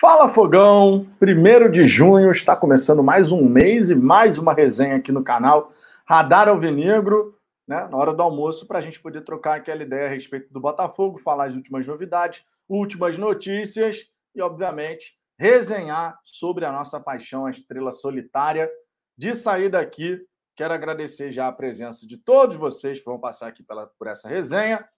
Fala 0.00 0.28
Fogão, 0.28 1.12
primeiro 1.18 1.68
de 1.68 1.84
junho, 1.84 2.30
está 2.30 2.54
começando 2.54 3.02
mais 3.02 3.32
um 3.32 3.48
mês 3.48 3.90
e 3.90 3.96
mais 3.96 4.38
uma 4.38 4.54
resenha 4.54 4.94
aqui 4.94 5.10
no 5.10 5.24
canal 5.24 5.72
Radar 6.06 6.48
Alvinegro, 6.48 7.36
né, 7.66 7.88
na 7.90 7.96
hora 7.96 8.14
do 8.14 8.22
almoço, 8.22 8.64
para 8.68 8.78
a 8.78 8.80
gente 8.80 9.00
poder 9.00 9.22
trocar 9.22 9.56
aquela 9.56 9.82
ideia 9.82 10.06
a 10.06 10.08
respeito 10.08 10.52
do 10.52 10.60
Botafogo, 10.60 11.18
falar 11.18 11.46
as 11.46 11.56
últimas 11.56 11.84
novidades, 11.84 12.44
últimas 12.68 13.18
notícias 13.18 14.06
e, 14.36 14.40
obviamente, 14.40 15.18
resenhar 15.36 16.16
sobre 16.22 16.64
a 16.64 16.70
nossa 16.70 17.00
paixão, 17.00 17.44
a 17.44 17.50
estrela 17.50 17.90
solitária. 17.90 18.70
De 19.16 19.34
sair 19.34 19.68
daqui, 19.68 20.24
quero 20.54 20.74
agradecer 20.74 21.32
já 21.32 21.48
a 21.48 21.52
presença 21.52 22.06
de 22.06 22.16
todos 22.16 22.54
vocês 22.54 23.00
que 23.00 23.04
vão 23.04 23.18
passar 23.18 23.48
aqui 23.48 23.64
pela, 23.64 23.88
por 23.98 24.06
essa 24.06 24.28
resenha. 24.28 24.88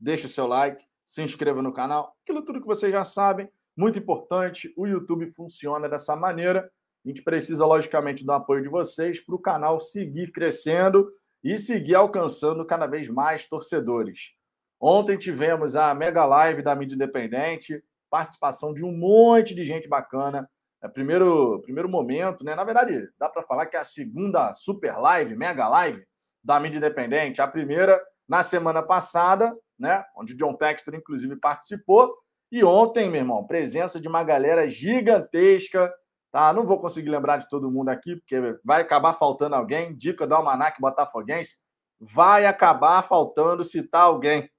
Deixe 0.00 0.26
o 0.26 0.28
seu 0.28 0.48
like, 0.48 0.84
se 1.06 1.22
inscreva 1.22 1.62
no 1.62 1.72
canal, 1.72 2.16
aquilo 2.24 2.42
tudo 2.42 2.60
que 2.60 2.66
vocês 2.66 2.90
já 2.90 3.04
sabem 3.04 3.48
muito 3.76 3.98
importante, 3.98 4.72
o 4.76 4.86
YouTube 4.86 5.26
funciona 5.28 5.88
dessa 5.88 6.14
maneira. 6.14 6.70
A 7.04 7.08
gente 7.08 7.22
precisa, 7.22 7.66
logicamente, 7.66 8.24
do 8.24 8.32
apoio 8.32 8.62
de 8.62 8.68
vocês 8.68 9.18
para 9.20 9.34
o 9.34 9.38
canal 9.38 9.80
seguir 9.80 10.30
crescendo 10.30 11.10
e 11.42 11.58
seguir 11.58 11.94
alcançando 11.94 12.64
cada 12.64 12.86
vez 12.86 13.08
mais 13.08 13.46
torcedores. 13.46 14.34
Ontem 14.80 15.16
tivemos 15.16 15.74
a 15.76 15.94
mega 15.94 16.24
live 16.24 16.62
da 16.62 16.74
mídia 16.74 16.94
independente, 16.94 17.82
participação 18.10 18.74
de 18.74 18.84
um 18.84 18.92
monte 18.92 19.54
de 19.54 19.64
gente 19.64 19.88
bacana. 19.88 20.48
É 20.82 20.88
primeiro, 20.88 21.60
primeiro 21.62 21.88
momento, 21.88 22.44
né? 22.44 22.54
Na 22.54 22.64
verdade, 22.64 23.08
dá 23.18 23.28
para 23.28 23.42
falar 23.42 23.66
que 23.66 23.76
é 23.76 23.80
a 23.80 23.84
segunda 23.84 24.52
super 24.52 24.98
live, 24.98 25.36
mega 25.36 25.68
live 25.68 26.04
da 26.42 26.58
mídia 26.58 26.78
independente. 26.78 27.40
A 27.40 27.46
primeira 27.46 28.00
na 28.28 28.42
semana 28.42 28.82
passada, 28.82 29.56
né? 29.78 30.04
Onde 30.16 30.34
o 30.34 30.36
John 30.36 30.54
Textor, 30.54 30.94
inclusive, 30.94 31.36
participou. 31.36 32.12
E 32.52 32.62
ontem, 32.62 33.08
meu 33.08 33.22
irmão, 33.22 33.46
presença 33.46 33.98
de 33.98 34.06
uma 34.06 34.22
galera 34.22 34.68
gigantesca, 34.68 35.90
tá? 36.30 36.52
Não 36.52 36.66
vou 36.66 36.78
conseguir 36.78 37.08
lembrar 37.08 37.38
de 37.38 37.48
todo 37.48 37.70
mundo 37.70 37.88
aqui, 37.88 38.14
porque 38.16 38.58
vai 38.62 38.82
acabar 38.82 39.14
faltando 39.14 39.54
alguém. 39.54 39.96
Dica 39.96 40.26
do 40.26 40.34
Almanac 40.34 40.78
Botafoguense, 40.78 41.62
vai 41.98 42.44
acabar 42.44 43.00
faltando 43.04 43.64
citar 43.64 44.02
alguém. 44.02 44.50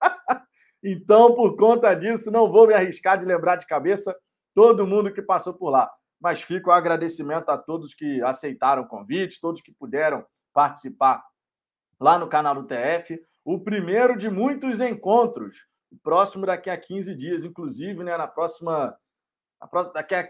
então, 0.84 1.34
por 1.34 1.56
conta 1.56 1.92
disso, 1.94 2.30
não 2.30 2.48
vou 2.48 2.68
me 2.68 2.74
arriscar 2.74 3.18
de 3.18 3.24
lembrar 3.24 3.56
de 3.56 3.66
cabeça 3.66 4.16
todo 4.54 4.86
mundo 4.86 5.12
que 5.12 5.20
passou 5.20 5.52
por 5.52 5.70
lá. 5.70 5.90
Mas 6.20 6.40
fica 6.40 6.70
o 6.70 6.72
agradecimento 6.72 7.48
a 7.48 7.58
todos 7.58 7.92
que 7.92 8.22
aceitaram 8.22 8.84
o 8.84 8.88
convite, 8.88 9.40
todos 9.40 9.60
que 9.60 9.72
puderam 9.72 10.24
participar 10.52 11.20
lá 11.98 12.16
no 12.16 12.28
canal 12.28 12.54
do 12.54 12.68
TF. 12.68 13.20
O 13.44 13.58
primeiro 13.58 14.16
de 14.16 14.30
muitos 14.30 14.78
encontros 14.80 15.71
próximo 16.02 16.46
daqui 16.46 16.70
a 16.70 16.76
15 16.76 17.14
dias, 17.14 17.44
inclusive, 17.44 18.02
né? 18.02 18.16
Na 18.16 18.26
próxima, 18.26 18.96
na. 19.60 19.82
Daqui 19.94 20.14
a 20.14 20.28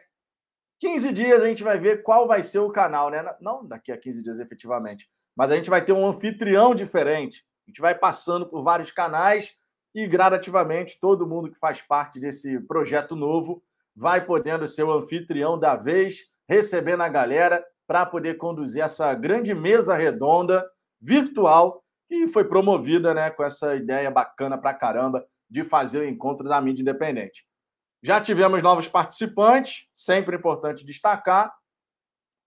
15 0.80 1.12
dias 1.12 1.42
a 1.42 1.46
gente 1.46 1.62
vai 1.62 1.78
ver 1.78 2.02
qual 2.02 2.26
vai 2.26 2.42
ser 2.42 2.58
o 2.58 2.70
canal, 2.70 3.10
né? 3.10 3.24
Não 3.40 3.66
daqui 3.66 3.92
a 3.92 3.96
15 3.96 4.22
dias 4.22 4.38
efetivamente, 4.38 5.08
mas 5.36 5.50
a 5.50 5.56
gente 5.56 5.70
vai 5.70 5.84
ter 5.84 5.92
um 5.92 6.06
anfitrião 6.06 6.74
diferente. 6.74 7.44
A 7.66 7.70
gente 7.70 7.80
vai 7.80 7.94
passando 7.94 8.48
por 8.48 8.62
vários 8.62 8.90
canais 8.90 9.56
e 9.94 10.06
gradativamente 10.06 10.98
todo 11.00 11.26
mundo 11.26 11.50
que 11.50 11.58
faz 11.58 11.80
parte 11.80 12.18
desse 12.18 12.58
projeto 12.60 13.14
novo 13.14 13.62
vai 13.94 14.24
podendo 14.24 14.66
ser 14.66 14.82
o 14.82 14.92
anfitrião 14.92 15.58
da 15.58 15.76
vez, 15.76 16.32
recebendo 16.48 17.02
a 17.02 17.08
galera 17.08 17.64
para 17.86 18.06
poder 18.06 18.34
conduzir 18.36 18.82
essa 18.82 19.12
grande 19.14 19.54
mesa 19.54 19.94
redonda 19.94 20.66
virtual 21.00 21.82
que 22.08 22.26
foi 22.28 22.44
promovida, 22.44 23.14
né, 23.14 23.30
com 23.30 23.44
essa 23.44 23.74
ideia 23.74 24.10
bacana 24.10 24.58
para 24.58 24.74
caramba 24.74 25.24
de 25.52 25.62
fazer 25.62 26.00
o 26.00 26.08
encontro 26.08 26.48
da 26.48 26.58
mídia 26.62 26.80
independente. 26.80 27.46
Já 28.02 28.22
tivemos 28.22 28.62
novos 28.62 28.88
participantes, 28.88 29.86
sempre 29.92 30.34
importante 30.34 30.82
destacar, 30.82 31.54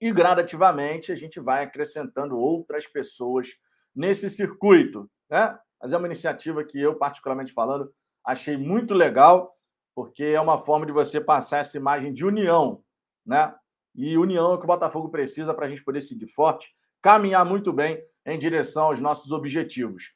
e 0.01 0.11
gradativamente 0.11 1.11
a 1.11 1.15
gente 1.15 1.39
vai 1.39 1.63
acrescentando 1.63 2.35
outras 2.35 2.87
pessoas 2.87 3.49
nesse 3.95 4.27
circuito, 4.27 5.07
né? 5.29 5.55
Mas 5.79 5.94
é 5.94 5.97
uma 5.97 6.07
iniciativa 6.07 6.63
que 6.63 6.81
eu, 6.81 6.95
particularmente 6.95 7.53
falando, 7.53 7.94
achei 8.25 8.57
muito 8.57 8.95
legal, 8.95 9.55
porque 9.94 10.23
é 10.23 10.41
uma 10.41 10.57
forma 10.57 10.88
de 10.88 10.91
você 10.91 11.21
passar 11.21 11.59
essa 11.59 11.77
imagem 11.77 12.11
de 12.11 12.25
união, 12.25 12.83
né? 13.23 13.53
E 13.94 14.17
união 14.17 14.51
é 14.51 14.55
o 14.55 14.57
que 14.57 14.63
o 14.63 14.67
Botafogo 14.67 15.09
precisa 15.09 15.53
para 15.53 15.67
a 15.67 15.69
gente 15.69 15.83
poder 15.83 16.01
seguir 16.01 16.27
forte, 16.27 16.75
caminhar 17.03 17.45
muito 17.45 17.71
bem 17.71 18.03
em 18.25 18.39
direção 18.39 18.85
aos 18.85 18.99
nossos 18.99 19.31
objetivos. 19.31 20.11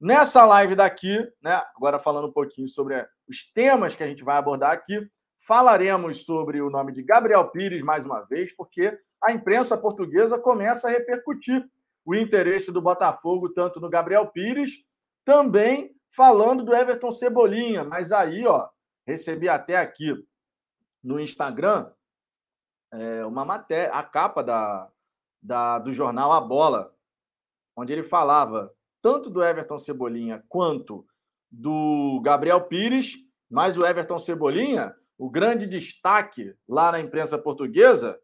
Nessa 0.00 0.44
live 0.44 0.74
daqui, 0.74 1.18
né, 1.42 1.62
agora 1.74 1.98
falando 1.98 2.28
um 2.28 2.32
pouquinho 2.32 2.68
sobre 2.68 3.06
os 3.26 3.50
temas 3.50 3.94
que 3.94 4.02
a 4.02 4.06
gente 4.06 4.22
vai 4.22 4.36
abordar 4.36 4.72
aqui, 4.72 5.10
falaremos 5.40 6.24
sobre 6.24 6.60
o 6.60 6.68
nome 6.68 6.92
de 6.92 7.02
Gabriel 7.02 7.48
Pires 7.48 7.82
mais 7.82 8.04
uma 8.04 8.20
vez, 8.22 8.54
porque 8.54 8.98
a 9.22 9.32
imprensa 9.32 9.76
portuguesa 9.78 10.38
começa 10.38 10.88
a 10.88 10.90
repercutir 10.90 11.66
o 12.04 12.14
interesse 12.14 12.70
do 12.70 12.82
Botafogo 12.82 13.48
tanto 13.48 13.80
no 13.80 13.88
Gabriel 13.88 14.26
Pires, 14.28 14.84
também 15.24 15.96
falando 16.10 16.62
do 16.62 16.74
Everton 16.74 17.10
Cebolinha, 17.10 17.82
mas 17.82 18.12
aí, 18.12 18.46
ó, 18.46 18.68
recebi 19.06 19.48
até 19.48 19.76
aqui 19.76 20.14
no 21.02 21.18
Instagram 21.18 21.90
é, 22.92 23.24
uma 23.24 23.44
matéria, 23.44 23.92
a 23.92 24.02
capa 24.02 24.42
da, 24.42 24.90
da, 25.42 25.78
do 25.78 25.90
jornal 25.90 26.32
A 26.32 26.40
Bola, 26.40 26.94
onde 27.76 27.92
ele 27.92 28.02
falava 28.02 28.72
tanto 29.00 29.30
do 29.30 29.42
Everton 29.42 29.78
Cebolinha 29.78 30.44
quanto 30.48 31.06
do 31.50 32.20
Gabriel 32.22 32.62
Pires, 32.62 33.16
mas 33.50 33.78
o 33.78 33.86
Everton 33.86 34.18
Cebolinha, 34.18 34.94
o 35.16 35.30
grande 35.30 35.66
destaque 35.66 36.54
lá 36.68 36.92
na 36.92 37.00
imprensa 37.00 37.38
portuguesa 37.38 38.18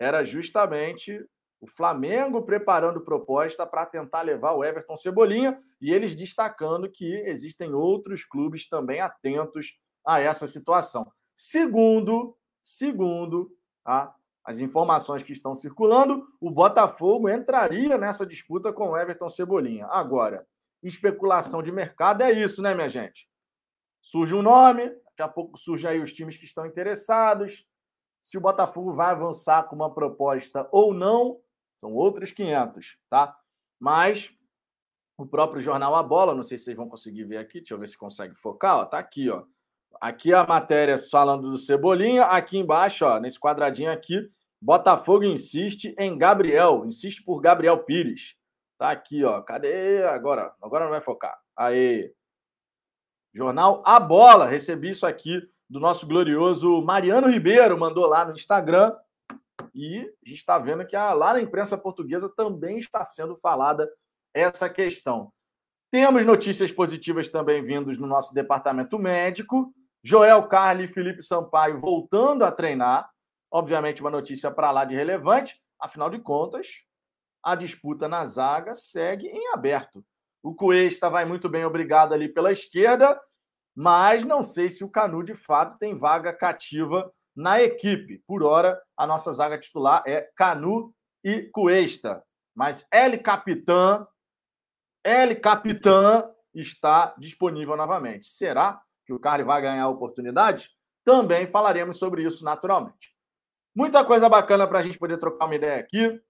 era 0.00 0.24
justamente 0.24 1.24
o 1.60 1.66
Flamengo 1.66 2.42
preparando 2.42 3.00
proposta 3.00 3.66
para 3.66 3.84
tentar 3.84 4.22
levar 4.22 4.52
o 4.52 4.64
Everton 4.64 4.96
Cebolinha 4.96 5.56
e 5.80 5.92
eles 5.92 6.14
destacando 6.14 6.90
que 6.90 7.16
existem 7.26 7.74
outros 7.74 8.24
clubes 8.24 8.68
também 8.68 9.00
atentos 9.00 9.76
a 10.06 10.20
essa 10.20 10.46
situação. 10.46 11.10
Segundo, 11.34 12.36
segundo 12.62 13.50
tá? 13.88 14.14
As 14.48 14.60
informações 14.60 15.22
que 15.22 15.30
estão 15.30 15.54
circulando, 15.54 16.26
o 16.40 16.50
Botafogo 16.50 17.28
entraria 17.28 17.98
nessa 17.98 18.24
disputa 18.24 18.72
com 18.72 18.88
o 18.88 18.96
Everton 18.96 19.28
Cebolinha. 19.28 19.86
Agora, 19.90 20.46
especulação 20.82 21.62
de 21.62 21.70
mercado 21.70 22.22
é 22.22 22.32
isso, 22.32 22.62
né, 22.62 22.74
minha 22.74 22.88
gente? 22.88 23.28
Surge 24.00 24.34
um 24.34 24.40
nome, 24.40 24.88
daqui 25.04 25.20
a 25.20 25.28
pouco 25.28 25.58
surgem 25.58 25.90
aí 25.90 26.00
os 26.00 26.14
times 26.14 26.38
que 26.38 26.46
estão 26.46 26.64
interessados. 26.64 27.66
Se 28.22 28.38
o 28.38 28.40
Botafogo 28.40 28.94
vai 28.94 29.10
avançar 29.10 29.64
com 29.64 29.76
uma 29.76 29.92
proposta 29.92 30.66
ou 30.72 30.94
não, 30.94 31.38
são 31.74 31.92
outros 31.92 32.32
500, 32.32 32.96
tá? 33.10 33.38
Mas 33.78 34.34
o 35.18 35.26
próprio 35.26 35.60
jornal 35.60 35.94
A 35.94 36.02
Bola, 36.02 36.34
não 36.34 36.42
sei 36.42 36.56
se 36.56 36.64
vocês 36.64 36.76
vão 36.76 36.88
conseguir 36.88 37.24
ver 37.24 37.36
aqui, 37.36 37.58
deixa 37.58 37.74
eu 37.74 37.78
ver 37.78 37.86
se 37.86 37.98
consegue 37.98 38.34
focar, 38.34 38.78
ó, 38.78 38.86
tá 38.86 38.98
aqui, 38.98 39.28
ó. 39.28 39.44
Aqui 40.00 40.32
a 40.32 40.46
matéria 40.46 40.96
falando 40.96 41.50
do 41.50 41.58
Cebolinha, 41.58 42.24
aqui 42.24 42.56
embaixo, 42.56 43.04
ó, 43.04 43.20
nesse 43.20 43.38
quadradinho 43.38 43.92
aqui, 43.92 44.26
Botafogo 44.60 45.24
insiste 45.24 45.94
em 45.98 46.16
Gabriel, 46.18 46.84
insiste 46.84 47.22
por 47.22 47.40
Gabriel 47.40 47.78
Pires. 47.84 48.36
Tá 48.78 48.90
aqui, 48.90 49.24
ó. 49.24 49.40
Cadê? 49.42 50.04
Agora, 50.04 50.54
agora 50.62 50.84
não 50.84 50.90
vai 50.90 51.00
focar. 51.00 51.38
Aí. 51.56 52.12
Jornal 53.34 53.82
A 53.84 54.00
Bola, 54.00 54.46
recebi 54.46 54.90
isso 54.90 55.06
aqui 55.06 55.42
do 55.68 55.78
nosso 55.78 56.06
glorioso 56.06 56.80
Mariano 56.82 57.28
Ribeiro, 57.28 57.78
mandou 57.78 58.06
lá 58.06 58.24
no 58.24 58.32
Instagram. 58.32 58.96
E 59.74 59.98
a 59.98 60.28
gente 60.28 60.38
está 60.38 60.58
vendo 60.58 60.86
que 60.86 60.96
a, 60.96 61.12
lá 61.12 61.34
na 61.34 61.40
imprensa 61.40 61.76
portuguesa 61.76 62.28
também 62.28 62.78
está 62.78 63.04
sendo 63.04 63.36
falada 63.36 63.88
essa 64.32 64.68
questão. 64.68 65.32
Temos 65.90 66.24
notícias 66.24 66.72
positivas 66.72 67.28
também 67.28 67.62
vindos 67.62 67.98
no 67.98 68.06
nosso 68.06 68.34
departamento 68.34 68.98
médico. 68.98 69.72
Joel 70.02 70.42
Carli 70.44 70.84
e 70.84 70.88
Felipe 70.88 71.22
Sampaio 71.22 71.80
voltando 71.80 72.44
a 72.44 72.52
treinar. 72.52 73.10
Obviamente, 73.50 74.00
uma 74.00 74.10
notícia 74.10 74.50
para 74.50 74.70
lá 74.70 74.84
de 74.84 74.94
relevante, 74.94 75.60
afinal 75.80 76.10
de 76.10 76.18
contas, 76.18 76.66
a 77.42 77.54
disputa 77.54 78.08
na 78.08 78.26
zaga 78.26 78.74
segue 78.74 79.26
em 79.26 79.52
aberto. 79.52 80.04
O 80.42 80.54
Cuesta 80.54 81.08
vai 81.08 81.24
muito 81.24 81.48
bem, 81.48 81.64
obrigado 81.64 82.12
ali 82.12 82.28
pela 82.28 82.52
esquerda, 82.52 83.20
mas 83.74 84.24
não 84.24 84.42
sei 84.42 84.70
se 84.70 84.84
o 84.84 84.90
Canu 84.90 85.22
de 85.22 85.34
fato 85.34 85.78
tem 85.78 85.96
vaga 85.96 86.32
cativa 86.32 87.12
na 87.34 87.62
equipe. 87.62 88.22
Por 88.26 88.42
hora, 88.42 88.80
a 88.96 89.06
nossa 89.06 89.32
zaga 89.32 89.58
titular 89.58 90.02
é 90.06 90.28
Canu 90.36 90.92
e 91.24 91.42
Cuesta. 91.52 92.22
Mas 92.54 92.86
L 92.90 93.16
Capitã, 93.18 94.06
L 95.04 95.36
Capitã 95.36 96.28
está 96.52 97.14
disponível 97.16 97.76
novamente. 97.76 98.26
Será 98.26 98.80
que 99.06 99.12
o 99.12 99.18
Carly 99.20 99.44
vai 99.44 99.62
ganhar 99.62 99.84
a 99.84 99.88
oportunidade? 99.88 100.70
Também 101.04 101.46
falaremos 101.46 101.98
sobre 101.98 102.24
isso 102.24 102.44
naturalmente. 102.44 103.16
Muita 103.78 104.04
coisa 104.04 104.28
bacana 104.28 104.66
para 104.66 104.80
a 104.80 104.82
gente 104.82 104.98
poder 104.98 105.18
trocar 105.18 105.44
uma 105.44 105.54
ideia 105.54 105.78
aqui. 105.78 106.20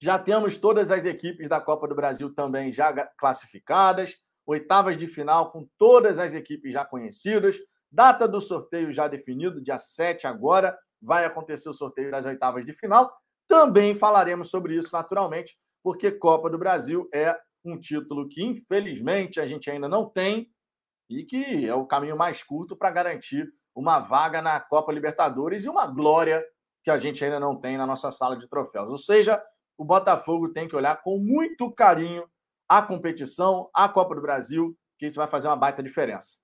Já 0.00 0.16
temos 0.16 0.58
todas 0.58 0.92
as 0.92 1.04
equipes 1.04 1.48
da 1.48 1.60
Copa 1.60 1.88
do 1.88 1.94
Brasil 1.96 2.32
também 2.32 2.70
já 2.70 3.04
classificadas, 3.18 4.14
oitavas 4.46 4.96
de 4.96 5.08
final 5.08 5.50
com 5.50 5.68
todas 5.76 6.20
as 6.20 6.34
equipes 6.34 6.72
já 6.72 6.84
conhecidas. 6.84 7.56
Data 7.90 8.28
do 8.28 8.40
sorteio 8.40 8.92
já 8.92 9.08
definido, 9.08 9.60
dia 9.60 9.76
7 9.76 10.28
agora, 10.28 10.78
vai 11.02 11.24
acontecer 11.24 11.68
o 11.68 11.74
sorteio 11.74 12.12
das 12.12 12.24
oitavas 12.24 12.64
de 12.64 12.72
final. 12.72 13.12
Também 13.48 13.96
falaremos 13.96 14.48
sobre 14.48 14.76
isso 14.76 14.90
naturalmente, 14.92 15.58
porque 15.82 16.12
Copa 16.12 16.48
do 16.48 16.58
Brasil 16.58 17.08
é 17.12 17.36
um 17.64 17.76
título 17.76 18.28
que, 18.28 18.44
infelizmente, 18.44 19.40
a 19.40 19.48
gente 19.48 19.68
ainda 19.68 19.88
não 19.88 20.08
tem 20.08 20.48
e 21.10 21.24
que 21.24 21.66
é 21.66 21.74
o 21.74 21.86
caminho 21.86 22.16
mais 22.16 22.44
curto 22.44 22.76
para 22.76 22.92
garantir 22.92 23.52
uma 23.74 23.98
vaga 23.98 24.40
na 24.40 24.60
Copa 24.60 24.92
Libertadores 24.92 25.64
e 25.64 25.68
uma 25.68 25.84
glória 25.84 26.40
que 26.88 26.92
a 26.92 26.96
gente 26.96 27.22
ainda 27.22 27.38
não 27.38 27.54
tem 27.54 27.76
na 27.76 27.86
nossa 27.86 28.10
sala 28.10 28.34
de 28.34 28.48
troféus. 28.48 28.88
Ou 28.88 28.96
seja, 28.96 29.44
o 29.76 29.84
Botafogo 29.84 30.48
tem 30.48 30.66
que 30.66 30.74
olhar 30.74 31.02
com 31.02 31.18
muito 31.18 31.70
carinho 31.70 32.26
a 32.66 32.80
competição, 32.80 33.68
a 33.74 33.86
Copa 33.90 34.14
do 34.14 34.22
Brasil, 34.22 34.74
que 34.98 35.04
isso 35.04 35.18
vai 35.18 35.28
fazer 35.28 35.48
uma 35.48 35.56
baita 35.56 35.82
diferença. 35.82 36.38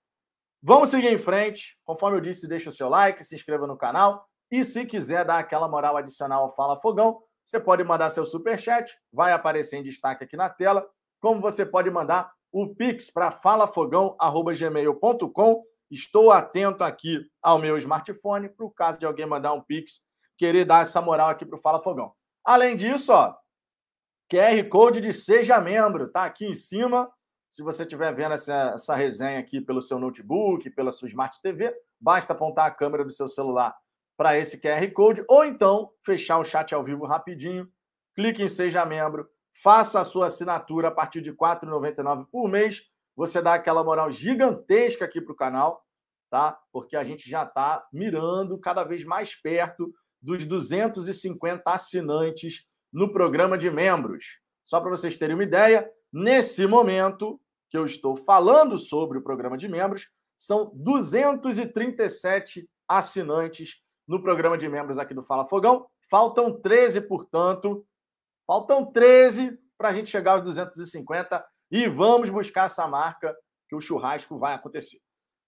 Vamos 0.62 0.90
seguir 0.90 1.10
em 1.10 1.16
frente. 1.16 1.78
Conforme 1.82 2.18
eu 2.18 2.20
disse, 2.20 2.46
deixa 2.46 2.68
o 2.68 2.72
seu 2.72 2.90
like, 2.90 3.24
se 3.24 3.34
inscreva 3.34 3.66
no 3.66 3.74
canal 3.74 4.28
e 4.50 4.62
se 4.62 4.84
quiser 4.84 5.24
dar 5.24 5.38
aquela 5.38 5.66
moral 5.66 5.96
adicional 5.96 6.42
ao 6.42 6.54
Fala 6.54 6.78
Fogão, 6.78 7.22
você 7.42 7.58
pode 7.58 7.82
mandar 7.82 8.10
seu 8.10 8.26
super 8.26 8.60
chat, 8.60 8.94
vai 9.10 9.32
aparecer 9.32 9.78
em 9.78 9.82
destaque 9.82 10.24
aqui 10.24 10.36
na 10.36 10.50
tela, 10.50 10.86
como 11.22 11.40
você 11.40 11.64
pode 11.64 11.90
mandar 11.90 12.30
o 12.52 12.74
pix 12.74 13.10
para 13.10 13.30
falafogão@gmail.com. 13.30 15.64
Estou 15.90 16.30
atento 16.30 16.84
aqui 16.84 17.18
ao 17.42 17.58
meu 17.58 17.78
smartphone 17.78 18.50
para 18.50 18.66
o 18.66 18.70
caso 18.70 18.98
de 18.98 19.06
alguém 19.06 19.24
mandar 19.24 19.54
um 19.54 19.62
pix, 19.62 20.04
querer 20.36 20.64
dar 20.64 20.82
essa 20.82 21.00
moral 21.00 21.30
aqui 21.30 21.44
para 21.44 21.56
o 21.56 21.60
Fala 21.60 21.82
Fogão. 21.82 22.12
Além 22.44 22.76
disso, 22.76 23.12
ó, 23.12 23.34
QR 24.30 24.68
Code 24.68 25.00
de 25.00 25.12
seja 25.12 25.60
membro, 25.60 26.08
tá 26.08 26.24
aqui 26.24 26.46
em 26.46 26.54
cima. 26.54 27.10
Se 27.48 27.62
você 27.62 27.82
estiver 27.82 28.12
vendo 28.14 28.32
essa, 28.32 28.72
essa 28.74 28.94
resenha 28.94 29.38
aqui 29.38 29.60
pelo 29.60 29.80
seu 29.80 29.98
notebook, 29.98 30.68
pela 30.70 30.90
sua 30.90 31.08
Smart 31.08 31.40
TV, 31.40 31.74
basta 32.00 32.32
apontar 32.32 32.66
a 32.66 32.70
câmera 32.70 33.04
do 33.04 33.10
seu 33.10 33.28
celular 33.28 33.76
para 34.16 34.38
esse 34.38 34.60
QR 34.60 34.90
Code, 34.92 35.24
ou 35.28 35.44
então 35.44 35.90
fechar 36.04 36.38
o 36.38 36.44
chat 36.44 36.74
ao 36.74 36.84
vivo 36.84 37.04
rapidinho, 37.04 37.68
clique 38.14 38.42
em 38.42 38.48
Seja 38.48 38.84
Membro, 38.84 39.28
faça 39.62 40.00
a 40.00 40.04
sua 40.04 40.26
assinatura 40.26 40.88
a 40.88 40.90
partir 40.90 41.20
de 41.20 41.30
R$ 41.30 41.36
4,99 41.36 42.26
por 42.30 42.48
mês. 42.48 42.82
Você 43.16 43.40
dá 43.40 43.54
aquela 43.54 43.84
moral 43.84 44.10
gigantesca 44.10 45.04
aqui 45.04 45.20
para 45.20 45.32
o 45.32 45.36
canal, 45.36 45.84
tá? 46.30 46.58
Porque 46.72 46.96
a 46.96 47.04
gente 47.04 47.28
já 47.28 47.44
está 47.44 47.86
mirando 47.92 48.58
cada 48.58 48.84
vez 48.84 49.04
mais 49.04 49.34
perto 49.34 49.92
dos 50.24 50.46
250 50.46 51.62
assinantes 51.70 52.64
no 52.90 53.12
programa 53.12 53.58
de 53.58 53.70
membros. 53.70 54.40
Só 54.64 54.80
para 54.80 54.90
vocês 54.90 55.18
terem 55.18 55.34
uma 55.34 55.44
ideia, 55.44 55.86
nesse 56.10 56.66
momento 56.66 57.38
que 57.68 57.76
eu 57.76 57.84
estou 57.84 58.16
falando 58.16 58.78
sobre 58.78 59.18
o 59.18 59.22
programa 59.22 59.58
de 59.58 59.68
membros, 59.68 60.08
são 60.38 60.72
237 60.74 62.66
assinantes 62.88 63.82
no 64.08 64.22
programa 64.22 64.56
de 64.56 64.68
membros 64.68 64.98
aqui 64.98 65.12
do 65.12 65.22
Fala 65.22 65.46
Fogão. 65.46 65.86
Faltam 66.10 66.58
13, 66.58 67.02
portanto. 67.02 67.86
Faltam 68.46 68.90
13 68.90 69.58
para 69.76 69.90
a 69.90 69.92
gente 69.92 70.08
chegar 70.08 70.32
aos 70.32 70.42
250 70.42 71.44
e 71.70 71.86
vamos 71.88 72.30
buscar 72.30 72.66
essa 72.66 72.86
marca 72.86 73.36
que 73.68 73.76
o 73.76 73.80
churrasco 73.80 74.38
vai 74.38 74.54
acontecer. 74.54 74.98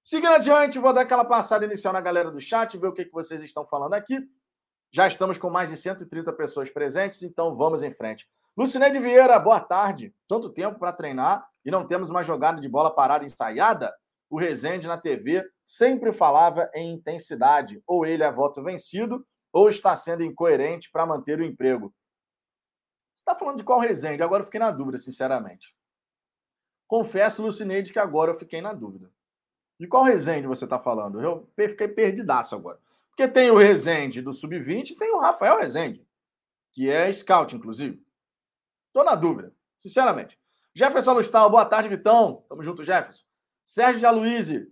Seguindo 0.05 0.35
adiante, 0.35 0.79
vou 0.79 0.93
dar 0.93 1.03
aquela 1.03 1.25
passada 1.25 1.65
inicial 1.65 1.93
na 1.93 2.01
galera 2.01 2.31
do 2.31 2.41
chat, 2.41 2.77
ver 2.79 2.89
o 2.89 2.93
que, 2.93 3.09
vocês 3.11 3.43
estão 3.43 3.67
falando 3.67 3.95
aqui. 3.95 4.21
Já 4.93 5.07
estamos 5.07 5.39
com 5.39 5.51
mais 5.51 5.71
de 5.71 5.77
130 5.77 6.33
pessoas 6.33 6.71
presentes, 6.71 7.23
então 7.23 7.55
vamos 7.55 7.83
em 7.83 7.93
frente. 7.93 8.29
Lucineide 8.57 8.99
Vieira, 8.99 9.39
boa 9.39 9.61
tarde. 9.61 10.15
Tanto 10.27 10.51
tempo 10.51 10.79
para 10.79 10.93
treinar 10.93 11.47
e 11.65 11.71
não 11.71 11.87
temos 11.87 12.09
uma 12.11 12.23
jogada 12.23 12.61
de 12.61 12.69
bola 12.69 12.95
parada 12.95 13.25
ensaiada? 13.25 13.93
o 14.29 14.39
Rezende 14.39 14.87
na 14.87 14.99
TV 14.99 15.49
sempre 15.65 16.13
falava 16.13 16.71
em 16.75 16.95
intensidade. 16.95 17.83
Ou 17.87 18.05
ele 18.05 18.23
é 18.23 18.31
voto 18.31 18.63
vencido, 18.63 19.27
ou 19.53 19.69
está 19.69 19.95
sendo 19.97 20.23
incoerente 20.23 20.91
para 20.91 21.07
manter 21.07 21.39
o 21.39 21.45
emprego. 21.45 21.95
Você 23.15 23.21
está 23.21 23.35
falando 23.35 23.59
de 23.59 23.65
qual 23.65 23.81
Rezende? 23.81 24.23
Agora 24.23 24.43
eu 24.43 24.45
fiquei 24.45 24.61
na 24.61 24.71
dúvida, 24.71 24.99
sinceramente. 24.99 25.75
Confesso, 26.87 27.43
Lucineide, 27.43 27.93
que 27.93 27.99
agora 27.99 28.33
eu 28.33 28.39
fiquei 28.39 28.61
na 28.61 28.73
dúvida. 28.73 29.11
De 29.79 29.87
qual 29.87 30.05
Rezende 30.05 30.47
você 30.47 30.65
está 30.65 30.79
falando? 30.79 31.21
Eu 31.21 31.51
fiquei 31.57 31.89
perdidaço 31.89 32.55
agora. 32.55 32.79
Porque 33.17 33.33
tem 33.33 33.51
o 33.51 33.57
Rezende 33.57 34.21
do 34.21 34.31
Sub-20 34.31 34.91
e 34.91 34.95
tem 34.95 35.11
o 35.15 35.19
Rafael 35.19 35.57
Rezende, 35.57 36.07
que 36.71 36.91
é 36.91 37.11
scout, 37.11 37.57
inclusive. 37.57 38.05
Estou 38.89 39.03
na 39.03 39.15
dúvida, 39.15 39.55
sinceramente. 39.79 40.39
Jefferson 40.75 41.15
Lustal, 41.15 41.49
boa 41.49 41.65
tarde, 41.65 41.89
Vitão. 41.89 42.45
Tamo 42.47 42.63
junto, 42.63 42.85
Jefferson. 42.85 43.25
Sérgio 43.65 44.03
Jaluíse. 44.03 44.71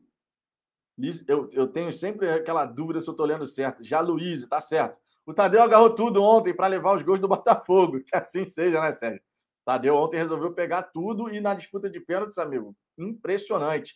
Eu, 1.26 1.49
eu 1.55 1.67
tenho 1.67 1.91
sempre 1.91 2.31
aquela 2.31 2.67
dúvida 2.67 3.00
se 3.00 3.08
eu 3.08 3.12
estou 3.12 3.25
lendo 3.25 3.46
certo. 3.46 3.82
Jaluíse, 3.82 4.46
tá 4.46 4.61
certo. 4.61 5.00
O 5.25 5.32
Tadeu 5.32 5.62
agarrou 5.62 5.94
tudo 5.94 6.23
ontem 6.23 6.55
para 6.55 6.67
levar 6.67 6.94
os 6.94 7.02
gols 7.02 7.20
do 7.20 7.26
Botafogo. 7.26 8.05
Que 8.05 8.14
assim 8.14 8.46
seja, 8.46 8.79
né, 8.79 8.93
Sérgio? 8.93 9.23
Tadeu 9.64 9.96
ontem 9.96 10.19
resolveu 10.19 10.52
pegar 10.52 10.82
tudo 10.82 11.35
e 11.35 11.41
na 11.41 11.55
disputa 11.55 11.88
de 11.88 11.99
pênaltis, 11.99 12.37
amigo. 12.37 12.76
Impressionante. 12.99 13.94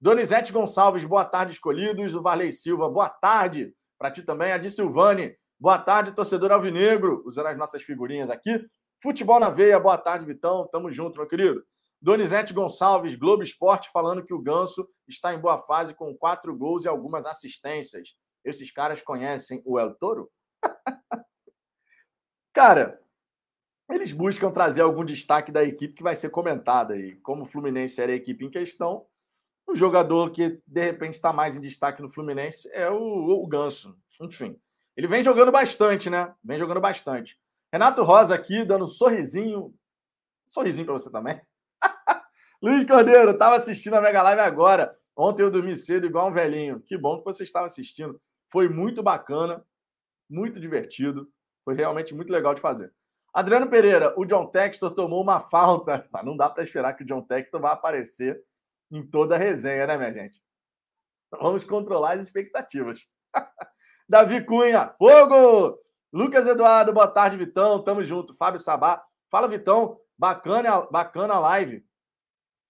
Donizete 0.00 0.52
Gonçalves, 0.52 1.04
boa 1.04 1.24
tarde, 1.24 1.52
escolhidos. 1.52 2.16
O 2.16 2.22
Varley 2.22 2.50
Silva, 2.50 2.90
boa 2.90 3.08
tarde. 3.08 3.72
Para 3.98 4.10
ti 4.10 4.22
também, 4.22 4.52
Adi 4.52 4.70
Silvani. 4.70 5.36
Boa 5.58 5.78
tarde, 5.78 6.12
torcedor 6.12 6.52
alvinegro. 6.52 7.22
Usando 7.24 7.46
as 7.46 7.56
nossas 7.56 7.82
figurinhas 7.82 8.30
aqui. 8.30 8.64
Futebol 9.02 9.38
na 9.38 9.50
veia, 9.50 9.78
boa 9.78 9.98
tarde, 9.98 10.24
Vitão. 10.24 10.68
Tamo 10.70 10.90
junto, 10.90 11.18
meu 11.18 11.28
querido. 11.28 11.64
Donizete 12.00 12.52
Gonçalves, 12.52 13.14
Globo 13.14 13.42
Esporte, 13.42 13.88
falando 13.90 14.24
que 14.24 14.34
o 14.34 14.40
Ganso 14.40 14.86
está 15.08 15.32
em 15.32 15.38
boa 15.38 15.58
fase 15.58 15.94
com 15.94 16.14
quatro 16.14 16.54
gols 16.56 16.84
e 16.84 16.88
algumas 16.88 17.24
assistências. 17.24 18.14
Esses 18.44 18.70
caras 18.70 19.00
conhecem 19.00 19.62
o 19.64 19.78
El 19.78 19.94
Toro? 19.94 20.30
Cara, 22.52 23.00
eles 23.90 24.12
buscam 24.12 24.50
trazer 24.50 24.82
algum 24.82 25.04
destaque 25.04 25.50
da 25.50 25.64
equipe 25.64 25.94
que 25.94 26.02
vai 26.02 26.14
ser 26.14 26.30
comentada. 26.30 26.96
E 26.96 27.16
como 27.16 27.44
o 27.44 27.46
Fluminense 27.46 28.00
era 28.00 28.12
a 28.12 28.16
equipe 28.16 28.44
em 28.44 28.50
questão, 28.50 29.06
o 29.66 29.74
jogador 29.74 30.30
que 30.30 30.60
de 30.66 30.80
repente 30.84 31.14
está 31.14 31.32
mais 31.32 31.56
em 31.56 31.60
destaque 31.60 32.02
no 32.02 32.08
Fluminense 32.08 32.68
é 32.72 32.90
o, 32.90 33.42
o 33.42 33.46
Ganso. 33.46 33.98
Enfim, 34.20 34.58
ele 34.96 35.06
vem 35.06 35.22
jogando 35.22 35.50
bastante, 35.50 36.08
né? 36.08 36.34
Vem 36.42 36.58
jogando 36.58 36.80
bastante. 36.80 37.38
Renato 37.72 38.02
Rosa 38.02 38.34
aqui 38.34 38.64
dando 38.64 38.84
um 38.84 38.88
sorrisinho. 38.88 39.74
Sorrisinho 40.46 40.86
para 40.86 40.94
você 40.94 41.10
também. 41.10 41.40
Luiz 42.62 42.84
Cordeiro, 42.84 43.32
estava 43.32 43.56
assistindo 43.56 43.94
a 43.94 44.00
Mega 44.00 44.22
Live 44.22 44.42
agora. 44.42 44.96
Ontem 45.16 45.42
eu 45.42 45.50
dormi 45.50 45.74
cedo 45.76 46.06
igual 46.06 46.28
um 46.28 46.32
velhinho. 46.32 46.80
Que 46.80 46.96
bom 46.96 47.18
que 47.18 47.24
você 47.24 47.42
estava 47.42 47.66
assistindo. 47.66 48.20
Foi 48.50 48.68
muito 48.68 49.02
bacana, 49.02 49.64
muito 50.30 50.60
divertido. 50.60 51.28
Foi 51.64 51.74
realmente 51.74 52.14
muito 52.14 52.32
legal 52.32 52.54
de 52.54 52.60
fazer. 52.60 52.92
Adriano 53.32 53.68
Pereira, 53.68 54.14
o 54.16 54.24
John 54.24 54.46
Textor 54.46 54.92
tomou 54.92 55.20
uma 55.20 55.40
falta. 55.50 56.08
Não 56.22 56.36
dá 56.36 56.48
para 56.48 56.62
esperar 56.62 56.92
que 56.92 57.02
o 57.02 57.06
John 57.06 57.22
Textor 57.22 57.60
vá 57.60 57.72
aparecer 57.72 58.40
em 58.94 59.04
toda 59.04 59.34
a 59.34 59.38
resenha, 59.38 59.86
né, 59.86 59.96
minha 59.96 60.12
gente? 60.12 60.40
Vamos 61.30 61.64
controlar 61.64 62.12
as 62.12 62.22
expectativas. 62.22 63.00
Davi 64.08 64.44
Cunha, 64.44 64.94
fogo! 64.98 65.78
Lucas 66.12 66.46
Eduardo, 66.46 66.92
boa 66.92 67.08
tarde, 67.08 67.36
Vitão. 67.36 67.82
Tamo 67.82 68.04
junto. 68.04 68.34
Fábio 68.34 68.60
Sabá. 68.60 69.04
Fala, 69.28 69.48
Vitão. 69.48 69.98
Bacana, 70.16 70.82
bacana 70.82 71.34
a 71.34 71.40
live. 71.40 71.84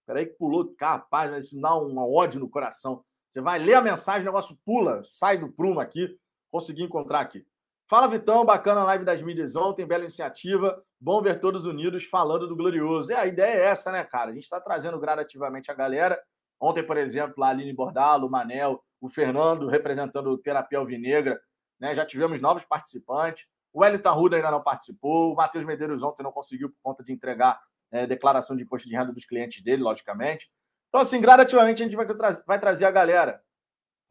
Peraí 0.07 0.25
que 0.25 0.33
pulou. 0.33 0.73
Capaz, 0.75 1.29
né? 1.29 1.37
isso 1.37 1.59
dá 1.61 1.77
um 1.77 1.95
ódio 1.99 2.39
no 2.39 2.49
coração. 2.49 3.05
Você 3.29 3.41
vai 3.41 3.59
ler 3.59 3.75
a 3.75 3.81
mensagem, 3.81 4.23
o 4.23 4.25
negócio 4.25 4.57
pula, 4.65 5.03
sai 5.03 5.37
do 5.37 5.51
prumo 5.51 5.79
aqui. 5.79 6.17
Consegui 6.49 6.81
encontrar 6.81 7.19
aqui. 7.19 7.45
Fala, 7.87 8.07
Vitão. 8.07 8.43
Bacana 8.43 8.81
a 8.81 8.83
live 8.85 9.05
das 9.05 9.21
mídias 9.21 9.55
ontem. 9.55 9.85
Bela 9.85 10.03
iniciativa. 10.03 10.83
Bom 10.99 11.21
ver 11.21 11.39
todos 11.39 11.65
unidos 11.65 12.03
falando 12.05 12.47
do 12.47 12.55
Glorioso. 12.55 13.11
É, 13.11 13.15
a 13.15 13.27
ideia 13.27 13.59
é 13.59 13.65
essa, 13.65 13.91
né, 13.91 14.03
cara? 14.03 14.31
A 14.31 14.33
gente 14.33 14.43
está 14.43 14.59
trazendo 14.59 14.99
gradativamente 14.99 15.69
a 15.69 15.73
galera. 15.73 16.19
Ontem, 16.59 16.81
por 16.81 16.97
exemplo, 16.97 17.43
a 17.43 17.49
Aline 17.49 17.73
Bordalo, 17.73 18.25
o 18.25 18.31
Manel, 18.31 18.83
o 18.99 19.07
Fernando 19.07 19.67
representando 19.67 20.31
o 20.31 20.37
Terapia 20.37 20.79
Alvinegra. 20.79 21.39
Né? 21.79 21.93
Já 21.93 22.03
tivemos 22.03 22.39
novos 22.39 22.63
participantes. 22.63 23.45
O 23.71 23.81
Wellington 23.81 24.09
Arruda 24.09 24.35
ainda 24.37 24.49
não 24.49 24.63
participou. 24.63 25.33
O 25.33 25.35
Matheus 25.35 25.63
Medeiros 25.63 26.01
ontem 26.01 26.23
não 26.23 26.31
conseguiu 26.31 26.69
por 26.69 26.77
conta 26.81 27.03
de 27.03 27.13
entregar 27.13 27.61
é, 27.91 28.07
declaração 28.07 28.55
de 28.55 28.63
imposto 28.63 28.89
de 28.89 28.95
renda 28.95 29.13
dos 29.13 29.25
clientes 29.25 29.63
dele, 29.63 29.83
logicamente. 29.83 30.49
Então, 30.89 31.01
assim, 31.01 31.21
gradativamente 31.21 31.83
a 31.83 31.85
gente 31.85 31.95
vai, 31.95 32.07
vai 32.47 32.59
trazer 32.59 32.85
a 32.85 32.91
galera. 32.91 33.43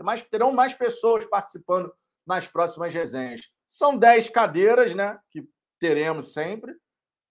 Mais, 0.00 0.22
terão 0.22 0.52
mais 0.52 0.74
pessoas 0.74 1.24
participando 1.24 1.92
nas 2.24 2.46
próximas 2.46 2.94
resenhas. 2.94 3.53
São 3.68 3.96
10 3.96 4.28
cadeiras, 4.30 4.94
né? 4.94 5.18
Que 5.30 5.48
teremos 5.78 6.32
sempre. 6.32 6.74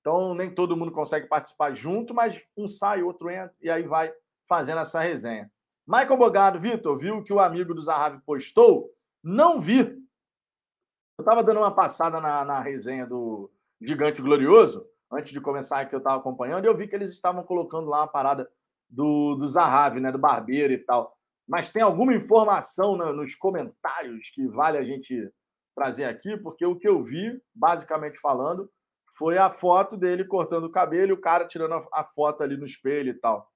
Então, 0.01 0.35
nem 0.35 0.53
todo 0.53 0.75
mundo 0.75 0.91
consegue 0.91 1.27
participar 1.27 1.73
junto, 1.73 2.13
mas 2.13 2.41
um 2.57 2.67
sai, 2.67 3.01
outro 3.01 3.29
entra, 3.29 3.55
e 3.61 3.69
aí 3.69 3.83
vai 3.83 4.13
fazendo 4.49 4.81
essa 4.81 4.99
resenha. 4.99 5.49
Michael 5.87 6.17
Bogado, 6.17 6.59
Vitor, 6.59 6.97
viu 6.97 7.23
que 7.23 7.31
o 7.31 7.39
amigo 7.39 7.73
do 7.73 7.81
Zahavi 7.81 8.21
postou? 8.25 8.91
Não 9.23 9.61
vi. 9.61 9.79
Eu 9.79 11.21
estava 11.21 11.41
dando 11.41 11.61
uma 11.61 11.73
passada 11.73 12.19
na, 12.19 12.43
na 12.43 12.59
resenha 12.59 13.07
do 13.07 13.49
Gigante 13.81 14.21
Glorioso, 14.21 14.85
antes 15.11 15.31
de 15.31 15.39
começar 15.39 15.85
que 15.85 15.95
eu 15.95 15.99
estava 15.99 16.17
acompanhando, 16.17 16.65
e 16.65 16.67
eu 16.67 16.75
vi 16.75 16.87
que 16.87 16.95
eles 16.95 17.09
estavam 17.09 17.43
colocando 17.43 17.89
lá 17.89 18.01
uma 18.01 18.07
parada 18.07 18.49
do, 18.89 19.35
do 19.35 19.47
Zahavi, 19.47 20.01
né? 20.01 20.11
Do 20.11 20.17
Barbeiro 20.17 20.73
e 20.73 20.77
tal. 20.77 21.17
mas 21.47 21.69
tem 21.69 21.81
alguma 21.81 22.13
informação 22.13 22.97
nos 22.97 23.35
comentários 23.35 24.29
que 24.31 24.45
vale 24.47 24.77
a 24.77 24.83
gente 24.83 25.31
trazer 25.73 26.05
aqui? 26.05 26.37
Porque 26.37 26.65
o 26.65 26.75
que 26.75 26.87
eu 26.87 27.03
vi, 27.03 27.41
basicamente 27.53 28.19
falando, 28.19 28.69
foi 29.17 29.37
a 29.37 29.49
foto 29.49 29.95
dele 29.95 30.25
cortando 30.25 30.65
o 30.65 30.71
cabelo 30.71 31.09
e 31.09 31.13
o 31.13 31.21
cara 31.21 31.47
tirando 31.47 31.87
a 31.91 32.03
foto 32.03 32.43
ali 32.43 32.57
no 32.57 32.65
espelho 32.65 33.11
e 33.11 33.13
tal. 33.13 33.49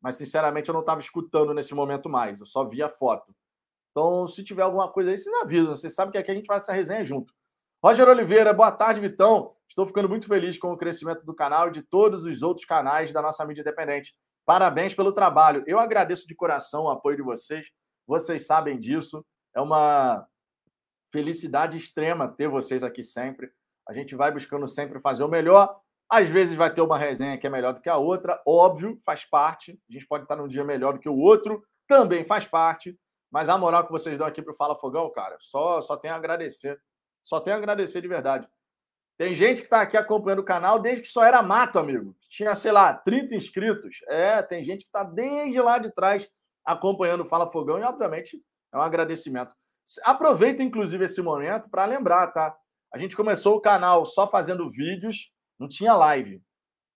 Mas, 0.00 0.16
sinceramente, 0.16 0.68
eu 0.68 0.72
não 0.72 0.80
estava 0.80 1.00
escutando 1.00 1.52
nesse 1.52 1.74
momento 1.74 2.08
mais, 2.08 2.40
eu 2.40 2.46
só 2.46 2.64
vi 2.64 2.82
a 2.82 2.88
foto. 2.88 3.34
Então, 3.90 4.28
se 4.28 4.44
tiver 4.44 4.62
alguma 4.62 4.92
coisa 4.92 5.10
aí, 5.10 5.16
vocês 5.16 5.34
avisam. 5.36 5.74
Vocês 5.74 5.94
sabem 5.94 6.12
que 6.12 6.18
aqui 6.18 6.30
a 6.30 6.34
gente 6.34 6.46
faz 6.46 6.64
essa 6.64 6.72
resenha 6.72 7.02
junto. 7.02 7.32
Roger 7.82 8.06
Oliveira, 8.06 8.52
boa 8.52 8.70
tarde, 8.70 9.00
Vitão. 9.00 9.54
Estou 9.68 9.86
ficando 9.86 10.08
muito 10.08 10.26
feliz 10.26 10.58
com 10.58 10.70
o 10.72 10.76
crescimento 10.76 11.24
do 11.24 11.34
canal 11.34 11.68
e 11.68 11.72
de 11.72 11.82
todos 11.82 12.24
os 12.24 12.42
outros 12.42 12.66
canais 12.66 13.10
da 13.10 13.22
nossa 13.22 13.44
mídia 13.46 13.62
independente. 13.62 14.14
Parabéns 14.44 14.94
pelo 14.94 15.12
trabalho. 15.12 15.64
Eu 15.66 15.78
agradeço 15.78 16.26
de 16.28 16.34
coração 16.34 16.84
o 16.84 16.90
apoio 16.90 17.16
de 17.16 17.22
vocês. 17.22 17.70
Vocês 18.06 18.46
sabem 18.46 18.78
disso. 18.78 19.24
É 19.54 19.60
uma 19.60 20.26
felicidade 21.10 21.76
extrema 21.76 22.28
ter 22.28 22.48
vocês 22.48 22.82
aqui 22.82 23.02
sempre. 23.02 23.50
A 23.88 23.92
gente 23.92 24.14
vai 24.14 24.32
buscando 24.32 24.66
sempre 24.66 25.00
fazer 25.00 25.24
o 25.24 25.28
melhor. 25.28 25.80
Às 26.08 26.28
vezes 26.28 26.54
vai 26.54 26.72
ter 26.72 26.80
uma 26.80 26.98
resenha 26.98 27.36
que 27.38 27.46
é 27.46 27.50
melhor 27.50 27.74
do 27.74 27.80
que 27.80 27.88
a 27.88 27.96
outra, 27.96 28.40
óbvio, 28.46 29.00
faz 29.04 29.24
parte. 29.24 29.78
A 29.90 29.92
gente 29.92 30.06
pode 30.06 30.24
estar 30.24 30.36
num 30.36 30.46
dia 30.46 30.64
melhor 30.64 30.94
do 30.94 31.00
que 31.00 31.08
o 31.08 31.16
outro, 31.16 31.64
também 31.88 32.24
faz 32.24 32.44
parte. 32.44 32.96
Mas 33.30 33.48
a 33.48 33.58
moral 33.58 33.84
que 33.84 33.92
vocês 33.92 34.16
dão 34.16 34.26
aqui 34.26 34.40
para 34.40 34.52
o 34.52 34.56
Fala 34.56 34.78
Fogão, 34.78 35.10
cara, 35.10 35.36
só, 35.40 35.80
só 35.80 35.96
tenho 35.96 36.14
a 36.14 36.16
agradecer. 36.16 36.80
Só 37.22 37.40
tenho 37.40 37.56
a 37.56 37.58
agradecer 37.58 38.00
de 38.00 38.08
verdade. 38.08 38.48
Tem 39.18 39.34
gente 39.34 39.58
que 39.58 39.66
está 39.66 39.80
aqui 39.80 39.96
acompanhando 39.96 40.40
o 40.40 40.44
canal 40.44 40.78
desde 40.78 41.02
que 41.02 41.08
só 41.08 41.24
era 41.24 41.42
mato, 41.42 41.78
amigo. 41.78 42.14
Tinha, 42.28 42.54
sei 42.54 42.70
lá, 42.70 42.94
30 42.94 43.34
inscritos. 43.34 43.96
É, 44.08 44.42
tem 44.42 44.62
gente 44.62 44.82
que 44.82 44.88
está 44.88 45.02
desde 45.02 45.60
lá 45.60 45.78
de 45.78 45.90
trás 45.90 46.30
acompanhando 46.64 47.22
o 47.22 47.26
Fala 47.26 47.50
Fogão 47.50 47.78
e, 47.78 47.82
obviamente, 47.82 48.40
é 48.72 48.76
um 48.76 48.82
agradecimento. 48.82 49.52
Aproveita, 50.04 50.62
inclusive, 50.62 51.04
esse 51.04 51.22
momento 51.22 51.70
para 51.70 51.84
lembrar, 51.84 52.28
tá? 52.28 52.56
A 52.92 52.98
gente 52.98 53.16
começou 53.16 53.56
o 53.56 53.60
canal 53.60 54.06
só 54.06 54.28
fazendo 54.28 54.70
vídeos, 54.70 55.30
não 55.58 55.68
tinha 55.68 55.94
live. 55.94 56.42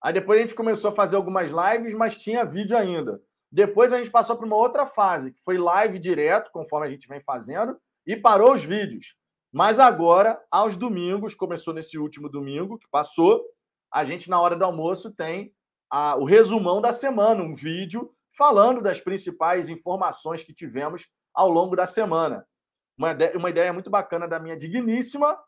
Aí 0.03 0.13
depois 0.13 0.39
a 0.39 0.43
gente 0.43 0.55
começou 0.55 0.91
a 0.91 0.95
fazer 0.95 1.17
algumas 1.17 1.51
lives, 1.51 1.95
mas 1.95 2.17
tinha 2.17 2.45
vídeo 2.45 2.77
ainda. 2.77 3.21
Depois 3.53 3.93
a 3.93 3.99
gente 3.99 4.11
passou 4.11 4.37
para 4.37 4.47
uma 4.47 4.57
outra 4.57 4.87
fase, 4.87 5.33
que 5.33 5.43
foi 5.43 5.59
live 5.59 5.99
direto, 5.99 6.51
conforme 6.53 6.87
a 6.87 6.91
gente 6.91 7.07
vem 7.07 7.21
fazendo, 7.21 7.77
e 8.07 8.17
parou 8.17 8.55
os 8.55 8.65
vídeos. 8.65 9.15
Mas 9.53 9.79
agora, 9.79 10.41
aos 10.51 10.77
domingos, 10.77 11.35
começou 11.35 11.75
nesse 11.75 11.99
último 11.99 12.29
domingo 12.29 12.79
que 12.79 12.89
passou, 12.91 13.45
a 13.93 14.05
gente, 14.05 14.31
na 14.31 14.41
hora 14.41 14.55
do 14.55 14.65
almoço, 14.65 15.15
tem 15.15 15.53
a, 15.91 16.17
o 16.17 16.25
resumão 16.25 16.81
da 16.81 16.93
semana, 16.93 17.43
um 17.43 17.55
vídeo 17.55 18.15
falando 18.37 18.81
das 18.81 19.01
principais 19.01 19.69
informações 19.69 20.43
que 20.45 20.55
tivemos 20.55 21.07
ao 21.35 21.51
longo 21.51 21.75
da 21.75 21.87
semana. 21.87 22.47
Uma, 23.01 23.17
uma 23.35 23.49
ideia 23.49 23.73
muito 23.73 23.89
bacana 23.89 24.29
da 24.29 24.39
minha 24.39 24.55
digníssima 24.55 25.39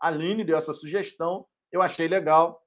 Aline 0.00 0.42
deu 0.42 0.56
essa 0.56 0.72
sugestão, 0.72 1.46
eu 1.70 1.80
achei 1.80 2.08
legal. 2.08 2.60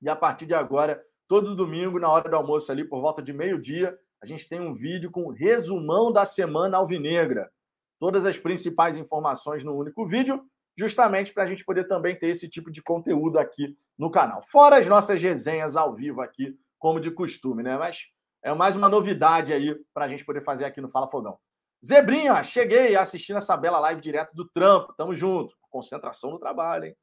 E 0.00 0.08
a 0.08 0.16
partir 0.16 0.46
de 0.46 0.54
agora, 0.54 1.04
todo 1.28 1.54
domingo, 1.54 1.98
na 1.98 2.08
hora 2.08 2.26
do 2.26 2.36
almoço, 2.36 2.72
ali 2.72 2.84
por 2.84 3.02
volta 3.02 3.22
de 3.22 3.34
meio-dia, 3.34 3.94
a 4.22 4.24
gente 4.24 4.48
tem 4.48 4.60
um 4.60 4.72
vídeo 4.72 5.10
com 5.10 5.28
resumão 5.28 6.10
da 6.10 6.24
semana 6.24 6.78
alvinegra 6.78 7.52
todas 7.98 8.24
as 8.24 8.38
principais 8.38 8.96
informações 8.96 9.62
no 9.62 9.76
único 9.76 10.06
vídeo, 10.06 10.42
justamente 10.74 11.34
para 11.34 11.42
a 11.42 11.46
gente 11.46 11.62
poder 11.62 11.86
também 11.86 12.18
ter 12.18 12.28
esse 12.28 12.48
tipo 12.48 12.70
de 12.70 12.82
conteúdo 12.82 13.38
aqui 13.38 13.76
no 13.98 14.10
canal. 14.10 14.42
Fora 14.50 14.78
as 14.78 14.88
nossas 14.88 15.20
resenhas 15.20 15.76
ao 15.76 15.94
vivo 15.94 16.22
aqui, 16.22 16.58
como 16.78 16.98
de 16.98 17.10
costume, 17.10 17.62
né? 17.62 17.76
Mas 17.76 18.06
é 18.42 18.54
mais 18.54 18.74
uma 18.74 18.88
novidade 18.88 19.52
aí 19.52 19.74
para 19.92 20.06
a 20.06 20.08
gente 20.08 20.24
poder 20.24 20.42
fazer 20.42 20.64
aqui 20.64 20.80
no 20.80 20.88
Fala 20.88 21.08
Fogão. 21.08 21.38
Zebrinha, 21.86 22.42
cheguei 22.42 22.96
assistindo 22.96 23.36
essa 23.36 23.56
bela 23.56 23.78
live 23.78 24.00
direto 24.00 24.34
do 24.34 24.48
trampo. 24.48 24.92
Tamo 24.94 25.14
junto. 25.14 25.54
Concentração 25.70 26.32
no 26.32 26.38
trabalho, 26.38 26.86
hein? 26.86 26.96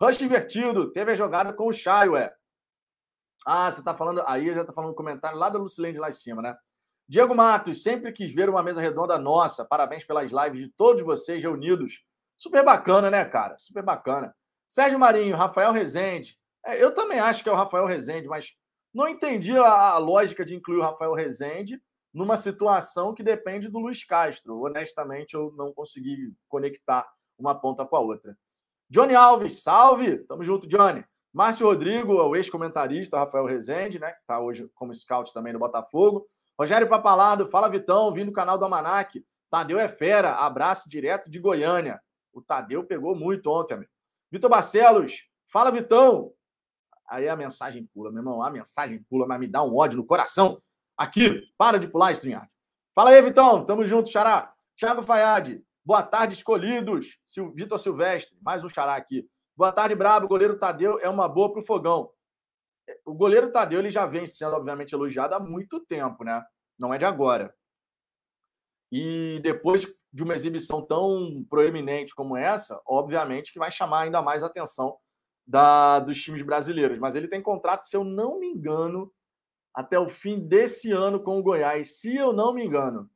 Rush 0.00 0.20
invertido, 0.20 0.92
teve 0.92 1.10
a 1.10 1.16
jogada 1.16 1.52
com 1.52 1.66
o 1.66 1.72
Chay, 1.72 2.08
ué. 2.08 2.32
Ah, 3.44 3.70
você 3.70 3.82
tá 3.82 3.94
falando. 3.94 4.22
Aí 4.26 4.52
já 4.54 4.64
tá 4.64 4.72
falando 4.72 4.92
um 4.92 4.94
comentário 4.94 5.36
lá 5.36 5.48
da 5.48 5.58
Lucilene 5.58 5.98
lá 5.98 6.08
em 6.08 6.12
cima, 6.12 6.40
né? 6.40 6.56
Diego 7.08 7.34
Matos, 7.34 7.82
sempre 7.82 8.12
quis 8.12 8.32
ver 8.32 8.48
uma 8.48 8.62
mesa 8.62 8.80
redonda 8.80 9.18
nossa. 9.18 9.64
Parabéns 9.64 10.04
pelas 10.04 10.30
lives 10.30 10.66
de 10.66 10.72
todos 10.76 11.02
vocês 11.02 11.42
reunidos. 11.42 12.04
Super 12.36 12.64
bacana, 12.64 13.10
né, 13.10 13.24
cara? 13.24 13.56
Super 13.58 13.82
bacana. 13.82 14.32
Sérgio 14.68 14.98
Marinho, 14.98 15.34
Rafael 15.34 15.72
Rezende. 15.72 16.38
É, 16.64 16.80
eu 16.80 16.94
também 16.94 17.18
acho 17.18 17.42
que 17.42 17.48
é 17.48 17.52
o 17.52 17.56
Rafael 17.56 17.86
Rezende, 17.86 18.28
mas 18.28 18.52
não 18.94 19.08
entendi 19.08 19.56
a, 19.56 19.92
a, 19.92 19.98
lógica 19.98 20.44
de 20.44 20.54
incluir 20.54 20.78
o 20.78 20.82
Rafael 20.82 21.14
Rezende 21.14 21.80
numa 22.12 22.36
situação 22.36 23.14
que 23.14 23.22
depende 23.22 23.68
do 23.68 23.78
Luiz 23.78 24.04
Castro. 24.04 24.60
Honestamente, 24.60 25.34
eu 25.34 25.52
não 25.56 25.72
consegui 25.72 26.34
conectar 26.48 27.06
uma 27.38 27.54
ponta 27.54 27.84
com 27.84 27.96
a 27.96 28.00
outra. 28.00 28.36
Johnny 28.90 29.14
Alves, 29.14 29.62
salve! 29.62 30.18
Tamo 30.24 30.42
junto, 30.42 30.66
Johnny. 30.66 31.04
Márcio 31.32 31.66
Rodrigo, 31.66 32.14
o 32.14 32.34
ex-comentarista, 32.34 33.18
Rafael 33.18 33.44
Rezende, 33.44 33.98
né? 33.98 34.12
Que 34.12 34.20
está 34.20 34.40
hoje 34.40 34.68
como 34.74 34.94
scout 34.94 35.32
também 35.32 35.52
no 35.52 35.58
Botafogo. 35.58 36.26
Rogério 36.58 36.88
Papalado, 36.88 37.46
fala 37.46 37.68
Vitão, 37.68 38.12
vindo 38.12 38.26
do 38.26 38.32
canal 38.32 38.58
do 38.58 38.64
Amanac. 38.64 39.24
Tadeu 39.50 39.78
é 39.78 39.88
fera, 39.88 40.34
abraço 40.34 40.88
direto 40.88 41.30
de 41.30 41.38
Goiânia. 41.38 42.00
O 42.32 42.42
Tadeu 42.42 42.84
pegou 42.84 43.14
muito 43.14 43.50
ontem, 43.50 43.74
amigo. 43.74 43.90
Vitor 44.30 44.50
Barcelos, 44.50 45.28
fala 45.46 45.70
Vitão. 45.70 46.32
Aí 47.08 47.28
a 47.28 47.36
mensagem 47.36 47.88
pula, 47.94 48.10
meu 48.10 48.20
irmão, 48.20 48.42
a 48.42 48.50
mensagem 48.50 49.02
pula, 49.08 49.26
mas 49.26 49.38
me 49.38 49.46
dá 49.46 49.62
um 49.62 49.76
ódio 49.76 49.96
no 49.96 50.04
coração. 50.04 50.60
Aqui, 50.98 51.42
para 51.56 51.78
de 51.78 51.88
pular, 51.88 52.12
Strinhard. 52.12 52.50
Fala 52.94 53.10
aí, 53.10 53.22
Vitão, 53.22 53.64
tamo 53.64 53.86
junto, 53.86 54.10
Xará. 54.10 54.52
Thiago 54.76 55.02
Fayad, 55.02 55.62
boa 55.84 56.02
tarde, 56.02 56.34
escolhidos. 56.34 57.18
Sil... 57.24 57.54
Vitor 57.54 57.78
Silvestre, 57.78 58.36
mais 58.42 58.64
um 58.64 58.68
Xará 58.68 58.96
aqui. 58.96 59.26
Boa 59.56 59.72
tarde, 59.72 59.94
Brabo. 59.94 60.26
O 60.26 60.28
goleiro 60.28 60.58
Tadeu 60.58 60.98
é 61.00 61.08
uma 61.08 61.28
boa 61.28 61.52
pro 61.52 61.62
fogão 61.62 62.10
o 63.04 63.14
goleiro 63.14 63.50
Tadeu 63.50 63.80
ele 63.80 63.90
já 63.90 64.06
vem 64.06 64.26
sendo, 64.26 64.54
obviamente, 64.54 64.92
elogiado 64.92 65.34
há 65.34 65.40
muito 65.40 65.80
tempo, 65.80 66.24
né? 66.24 66.42
Não 66.78 66.92
é 66.92 66.98
de 66.98 67.04
agora. 67.04 67.54
E 68.90 69.40
depois 69.42 69.86
de 70.12 70.22
uma 70.22 70.34
exibição 70.34 70.84
tão 70.84 71.44
proeminente 71.50 72.14
como 72.14 72.36
essa, 72.36 72.80
obviamente 72.86 73.52
que 73.52 73.58
vai 73.58 73.70
chamar 73.70 74.02
ainda 74.02 74.22
mais 74.22 74.42
a 74.42 74.46
atenção 74.46 74.96
da, 75.46 76.00
dos 76.00 76.20
times 76.22 76.42
brasileiros. 76.42 76.98
Mas 76.98 77.14
ele 77.14 77.28
tem 77.28 77.42
contrato, 77.42 77.84
se 77.84 77.96
eu 77.96 78.04
não 78.04 78.38
me 78.38 78.46
engano, 78.46 79.12
até 79.78 79.96
o 79.96 80.08
fim 80.08 80.40
desse 80.40 80.90
ano 80.90 81.22
com 81.22 81.38
o 81.38 81.42
Goiás. 81.42 82.00
Se 82.00 82.12
eu 82.12 82.32
não 82.32 82.52
me 82.52 82.66
engano. 82.66 83.08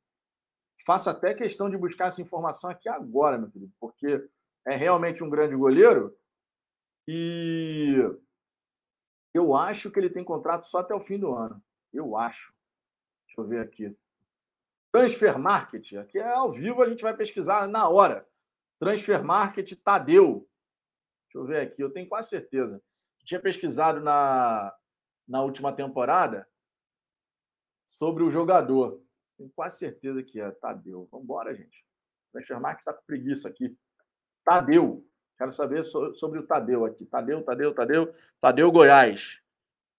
Faço 0.86 1.10
até 1.10 1.34
questão 1.34 1.68
de 1.68 1.76
buscar 1.76 2.06
essa 2.06 2.22
informação 2.22 2.70
aqui 2.70 2.88
agora, 2.88 3.36
meu 3.36 3.50
querido, 3.50 3.72
porque 3.80 4.24
é 4.64 4.76
realmente 4.76 5.24
um 5.24 5.28
grande 5.28 5.56
goleiro. 5.56 6.16
E 7.08 7.96
eu 9.34 9.56
acho 9.56 9.90
que 9.90 9.98
ele 9.98 10.08
tem 10.08 10.22
contrato 10.22 10.66
só 10.66 10.78
até 10.78 10.94
o 10.94 11.00
fim 11.00 11.18
do 11.18 11.34
ano. 11.34 11.60
Eu 11.92 12.16
acho. 12.16 12.54
Deixa 13.26 13.40
eu 13.40 13.44
ver 13.44 13.60
aqui. 13.60 13.96
Transfer 14.92 15.36
Market, 15.40 15.94
aqui 15.94 16.20
é 16.20 16.32
ao 16.32 16.52
vivo, 16.52 16.80
a 16.80 16.88
gente 16.88 17.02
vai 17.02 17.16
pesquisar 17.16 17.66
na 17.66 17.88
hora. 17.88 18.24
Transfer 18.78 19.24
Market 19.24 19.72
Tadeu. 19.82 20.48
Deixa 21.24 21.38
eu 21.38 21.44
ver 21.44 21.60
aqui, 21.62 21.82
eu 21.82 21.90
tenho 21.90 22.08
quase 22.08 22.28
certeza. 22.28 22.74
Eu 22.74 23.26
tinha 23.26 23.40
pesquisado 23.40 23.98
na, 23.98 24.72
na 25.26 25.42
última 25.42 25.72
temporada 25.72 26.46
sobre 27.96 28.22
o 28.22 28.30
jogador. 28.30 29.00
Tenho 29.36 29.50
quase 29.54 29.78
certeza 29.78 30.22
que 30.22 30.40
é 30.40 30.50
Tadeu. 30.50 31.08
Vamos 31.10 31.24
embora, 31.24 31.54
gente. 31.54 31.84
Transfer 32.32 32.60
Market 32.60 32.80
está 32.80 32.92
com 32.92 33.04
preguiça 33.06 33.48
aqui. 33.48 33.76
Tadeu. 34.44 35.04
Quero 35.38 35.52
saber 35.52 35.84
sobre 35.84 36.38
o 36.38 36.46
Tadeu 36.46 36.84
aqui. 36.84 37.04
Tadeu, 37.04 37.42
Tadeu, 37.42 37.74
Tadeu. 37.74 38.14
Tadeu 38.40 38.70
Goiás. 38.70 39.40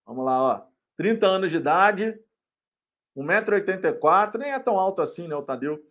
Vamos 0.05 0.25
lá, 0.25 0.41
ó. 0.41 0.61
30 0.97 1.25
anos 1.25 1.51
de 1.51 1.57
idade, 1.57 2.19
1,84m, 3.17 4.37
nem 4.37 4.51
é 4.51 4.59
tão 4.59 4.77
alto 4.77 5.01
assim, 5.01 5.27
né, 5.27 5.35
o 5.35 5.41
Tadeu. 5.41 5.83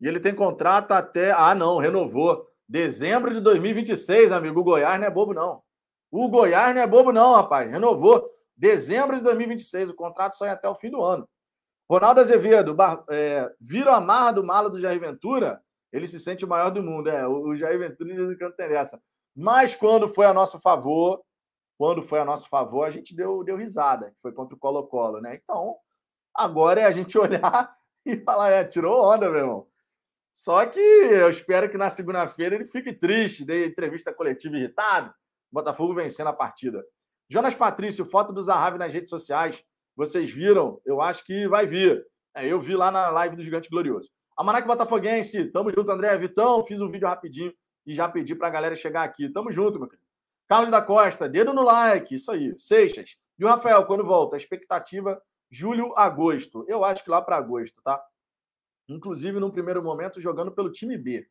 E 0.00 0.06
ele 0.06 0.20
tem 0.20 0.34
contrato 0.34 0.92
até. 0.92 1.32
Ah, 1.32 1.54
não, 1.54 1.78
renovou. 1.78 2.48
Dezembro 2.68 3.32
de 3.32 3.40
2026, 3.40 4.32
amigo. 4.32 4.60
O 4.60 4.64
Goiás 4.64 4.98
não 4.98 5.06
é 5.06 5.10
bobo, 5.10 5.34
não. 5.34 5.62
O 6.10 6.28
Goiás 6.28 6.74
não 6.74 6.82
é 6.82 6.86
bobo, 6.86 7.12
não, 7.12 7.34
rapaz. 7.34 7.70
Renovou. 7.70 8.30
Dezembro 8.56 9.16
de 9.16 9.22
2026. 9.22 9.90
O 9.90 9.94
contrato 9.94 10.36
sai 10.36 10.50
até 10.50 10.68
o 10.68 10.74
fim 10.74 10.90
do 10.90 11.02
ano. 11.02 11.28
Ronaldo 11.88 12.20
Azevedo, 12.20 12.76
é, 13.10 13.50
vira 13.60 13.94
a 13.94 14.00
marra 14.00 14.32
do 14.32 14.44
mala 14.44 14.70
do 14.70 14.80
Jair 14.80 14.98
Ventura 14.98 15.62
ele 15.94 16.08
se 16.08 16.18
sente 16.18 16.44
o 16.44 16.48
maior 16.48 16.70
do 16.70 16.82
mundo. 16.82 17.08
É, 17.08 17.24
o 17.24 17.54
Jair 17.54 17.78
Ventura 17.78 18.12
não 18.12 18.48
interessa. 18.48 19.00
Mas 19.34 19.76
quando 19.76 20.08
foi 20.08 20.26
a 20.26 20.34
nosso 20.34 20.60
favor, 20.60 21.22
quando 21.78 22.02
foi 22.02 22.18
a 22.18 22.24
nosso 22.24 22.48
favor, 22.48 22.84
a 22.84 22.90
gente 22.90 23.14
deu, 23.14 23.44
deu 23.44 23.56
risada, 23.56 24.10
que 24.10 24.16
foi 24.20 24.32
contra 24.32 24.56
o 24.56 24.58
Colo-Colo, 24.58 25.20
né? 25.20 25.40
Então, 25.40 25.76
agora 26.34 26.80
é 26.80 26.84
a 26.84 26.90
gente 26.90 27.16
olhar 27.16 27.72
e 28.04 28.16
falar, 28.16 28.50
é, 28.50 28.64
tirou 28.64 29.04
onda, 29.04 29.30
meu 29.30 29.38
irmão. 29.38 29.68
Só 30.32 30.66
que 30.66 30.80
eu 30.80 31.30
espero 31.30 31.70
que 31.70 31.78
na 31.78 31.88
segunda-feira 31.88 32.56
ele 32.56 32.66
fique 32.66 32.92
triste, 32.92 33.44
dê 33.44 33.68
entrevista 33.68 34.12
coletiva 34.12 34.56
irritado, 34.56 35.14
Botafogo 35.50 35.94
vencendo 35.94 36.26
a 36.26 36.32
partida. 36.32 36.84
Jonas 37.30 37.54
Patrício, 37.54 38.04
foto 38.04 38.32
do 38.32 38.42
Zahavi 38.42 38.78
nas 38.78 38.92
redes 38.92 39.10
sociais. 39.10 39.64
Vocês 39.96 40.30
viram? 40.30 40.80
Eu 40.84 41.00
acho 41.00 41.24
que 41.24 41.46
vai 41.46 41.66
vir. 41.66 42.04
É, 42.34 42.46
eu 42.46 42.60
vi 42.60 42.74
lá 42.74 42.90
na 42.90 43.08
live 43.10 43.36
do 43.36 43.42
Gigante 43.42 43.68
Glorioso. 43.68 44.10
Almanac 44.36 44.66
Botafoguense, 44.66 45.44
tamo 45.52 45.70
junto, 45.70 45.90
André 45.92 46.16
Vitão. 46.18 46.64
Fiz 46.64 46.80
um 46.80 46.90
vídeo 46.90 47.06
rapidinho 47.06 47.54
e 47.86 47.94
já 47.94 48.08
pedi 48.08 48.34
pra 48.34 48.50
galera 48.50 48.74
chegar 48.74 49.04
aqui. 49.04 49.28
Tamo 49.28 49.52
junto, 49.52 49.78
meu 49.78 49.88
querido. 49.88 50.04
Carlos 50.48 50.70
da 50.70 50.82
Costa, 50.82 51.28
dedo 51.28 51.52
no 51.52 51.62
like, 51.62 52.14
isso 52.14 52.32
aí. 52.32 52.58
Seixas. 52.58 53.16
E 53.38 53.44
o 53.44 53.48
Rafael, 53.48 53.86
quando 53.86 54.04
volta? 54.04 54.36
Expectativa 54.36 55.20
julho, 55.50 55.96
agosto. 55.96 56.64
Eu 56.68 56.84
acho 56.84 57.04
que 57.04 57.10
lá 57.10 57.22
para 57.22 57.36
agosto, 57.36 57.80
tá? 57.82 58.02
Inclusive, 58.88 59.38
num 59.38 59.50
primeiro 59.50 59.82
momento, 59.82 60.20
jogando 60.20 60.50
pelo 60.50 60.70
time 60.70 60.98
B. 60.98 61.26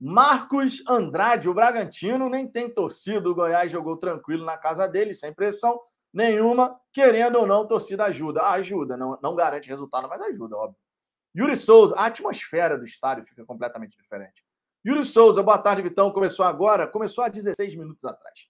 Marcos 0.00 0.82
Andrade, 0.88 1.48
o 1.48 1.54
Bragantino, 1.54 2.28
nem 2.28 2.48
tem 2.48 2.72
torcida. 2.72 3.28
O 3.28 3.34
Goiás 3.34 3.70
jogou 3.70 3.96
tranquilo 3.96 4.44
na 4.44 4.56
casa 4.56 4.86
dele, 4.86 5.12
sem 5.12 5.32
pressão 5.32 5.80
nenhuma. 6.12 6.78
Querendo 6.92 7.38
ou 7.38 7.46
não, 7.46 7.66
torcida 7.66 8.04
ajuda. 8.04 8.40
Ah, 8.40 8.52
ajuda, 8.52 8.96
não, 8.96 9.18
não 9.22 9.34
garante 9.34 9.68
resultado, 9.68 10.08
mas 10.08 10.20
ajuda, 10.20 10.56
óbvio. 10.56 10.78
Yuri 11.34 11.56
Souza, 11.56 11.94
a 11.96 12.06
atmosfera 12.06 12.76
do 12.76 12.84
estádio 12.84 13.24
fica 13.24 13.44
completamente 13.44 13.96
diferente. 13.96 14.44
Yuri 14.86 15.04
Souza, 15.04 15.42
boa 15.42 15.58
tarde, 15.58 15.82
Vitão. 15.82 16.12
Começou 16.12 16.44
agora? 16.44 16.86
Começou 16.86 17.24
há 17.24 17.28
16 17.28 17.74
minutos 17.76 18.04
atrás. 18.04 18.46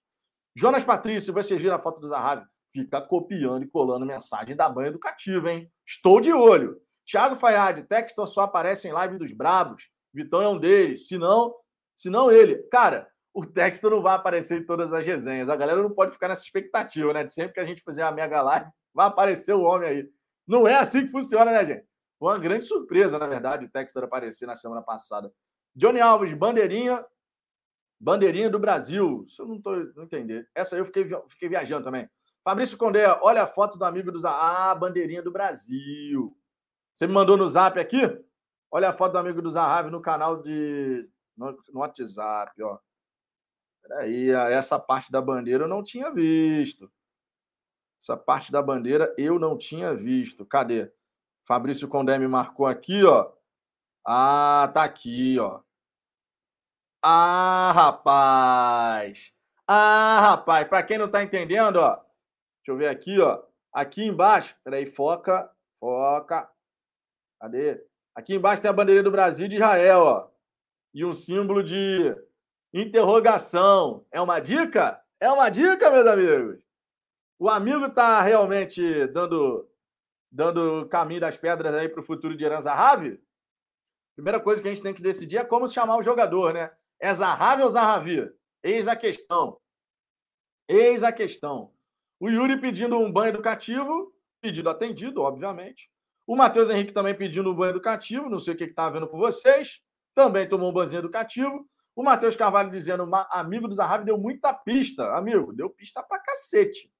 Jonas 0.57 0.83
Patrício, 0.83 1.33
vocês 1.33 1.61
viram 1.61 1.77
a 1.77 1.79
foto 1.79 2.01
do 2.01 2.09
Zahavi? 2.09 2.45
Fica 2.73 3.01
copiando 3.01 3.65
e 3.65 3.69
colando 3.69 4.05
mensagem 4.05 4.57
da 4.57 4.69
banha 4.69 4.89
educativa, 4.89 5.53
hein? 5.53 5.71
Estou 5.87 6.21
de 6.21 6.33
olho. 6.33 6.81
Thiago 7.07 7.37
Fayad, 7.37 7.83
Textor 7.85 8.27
só 8.27 8.43
aparece 8.43 8.89
em 8.89 8.93
live 8.93 9.19
dos 9.19 9.33
brabos. 9.33 9.89
Vitão 10.13 10.43
é 10.43 10.49
um 10.49 10.59
deles. 10.59 11.07
Se 11.07 11.19
não, 11.19 11.55
se 11.95 12.11
não 12.11 12.31
ele. 12.31 12.57
Cara, 12.71 13.09
o 13.35 13.45
Textor 13.45 13.91
não 13.91 14.03
vai 14.03 14.15
aparecer 14.15 14.61
em 14.61 14.65
todas 14.65 14.93
as 14.93 15.05
resenhas. 15.05 15.49
A 15.49 15.57
galera 15.57 15.83
não 15.83 15.91
pode 15.91 16.13
ficar 16.13 16.29
nessa 16.29 16.43
expectativa, 16.43 17.13
né? 17.13 17.25
De 17.25 17.33
sempre 17.33 17.55
que 17.55 17.61
a 17.61 17.65
gente 17.65 17.83
fizer 17.83 18.03
a 18.03 18.13
mega 18.13 18.43
live, 18.43 18.71
vai 18.93 19.07
aparecer 19.07 19.55
o 19.55 19.63
homem 19.63 19.89
aí. 19.89 20.11
Não 20.47 20.67
é 20.69 20.75
assim 20.75 21.07
que 21.07 21.13
funciona, 21.13 21.51
né, 21.51 21.65
gente? 21.65 21.87
Foi 22.19 22.33
uma 22.33 22.39
grande 22.39 22.65
surpresa, 22.65 23.19
na 23.19 23.27
verdade, 23.27 23.67
o 23.67 23.71
Textor 23.71 24.05
aparecer 24.05 24.47
na 24.47 24.55
semana 24.55 24.83
passada. 24.83 25.33
Johnny 25.75 26.01
Alves, 26.01 26.33
bandeirinha. 26.35 27.05
Bandeirinha 27.99 28.51
do 28.51 28.59
Brasil. 28.59 29.25
Isso 29.27 29.43
eu 29.43 29.47
não 29.47 29.57
estou 29.57 29.77
não 29.95 30.05
entendendo. 30.05 30.47
Essa 30.55 30.77
eu 30.77 30.85
fiquei, 30.85 31.09
fiquei 31.29 31.49
viajando 31.49 31.85
também. 31.85 32.09
Fabrício 32.45 32.77
Condé, 32.77 33.07
olha 33.23 33.45
a 33.45 33.47
foto 33.47 33.79
do 33.79 33.85
amigo 33.85 34.11
do 34.11 34.19
Zap. 34.19 34.37
Ah, 34.41 34.75
bandeirinha 34.75 35.23
do 35.23 35.31
Brasil. 35.31 36.37
Você 36.93 37.07
me 37.07 37.15
mandou 37.15 37.37
no 37.37 37.49
zap 37.49 37.79
aqui? 37.81 38.01
Olha 38.71 38.91
a 38.91 38.93
foto 38.93 39.13
do 39.13 39.19
amigo 39.19 39.41
do 39.41 39.51
Zahavi 39.51 39.91
no 39.91 40.01
canal 40.01 40.43
de. 40.43 41.09
No, 41.37 41.53
no 41.73 41.81
WhatsApp, 41.81 42.63
ó. 42.63 42.79
Peraí, 43.83 44.31
essa 44.31 44.79
parte 44.79 45.11
da 45.11 45.21
bandeira 45.21 45.65
eu 45.65 45.69
não 45.69 45.83
tinha 45.83 46.11
visto. 46.11 46.91
Essa 48.01 48.17
parte 48.17 48.51
da 48.51 48.63
bandeira 48.63 49.15
eu 49.19 49.39
não 49.39 49.57
tinha 49.57 49.95
visto. 49.95 50.45
Cadê? 50.47 50.91
Fabrício 51.47 51.89
Condé 51.89 52.19
me 52.19 52.29
marcou 52.29 52.67
aqui, 52.67 53.05
ó. 53.05 53.33
Ah, 54.07 54.71
tá 54.73 54.85
aqui, 54.85 55.39
ó. 55.39 55.61
Ah, 57.03 57.73
rapaz. 57.73 59.33
Ah, 59.67 60.21
rapaz. 60.21 60.69
Para 60.69 60.83
quem 60.83 60.99
não 60.99 61.11
tá 61.11 61.23
entendendo, 61.23 61.77
ó. 61.77 61.97
Deixa 61.97 62.69
eu 62.69 62.77
ver 62.77 62.89
aqui, 62.89 63.21
ó. 63.21 63.43
Aqui 63.73 64.05
embaixo. 64.05 64.57
Peraí, 64.65 64.87
foca. 64.87 65.51
Foca. 65.81 66.49
Cadê? 67.41 67.85
Aqui 68.15 68.35
embaixo 68.35 68.63
tem 68.63 68.71
a 68.71 68.75
bandeira 68.75 69.03
do 69.03 69.11
Brasil 69.11 69.47
e 69.47 69.49
de 69.49 69.57
Israel, 69.57 70.01
ó. 70.01 70.31
E 70.95 71.05
um 71.05 71.13
símbolo 71.13 71.63
de 71.63 72.15
interrogação. 72.73 74.07
É 74.11 74.21
uma 74.21 74.41
dica? 74.41 75.03
É 75.21 75.31
uma 75.31 75.49
dica, 75.49 75.91
meus 75.91 76.07
amigos. 76.07 76.63
O 77.39 77.49
amigo 77.49 77.87
está 77.87 78.21
realmente 78.23 79.07
dando 79.09 79.69
dando 80.31 80.89
caminho 80.89 81.21
das 81.21 81.37
pedras 81.37 81.75
aí 81.75 81.89
para 81.89 82.01
o 82.01 82.05
futuro 82.05 82.35
de 82.35 82.45
Eran 82.45 82.61
Zahavi? 82.61 83.21
Primeira 84.17 84.41
coisa 84.41 84.63
que 84.63 84.69
a 84.69 84.71
gente 84.71 84.83
tem 84.83 84.95
que 84.95 85.03
decidir 85.03 85.37
é 85.37 85.45
como 85.45 85.69
chamar 85.69 85.99
o 85.99 86.03
jogador, 86.03 86.55
né? 86.55 86.71
É 86.99 87.13
Zahavi 87.15 87.63
ou 87.63 87.71
Zahavi? 87.71 88.33
Eis 88.63 88.89
a 88.89 88.97
questão. 88.97 89.59
Eis 90.69 91.03
a 91.03 91.13
questão. 91.13 91.73
O 92.19 92.31
Yuri 92.31 92.61
pedindo 92.61 92.97
um 92.99 93.13
banho 93.13 93.31
educativo, 93.31 94.15
pedido 94.41 94.71
atendido, 94.71 95.21
obviamente. 95.21 95.91
O 96.27 96.37
Matheus 96.37 96.71
Henrique 96.71 96.93
também 96.93 97.15
pedindo 97.15 97.51
um 97.51 97.55
banho 97.55 97.71
educativo, 97.71 98.31
não 98.31 98.39
sei 98.39 98.55
o 98.55 98.57
que 98.57 98.65
está 98.65 98.89
vendo 98.89 99.09
com 99.09 99.19
vocês. 99.19 99.83
Também 100.15 100.49
tomou 100.49 100.71
um 100.71 100.73
banho 100.73 100.95
educativo. 100.95 101.69
O 101.95 102.03
Matheus 102.03 102.35
Carvalho 102.37 102.71
dizendo, 102.71 103.09
amigo 103.31 103.69
do 103.69 103.75
Zahavi 103.75 104.05
deu 104.05 104.17
muita 104.17 104.53
pista. 104.55 105.15
Amigo, 105.15 105.53
deu 105.53 105.69
pista 105.69 106.03
pra 106.03 106.19
cacete. 106.19 106.91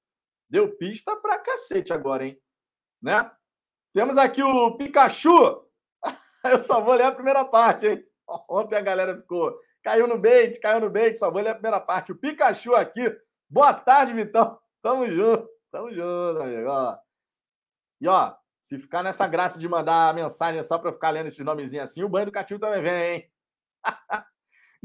Deu 0.49 0.75
pista 0.77 1.15
pra 1.15 1.39
cacete 1.39 1.91
agora, 1.91 2.25
hein? 2.25 2.39
Né? 3.01 3.29
Temos 3.93 4.17
aqui 4.17 4.43
o 4.43 4.77
Pikachu. 4.77 5.67
Eu 6.45 6.61
só 6.61 6.79
vou 6.79 6.93
ler 6.93 7.05
a 7.05 7.11
primeira 7.11 7.43
parte, 7.43 7.87
hein? 7.87 8.03
Ontem 8.49 8.75
a 8.75 8.81
galera 8.81 9.17
ficou. 9.17 9.57
Caiu 9.83 10.07
no 10.07 10.17
bait, 10.17 10.59
caiu 10.59 10.79
no 10.79 10.89
bait, 10.89 11.17
só 11.17 11.29
vou 11.31 11.41
ler 11.41 11.49
a 11.49 11.55
primeira 11.55 11.79
parte. 11.79 12.11
O 12.11 12.15
Pikachu 12.15 12.75
aqui. 12.75 13.03
Boa 13.49 13.73
tarde, 13.73 14.13
Vitão. 14.13 14.59
Tamo 14.81 15.09
junto. 15.09 15.49
Tamo 15.71 15.91
junto, 15.91 16.41
amigo. 16.41 16.69
Ó. 16.69 16.97
E 17.99 18.07
ó, 18.07 18.35
se 18.61 18.77
ficar 18.77 19.01
nessa 19.01 19.27
graça 19.27 19.59
de 19.59 19.67
mandar 19.67 20.13
mensagem 20.13 20.61
só 20.61 20.77
para 20.77 20.93
ficar 20.93 21.09
lendo 21.09 21.27
esses 21.27 21.43
nomezinhos 21.43 21.89
assim, 21.89 22.03
o 22.03 22.09
banho 22.09 22.23
educativo 22.23 22.59
também 22.59 22.81
vem, 22.81 23.15
hein? 23.15 23.31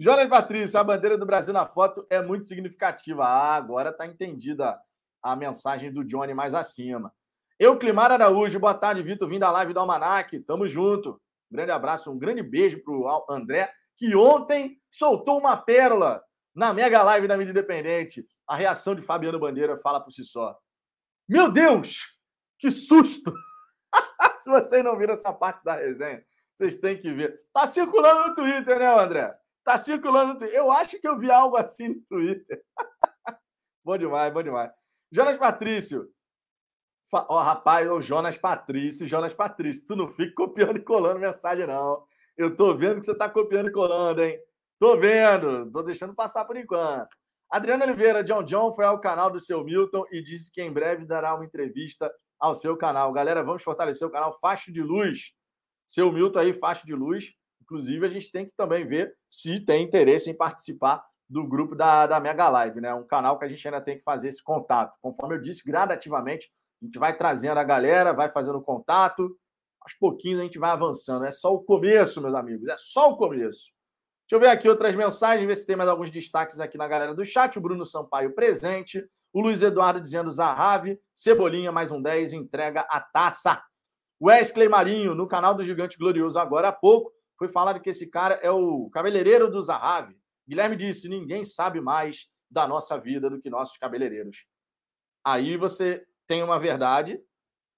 Jonas 0.00 0.28
Patrício, 0.28 0.78
a 0.78 0.84
bandeira 0.84 1.18
do 1.18 1.26
Brasil 1.26 1.52
na 1.52 1.66
foto 1.66 2.06
é 2.08 2.22
muito 2.22 2.46
significativa. 2.46 3.24
Ah, 3.24 3.56
agora 3.56 3.90
está 3.90 4.06
entendida 4.06 4.80
a 5.20 5.34
mensagem 5.34 5.92
do 5.92 6.04
Johnny 6.04 6.32
mais 6.32 6.54
acima. 6.54 7.12
Eu, 7.58 7.76
Climar 7.76 8.12
Araújo, 8.12 8.60
boa 8.60 8.74
tarde, 8.74 9.02
Vitor, 9.02 9.28
vindo 9.28 9.40
da 9.40 9.50
live 9.50 9.72
do 9.72 9.80
Almanac. 9.80 10.38
Tamo 10.44 10.68
junto. 10.68 11.20
Um 11.50 11.56
grande 11.56 11.72
abraço, 11.72 12.12
um 12.12 12.16
grande 12.16 12.44
beijo 12.44 12.80
para 12.84 12.94
o 12.94 13.26
André, 13.28 13.72
que 13.96 14.14
ontem 14.14 14.80
soltou 14.88 15.36
uma 15.36 15.56
pérola 15.56 16.22
na 16.54 16.72
mega 16.72 17.02
live 17.02 17.26
da 17.26 17.36
mídia 17.36 17.50
independente. 17.50 18.24
A 18.46 18.54
reação 18.54 18.94
de 18.94 19.02
Fabiano 19.02 19.40
Bandeira 19.40 19.76
fala 19.78 20.00
por 20.00 20.12
si 20.12 20.24
só. 20.24 20.56
Meu 21.28 21.50
Deus, 21.50 22.16
que 22.56 22.70
susto! 22.70 23.34
Se 24.36 24.48
vocês 24.48 24.84
não 24.84 24.96
viram 24.96 25.14
essa 25.14 25.32
parte 25.32 25.64
da 25.64 25.74
resenha, 25.74 26.24
vocês 26.54 26.76
têm 26.76 26.96
que 26.96 27.12
ver. 27.12 27.40
Tá 27.52 27.66
circulando 27.66 28.28
no 28.28 28.34
Twitter, 28.36 28.78
né, 28.78 28.86
André? 28.86 29.36
Tá 29.68 29.76
circulando 29.76 30.32
no 30.32 30.38
Twitter. 30.38 30.58
Eu 30.58 30.72
acho 30.72 30.98
que 30.98 31.06
eu 31.06 31.18
vi 31.18 31.30
algo 31.30 31.54
assim 31.54 31.88
no 31.88 32.00
Twitter. 32.08 32.62
bom 33.84 33.98
demais, 33.98 34.32
bom 34.32 34.42
demais. 34.42 34.70
Jonas 35.12 35.36
Patrício. 35.36 36.08
Ó, 37.12 37.26
oh, 37.28 37.42
rapaz, 37.42 37.86
o 37.90 38.00
Jonas 38.00 38.38
Patrício, 38.38 39.06
Jonas 39.06 39.34
Patrício, 39.34 39.86
tu 39.86 39.94
não 39.94 40.08
fica 40.08 40.32
copiando 40.34 40.78
e 40.78 40.82
colando 40.82 41.20
mensagem, 41.20 41.66
não. 41.66 42.02
Eu 42.34 42.56
tô 42.56 42.74
vendo 42.74 43.00
que 43.00 43.04
você 43.04 43.14
tá 43.14 43.28
copiando 43.28 43.68
e 43.68 43.70
colando, 43.70 44.22
hein? 44.22 44.40
Tô 44.78 44.96
vendo, 44.96 45.70
tô 45.70 45.82
deixando 45.82 46.14
passar 46.14 46.46
por 46.46 46.56
enquanto. 46.56 47.14
Adriano 47.50 47.84
Oliveira, 47.84 48.24
John 48.24 48.44
John 48.44 48.72
foi 48.72 48.86
ao 48.86 48.98
canal 48.98 49.30
do 49.30 49.38
seu 49.38 49.62
Milton 49.62 50.06
e 50.10 50.22
disse 50.22 50.50
que 50.50 50.62
em 50.62 50.72
breve 50.72 51.04
dará 51.04 51.34
uma 51.34 51.44
entrevista 51.44 52.10
ao 52.40 52.54
seu 52.54 52.74
canal. 52.74 53.12
Galera, 53.12 53.44
vamos 53.44 53.62
fortalecer 53.62 54.08
o 54.08 54.10
canal 54.10 54.32
Faixa 54.40 54.72
de 54.72 54.80
Luz. 54.80 55.34
Seu 55.86 56.10
Milton 56.10 56.38
aí, 56.38 56.54
Faixa 56.54 56.86
de 56.86 56.94
Luz. 56.94 57.37
Inclusive, 57.68 58.06
a 58.06 58.08
gente 58.08 58.32
tem 58.32 58.46
que 58.46 58.52
também 58.56 58.86
ver 58.86 59.14
se 59.28 59.60
tem 59.60 59.84
interesse 59.84 60.30
em 60.30 60.34
participar 60.34 61.04
do 61.28 61.46
grupo 61.46 61.74
da, 61.74 62.06
da 62.06 62.18
Mega 62.18 62.48
Live, 62.48 62.80
né? 62.80 62.94
Um 62.94 63.06
canal 63.06 63.38
que 63.38 63.44
a 63.44 63.48
gente 63.48 63.68
ainda 63.68 63.82
tem 63.82 63.98
que 63.98 64.02
fazer 64.02 64.28
esse 64.28 64.42
contato. 64.42 64.96
Conforme 65.02 65.34
eu 65.34 65.42
disse, 65.42 65.62
gradativamente, 65.62 66.50
a 66.80 66.86
gente 66.86 66.98
vai 66.98 67.14
trazendo 67.14 67.58
a 67.58 67.64
galera, 67.64 68.14
vai 68.14 68.30
fazendo 68.30 68.62
contato. 68.62 69.36
Aos 69.82 69.92
pouquinhos 69.92 70.40
a 70.40 70.44
gente 70.44 70.58
vai 70.58 70.70
avançando. 70.70 71.26
É 71.26 71.30
só 71.30 71.52
o 71.52 71.62
começo, 71.62 72.22
meus 72.22 72.34
amigos. 72.34 72.66
É 72.68 72.76
só 72.78 73.12
o 73.12 73.18
começo. 73.18 73.70
Deixa 74.26 74.34
eu 74.36 74.40
ver 74.40 74.48
aqui 74.48 74.66
outras 74.66 74.94
mensagens, 74.94 75.46
ver 75.46 75.56
se 75.56 75.66
tem 75.66 75.76
mais 75.76 75.90
alguns 75.90 76.10
destaques 76.10 76.60
aqui 76.60 76.78
na 76.78 76.88
galera 76.88 77.14
do 77.14 77.24
chat. 77.24 77.58
O 77.58 77.60
Bruno 77.60 77.84
Sampaio 77.84 78.34
presente. 78.34 79.06
O 79.30 79.42
Luiz 79.42 79.60
Eduardo 79.60 80.00
dizendo 80.00 80.30
Zahavi, 80.30 80.98
Cebolinha, 81.14 81.70
mais 81.70 81.90
um 81.90 82.00
10, 82.00 82.32
entrega 82.32 82.80
a 82.88 82.98
taça. 82.98 83.62
Wesley 84.20 84.68
Marinho, 84.68 85.14
no 85.14 85.28
canal 85.28 85.54
do 85.54 85.62
Gigante 85.62 85.98
Glorioso, 85.98 86.38
agora 86.38 86.68
há 86.68 86.72
pouco, 86.72 87.12
foi 87.38 87.48
falado 87.48 87.80
que 87.80 87.90
esse 87.90 88.08
cara 88.08 88.34
é 88.36 88.50
o 88.50 88.90
cabeleireiro 88.90 89.50
do 89.50 89.62
Zahavi. 89.62 90.18
Guilherme 90.46 90.76
disse: 90.76 91.08
ninguém 91.08 91.44
sabe 91.44 91.80
mais 91.80 92.28
da 92.50 92.66
nossa 92.66 92.98
vida 92.98 93.30
do 93.30 93.38
que 93.38 93.50
nossos 93.50 93.76
cabeleireiros. 93.76 94.46
Aí 95.24 95.56
você 95.56 96.04
tem 96.26 96.42
uma 96.42 96.58
verdade 96.58 97.20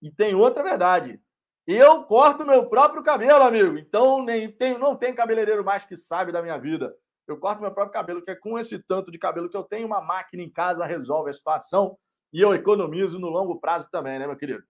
e 0.00 0.10
tem 0.10 0.34
outra 0.34 0.62
verdade. 0.62 1.20
Eu 1.66 2.04
corto 2.04 2.44
meu 2.44 2.68
próprio 2.68 3.02
cabelo, 3.02 3.42
amigo. 3.42 3.78
Então 3.78 4.24
nem 4.24 4.50
tem, 4.50 4.78
não 4.78 4.96
tem 4.96 5.14
cabeleireiro 5.14 5.64
mais 5.64 5.84
que 5.84 5.96
sabe 5.96 6.32
da 6.32 6.42
minha 6.42 6.58
vida. 6.58 6.94
Eu 7.26 7.38
corto 7.38 7.60
meu 7.60 7.72
próprio 7.72 7.92
cabelo, 7.92 8.22
que 8.22 8.30
é 8.30 8.34
com 8.34 8.58
esse 8.58 8.78
tanto 8.80 9.10
de 9.10 9.18
cabelo 9.18 9.48
que 9.48 9.56
eu 9.56 9.62
tenho, 9.62 9.86
uma 9.86 10.00
máquina 10.00 10.42
em 10.42 10.50
casa 10.50 10.84
resolve 10.84 11.30
a 11.30 11.32
situação 11.32 11.96
e 12.32 12.40
eu 12.40 12.54
economizo 12.54 13.18
no 13.18 13.28
longo 13.28 13.60
prazo 13.60 13.88
também, 13.90 14.18
né, 14.18 14.26
meu 14.26 14.36
querido? 14.36 14.64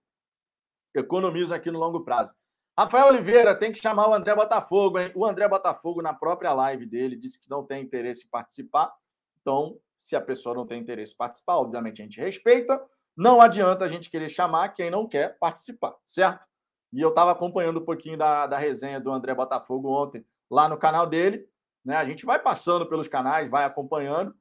Economizo 0.94 1.54
aqui 1.54 1.70
no 1.70 1.78
longo 1.78 2.04
prazo. 2.04 2.32
Rafael 2.80 3.08
Oliveira 3.08 3.54
tem 3.54 3.70
que 3.70 3.78
chamar 3.78 4.08
o 4.08 4.14
André 4.14 4.34
Botafogo, 4.34 4.98
hein? 4.98 5.12
O 5.14 5.26
André 5.26 5.46
Botafogo, 5.46 6.00
na 6.00 6.14
própria 6.14 6.54
live 6.54 6.86
dele, 6.86 7.14
disse 7.14 7.38
que 7.38 7.50
não 7.50 7.62
tem 7.62 7.82
interesse 7.82 8.24
em 8.24 8.30
participar. 8.30 8.90
Então, 9.38 9.78
se 9.98 10.16
a 10.16 10.20
pessoa 10.20 10.54
não 10.54 10.66
tem 10.66 10.80
interesse 10.80 11.12
em 11.12 11.16
participar, 11.18 11.58
obviamente 11.58 12.00
a 12.00 12.04
gente 12.06 12.18
respeita. 12.18 12.82
Não 13.14 13.38
adianta 13.38 13.84
a 13.84 13.88
gente 13.88 14.08
querer 14.08 14.30
chamar 14.30 14.70
quem 14.70 14.90
não 14.90 15.06
quer 15.06 15.38
participar, 15.38 15.94
certo? 16.06 16.46
E 16.90 17.02
eu 17.02 17.10
estava 17.10 17.32
acompanhando 17.32 17.80
um 17.80 17.84
pouquinho 17.84 18.16
da, 18.16 18.46
da 18.46 18.56
resenha 18.56 18.98
do 18.98 19.12
André 19.12 19.34
Botafogo 19.34 19.90
ontem 19.90 20.24
lá 20.50 20.66
no 20.66 20.78
canal 20.78 21.06
dele. 21.06 21.46
Né? 21.84 21.96
A 21.96 22.04
gente 22.06 22.24
vai 22.24 22.38
passando 22.38 22.86
pelos 22.86 23.08
canais, 23.08 23.50
vai 23.50 23.64
acompanhando. 23.66 24.34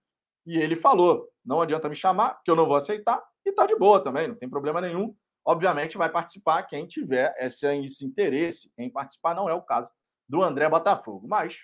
E 0.45 0.57
ele 0.57 0.77
falou: 0.77 1.27
não 1.45 1.59
adianta 1.59 1.89
me 1.89 1.95
chamar, 1.95 2.39
que 2.41 2.49
eu 2.49 2.55
não 2.55 2.65
vou 2.65 2.77
aceitar. 2.77 3.21
E 3.45 3.51
tá 3.51 3.65
de 3.65 3.75
boa 3.75 4.01
também, 4.01 4.29
não 4.29 4.35
tem 4.35 4.49
problema 4.49 4.79
nenhum. 4.79 5.13
Obviamente 5.45 5.97
vai 5.97 6.09
participar 6.09 6.63
quem 6.63 6.85
tiver 6.85 7.33
esse, 7.39 7.65
esse 7.83 8.05
interesse 8.05 8.71
em 8.77 8.89
participar. 8.89 9.33
Não 9.33 9.49
é 9.49 9.53
o 9.53 9.61
caso 9.61 9.89
do 10.27 10.43
André 10.43 10.69
Botafogo. 10.69 11.27
Mas, 11.27 11.57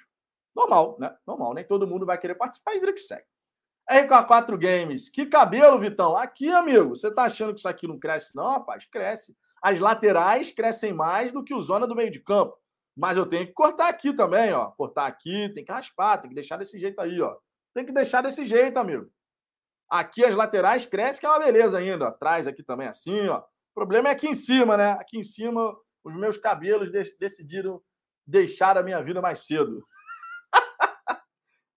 normal, 0.56 0.98
né? 1.00 1.16
Normal. 1.26 1.54
Nem 1.54 1.66
todo 1.66 1.88
mundo 1.88 2.06
vai 2.06 2.18
querer 2.18 2.36
participar 2.36 2.76
e 2.76 2.80
vira 2.80 2.94
que 2.94 3.00
segue. 3.00 3.26
RK4 3.90 4.58
Games. 4.58 5.10
Que 5.10 5.26
cabelo, 5.26 5.80
Vitão. 5.80 6.16
Aqui, 6.18 6.50
amigo. 6.50 6.96
Você 6.96 7.14
tá 7.14 7.24
achando 7.24 7.54
que 7.54 7.60
isso 7.60 7.70
aqui 7.70 7.88
não 7.88 8.00
cresce? 8.00 8.36
Não, 8.36 8.50
rapaz, 8.50 8.86
cresce. 8.86 9.36
As 9.62 9.80
laterais 9.80 10.52
crescem 10.52 10.94
mais 10.94 11.32
do 11.32 11.44
que 11.44 11.54
o 11.54 11.62
zona 11.62 11.88
do 11.88 11.96
meio 11.96 12.12
de 12.12 12.20
campo. 12.20 12.58
Mas 12.96 13.18
eu 13.18 13.26
tenho 13.26 13.46
que 13.46 13.54
cortar 13.54 13.90
aqui 13.90 14.14
também, 14.14 14.54
ó. 14.54 14.72
Cortar 14.72 15.06
aqui, 15.06 15.50
tem 15.54 15.66
que 15.66 15.72
raspar, 15.72 16.18
tem 16.18 16.30
que 16.30 16.36
deixar 16.36 16.58
desse 16.58 16.80
jeito 16.80 17.00
aí, 17.00 17.22
ó. 17.22 17.36
Tem 17.74 17.86
que 17.86 17.92
deixar 17.92 18.22
desse 18.22 18.46
jeito, 18.46 18.78
amigo. 18.78 19.10
Aqui 19.90 20.24
as 20.24 20.36
laterais 20.36 20.86
crescem, 20.86 21.20
que 21.20 21.26
é 21.26 21.30
uma 21.30 21.40
beleza 21.40 21.78
ainda. 21.78 22.06
Ó. 22.06 22.08
Atrás 22.08 22.48
aqui 22.48 22.64
também 22.64 22.88
assim, 22.88 23.28
ó. 23.28 23.44
Problema 23.76 24.10
é 24.10 24.14
aqui 24.14 24.28
em 24.28 24.34
cima, 24.34 24.78
né? 24.78 24.92
Aqui 24.94 25.20
em 25.20 25.24
cima, 25.24 25.78
os 26.04 26.16
meus 26.16 26.38
cabelos 26.38 26.90
decidiram 27.20 27.82
deixar 28.26 28.78
a 28.78 28.84
minha 28.84 29.04
vida 29.04 29.22
mais 29.22 29.46
cedo. 29.46 29.86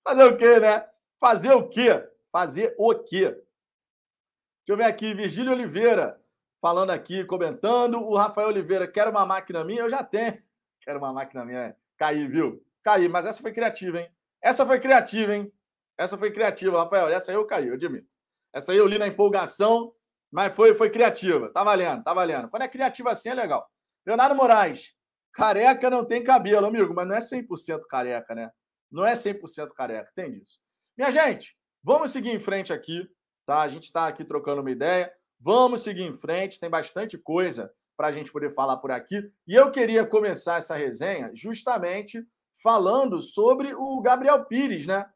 Fazer 0.07 0.25
o 0.25 0.37
quê, 0.39 0.61
né? 0.61 0.87
Fazer 1.21 1.53
o 1.53 1.69
quê? 1.69 2.09
Fazer 2.33 2.75
o 2.79 2.95
quê? 3.03 3.31
Deixa 3.31 4.69
eu 4.69 4.77
ver 4.77 4.85
aqui, 4.85 5.13
Virgílio 5.13 5.53
Oliveira 5.53 6.19
falando 6.61 6.91
aqui, 6.91 7.25
comentando. 7.25 7.99
O 7.99 8.17
Rafael 8.17 8.49
Oliveira, 8.49 8.87
quer 8.87 9.09
uma 9.09 9.25
máquina 9.27 9.65
minha? 9.65 9.83
Eu 9.83 9.91
já 9.91 10.05
tenho. 10.05 10.39
Quero 10.83 10.99
uma 10.99 11.13
máquina 11.13 11.45
minha. 11.45 11.77
Caí, 11.97 12.27
viu? 12.27 12.65
Caí, 12.83 13.09
mas 13.09 13.27
essa 13.27 13.43
foi 13.43 13.53
criativa, 13.53 14.01
hein? 14.01 14.11
Essa 14.41 14.65
foi 14.65 14.81
criativa, 14.81 15.35
hein? 15.35 15.53
Essa 15.97 16.17
foi 16.17 16.31
criativa, 16.31 16.83
Rafael. 16.83 17.09
Essa 17.09 17.33
aí 17.33 17.37
eu 17.37 17.45
caí, 17.45 17.69
eu 17.69 17.75
admito. 17.75 18.15
Essa 18.53 18.73
aí 18.73 18.79
eu 18.79 18.87
li 18.87 18.99
na 18.99 19.07
empolgação, 19.07 19.93
mas 20.31 20.55
foi, 20.55 20.75
foi 20.75 20.91
criativa. 20.91 21.51
Tá 21.51 21.65
valendo, 21.65 22.03
tá 22.03 22.13
valendo. 22.13 22.49
Quando 22.49 22.63
é 22.63 22.69
criativa 22.69 23.11
assim 23.11 23.31
é 23.31 23.35
legal. 23.35 23.69
Leonardo 24.07 24.35
Moraes, 24.35 24.93
careca 25.33 25.91
não 25.91 26.05
tem 26.05 26.23
cabelo, 26.23 26.67
amigo, 26.67 26.95
mas 26.95 27.07
não 27.07 27.15
é 27.15 27.21
100% 27.21 27.81
careca, 27.89 28.35
né? 28.35 28.51
Não 28.91 29.05
é 29.05 29.13
100% 29.15 29.73
careca, 29.75 30.11
tem 30.15 30.31
disso. 30.33 30.59
Minha 30.97 31.11
gente, 31.11 31.57
vamos 31.83 32.11
seguir 32.11 32.31
em 32.31 32.41
frente 32.41 32.73
aqui, 32.73 33.09
tá? 33.47 33.61
A 33.61 33.69
gente 33.69 33.85
está 33.85 34.09
aqui 34.09 34.25
trocando 34.25 34.61
uma 34.61 34.71
ideia. 34.71 35.13
Vamos 35.41 35.83
seguir 35.83 36.03
em 36.03 36.15
frente, 36.15 36.59
tem 36.59 36.69
bastante 36.69 37.17
coisa 37.17 37.73
para 37.97 38.09
a 38.09 38.13
gente 38.13 38.33
poder 38.33 38.55
falar 38.55 38.77
por 38.79 38.91
aqui. 38.91 39.31
E 39.47 39.55
eu 39.55 39.71
queria 39.71 40.07
começar 40.07 40.59
essa 40.59 40.75
resenha 40.75 41.31
justamente 41.35 42.25
falando 42.63 43.21
sobre 43.21 43.75
o 43.75 44.01
Gabriel 44.01 44.45
Pires, 44.45 44.87
né? 44.87 45.09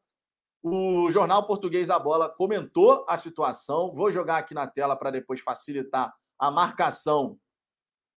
O 0.63 1.11
jornal 1.11 1.45
português 1.45 1.89
A 1.89 1.99
Bola 1.99 2.29
comentou 2.29 3.05
a 3.07 3.17
situação. 3.17 3.93
Vou 3.93 4.09
jogar 4.09 4.37
aqui 4.37 4.53
na 4.53 4.65
tela 4.65 4.95
para 4.95 5.11
depois 5.11 5.41
facilitar 5.41 6.15
a 6.39 6.49
marcação 6.49 7.37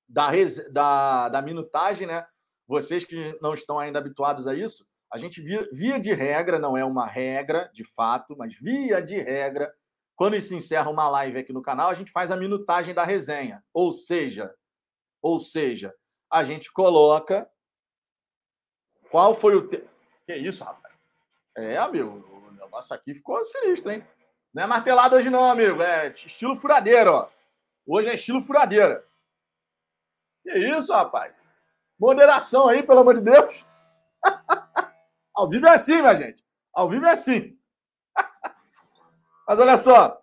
da, 0.08 0.30
da, 0.70 1.28
da 1.28 1.42
minutagem, 1.42 2.06
né? 2.06 2.24
Vocês 2.68 3.04
que 3.04 3.36
não 3.42 3.52
estão 3.52 3.80
ainda 3.80 3.98
habituados 3.98 4.46
a 4.46 4.54
isso, 4.54 4.86
a 5.12 5.18
gente 5.18 5.40
via, 5.40 5.68
via 5.72 5.98
de 5.98 6.12
regra, 6.12 6.58
não 6.58 6.76
é 6.76 6.84
uma 6.84 7.06
regra 7.06 7.68
de 7.72 7.82
fato, 7.82 8.36
mas 8.36 8.54
via 8.54 9.02
de 9.02 9.18
regra, 9.18 9.72
quando 10.14 10.40
se 10.40 10.54
encerra 10.54 10.90
uma 10.90 11.08
live 11.08 11.38
aqui 11.38 11.52
no 11.52 11.62
canal, 11.62 11.90
a 11.90 11.94
gente 11.94 12.12
faz 12.12 12.30
a 12.30 12.36
minutagem 12.36 12.94
da 12.94 13.04
resenha. 13.04 13.64
Ou 13.72 13.90
seja, 13.90 14.54
ou 15.20 15.38
seja, 15.38 15.92
a 16.30 16.44
gente 16.44 16.72
coloca 16.72 17.48
qual 19.10 19.34
foi 19.34 19.56
o. 19.56 19.66
Te... 19.66 19.84
Que 20.24 20.36
isso, 20.36 20.64
rapaz? 20.64 20.94
É, 21.56 21.76
amigo, 21.78 22.35
negócio 22.76 22.94
aqui 22.94 23.14
ficou 23.14 23.42
sinistro, 23.42 23.90
hein? 23.90 24.06
Não 24.52 24.62
é 24.62 24.66
martelado 24.66 25.16
hoje, 25.16 25.30
não, 25.30 25.50
amigo. 25.50 25.82
É 25.82 26.08
estilo 26.08 26.56
furadeira, 26.56 27.10
ó. 27.10 27.28
Hoje 27.86 28.08
é 28.08 28.14
estilo 28.14 28.42
furadeira. 28.42 29.04
Que 30.42 30.58
isso, 30.58 30.92
rapaz? 30.92 31.34
Moderação 31.98 32.68
aí, 32.68 32.82
pelo 32.82 33.00
amor 33.00 33.14
de 33.14 33.22
Deus. 33.22 33.66
Ao 35.34 35.48
vivo 35.48 35.66
é 35.66 35.74
assim, 35.74 36.00
minha 36.00 36.14
gente. 36.14 36.44
Ao 36.72 36.88
vivo 36.88 37.06
é 37.06 37.12
assim. 37.12 37.58
Mas 39.48 39.58
olha 39.58 39.76
só. 39.76 40.22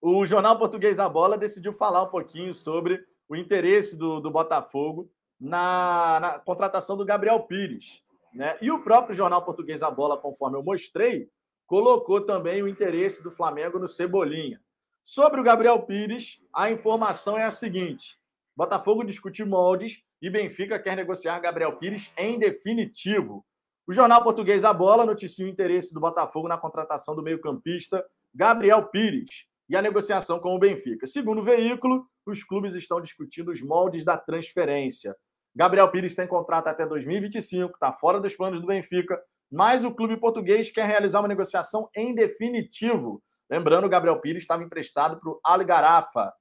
O 0.00 0.24
Jornal 0.24 0.58
Português 0.58 0.98
A 0.98 1.08
Bola 1.08 1.36
decidiu 1.36 1.72
falar 1.72 2.02
um 2.02 2.08
pouquinho 2.08 2.54
sobre 2.54 3.04
o 3.28 3.36
interesse 3.36 3.98
do, 3.98 4.20
do 4.20 4.30
Botafogo 4.30 5.10
na, 5.38 6.20
na 6.20 6.38
contratação 6.38 6.96
do 6.96 7.04
Gabriel 7.04 7.40
Pires. 7.40 8.02
Né? 8.32 8.56
E 8.62 8.70
o 8.70 8.82
próprio 8.82 9.14
Jornal 9.14 9.44
Português 9.44 9.82
A 9.82 9.90
Bola, 9.90 10.16
conforme 10.16 10.56
eu 10.56 10.62
mostrei, 10.62 11.28
colocou 11.68 12.22
também 12.22 12.62
o 12.62 12.66
interesse 12.66 13.22
do 13.22 13.30
Flamengo 13.30 13.78
no 13.78 13.86
Cebolinha. 13.86 14.58
Sobre 15.04 15.38
o 15.40 15.44
Gabriel 15.44 15.80
Pires, 15.82 16.40
a 16.52 16.70
informação 16.70 17.38
é 17.38 17.44
a 17.44 17.50
seguinte: 17.50 18.18
Botafogo 18.56 19.04
discute 19.04 19.44
moldes 19.44 20.02
e 20.20 20.28
Benfica 20.28 20.80
quer 20.80 20.96
negociar 20.96 21.38
Gabriel 21.38 21.76
Pires 21.76 22.10
em 22.16 22.38
definitivo. 22.38 23.44
O 23.86 23.92
jornal 23.92 24.24
português 24.24 24.64
A 24.64 24.72
Bola 24.72 25.04
noticia 25.06 25.44
o 25.44 25.48
interesse 25.48 25.94
do 25.94 26.00
Botafogo 26.00 26.48
na 26.48 26.58
contratação 26.58 27.14
do 27.14 27.22
meio-campista 27.22 28.04
Gabriel 28.34 28.86
Pires 28.86 29.46
e 29.68 29.76
a 29.76 29.82
negociação 29.82 30.40
com 30.40 30.54
o 30.54 30.58
Benfica. 30.58 31.06
Segundo 31.06 31.40
o 31.40 31.44
veículo, 31.44 32.06
os 32.26 32.42
clubes 32.42 32.74
estão 32.74 33.00
discutindo 33.00 33.50
os 33.50 33.60
moldes 33.60 34.04
da 34.04 34.16
transferência. 34.16 35.14
Gabriel 35.54 35.90
Pires 35.90 36.14
tem 36.14 36.26
contrato 36.26 36.68
até 36.68 36.86
2025, 36.86 37.74
está 37.74 37.92
fora 37.92 38.20
dos 38.20 38.34
planos 38.34 38.60
do 38.60 38.66
Benfica, 38.66 39.20
mas 39.50 39.84
o 39.84 39.94
clube 39.94 40.16
português 40.16 40.70
quer 40.70 40.86
realizar 40.86 41.20
uma 41.20 41.28
negociação 41.28 41.88
em 41.94 42.14
definitivo. 42.14 43.22
Lembrando, 43.50 43.86
o 43.86 43.88
Gabriel 43.88 44.20
Pires 44.20 44.42
estava 44.42 44.62
emprestado 44.62 45.18
para 45.18 45.30
o 45.30 45.40
Algarafa. 45.42 46.32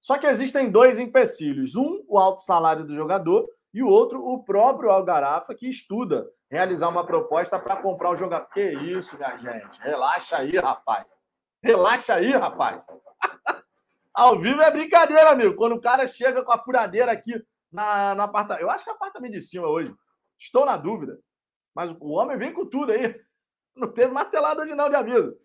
Só 0.00 0.18
que 0.18 0.26
existem 0.26 0.70
dois 0.70 0.98
empecilhos: 0.98 1.74
um, 1.76 2.02
o 2.08 2.18
alto 2.18 2.40
salário 2.42 2.84
do 2.84 2.94
jogador, 2.94 3.46
e 3.72 3.82
o 3.82 3.88
outro, 3.88 4.24
o 4.24 4.44
próprio 4.44 4.90
Algarafa, 4.90 5.54
que 5.54 5.68
estuda 5.68 6.26
realizar 6.50 6.88
uma 6.88 7.04
proposta 7.04 7.58
para 7.58 7.76
comprar 7.76 8.10
o 8.10 8.16
jogador. 8.16 8.48
Que 8.50 8.72
isso, 8.72 9.16
minha 9.16 9.36
gente? 9.36 9.80
Relaxa 9.80 10.38
aí, 10.38 10.56
rapaz. 10.56 11.06
Relaxa 11.62 12.14
aí, 12.14 12.30
rapaz. 12.30 12.82
Ao 14.14 14.38
vivo 14.38 14.62
é 14.62 14.70
brincadeira, 14.70 15.30
amigo. 15.30 15.56
Quando 15.56 15.72
o 15.74 15.80
cara 15.80 16.06
chega 16.06 16.44
com 16.44 16.52
a 16.52 16.58
furadeira 16.58 17.10
aqui 17.10 17.34
na, 17.74 18.14
no 18.14 18.22
apartamento. 18.22 18.62
Eu 18.62 18.70
acho 18.70 18.84
que 18.84 18.90
é 18.90 18.92
apartamento 18.92 19.32
de 19.32 19.40
cima 19.40 19.66
hoje. 19.66 19.92
Estou 20.38 20.64
na 20.64 20.76
dúvida. 20.76 21.18
Mas 21.74 21.90
o 22.00 22.10
homem 22.10 22.36
vem 22.36 22.52
com 22.52 22.66
tudo 22.66 22.92
aí. 22.92 23.20
Não 23.76 23.88
teve 23.88 24.12
martelada 24.12 24.62
hoje 24.62 24.74
não 24.74 24.88
de 24.88 24.94
aviso. 24.94 25.36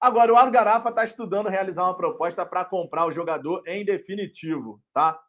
Agora, 0.00 0.32
o 0.32 0.36
Algarafa 0.36 0.88
está 0.88 1.04
estudando 1.04 1.48
realizar 1.48 1.84
uma 1.84 1.96
proposta 1.96 2.44
para 2.44 2.64
comprar 2.64 3.06
o 3.06 3.12
jogador 3.12 3.62
em 3.66 3.84
definitivo, 3.84 4.82
tá? 4.94 5.20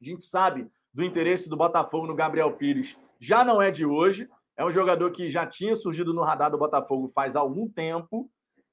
A 0.00 0.04
gente 0.04 0.22
sabe 0.22 0.70
do 0.92 1.02
interesse 1.02 1.48
do 1.48 1.56
Botafogo 1.56 2.06
no 2.06 2.14
Gabriel 2.14 2.52
Pires. 2.52 2.96
Já 3.18 3.42
não 3.42 3.60
é 3.60 3.70
de 3.70 3.84
hoje. 3.86 4.28
É 4.56 4.64
um 4.64 4.70
jogador 4.70 5.10
que 5.10 5.28
já 5.28 5.46
tinha 5.46 5.74
surgido 5.74 6.14
no 6.14 6.22
radar 6.22 6.50
do 6.50 6.58
Botafogo 6.58 7.10
faz 7.14 7.34
algum 7.34 7.68
tempo. 7.68 8.30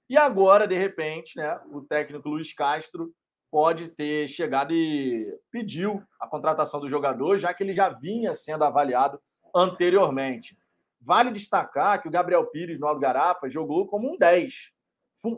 E 0.10 0.18
agora, 0.18 0.68
de 0.68 0.78
repente, 0.78 1.38
né, 1.38 1.60
o 1.72 1.82
técnico 1.82 2.30
Luiz 2.30 2.54
Castro 2.54 3.12
pode 3.50 3.90
ter 3.90 4.28
chegado 4.28 4.74
e 4.74 5.26
pediu 5.50 6.04
a 6.20 6.28
contratação 6.28 6.80
do 6.80 6.90
jogador, 6.90 7.38
já 7.38 7.54
que 7.54 7.64
ele 7.64 7.74
já 7.74 7.90
vinha 7.90 8.34
sendo 8.34 8.64
avaliado 8.64 9.20
anteriormente. 9.56 10.58
Vale 11.02 11.32
destacar 11.32 12.02
que 12.02 12.08
o 12.08 12.12
Gabriel 12.12 12.46
Pires 12.46 12.80
no 12.80 12.88
Algarafa 12.88 13.50
jogou 13.50 13.88
como 13.88 14.14
um 14.14 14.18
10. 14.18 14.72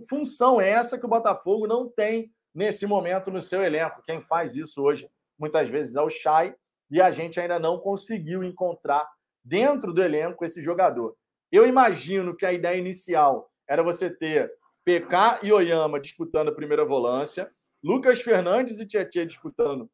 Função 0.10 0.60
essa 0.60 0.98
que 0.98 1.06
o 1.06 1.10
Botafogo 1.10 1.66
não 1.68 1.90
tem 1.90 2.32
nesse 2.54 2.86
momento 2.86 3.32
no 3.32 3.42
seu 3.42 3.64
elenco. 3.64 4.04
Quem 4.04 4.22
faz 4.22 4.56
isso 4.56 4.82
hoje 4.82 5.10
muitas 5.40 5.70
vezes 5.70 5.96
é 5.96 6.02
o 6.02 6.10
Chay 6.10 6.54
e 6.92 7.02
a 7.02 7.10
gente 7.10 7.40
ainda 7.40 7.58
não 7.58 7.80
conseguiu 7.80 8.44
encontrar 8.44 9.10
dentro 9.44 9.94
do 9.94 10.04
elenco 10.04 10.46
esse 10.46 10.62
jogador. 10.62 11.16
Eu 11.52 11.66
imagino 11.66 12.36
que 12.36 12.46
a 12.46 12.54
ideia 12.54 12.78
inicial 12.78 13.50
era 13.68 13.82
você 13.82 14.10
ter 14.10 14.52
PK 14.86 15.40
e 15.44 15.52
Oyama 15.52 16.00
disputando 16.00 16.50
a 16.50 16.56
primeira 16.56 16.86
volância, 16.86 17.50
Lucas 17.82 18.22
Fernandes 18.22 18.80
e 18.80 18.86
Tietchan 18.86 19.26
disputando 19.26 19.90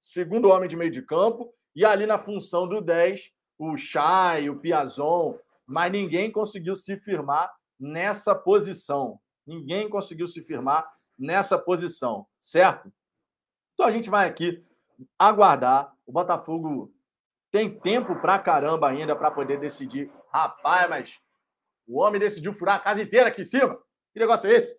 segundo 0.00 0.48
homem 0.48 0.68
de 0.68 0.76
meio 0.76 0.90
de 0.90 1.02
campo, 1.02 1.52
e 1.76 1.84
ali 1.84 2.06
na 2.06 2.18
função 2.18 2.66
do 2.66 2.80
10, 2.80 3.30
o 3.60 3.76
Chay, 3.76 4.48
o 4.48 4.58
Piazon, 4.58 5.38
mas 5.66 5.92
ninguém 5.92 6.32
conseguiu 6.32 6.74
se 6.74 6.96
firmar 6.96 7.54
nessa 7.78 8.34
posição. 8.34 9.20
Ninguém 9.46 9.86
conseguiu 9.90 10.26
se 10.26 10.42
firmar 10.42 10.90
nessa 11.18 11.58
posição, 11.58 12.26
certo? 12.40 12.90
Então 13.74 13.84
a 13.84 13.90
gente 13.90 14.08
vai 14.08 14.26
aqui 14.26 14.64
aguardar. 15.18 15.94
O 16.06 16.12
Botafogo 16.12 16.90
tem 17.50 17.78
tempo 17.78 18.16
pra 18.16 18.38
caramba 18.38 18.88
ainda 18.88 19.14
para 19.14 19.30
poder 19.30 19.60
decidir. 19.60 20.10
Rapaz, 20.32 20.88
mas 20.88 21.18
o 21.86 22.00
homem 22.00 22.18
decidiu 22.18 22.54
furar 22.54 22.76
a 22.76 22.80
casa 22.80 23.02
inteira 23.02 23.28
aqui 23.28 23.42
em 23.42 23.44
cima. 23.44 23.78
Que 24.14 24.20
negócio 24.20 24.50
é 24.50 24.54
esse? 24.54 24.74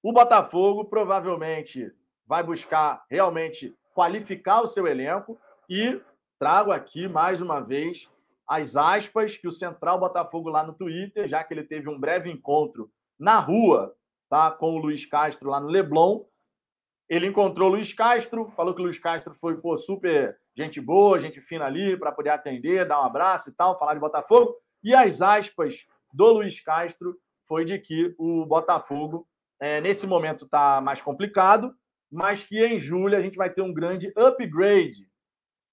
O 0.00 0.12
Botafogo 0.12 0.84
provavelmente 0.84 1.92
vai 2.24 2.44
buscar 2.44 3.04
realmente 3.10 3.76
qualificar 3.92 4.60
o 4.60 4.68
seu 4.68 4.86
elenco 4.86 5.36
e 5.68 6.00
trago 6.40 6.72
aqui 6.72 7.06
mais 7.06 7.42
uma 7.42 7.60
vez 7.60 8.08
as 8.48 8.74
aspas 8.74 9.36
que 9.36 9.46
o 9.46 9.52
Central 9.52 10.00
Botafogo 10.00 10.48
lá 10.48 10.64
no 10.64 10.72
Twitter, 10.72 11.28
já 11.28 11.44
que 11.44 11.52
ele 11.52 11.62
teve 11.62 11.88
um 11.88 12.00
breve 12.00 12.30
encontro 12.30 12.90
na 13.18 13.38
rua, 13.38 13.94
tá, 14.28 14.50
com 14.50 14.74
o 14.74 14.78
Luiz 14.78 15.04
Castro 15.04 15.50
lá 15.50 15.60
no 15.60 15.68
Leblon. 15.68 16.24
Ele 17.08 17.26
encontrou 17.26 17.68
o 17.68 17.72
Luiz 17.72 17.92
Castro, 17.92 18.50
falou 18.56 18.74
que 18.74 18.80
o 18.80 18.84
Luiz 18.84 18.98
Castro 18.98 19.34
foi 19.34 19.58
pô, 19.58 19.76
super 19.76 20.36
gente 20.56 20.80
boa, 20.80 21.20
gente 21.20 21.42
fina 21.42 21.66
ali 21.66 21.96
para 21.96 22.10
poder 22.10 22.30
atender, 22.30 22.88
dar 22.88 23.02
um 23.02 23.04
abraço 23.04 23.50
e 23.50 23.52
tal, 23.52 23.78
falar 23.78 23.94
de 23.94 24.00
Botafogo. 24.00 24.56
E 24.82 24.94
as 24.94 25.20
aspas 25.20 25.86
do 26.12 26.32
Luiz 26.32 26.58
Castro 26.60 27.16
foi 27.46 27.66
de 27.66 27.78
que 27.78 28.14
o 28.18 28.46
Botafogo, 28.46 29.28
é, 29.60 29.80
nesse 29.80 30.06
momento, 30.06 30.46
está 30.46 30.80
mais 30.80 31.02
complicado, 31.02 31.74
mas 32.10 32.42
que 32.42 32.64
em 32.64 32.78
julho 32.78 33.16
a 33.16 33.20
gente 33.20 33.36
vai 33.36 33.50
ter 33.50 33.60
um 33.60 33.74
grande 33.74 34.10
upgrade. 34.16 35.09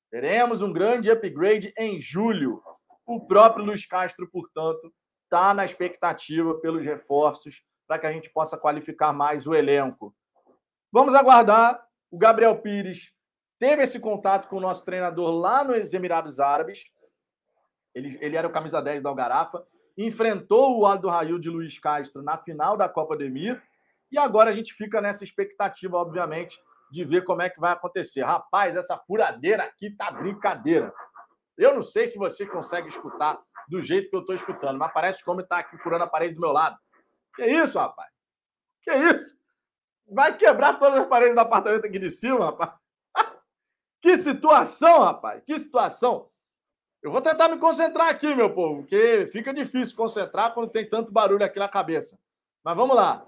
Teremos 0.10 0.62
um 0.62 0.72
grande 0.72 1.12
upgrade 1.12 1.74
em 1.78 2.00
julho. 2.00 2.62
O 3.06 3.26
próprio 3.26 3.66
Luiz 3.66 3.86
Castro, 3.86 4.30
portanto, 4.30 4.94
está 5.24 5.54
na 5.54 5.66
expectativa 5.66 6.56
pelos 6.56 6.84
reforços 6.84 7.62
para 7.88 8.00
que 8.00 8.08
a 8.08 8.12
gente 8.12 8.30
possa 8.30 8.58
qualificar 8.58 9.14
mais 9.14 9.48
o 9.48 9.54
elenco. 9.54 10.16
Vamos 10.92 11.14
aguardar. 11.14 11.86
O 12.10 12.18
Gabriel 12.18 12.58
Pires 12.62 13.12
teve 13.60 13.84
esse 13.84 14.00
contato 14.00 14.48
com 14.48 14.58
o 14.58 14.62
nosso 14.62 14.84
treinador 14.86 15.32
lá 15.32 15.64
nos 15.64 15.94
Emirados 15.94 16.40
Árabes. 16.40 16.86
Ele, 17.94 18.18
ele 18.22 18.38
era 18.38 18.48
o 18.48 18.52
camisa 18.52 18.82
10 18.82 19.04
da 19.04 19.10
Algarafa. 19.10 19.66
Enfrentou 19.98 20.80
o 20.80 20.86
Aldo 20.86 21.10
Raio 21.10 21.40
de 21.40 21.50
Luiz 21.50 21.80
Castro 21.80 22.22
na 22.22 22.38
final 22.38 22.78
da 22.78 22.88
Copa 22.88 23.18
Demir. 23.18 23.62
E 24.12 24.18
agora 24.18 24.50
a 24.50 24.54
gente 24.54 24.74
fica 24.74 25.02
nessa 25.02 25.24
expectativa, 25.24 25.98
obviamente, 25.98 26.58
de 26.92 27.04
ver 27.04 27.24
como 27.24 27.42
é 27.42 27.50
que 27.50 27.60
vai 27.60 27.72
acontecer. 27.72 28.24
Rapaz, 28.24 28.76
essa 28.76 28.98
furadeira 28.98 29.64
aqui 29.64 29.92
tá 29.92 30.12
brincadeira. 30.12 30.94
Eu 31.58 31.74
não 31.74 31.82
sei 31.82 32.08
se 32.08 32.18
você 32.18 32.46
consegue 32.46 32.88
escutar 32.88 33.42
do 33.68 33.82
jeito 33.82 34.10
que 34.10 34.16
eu 34.16 34.22
estou 34.22 34.36
escutando, 34.36 34.78
mas 34.78 34.94
parece 34.94 35.24
como 35.24 35.42
está 35.42 35.60
aqui 35.60 35.78
furando 35.78 36.04
a 36.04 36.08
parede 36.08 36.36
do 36.36 36.42
meu 36.42 36.52
lado. 36.52 36.78
Que 37.36 37.46
isso, 37.46 37.78
rapaz? 37.78 38.12
Que 38.82 38.94
isso? 38.94 39.38
Vai 40.10 40.38
quebrar 40.38 40.80
todas 40.80 41.00
as 41.00 41.08
paredes 41.08 41.36
do 41.36 41.42
apartamento 41.42 41.86
aqui 41.86 42.00
de 42.00 42.10
cima, 42.10 42.46
rapaz. 42.46 42.72
que 44.02 44.18
situação, 44.18 45.02
rapaz. 45.02 45.44
Que 45.44 45.60
situação. 45.60 46.30
Eu 47.04 47.12
vou 47.12 47.22
tentar 47.22 47.50
me 47.50 47.58
concentrar 47.58 48.10
aqui, 48.10 48.34
meu 48.34 48.54
povo, 48.54 48.82
porque 48.82 49.28
fica 49.32 49.54
difícil 49.54 49.96
concentrar 49.96 50.54
quando 50.54 50.72
tem 50.72 50.88
tanto 50.88 51.12
barulho 51.12 51.44
aqui 51.44 51.60
na 51.60 51.68
cabeça. 51.68 52.18
Mas 52.64 52.76
vamos 52.76 52.96
lá. 52.96 53.27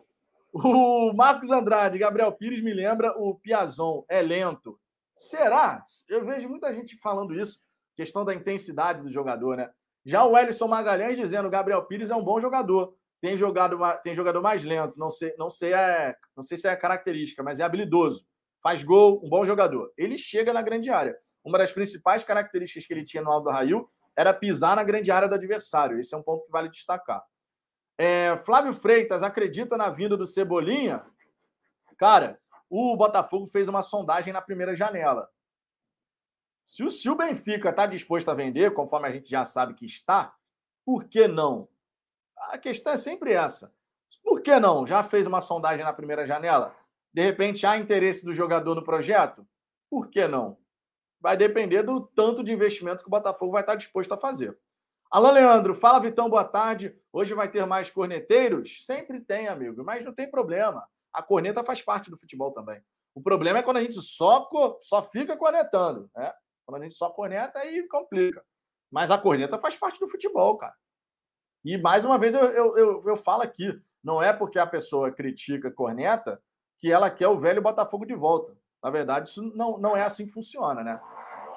O 0.51 1.13
Marcos 1.13 1.51
Andrade, 1.51 1.99
Gabriel 1.99 2.31
Pires 2.31 2.63
me 2.63 2.73
lembra 2.73 3.11
o 3.11 3.35
Piazon, 3.35 4.03
é 4.09 4.21
lento. 4.21 4.79
Será? 5.15 5.83
Eu 6.07 6.25
vejo 6.25 6.49
muita 6.49 6.73
gente 6.73 6.97
falando 6.97 7.39
isso, 7.39 7.59
questão 7.95 8.25
da 8.25 8.33
intensidade 8.33 9.01
do 9.01 9.11
jogador, 9.11 9.57
né? 9.57 9.69
Já 10.05 10.25
o 10.25 10.35
Ellison 10.35 10.67
Magalhães 10.67 11.17
dizendo 11.17 11.49
Gabriel 11.49 11.85
Pires 11.85 12.09
é 12.09 12.15
um 12.15 12.23
bom 12.23 12.39
jogador. 12.39 12.95
Tem 13.21 13.37
jogado 13.37 13.77
tem 14.01 14.15
jogador 14.15 14.41
mais 14.41 14.63
lento, 14.63 14.97
não 14.97 15.09
sei, 15.09 15.35
não 15.37 15.49
sei 15.49 15.73
é, 15.73 16.15
não 16.35 16.41
sei 16.41 16.57
se 16.57 16.67
é 16.67 16.75
característica, 16.75 17.43
mas 17.43 17.59
é 17.59 17.63
habilidoso. 17.63 18.25
Faz 18.63 18.81
gol, 18.81 19.21
um 19.23 19.29
bom 19.29 19.45
jogador. 19.45 19.91
Ele 19.97 20.17
chega 20.17 20.51
na 20.51 20.61
grande 20.61 20.89
área. 20.89 21.15
Uma 21.43 21.57
das 21.57 21.71
principais 21.71 22.23
características 22.23 22.85
que 22.85 22.93
ele 22.93 23.03
tinha 23.03 23.21
no 23.21 23.31
Aldo 23.31 23.49
Rail 23.49 23.89
era 24.15 24.33
pisar 24.33 24.75
na 24.75 24.83
grande 24.83 25.11
área 25.11 25.27
do 25.27 25.35
adversário. 25.35 25.99
Esse 25.99 26.15
é 26.15 26.17
um 26.17 26.23
ponto 26.23 26.45
que 26.45 26.51
vale 26.51 26.69
destacar. 26.69 27.23
É, 28.01 28.37
Flávio 28.45 28.73
Freitas 28.73 29.23
acredita 29.23 29.75
na 29.75 29.89
vinda 29.89 30.15
do 30.15 30.25
Cebolinha? 30.25 31.05
Cara, 31.97 32.39
o 32.69 32.95
Botafogo 32.95 33.45
fez 33.45 33.67
uma 33.67 33.81
sondagem 33.81 34.31
na 34.31 34.41
primeira 34.41 34.73
janela. 34.73 35.29
Se 36.65 36.81
o, 36.81 36.89
se 36.89 37.09
o 37.09 37.15
Benfica 37.15 37.71
está 37.71 37.85
disposto 37.85 38.31
a 38.31 38.33
vender, 38.33 38.73
conforme 38.73 39.09
a 39.09 39.11
gente 39.11 39.29
já 39.29 39.43
sabe 39.43 39.73
que 39.73 39.85
está, 39.85 40.33
por 40.85 41.09
que 41.09 41.27
não? 41.27 41.67
A 42.37 42.57
questão 42.57 42.93
é 42.93 42.97
sempre 42.97 43.33
essa. 43.33 43.73
Por 44.23 44.41
que 44.41 44.57
não? 44.57 44.87
Já 44.87 45.03
fez 45.03 45.27
uma 45.27 45.41
sondagem 45.41 45.83
na 45.83 45.91
primeira 45.91 46.25
janela? 46.25 46.73
De 47.13 47.21
repente 47.21 47.65
há 47.65 47.75
interesse 47.75 48.23
do 48.23 48.33
jogador 48.33 48.75
no 48.75 48.83
projeto? 48.83 49.45
Por 49.89 50.07
que 50.07 50.25
não? 50.25 50.57
Vai 51.19 51.35
depender 51.35 51.83
do 51.83 51.99
tanto 51.99 52.45
de 52.45 52.53
investimento 52.53 53.03
que 53.03 53.09
o 53.09 53.11
Botafogo 53.11 53.51
vai 53.51 53.61
estar 53.61 53.75
disposto 53.75 54.13
a 54.13 54.17
fazer. 54.17 54.57
Alô, 55.11 55.31
Leandro, 55.31 55.73
fala 55.73 55.99
Vitão, 55.99 56.29
boa 56.29 56.45
tarde. 56.45 56.95
Hoje 57.11 57.33
vai 57.33 57.49
ter 57.49 57.65
mais 57.65 57.89
corneteiros? 57.89 58.85
Sempre 58.85 59.19
tem, 59.19 59.47
amigo, 59.47 59.83
mas 59.83 60.05
não 60.05 60.13
tem 60.13 60.29
problema. 60.29 60.87
A 61.11 61.23
corneta 61.23 61.63
faz 61.63 61.81
parte 61.81 62.11
do 62.11 62.17
futebol 62.17 62.51
também. 62.51 62.79
O 63.15 63.21
problema 63.21 63.57
é 63.57 63.63
quando 63.63 63.77
a 63.77 63.81
gente 63.81 63.99
só, 64.03 64.47
só 64.81 65.01
fica 65.01 65.35
cornetando. 65.35 66.07
Né? 66.15 66.31
Quando 66.63 66.79
a 66.79 66.83
gente 66.83 66.93
só 66.93 67.09
corneta, 67.09 67.57
aí 67.57 67.87
complica. 67.87 68.45
Mas 68.91 69.09
a 69.09 69.17
corneta 69.17 69.57
faz 69.57 69.75
parte 69.75 69.99
do 69.99 70.07
futebol, 70.07 70.55
cara. 70.57 70.75
E 71.65 71.75
mais 71.75 72.05
uma 72.05 72.19
vez 72.19 72.35
eu, 72.35 72.43
eu, 72.43 72.77
eu, 72.77 73.03
eu 73.07 73.17
falo 73.17 73.41
aqui: 73.41 73.67
não 74.03 74.21
é 74.21 74.31
porque 74.31 74.59
a 74.59 74.67
pessoa 74.67 75.11
critica 75.11 75.71
corneta 75.71 76.39
que 76.77 76.91
ela 76.91 77.09
quer 77.09 77.29
o 77.29 77.39
velho 77.39 77.63
Botafogo 77.63 78.05
de 78.05 78.13
volta. 78.13 78.55
Na 78.83 78.91
verdade, 78.91 79.29
isso 79.29 79.41
não, 79.55 79.79
não 79.79 79.97
é 79.97 80.03
assim 80.03 80.27
que 80.27 80.31
funciona, 80.31 80.83
né? 80.83 81.01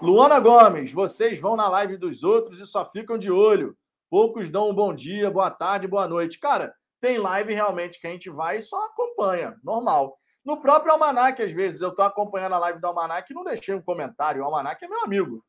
Luana 0.03 0.41
Gomes, 0.41 0.91
vocês 0.91 1.39
vão 1.39 1.55
na 1.55 1.69
live 1.69 1.97
dos 1.97 2.25
outros 2.25 2.59
e 2.59 2.67
só 2.67 2.85
ficam 2.85 3.17
de 3.17 3.31
olho. 3.31 3.79
Poucos 4.11 4.51
dão 4.51 4.69
um 4.69 4.75
bom 4.75 4.93
dia, 4.93 5.31
boa 5.31 5.49
tarde, 5.49 5.87
boa 5.87 6.09
noite. 6.09 6.41
Cara, 6.41 6.75
tem 7.01 7.19
live 7.19 7.55
realmente 7.55 8.01
que 8.01 8.09
a 8.09 8.11
gente 8.11 8.29
vai 8.29 8.57
e 8.57 8.63
só 8.63 8.87
acompanha, 8.87 9.57
normal. 9.63 10.19
No 10.45 10.61
próprio 10.61 10.91
Almanac, 10.93 11.41
às 11.41 11.53
vezes, 11.53 11.81
eu 11.81 11.91
estou 11.91 12.05
acompanhando 12.05 12.57
a 12.57 12.59
live 12.59 12.81
do 12.81 12.87
Almanac 12.89 13.31
e 13.31 13.35
não 13.35 13.45
deixei 13.45 13.77
um 13.77 13.81
comentário. 13.81 14.43
O 14.43 14.45
Almanac 14.45 14.85
é 14.85 14.89
meu 14.89 15.05
amigo. 15.05 15.45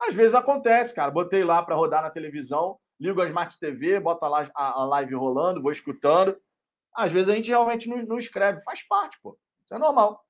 Às 0.00 0.14
vezes 0.14 0.36
acontece, 0.36 0.94
cara. 0.94 1.10
Botei 1.10 1.42
lá 1.42 1.60
para 1.60 1.74
rodar 1.74 2.02
na 2.02 2.10
televisão, 2.10 2.78
ligo 3.00 3.20
a 3.20 3.26
Smart 3.26 3.58
TV, 3.58 3.98
boto 3.98 4.24
a, 4.24 4.48
a, 4.54 4.84
live 4.84 5.16
rolando, 5.16 5.60
vou 5.60 5.72
escutando. 5.72 6.36
Às 6.94 7.10
vezes 7.10 7.30
a 7.30 7.34
gente 7.34 7.48
realmente 7.48 7.88
não, 7.88 7.96
não 7.96 8.18
escreve. 8.18 8.60
Faz 8.60 8.80
parte, 8.86 9.18
pô. 9.20 9.36
Isso 9.64 9.74
é 9.74 9.78
normal. 9.78 10.24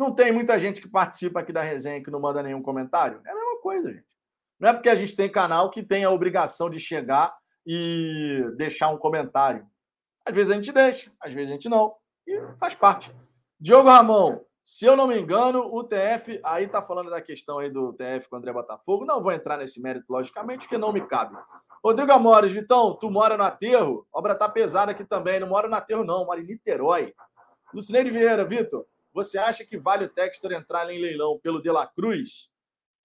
Não 0.00 0.10
tem 0.10 0.32
muita 0.32 0.58
gente 0.58 0.80
que 0.80 0.88
participa 0.88 1.40
aqui 1.40 1.52
da 1.52 1.60
resenha 1.60 2.02
que 2.02 2.10
não 2.10 2.18
manda 2.18 2.42
nenhum 2.42 2.62
comentário? 2.62 3.20
É 3.22 3.30
a 3.30 3.34
mesma 3.34 3.60
coisa, 3.60 3.92
gente. 3.92 4.06
Não 4.58 4.70
é 4.70 4.72
porque 4.72 4.88
a 4.88 4.94
gente 4.94 5.14
tem 5.14 5.30
canal 5.30 5.68
que 5.68 5.82
tem 5.82 6.04
a 6.04 6.10
obrigação 6.10 6.70
de 6.70 6.80
chegar 6.80 7.36
e 7.66 8.42
deixar 8.56 8.88
um 8.88 8.96
comentário. 8.96 9.66
Às 10.24 10.34
vezes 10.34 10.52
a 10.52 10.54
gente 10.54 10.72
deixa, 10.72 11.12
às 11.20 11.34
vezes 11.34 11.50
a 11.50 11.52
gente 11.52 11.68
não. 11.68 11.94
E 12.26 12.40
faz 12.58 12.74
parte. 12.74 13.14
Diogo 13.60 13.90
Ramon, 13.90 14.40
se 14.64 14.86
eu 14.86 14.96
não 14.96 15.06
me 15.06 15.20
engano, 15.20 15.68
o 15.70 15.84
TF, 15.84 16.40
aí 16.42 16.66
tá 16.66 16.80
falando 16.80 17.10
da 17.10 17.20
questão 17.20 17.58
aí 17.58 17.68
do 17.68 17.92
TF 17.92 18.26
com 18.30 18.36
o 18.36 18.38
André 18.38 18.54
Botafogo. 18.54 19.04
Não 19.04 19.22
vou 19.22 19.32
entrar 19.32 19.58
nesse 19.58 19.82
mérito, 19.82 20.10
logicamente, 20.10 20.60
porque 20.60 20.78
não 20.78 20.94
me 20.94 21.06
cabe. 21.06 21.36
Rodrigo 21.84 22.10
Amores, 22.10 22.52
Vitão, 22.52 22.94
tu 22.94 23.10
mora 23.10 23.36
no 23.36 23.42
aterro? 23.42 24.06
Obra 24.10 24.34
tá 24.34 24.48
pesada 24.48 24.92
aqui 24.92 25.04
também. 25.04 25.38
Não 25.38 25.48
moro 25.48 25.68
no 25.68 25.76
aterro, 25.76 26.04
não, 26.04 26.24
moro 26.24 26.40
em 26.40 26.46
Niterói. 26.46 27.12
Lucineide 27.74 28.10
Vieira, 28.10 28.46
Vitor, 28.46 28.86
você 29.12 29.38
acha 29.38 29.64
que 29.64 29.76
vale 29.76 30.04
o 30.04 30.08
Textor 30.08 30.52
entrar 30.52 30.90
em 30.90 31.00
leilão 31.00 31.38
pelo 31.38 31.60
De 31.60 31.70
La 31.70 31.86
Cruz? 31.86 32.50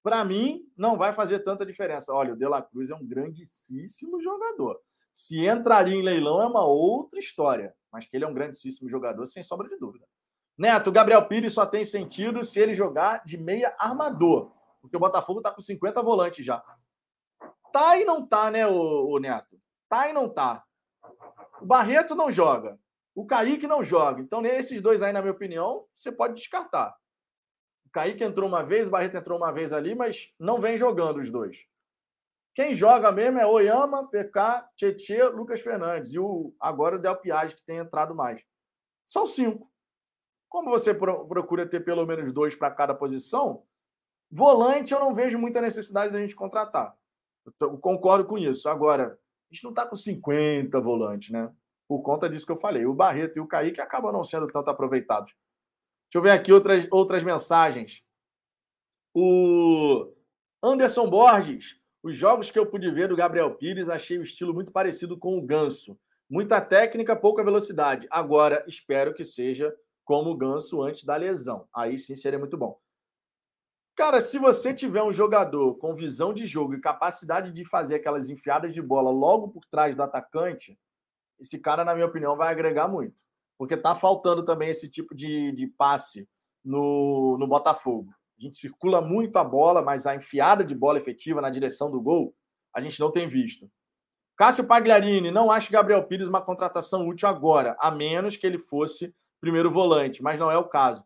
Para 0.04 0.24
mim, 0.24 0.62
não 0.78 0.98
vai 0.98 1.14
fazer 1.14 1.40
tanta 1.40 1.66
diferença. 1.66 2.14
Olha, 2.14 2.34
o 2.34 2.38
De 2.38 2.48
La 2.48 2.62
Cruz 2.62 2.90
é 2.90 2.96
um 2.96 3.06
grandíssimo 3.06 4.22
jogador. 4.22 4.80
Se 5.12 5.46
entraria 5.48 5.96
em 5.96 6.04
leilão 6.04 6.42
é 6.42 6.46
uma 6.46 6.66
outra 6.66 7.20
história, 7.20 7.76
mas 7.92 8.06
que 8.06 8.16
ele 8.16 8.26
é 8.26 8.28
um 8.28 8.34
grandíssimo 8.34 8.90
jogador, 8.90 9.26
sem 9.26 9.42
sombra 9.42 9.68
de 9.68 9.78
dúvida. 9.78 10.06
Neto, 10.58 10.92
Gabriel 10.92 11.26
Pires 11.28 11.54
só 11.54 11.66
tem 11.66 11.84
sentido 11.84 12.44
se 12.44 12.60
ele 12.60 12.74
jogar 12.74 13.24
de 13.26 13.38
meia 13.38 13.76
armador, 13.80 14.52
porque 14.82 14.96
o 14.96 15.00
Botafogo 15.00 15.42
tá 15.42 15.52
com 15.52 15.62
50 15.62 16.02
volantes 16.04 16.46
já. 16.46 16.64
Tá 17.74 17.98
e 17.98 18.06
não 18.06 18.26
tá, 18.26 18.52
né, 18.52 18.68
o 18.68 19.18
Neto? 19.20 19.60
Tá 19.90 20.10
e 20.10 20.14
não 20.14 20.30
tá. 20.30 20.64
O 21.62 21.66
Barreto 21.66 22.16
não 22.16 22.30
joga. 22.30 22.80
O 23.16 23.26
Kaique 23.26 23.66
não 23.66 23.82
joga. 23.82 24.22
Então, 24.22 24.42
nesses 24.42 24.82
dois 24.82 25.02
aí, 25.02 25.14
na 25.14 25.22
minha 25.22 25.34
opinião, 25.34 25.88
você 25.94 26.12
pode 26.12 26.36
descartar. 26.36 26.94
O 27.86 27.90
Kaique 27.90 28.24
entrou 28.24 28.48
uma 28.48 28.62
vez, 28.62 28.88
o 28.88 28.92
Barreto 28.92 29.16
entrou 29.16 29.38
uma 29.38 29.54
vez 29.54 29.72
ali, 29.72 29.96
mas 29.96 30.34
não 30.38 30.60
vem 30.60 30.76
jogando 30.76 31.22
os 31.22 31.32
dois. 31.32 31.66
Quem 32.54 32.74
joga 32.74 33.12
mesmo 33.12 33.40
é 33.40 33.46
Oyama, 33.46 34.08
PK, 34.10 34.70
Tietê, 34.76 35.24
Lucas 35.30 35.62
Fernandes 35.62 36.14
e 36.14 36.20
o 36.20 36.54
agora 36.60 36.98
o 36.98 37.00
Del 37.00 37.18
Piage, 37.18 37.56
que 37.56 37.66
tem 37.66 37.78
entrado 37.78 38.14
mais. 38.14 38.44
São 39.06 39.26
cinco. 39.26 39.72
Como 40.50 40.70
você 40.70 40.94
procura 40.94 41.68
ter 41.68 41.82
pelo 41.82 42.06
menos 42.06 42.32
dois 42.32 42.56
para 42.56 42.72
cada 42.72 42.96
posição, 42.96 43.64
volante 44.32 44.94
eu 44.94 45.00
não 45.00 45.14
vejo 45.14 45.38
muita 45.38 45.62
necessidade 45.62 46.14
da 46.14 46.20
gente 46.20 46.36
contratar. 46.36 46.96
Eu 47.60 47.78
concordo 47.78 48.26
com 48.26 48.38
isso. 48.38 48.70
Agora, 48.70 49.20
a 49.50 49.54
gente 49.54 49.64
não 49.64 49.72
está 49.72 49.86
com 49.86 49.96
50 49.96 50.80
volantes, 50.80 51.32
né? 51.32 51.54
Por 51.88 52.02
conta 52.02 52.30
disso 52.30 52.46
que 52.46 52.52
eu 52.52 52.58
falei. 52.58 52.86
O 52.86 52.94
Barreto 52.94 53.38
e 53.38 53.40
o 53.40 53.48
Kaique 53.48 53.82
acabam 53.82 54.12
não 54.12 54.24
sendo 54.24 54.48
tanto 54.48 54.70
aproveitados. 54.70 55.34
Deixa 56.06 56.18
eu 56.18 56.22
ver 56.22 56.32
aqui 56.32 56.52
outras, 56.52 56.88
outras 56.92 57.24
mensagens. 57.24 58.04
O 59.14 60.12
Anderson 60.64 61.10
Borges 61.10 61.80
os 62.06 62.16
jogos 62.16 62.52
que 62.52 62.60
eu 62.60 62.68
pude 62.68 62.92
ver 62.92 63.08
do 63.08 63.16
Gabriel 63.16 63.56
Pires, 63.56 63.90
achei 63.90 64.20
o 64.20 64.22
estilo 64.22 64.54
muito 64.54 64.72
parecido 64.72 65.18
com 65.18 65.40
o 65.40 65.42
Ganso. 65.42 65.98
Muita 66.30 66.62
técnica, 66.62 67.16
pouca 67.16 67.44
velocidade. 67.44 68.06
Agora, 68.12 68.64
espero 68.68 69.12
que 69.12 69.24
seja 69.24 69.76
como 70.04 70.30
o 70.30 70.38
Ganso 70.38 70.84
antes 70.84 71.04
da 71.04 71.16
lesão. 71.16 71.68
Aí 71.74 71.98
sim 71.98 72.14
seria 72.14 72.38
muito 72.38 72.56
bom. 72.56 72.80
Cara, 73.96 74.22
se 74.22 74.38
você 74.38 74.72
tiver 74.72 75.02
um 75.02 75.12
jogador 75.12 75.80
com 75.80 75.96
visão 75.96 76.32
de 76.32 76.46
jogo 76.46 76.76
e 76.76 76.80
capacidade 76.80 77.52
de 77.52 77.66
fazer 77.66 77.96
aquelas 77.96 78.30
enfiadas 78.30 78.72
de 78.72 78.84
bola 78.84 79.10
logo 79.10 79.48
por 79.48 79.66
trás 79.66 79.96
do 79.96 80.04
atacante, 80.04 80.78
esse 81.40 81.60
cara, 81.60 81.84
na 81.84 81.94
minha 81.94 82.08
opinião, 82.08 82.36
vai 82.36 82.52
agregar 82.52 82.88
muito. 82.88 83.22
Porque 83.58 83.78
tá 83.78 83.96
faltando 83.96 84.44
também 84.44 84.70
esse 84.70 84.90
tipo 84.90 85.16
de, 85.16 85.52
de 85.54 85.68
passe 85.68 86.28
no, 86.64 87.38
no 87.38 87.48
Botafogo. 87.48 88.12
A 88.38 88.42
gente 88.42 88.58
circula 88.58 89.02
muito 89.02 89.38
a 89.38 89.44
bola, 89.44 89.82
mas 89.82 90.06
a 90.06 90.16
enfiada 90.16 90.64
de 90.64 90.76
bola 90.76 91.00
efetiva 91.00 91.40
na 91.40 91.50
direção 91.50 91.90
do 91.90 92.02
gol, 92.02 92.36
a 92.74 92.82
gente 92.82 93.00
não 93.00 93.12
tem 93.12 93.28
visto. 93.28 93.70
Cássio 94.36 94.68
Pagliarini, 94.68 95.32
não 95.32 95.50
acho 95.50 95.72
Gabriel 95.72 96.04
Pires 96.04 96.28
uma 96.28 96.42
contratação 96.42 97.08
útil 97.08 97.30
agora, 97.30 97.78
a 97.80 97.90
menos 97.90 98.36
que 98.36 98.46
ele 98.46 98.58
fosse 98.58 99.16
primeiro 99.40 99.72
volante, 99.72 100.22
mas 100.22 100.40
não 100.40 100.52
é 100.52 100.58
o 100.58 100.68
caso. 100.68 101.06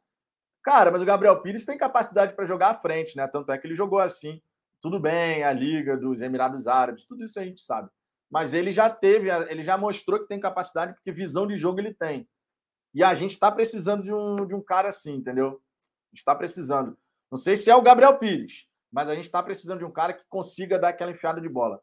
Cara, 0.63 0.91
mas 0.91 1.01
o 1.01 1.05
Gabriel 1.05 1.39
Pires 1.41 1.65
tem 1.65 1.77
capacidade 1.77 2.33
para 2.33 2.45
jogar 2.45 2.69
à 2.69 2.73
frente, 2.73 3.15
né? 3.15 3.27
Tanto 3.27 3.51
é 3.51 3.57
que 3.57 3.67
ele 3.67 3.75
jogou 3.75 3.99
assim. 3.99 4.41
Tudo 4.81 4.99
bem, 4.99 5.43
a 5.43 5.51
Liga 5.51 5.95
dos 5.95 6.21
Emirados 6.21 6.65
Árabes, 6.65 7.05
tudo 7.05 7.23
isso 7.23 7.39
a 7.39 7.43
gente 7.43 7.61
sabe. 7.61 7.89
Mas 8.29 8.53
ele 8.53 8.71
já 8.71 8.89
teve, 8.89 9.29
ele 9.49 9.63
já 9.63 9.77
mostrou 9.77 10.19
que 10.19 10.27
tem 10.27 10.39
capacidade, 10.39 10.93
porque 10.93 11.11
visão 11.11 11.47
de 11.47 11.57
jogo 11.57 11.79
ele 11.79 11.93
tem. 11.93 12.27
E 12.93 13.03
a 13.03 13.13
gente 13.13 13.31
está 13.31 13.51
precisando 13.51 14.03
de 14.03 14.13
um, 14.13 14.45
de 14.45 14.55
um 14.55 14.61
cara 14.61 14.89
assim, 14.89 15.15
entendeu? 15.15 15.61
Está 16.13 16.35
precisando. 16.35 16.97
Não 17.31 17.37
sei 17.37 17.55
se 17.55 17.69
é 17.69 17.75
o 17.75 17.81
Gabriel 17.81 18.17
Pires, 18.17 18.67
mas 18.91 19.09
a 19.09 19.15
gente 19.15 19.25
está 19.25 19.41
precisando 19.41 19.79
de 19.79 19.85
um 19.85 19.91
cara 19.91 20.13
que 20.13 20.23
consiga 20.27 20.79
dar 20.79 20.89
aquela 20.89 21.11
enfiada 21.11 21.39
de 21.39 21.49
bola. 21.49 21.79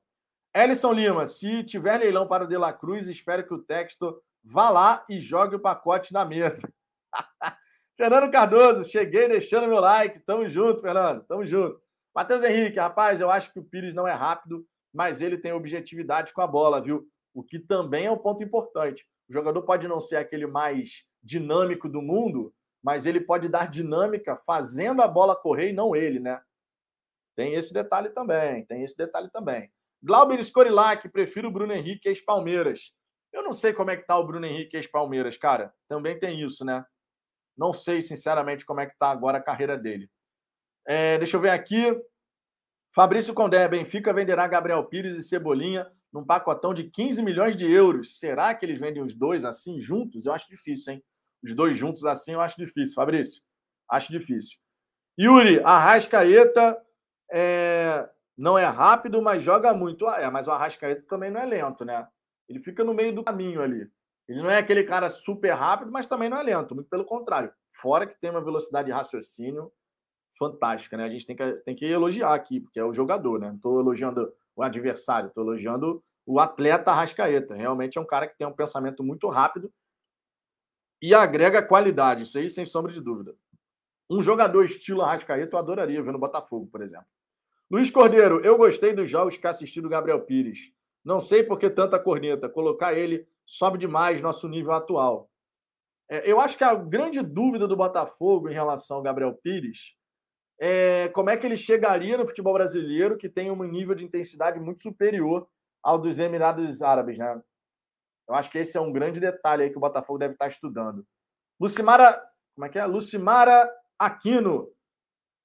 Ellison 0.54 0.92
Lima, 0.92 1.26
se 1.26 1.62
tiver 1.64 1.98
leilão 1.98 2.26
para 2.26 2.44
o 2.44 2.48
De 2.48 2.56
La 2.56 2.72
Cruz, 2.72 3.06
espero 3.06 3.46
que 3.46 3.54
o 3.54 3.62
texto 3.62 4.20
vá 4.42 4.70
lá 4.70 5.04
e 5.09 5.20
jogue 5.20 5.56
o 5.56 5.61
pacote 5.61 6.12
na 6.12 6.24
mesa. 6.24 6.72
Fernando 7.96 8.30
Cardoso, 8.30 8.88
cheguei 8.88 9.28
deixando 9.28 9.68
meu 9.68 9.80
like. 9.80 10.20
Tamo 10.20 10.48
junto, 10.48 10.80
Fernando. 10.80 11.24
Tamo 11.24 11.46
junto. 11.46 11.80
Matheus 12.14 12.42
Henrique, 12.44 12.78
rapaz, 12.78 13.20
eu 13.20 13.30
acho 13.30 13.52
que 13.52 13.59
o 13.59 13.64
Pires 13.64 13.94
não 13.94 14.09
é 14.09 14.12
rápido, 14.12 14.66
mas 14.96 15.20
ele 15.20 15.37
tem 15.37 15.52
objetividade 15.52 16.32
com 16.32 16.40
a 16.40 16.46
bola, 16.46 16.80
viu? 16.80 17.06
O 17.35 17.44
que 17.44 17.59
também 17.59 18.06
é 18.06 18.11
um 18.11 18.16
ponto 18.16 18.42
importante. 18.42 19.06
O 19.28 19.32
jogador 19.32 19.62
pode 19.62 19.87
não 19.87 20.00
ser 20.00 20.16
aquele 20.16 20.46
mais 20.46 21.04
dinâmico 21.22 21.87
do 21.87 22.00
mundo, 22.00 22.54
mas 22.82 23.04
ele 23.04 23.20
pode 23.20 23.46
dar 23.46 23.68
dinâmica 23.68 24.40
fazendo 24.46 25.02
a 25.02 25.09
bola 25.09 25.37
correr 25.37 25.68
e 25.68 25.74
não 25.74 25.94
ele, 25.94 26.18
né? 26.18 26.40
Tem 27.37 27.54
esse 27.54 27.74
detalhe 27.74 28.09
também, 28.09 28.64
tem 28.64 28.82
esse 28.82 28.96
detalhe 28.96 29.30
também. 29.30 29.70
Glauber 30.02 30.42
Scorilac, 30.42 31.06
prefiro 31.11 31.48
o 31.48 31.50
Bruno 31.50 31.74
Henrique 31.74 32.09
ex-Palmeiras. 32.09 32.94
Eu 33.30 33.42
não 33.42 33.52
sei 33.52 33.74
como 33.74 33.90
é 33.90 33.96
que 33.96 34.06
tá 34.06 34.16
o 34.16 34.26
Bruno 34.26 34.46
Henrique 34.46 34.78
ex-Palmeiras, 34.78 35.37
cara. 35.37 35.74
Também 35.87 36.18
tem 36.18 36.40
isso, 36.40 36.64
né? 36.64 36.87
Não 37.54 37.74
sei, 37.74 38.00
sinceramente, 38.00 38.64
como 38.64 38.80
é 38.80 38.87
que 38.87 38.92
está 38.92 39.11
agora 39.11 39.37
a 39.37 39.42
carreira 39.42 39.76
dele. 39.76 40.09
É, 40.87 41.18
deixa 41.18 41.37
eu 41.37 41.40
ver 41.40 41.50
aqui. 41.50 41.85
Fabrício 42.96 43.35
Condé, 43.35 43.68
Benfica 43.68 44.11
venderá 44.11 44.48
Gabriel 44.48 44.82
Pires 44.82 45.18
e 45.18 45.22
Cebolinha 45.22 45.87
num 46.11 46.24
pacotão 46.24 46.72
de 46.72 46.85
15 46.85 47.22
milhões 47.22 47.54
de 47.54 47.70
euros. 47.70 48.18
Será 48.18 48.54
que 48.54 48.64
eles 48.64 48.78
vendem 48.78 49.02
os 49.02 49.14
dois 49.14 49.44
assim 49.44 49.78
juntos? 49.78 50.24
Eu 50.24 50.32
acho 50.32 50.48
difícil, 50.48 50.94
hein? 50.94 51.04
Os 51.44 51.54
dois 51.54 51.76
juntos 51.76 52.06
assim 52.06 52.32
eu 52.32 52.40
acho 52.40 52.56
difícil, 52.56 52.94
Fabrício. 52.94 53.42
Acho 53.90 54.11
difícil. 54.11 54.56
Yuri, 55.20 55.61
Arrascaeta 55.62 56.82
é... 57.30 58.09
não 58.35 58.56
é 58.56 58.64
rápido, 58.64 59.20
mas 59.20 59.42
joga 59.42 59.74
muito. 59.74 60.06
Ah, 60.06 60.18
é, 60.18 60.30
mas 60.30 60.48
o 60.48 60.50
Arrascaeta 60.50 61.02
também 61.06 61.30
não 61.30 61.42
é 61.42 61.44
lento, 61.44 61.85
né? 61.85 62.09
Ele 62.48 62.61
fica 62.61 62.82
no 62.82 62.94
meio 62.94 63.14
do 63.14 63.22
caminho 63.22 63.61
ali. 63.61 63.87
Ele 64.26 64.40
não 64.40 64.50
é 64.50 64.56
aquele 64.56 64.85
cara 64.85 65.11
super 65.11 65.52
rápido, 65.52 65.92
mas 65.92 66.06
também 66.06 66.30
não 66.30 66.38
é 66.38 66.42
lento, 66.42 66.74
muito 66.74 66.88
pelo 66.88 67.04
contrário. 67.04 67.52
Fora 67.74 68.06
que 68.06 68.18
tem 68.18 68.30
uma 68.30 68.42
velocidade 68.42 68.87
de 68.87 68.92
raciocínio 68.92 69.70
fantástica, 70.38 70.96
né? 70.96 71.05
A 71.05 71.09
gente 71.09 71.27
tem 71.27 71.37
que, 71.37 71.53
tem 71.64 71.75
que 71.75 71.85
elogiar 71.85 72.35
aqui, 72.35 72.61
porque 72.61 72.79
é 72.79 72.85
o 72.85 72.92
jogador, 72.92 73.38
né? 73.38 73.49
Não 73.49 73.57
estou 73.57 73.81
elogiando 73.81 74.33
o 74.55 74.62
adversário, 74.62 75.29
estou 75.29 75.44
elogiando 75.44 76.03
o 76.25 76.40
atleta 76.40 76.92
Rascaeta. 76.92 77.55
Realmente 77.55 77.99
é 77.99 78.01
um 78.01 78.07
cara 78.07 78.27
que 78.27 78.37
tem 78.37 78.46
um 78.46 78.53
pensamento 78.53 79.03
muito 79.03 79.29
rápido 79.29 79.72
e 81.01 81.14
agrega 81.14 81.62
qualidade, 81.62 82.22
isso 82.22 82.38
aí 82.38 82.49
sem 82.49 82.64
sombra 82.64 82.92
de 82.92 83.01
dúvida. 83.01 83.35
Um 84.09 84.22
jogador 84.22 84.64
estilo 84.64 85.03
Arrascaeta 85.03 85.57
eu 85.57 85.59
adoraria 85.59 86.03
ver 86.03 86.12
no 86.12 86.18
Botafogo, 86.18 86.68
por 86.70 86.81
exemplo. 86.81 87.07
Luiz 87.70 87.90
Cordeiro, 87.90 88.40
eu 88.44 88.57
gostei 88.57 88.92
dos 88.92 89.11
jogos 89.11 89.37
que 89.37 89.46
assisti 89.46 89.81
do 89.81 89.88
Gabriel 89.88 90.20
Pires. 90.22 90.72
Não 91.05 91.20
sei 91.20 91.42
por 91.42 91.59
que 91.59 91.68
tanta 91.68 91.99
corneta. 91.99 92.49
Colocar 92.49 92.94
ele 92.94 93.27
sobe 93.44 93.79
demais 93.79 94.22
nosso 94.22 94.49
nível 94.49 94.72
atual. 94.72 95.29
É, 96.09 96.31
eu 96.31 96.40
acho 96.40 96.57
que 96.57 96.62
a 96.62 96.75
grande 96.75 97.20
dúvida 97.20 97.66
do 97.66 97.77
Botafogo 97.77 98.49
em 98.49 98.55
relação 98.55 98.99
ao 98.99 99.03
Gabriel 99.03 99.35
Pires 99.35 99.96
é 100.59 101.09
como 101.09 101.31
é 101.31 101.37
que 101.37 101.47
ele 101.47 101.57
chegaria 101.57 102.16
no 102.16 102.27
futebol 102.27 102.55
brasileiro, 102.55 103.16
que 103.16 103.29
tem 103.29 103.51
um 103.51 103.62
nível 103.64 103.95
de 103.95 104.05
intensidade 104.05 104.59
muito 104.59 104.81
superior 104.81 105.47
ao 105.83 105.99
dos 105.99 106.19
Emirados 106.19 106.83
Árabes, 106.83 107.19
né? 107.19 107.40
Eu 108.29 108.35
acho 108.35 108.51
que 108.51 108.59
esse 108.59 108.77
é 108.77 108.81
um 108.81 108.92
grande 108.92 109.21
detalhe 109.21 109.62
aí 109.62 109.71
que 109.71 109.77
o 109.77 109.81
Botafogo 109.81 110.19
deve 110.19 110.33
estar 110.33 110.49
estudando. 110.49 111.07
Lucimara, 111.61 112.21
como 112.55 112.66
é 112.66 112.69
que 112.69 112.79
é? 112.79 112.85
Lucimara 112.85 113.71
Aquino. 113.99 114.69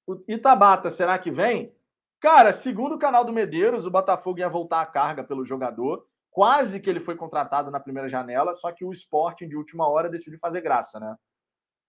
O 0.06 0.20
Itabata, 0.26 0.90
será 0.90 1.16
que 1.18 1.30
vem? 1.30 1.72
Cara, 2.20 2.52
segundo 2.52 2.96
o 2.96 2.98
canal 2.98 3.24
do 3.24 3.32
Medeiros, 3.32 3.86
o 3.86 3.90
Botafogo 3.90 4.40
ia 4.40 4.48
voltar 4.48 4.80
a 4.80 4.86
carga 4.86 5.22
pelo 5.22 5.44
jogador. 5.44 6.06
Quase 6.30 6.80
que 6.80 6.88
ele 6.88 6.98
foi 6.98 7.14
contratado 7.14 7.70
na 7.70 7.78
primeira 7.78 8.08
janela, 8.08 8.54
só 8.54 8.72
que 8.72 8.84
o 8.84 8.92
Sporting 8.92 9.48
de 9.48 9.56
última 9.56 9.86
hora 9.88 10.08
decidiu 10.08 10.38
fazer 10.38 10.60
graça, 10.62 10.98
né? 10.98 11.14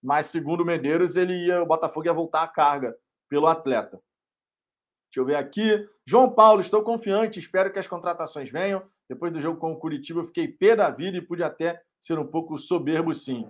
Mas 0.02 0.26
segundo 0.26 0.60
o 0.60 0.64
Medeiros, 0.66 1.16
ele 1.16 1.46
ia, 1.46 1.62
o 1.62 1.66
Botafogo 1.66 2.06
ia 2.06 2.12
voltar 2.12 2.42
a 2.42 2.48
carga 2.48 2.94
pelo 3.34 3.48
atleta. 3.48 4.00
Deixa 5.10 5.20
eu 5.20 5.24
ver 5.24 5.34
aqui. 5.34 5.88
João 6.06 6.30
Paulo, 6.30 6.60
estou 6.60 6.84
confiante, 6.84 7.40
espero 7.40 7.72
que 7.72 7.80
as 7.80 7.86
contratações 7.88 8.48
venham. 8.48 8.80
Depois 9.08 9.32
do 9.32 9.40
jogo 9.40 9.58
com 9.58 9.72
o 9.72 9.76
Curitiba, 9.76 10.20
eu 10.20 10.26
fiquei 10.26 10.46
pé 10.46 10.76
da 10.76 10.88
vida 10.88 11.16
e 11.16 11.20
pude 11.20 11.42
até 11.42 11.82
ser 12.00 12.16
um 12.16 12.26
pouco 12.26 12.56
soberbo, 12.58 13.12
sim. 13.12 13.48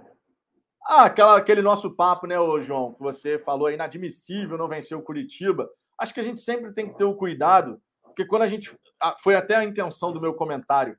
Ah, 0.86 1.04
aquela, 1.04 1.36
aquele 1.36 1.60
nosso 1.60 1.94
papo, 1.94 2.26
né, 2.26 2.40
ô 2.40 2.62
João, 2.62 2.94
que 2.94 3.02
você 3.02 3.38
falou, 3.38 3.68
é 3.68 3.74
inadmissível 3.74 4.56
não 4.56 4.68
vencer 4.68 4.96
o 4.96 5.02
Curitiba. 5.02 5.68
Acho 5.98 6.14
que 6.14 6.20
a 6.20 6.24
gente 6.24 6.40
sempre 6.40 6.72
tem 6.72 6.88
que 6.88 6.96
ter 6.96 7.04
o 7.04 7.14
cuidado 7.14 7.78
porque 8.14 8.24
quando 8.24 8.42
a 8.42 8.48
gente. 8.48 8.74
Foi 9.22 9.34
até 9.34 9.54
a 9.54 9.64
intenção 9.64 10.12
do 10.12 10.20
meu 10.20 10.32
comentário. 10.32 10.96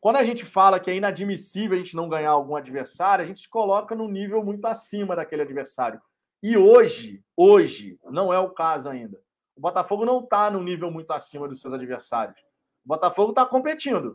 Quando 0.00 0.16
a 0.16 0.24
gente 0.24 0.44
fala 0.44 0.80
que 0.80 0.90
é 0.90 0.96
inadmissível 0.96 1.76
a 1.76 1.80
gente 1.80 1.94
não 1.94 2.08
ganhar 2.08 2.30
algum 2.30 2.56
adversário, 2.56 3.24
a 3.24 3.28
gente 3.28 3.40
se 3.40 3.48
coloca 3.48 3.94
num 3.94 4.08
nível 4.08 4.42
muito 4.42 4.64
acima 4.64 5.14
daquele 5.14 5.42
adversário. 5.42 6.00
E 6.42 6.56
hoje, 6.56 7.22
hoje, 7.36 7.98
não 8.04 8.32
é 8.32 8.38
o 8.38 8.50
caso 8.50 8.88
ainda. 8.88 9.20
O 9.56 9.60
Botafogo 9.60 10.04
não 10.04 10.20
está 10.20 10.50
no 10.50 10.62
nível 10.62 10.90
muito 10.90 11.12
acima 11.12 11.48
dos 11.48 11.60
seus 11.60 11.74
adversários. 11.74 12.40
O 12.84 12.88
Botafogo 12.88 13.30
está 13.30 13.44
competindo. 13.44 14.12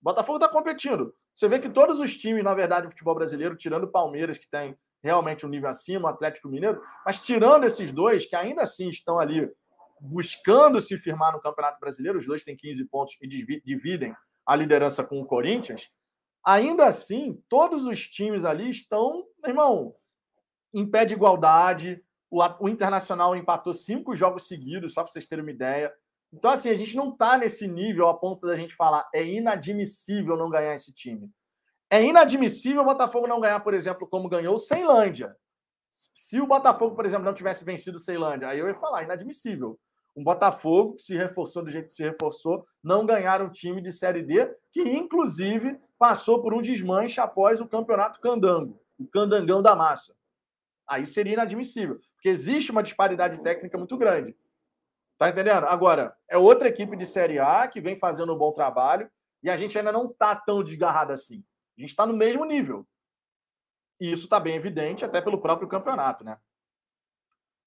O 0.00 0.04
Botafogo 0.04 0.38
está 0.38 0.48
competindo. 0.48 1.14
Você 1.34 1.48
vê 1.48 1.58
que 1.58 1.68
todos 1.68 2.00
os 2.00 2.16
times, 2.16 2.42
na 2.42 2.54
verdade, 2.54 2.86
do 2.86 2.90
futebol 2.90 3.14
brasileiro, 3.14 3.56
tirando 3.56 3.84
o 3.84 3.90
Palmeiras, 3.90 4.38
que 4.38 4.48
tem 4.48 4.76
realmente 5.02 5.44
um 5.44 5.48
nível 5.48 5.68
acima, 5.68 6.08
o 6.08 6.12
Atlético 6.12 6.48
Mineiro, 6.48 6.80
mas 7.04 7.24
tirando 7.24 7.64
esses 7.64 7.92
dois, 7.92 8.24
que 8.24 8.36
ainda 8.36 8.62
assim 8.62 8.88
estão 8.88 9.18
ali 9.18 9.50
buscando 10.00 10.80
se 10.80 10.96
firmar 10.98 11.32
no 11.32 11.40
Campeonato 11.40 11.78
Brasileiro, 11.78 12.18
os 12.18 12.26
dois 12.26 12.44
têm 12.44 12.56
15 12.56 12.84
pontos 12.86 13.16
e 13.20 13.28
dividem 13.28 14.14
a 14.46 14.56
liderança 14.56 15.04
com 15.04 15.20
o 15.20 15.26
Corinthians. 15.26 15.90
Ainda 16.44 16.86
assim, 16.86 17.40
todos 17.48 17.84
os 17.84 18.06
times 18.08 18.44
ali 18.44 18.68
estão, 18.68 19.24
irmão, 19.46 19.94
em 20.72 20.86
pé 20.86 21.04
de 21.04 21.14
igualdade. 21.14 22.02
O, 22.30 22.42
o 22.60 22.68
Internacional 22.68 23.36
empatou 23.36 23.72
cinco 23.72 24.14
jogos 24.14 24.46
seguidos, 24.46 24.94
só 24.94 25.02
para 25.02 25.12
vocês 25.12 25.26
terem 25.26 25.44
uma 25.44 25.50
ideia. 25.50 25.92
Então, 26.32 26.50
assim, 26.50 26.70
a 26.70 26.76
gente 26.76 26.96
não 26.96 27.10
está 27.10 27.36
nesse 27.36 27.68
nível 27.68 28.08
a 28.08 28.14
ponto 28.14 28.46
da 28.46 28.56
gente 28.56 28.74
falar 28.74 29.08
é 29.14 29.22
inadmissível 29.24 30.36
não 30.36 30.48
ganhar 30.48 30.74
esse 30.74 30.92
time. 30.92 31.30
É 31.90 32.02
inadmissível 32.02 32.82
o 32.82 32.86
Botafogo 32.86 33.26
não 33.26 33.40
ganhar, 33.40 33.60
por 33.60 33.74
exemplo, 33.74 34.08
como 34.08 34.28
ganhou 34.28 34.54
o 34.54 34.58
Ceilândia. 34.58 35.36
Se 35.90 36.40
o 36.40 36.46
Botafogo, 36.46 36.96
por 36.96 37.04
exemplo, 37.04 37.24
não 37.24 37.34
tivesse 37.34 37.64
vencido 37.64 37.98
o 37.98 38.00
Ceilândia, 38.00 38.48
aí 38.48 38.58
eu 38.58 38.66
ia 38.66 38.74
falar 38.74 39.02
inadmissível 39.02 39.78
um 40.16 40.22
Botafogo 40.22 40.94
que 40.96 41.02
se 41.02 41.16
reforçou 41.16 41.62
do 41.62 41.70
jeito 41.70 41.86
que 41.86 41.92
se 41.92 42.02
reforçou, 42.02 42.66
não 42.82 43.06
ganhar 43.06 43.40
um 43.42 43.50
time 43.50 43.80
de 43.80 43.92
Série 43.92 44.22
D, 44.22 44.54
que 44.70 44.82
inclusive 44.82 45.78
passou 45.98 46.42
por 46.42 46.52
um 46.52 46.60
desmanche 46.60 47.20
após 47.20 47.60
o 47.60 47.66
campeonato 47.66 48.20
candango, 48.20 48.78
o 48.98 49.06
candangão 49.06 49.62
da 49.62 49.74
massa. 49.74 50.14
Aí 50.88 51.06
seria 51.06 51.34
inadmissível, 51.34 52.00
porque 52.14 52.28
existe 52.28 52.70
uma 52.70 52.82
disparidade 52.82 53.40
técnica 53.42 53.78
muito 53.78 53.96
grande. 53.96 54.36
Tá 55.18 55.28
entendendo? 55.28 55.66
Agora, 55.66 56.16
é 56.28 56.36
outra 56.36 56.68
equipe 56.68 56.96
de 56.96 57.06
Série 57.06 57.38
A 57.38 57.68
que 57.68 57.80
vem 57.80 57.96
fazendo 57.96 58.34
um 58.34 58.38
bom 58.38 58.52
trabalho 58.52 59.10
e 59.42 59.48
a 59.48 59.56
gente 59.56 59.78
ainda 59.78 59.92
não 59.92 60.10
está 60.10 60.34
tão 60.34 60.62
desgarrado 60.62 61.12
assim. 61.12 61.44
A 61.78 61.80
gente 61.80 61.90
está 61.90 62.06
no 62.06 62.12
mesmo 62.12 62.44
nível. 62.44 62.86
E 64.00 64.10
isso 64.10 64.24
está 64.24 64.40
bem 64.40 64.56
evidente 64.56 65.04
até 65.04 65.20
pelo 65.20 65.40
próprio 65.40 65.68
campeonato, 65.68 66.24
né? 66.24 66.38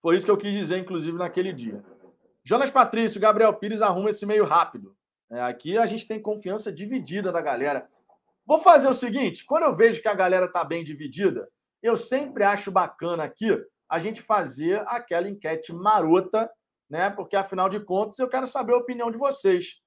Foi 0.01 0.15
isso 0.15 0.25
que 0.25 0.31
eu 0.31 0.37
quis 0.37 0.53
dizer, 0.53 0.77
inclusive, 0.77 1.17
naquele 1.17 1.53
dia. 1.53 1.83
Jonas 2.43 2.69
Patrício, 2.69 3.19
Gabriel 3.19 3.53
Pires 3.53 3.81
arruma 3.81 4.09
esse 4.09 4.25
meio 4.25 4.43
rápido. 4.45 4.95
É, 5.31 5.41
aqui 5.41 5.77
a 5.77 5.85
gente 5.85 6.07
tem 6.07 6.21
confiança 6.21 6.71
dividida 6.71 7.31
da 7.31 7.41
galera. 7.41 7.89
Vou 8.45 8.59
fazer 8.59 8.87
o 8.87 8.93
seguinte: 8.93 9.43
quando 9.43 9.63
eu 9.63 9.75
vejo 9.75 10.01
que 10.01 10.07
a 10.07 10.13
galera 10.13 10.47
tá 10.47 10.63
bem 10.63 10.83
dividida, 10.83 11.49
eu 11.85 11.95
sempre 11.95 12.43
acho 12.43 12.71
bacana 12.71 13.23
aqui 13.23 13.63
a 13.87 13.99
gente 13.99 14.21
fazer 14.21 14.83
aquela 14.87 15.29
enquete 15.29 15.71
marota, 15.71 16.49
né? 16.89 17.09
Porque 17.11 17.35
afinal 17.35 17.69
de 17.69 17.79
contas 17.79 18.17
eu 18.17 18.27
quero 18.27 18.47
saber 18.47 18.73
a 18.73 18.77
opinião 18.77 19.11
de 19.11 19.17
vocês. 19.17 19.81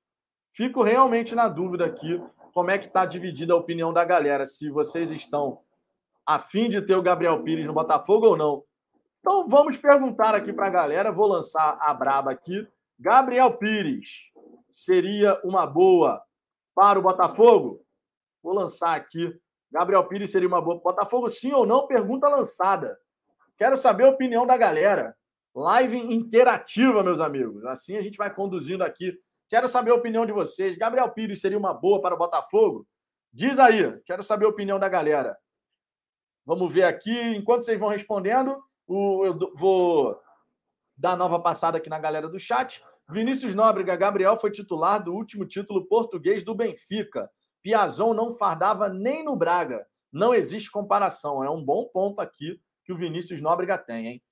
Fico 0.53 0.83
realmente 0.83 1.35
na 1.35 1.49
dúvida 1.49 1.85
aqui 1.87 2.23
como 2.55 2.71
é 2.71 2.79
que 2.79 2.87
está 2.87 3.05
dividida 3.05 3.53
a 3.53 3.57
opinião 3.57 3.93
da 3.93 4.05
galera, 4.05 4.47
se 4.47 4.71
vocês 4.71 5.11
estão 5.11 5.61
a 6.25 6.39
fim 6.39 6.69
de 6.69 6.81
ter 6.83 6.95
o 6.95 7.03
Gabriel 7.03 7.43
Pires 7.43 7.67
no 7.67 7.73
Botafogo 7.73 8.27
ou 8.27 8.37
não. 8.37 8.63
Então 9.19 9.49
vamos 9.49 9.77
perguntar 9.77 10.35
aqui 10.35 10.53
para 10.53 10.69
a 10.69 10.71
galera, 10.71 11.11
vou 11.11 11.27
lançar 11.27 11.79
a 11.81 11.93
braba 11.93 12.31
aqui. 12.31 12.67
Gabriel 12.99 13.57
Pires 13.57 14.31
seria 14.71 15.41
uma 15.43 15.67
boa 15.67 16.23
para 16.75 16.99
o 16.99 17.03
Botafogo? 17.03 17.85
Vou 18.43 18.55
lançar 18.55 18.95
aqui. 18.95 19.37
Gabriel 19.71 20.07
Pires 20.07 20.33
seria 20.33 20.49
uma 20.49 20.61
boa. 20.61 20.81
Botafogo, 20.81 21.31
sim 21.31 21.53
ou 21.53 21.67
não? 21.67 21.87
Pergunta 21.87 22.29
lançada. 22.29 22.99
Quero 23.57 23.77
saber 23.77 24.05
a 24.05 24.11
opinião 24.11 24.47
da 24.47 24.57
galera. 24.57 25.17
Live 25.55 25.97
interativa, 25.97 27.03
meus 27.03 27.21
amigos. 27.21 27.65
Assim 27.65 27.97
a 27.97 28.03
gente 28.03 28.17
vai 28.17 28.33
conduzindo 28.33 28.85
aqui. 28.85 29.19
Quero 29.49 29.67
saber 29.67 29.91
a 29.91 29.95
opinião 29.95 30.25
de 30.25 30.33
vocês. 30.33 30.77
Gabriel 30.77 31.11
Pires 31.11 31.41
seria 31.41 31.59
uma 31.59 31.75
boa 31.75 32.01
para 32.01 32.15
o 32.15 32.19
Botafogo? 32.19 32.87
Diz 33.33 33.59
aí. 33.59 33.99
Quero 34.07 34.23
saber 34.23 34.47
a 34.47 34.51
opinião 34.51 34.79
da 34.79 34.89
galera. 34.89 35.37
Vamos 36.45 36.73
ver 36.73 36.85
aqui. 36.85 37.19
Enquanto 37.35 37.63
vocês 37.63 37.79
vão 37.79 37.89
respondendo, 37.89 38.63
eu 38.89 39.39
vou 39.55 40.19
dar 40.97 41.17
nova 41.17 41.41
passada 41.41 41.79
aqui 41.79 41.91
na 41.91 41.99
galera 41.99 42.29
do 42.29 42.39
chat. 42.39 42.83
Vinícius 43.11 43.55
Nóbrega, 43.55 43.97
Gabriel 43.97 44.37
foi 44.37 44.51
titular 44.51 45.03
do 45.03 45.15
último 45.15 45.47
título 45.47 45.87
português 45.87 46.43
do 46.43 46.55
Benfica. 46.55 47.31
Piazon 47.63 48.15
não 48.15 48.35
fardava 48.35 48.89
nem 48.89 49.25
no 49.25 49.37
Braga. 49.37 49.87
Não 50.13 50.35
existe 50.35 50.71
comparação. 50.71 51.45
É 51.45 51.51
um 51.51 51.63
bom 51.63 51.87
ponto 51.87 52.21
aqui 52.21 52.61
que 52.85 52.93
o 52.93 52.97
Vinícius 52.97 53.41
Nóbrega 53.41 53.77
tem, 53.77 54.07
hein? 54.07 54.23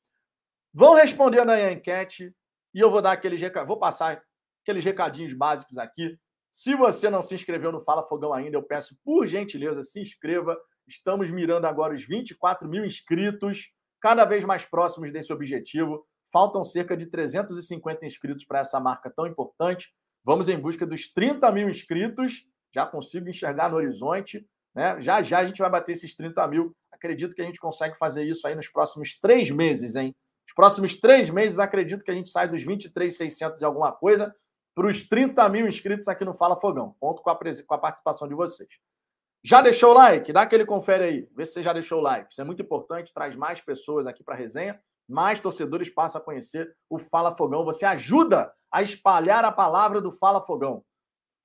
Vão 0.72 0.94
respondendo 0.94 1.50
aí 1.50 1.64
a 1.64 1.72
enquete 1.72 2.34
e 2.74 2.80
eu 2.80 2.90
vou 2.90 3.00
dar 3.00 3.12
aqueles 3.12 3.40
vou 3.66 3.78
passar 3.78 4.22
aqueles 4.62 4.84
recadinhos 4.84 5.32
básicos 5.32 5.78
aqui. 5.78 6.18
Se 6.50 6.74
você 6.74 7.10
não 7.10 7.22
se 7.22 7.34
inscreveu 7.34 7.70
no 7.70 7.80
Fala 7.80 8.06
Fogão 8.06 8.32
ainda, 8.32 8.56
eu 8.56 8.62
peço 8.62 8.96
por 9.04 9.26
gentileza, 9.26 9.82
se 9.82 10.00
inscreva. 10.00 10.58
Estamos 10.86 11.30
mirando 11.30 11.66
agora 11.66 11.94
os 11.94 12.04
24 12.04 12.68
mil 12.68 12.84
inscritos, 12.84 13.72
cada 14.00 14.24
vez 14.24 14.44
mais 14.44 14.64
próximos 14.64 15.12
desse 15.12 15.32
objetivo. 15.32 16.06
Faltam 16.32 16.64
cerca 16.64 16.96
de 16.96 17.06
350 17.06 18.04
inscritos 18.04 18.44
para 18.44 18.60
essa 18.60 18.80
marca 18.80 19.10
tão 19.10 19.26
importante. 19.26 19.94
Vamos 20.24 20.48
em 20.48 20.58
busca 20.58 20.86
dos 20.86 21.12
30 21.12 21.50
mil 21.52 21.68
inscritos 21.68 22.46
já 22.74 22.86
consigo 22.86 23.28
enxergar 23.28 23.70
no 23.70 23.76
horizonte. 23.76 24.46
Né? 24.74 25.00
Já 25.00 25.22
já 25.22 25.38
a 25.38 25.46
gente 25.46 25.58
vai 25.58 25.70
bater 25.70 25.92
esses 25.92 26.14
30 26.14 26.46
mil. 26.48 26.76
Acredito 26.92 27.34
que 27.34 27.42
a 27.42 27.44
gente 27.44 27.60
consegue 27.60 27.96
fazer 27.96 28.24
isso 28.24 28.46
aí 28.46 28.54
nos 28.54 28.68
próximos 28.68 29.18
três 29.18 29.50
meses, 29.50 29.96
hein? 29.96 30.14
Os 30.48 30.54
próximos 30.54 30.96
três 31.00 31.28
meses, 31.28 31.58
acredito 31.58 32.04
que 32.04 32.10
a 32.10 32.14
gente 32.14 32.28
sai 32.28 32.48
dos 32.48 32.62
23,600 32.62 33.60
e 33.60 33.64
alguma 33.64 33.92
coisa 33.92 34.34
para 34.74 34.86
os 34.86 35.08
30 35.08 35.48
mil 35.48 35.66
inscritos 35.66 36.06
aqui 36.06 36.24
no 36.24 36.34
Fala 36.34 36.60
Fogão. 36.60 36.94
Conto 37.00 37.22
com 37.22 37.30
a, 37.30 37.36
com 37.36 37.74
a 37.74 37.78
participação 37.78 38.28
de 38.28 38.34
vocês. 38.34 38.68
Já 39.42 39.62
deixou 39.62 39.92
o 39.92 39.94
like? 39.94 40.32
Dá 40.32 40.42
aquele 40.42 40.66
confere 40.66 41.04
aí. 41.04 41.28
Vê 41.34 41.46
se 41.46 41.54
você 41.54 41.62
já 41.62 41.72
deixou 41.72 41.98
o 41.98 42.02
like. 42.02 42.30
Isso 42.30 42.40
é 42.40 42.44
muito 42.44 42.62
importante, 42.62 43.14
traz 43.14 43.34
mais 43.34 43.60
pessoas 43.60 44.06
aqui 44.06 44.22
para 44.22 44.34
a 44.34 44.36
resenha, 44.36 44.78
mais 45.08 45.40
torcedores 45.40 45.88
passam 45.88 46.20
a 46.20 46.24
conhecer 46.24 46.74
o 46.90 46.98
Fala 46.98 47.36
Fogão. 47.36 47.64
Você 47.64 47.86
ajuda 47.86 48.52
a 48.70 48.82
espalhar 48.82 49.44
a 49.44 49.52
palavra 49.52 50.00
do 50.00 50.10
Fala 50.10 50.44
Fogão. 50.44 50.84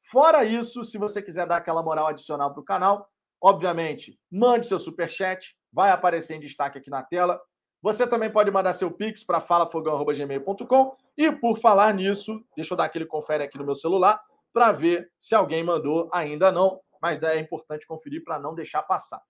Fora 0.10 0.44
isso, 0.44 0.84
se 0.84 0.98
você 0.98 1.22
quiser 1.22 1.46
dar 1.48 1.58
aquela 1.58 1.84
moral 1.84 2.08
adicional 2.08 2.52
para 2.52 2.62
o 2.62 2.66
canal, 2.66 3.10
obviamente, 3.42 4.20
mande 4.32 4.68
seu 4.68 4.80
super 4.80 5.10
chat, 5.10 5.56
vai 5.72 5.92
aparecer 5.92 6.36
em 6.36 6.40
destaque 6.40 6.78
aqui 6.78 6.90
na 6.90 7.04
tela. 7.04 7.42
Você 7.82 8.06
também 8.06 8.30
pode 8.30 8.52
mandar 8.52 8.74
seu 8.74 8.92
pix 8.92 9.24
para 9.24 9.42
falafogão@gmail.com 9.42 10.96
e 11.18 11.32
por 11.32 11.60
falar 11.60 11.94
nisso, 11.94 12.44
deixa 12.56 12.74
eu 12.74 12.78
dar 12.78 12.86
aquele 12.86 13.06
confere 13.06 13.44
aqui 13.44 13.58
no 13.58 13.66
meu 13.66 13.76
celular 13.76 14.22
para 14.54 14.72
ver 14.72 15.10
se 15.18 15.34
alguém 15.34 15.64
mandou, 15.64 16.10
ainda 16.14 16.52
não, 16.52 16.80
mas 17.02 17.22
é 17.24 17.40
importante 17.40 17.88
conferir 17.88 18.24
para 18.24 18.38
não 18.38 18.54
deixar 18.54 18.84
passar. 18.84 19.22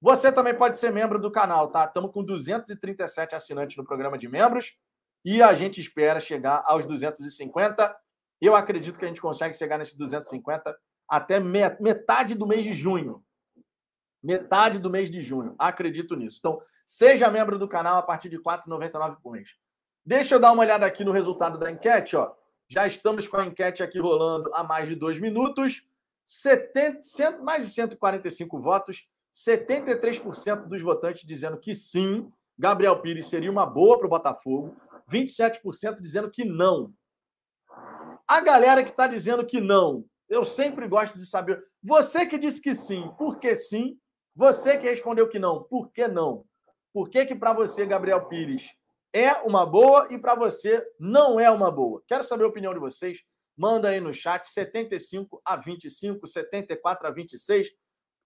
Você 0.00 0.30
também 0.30 0.54
pode 0.54 0.76
ser 0.76 0.92
membro 0.92 1.18
do 1.18 1.30
canal, 1.30 1.68
tá? 1.68 1.84
Estamos 1.84 2.12
com 2.12 2.22
237 2.22 3.34
assinantes 3.34 3.76
no 3.76 3.84
programa 3.84 4.16
de 4.16 4.28
membros 4.28 4.76
e 5.24 5.42
a 5.42 5.52
gente 5.54 5.80
espera 5.80 6.20
chegar 6.20 6.62
aos 6.66 6.86
250 6.86 7.96
eu 8.46 8.54
acredito 8.54 8.98
que 8.98 9.04
a 9.04 9.08
gente 9.08 9.20
consegue 9.20 9.56
chegar 9.56 9.78
nesses 9.78 9.96
250 9.96 10.76
até 11.08 11.40
metade 11.40 12.34
do 12.34 12.46
mês 12.46 12.62
de 12.62 12.72
junho. 12.72 13.24
Metade 14.22 14.78
do 14.78 14.90
mês 14.90 15.10
de 15.10 15.22
junho. 15.22 15.54
Acredito 15.58 16.14
nisso. 16.14 16.38
Então, 16.38 16.60
seja 16.86 17.30
membro 17.30 17.58
do 17.58 17.68
canal 17.68 17.96
a 17.96 18.02
partir 18.02 18.28
de 18.28 18.36
R$ 18.36 18.42
4,99 18.42 19.16
por 19.22 19.32
mês. 19.32 19.50
Deixa 20.04 20.34
eu 20.34 20.40
dar 20.40 20.52
uma 20.52 20.62
olhada 20.62 20.86
aqui 20.86 21.04
no 21.04 21.12
resultado 21.12 21.58
da 21.58 21.70
enquete. 21.70 22.16
Ó. 22.16 22.32
Já 22.68 22.86
estamos 22.86 23.26
com 23.26 23.36
a 23.36 23.46
enquete 23.46 23.82
aqui 23.82 23.98
rolando 23.98 24.50
há 24.54 24.62
mais 24.62 24.88
de 24.88 24.94
dois 24.94 25.18
minutos. 25.18 25.82
70, 26.24 27.00
mais 27.42 27.66
de 27.66 27.72
145 27.72 28.60
votos. 28.60 29.08
73% 29.34 30.66
dos 30.66 30.82
votantes 30.82 31.26
dizendo 31.26 31.58
que 31.58 31.74
sim, 31.74 32.30
Gabriel 32.58 33.00
Pires 33.00 33.28
seria 33.28 33.50
uma 33.50 33.64
boa 33.64 33.98
para 33.98 34.06
o 34.06 34.10
Botafogo. 34.10 34.76
27% 35.10 36.00
dizendo 36.00 36.30
que 36.30 36.44
não. 36.44 36.92
A 38.28 38.40
galera 38.40 38.84
que 38.84 38.90
está 38.90 39.06
dizendo 39.06 39.46
que 39.46 39.58
não, 39.58 40.04
eu 40.28 40.44
sempre 40.44 40.86
gosto 40.86 41.18
de 41.18 41.24
saber. 41.24 41.64
Você 41.82 42.26
que 42.26 42.36
disse 42.36 42.60
que 42.60 42.74
sim, 42.74 43.10
por 43.16 43.38
que 43.38 43.54
sim? 43.54 43.98
Você 44.36 44.76
que 44.76 44.86
respondeu 44.86 45.26
que 45.30 45.38
não, 45.38 45.62
por 45.62 45.90
que 45.90 46.06
não? 46.06 46.44
Por 46.92 47.08
que 47.08 47.24
que 47.24 47.34
para 47.34 47.54
você, 47.54 47.86
Gabriel 47.86 48.26
Pires, 48.26 48.74
é 49.14 49.32
uma 49.44 49.64
boa 49.64 50.08
e 50.10 50.18
para 50.18 50.34
você 50.34 50.86
não 51.00 51.40
é 51.40 51.50
uma 51.50 51.70
boa? 51.70 52.02
Quero 52.06 52.22
saber 52.22 52.44
a 52.44 52.48
opinião 52.48 52.74
de 52.74 52.78
vocês. 52.78 53.18
Manda 53.56 53.88
aí 53.88 53.98
no 53.98 54.12
chat 54.12 54.46
75 54.46 55.40
a 55.42 55.56
25, 55.56 56.26
74 56.26 57.06
a 57.06 57.10
26. 57.10 57.70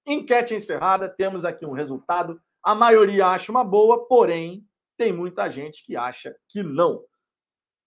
Enquete 0.05 0.53
encerrada, 0.53 1.09
temos 1.09 1.45
aqui 1.45 1.65
um 1.65 1.73
resultado. 1.73 2.43
A 2.61 2.75
maioria 2.75 3.29
acha 3.29 3.53
uma 3.53 3.63
boa, 3.63 4.05
porém 4.09 4.67
tem 4.97 5.13
muita 5.13 5.49
gente 5.49 5.85
que 5.85 5.97
acha 5.97 6.35
que 6.49 6.61
não. 6.61 7.05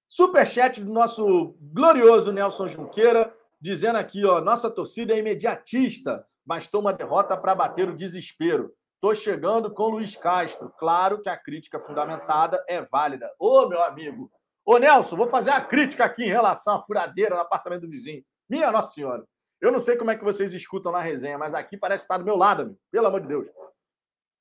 Superchat 0.07 0.81
do 0.81 0.91
nosso 0.91 1.55
glorioso 1.59 2.31
Nelson 2.31 2.67
Junqueira, 2.67 3.35
dizendo 3.59 3.97
aqui, 3.97 4.23
ó, 4.25 4.39
nossa 4.39 4.69
torcida 4.69 5.13
é 5.13 5.19
imediatista, 5.19 6.25
bastou 6.45 6.81
uma 6.81 6.93
derrota 6.93 7.35
para 7.35 7.55
bater 7.55 7.89
o 7.89 7.95
desespero. 7.95 8.71
Tô 9.01 9.13
chegando 9.13 9.71
com 9.71 9.89
Luiz 9.89 10.15
Castro. 10.15 10.71
Claro 10.79 11.21
que 11.21 11.29
a 11.29 11.37
crítica 11.37 11.79
fundamentada 11.79 12.63
é 12.67 12.81
válida. 12.81 13.29
Ô, 13.37 13.67
meu 13.67 13.81
amigo. 13.83 14.31
Ô, 14.65 14.77
Nelson, 14.77 15.15
vou 15.15 15.27
fazer 15.27 15.51
a 15.51 15.61
crítica 15.61 16.05
aqui 16.05 16.23
em 16.23 16.29
relação 16.29 16.77
à 16.77 16.83
furadeira 16.83 17.35
no 17.35 17.41
apartamento 17.41 17.81
do 17.81 17.89
vizinho. 17.89 18.23
Minha 18.49 18.71
Nossa 18.71 18.93
Senhora. 18.93 19.23
Eu 19.61 19.71
não 19.71 19.79
sei 19.79 19.95
como 19.95 20.11
é 20.11 20.15
que 20.15 20.23
vocês 20.23 20.53
escutam 20.53 20.91
na 20.91 20.99
resenha, 20.99 21.37
mas 21.37 21.53
aqui 21.53 21.77
parece 21.77 22.03
estar 22.03 22.17
do 22.17 22.25
meu 22.25 22.35
lado, 22.35 22.63
amigo. 22.63 22.79
Pelo 22.91 23.07
amor 23.07 23.21
de 23.21 23.27
Deus. 23.27 23.47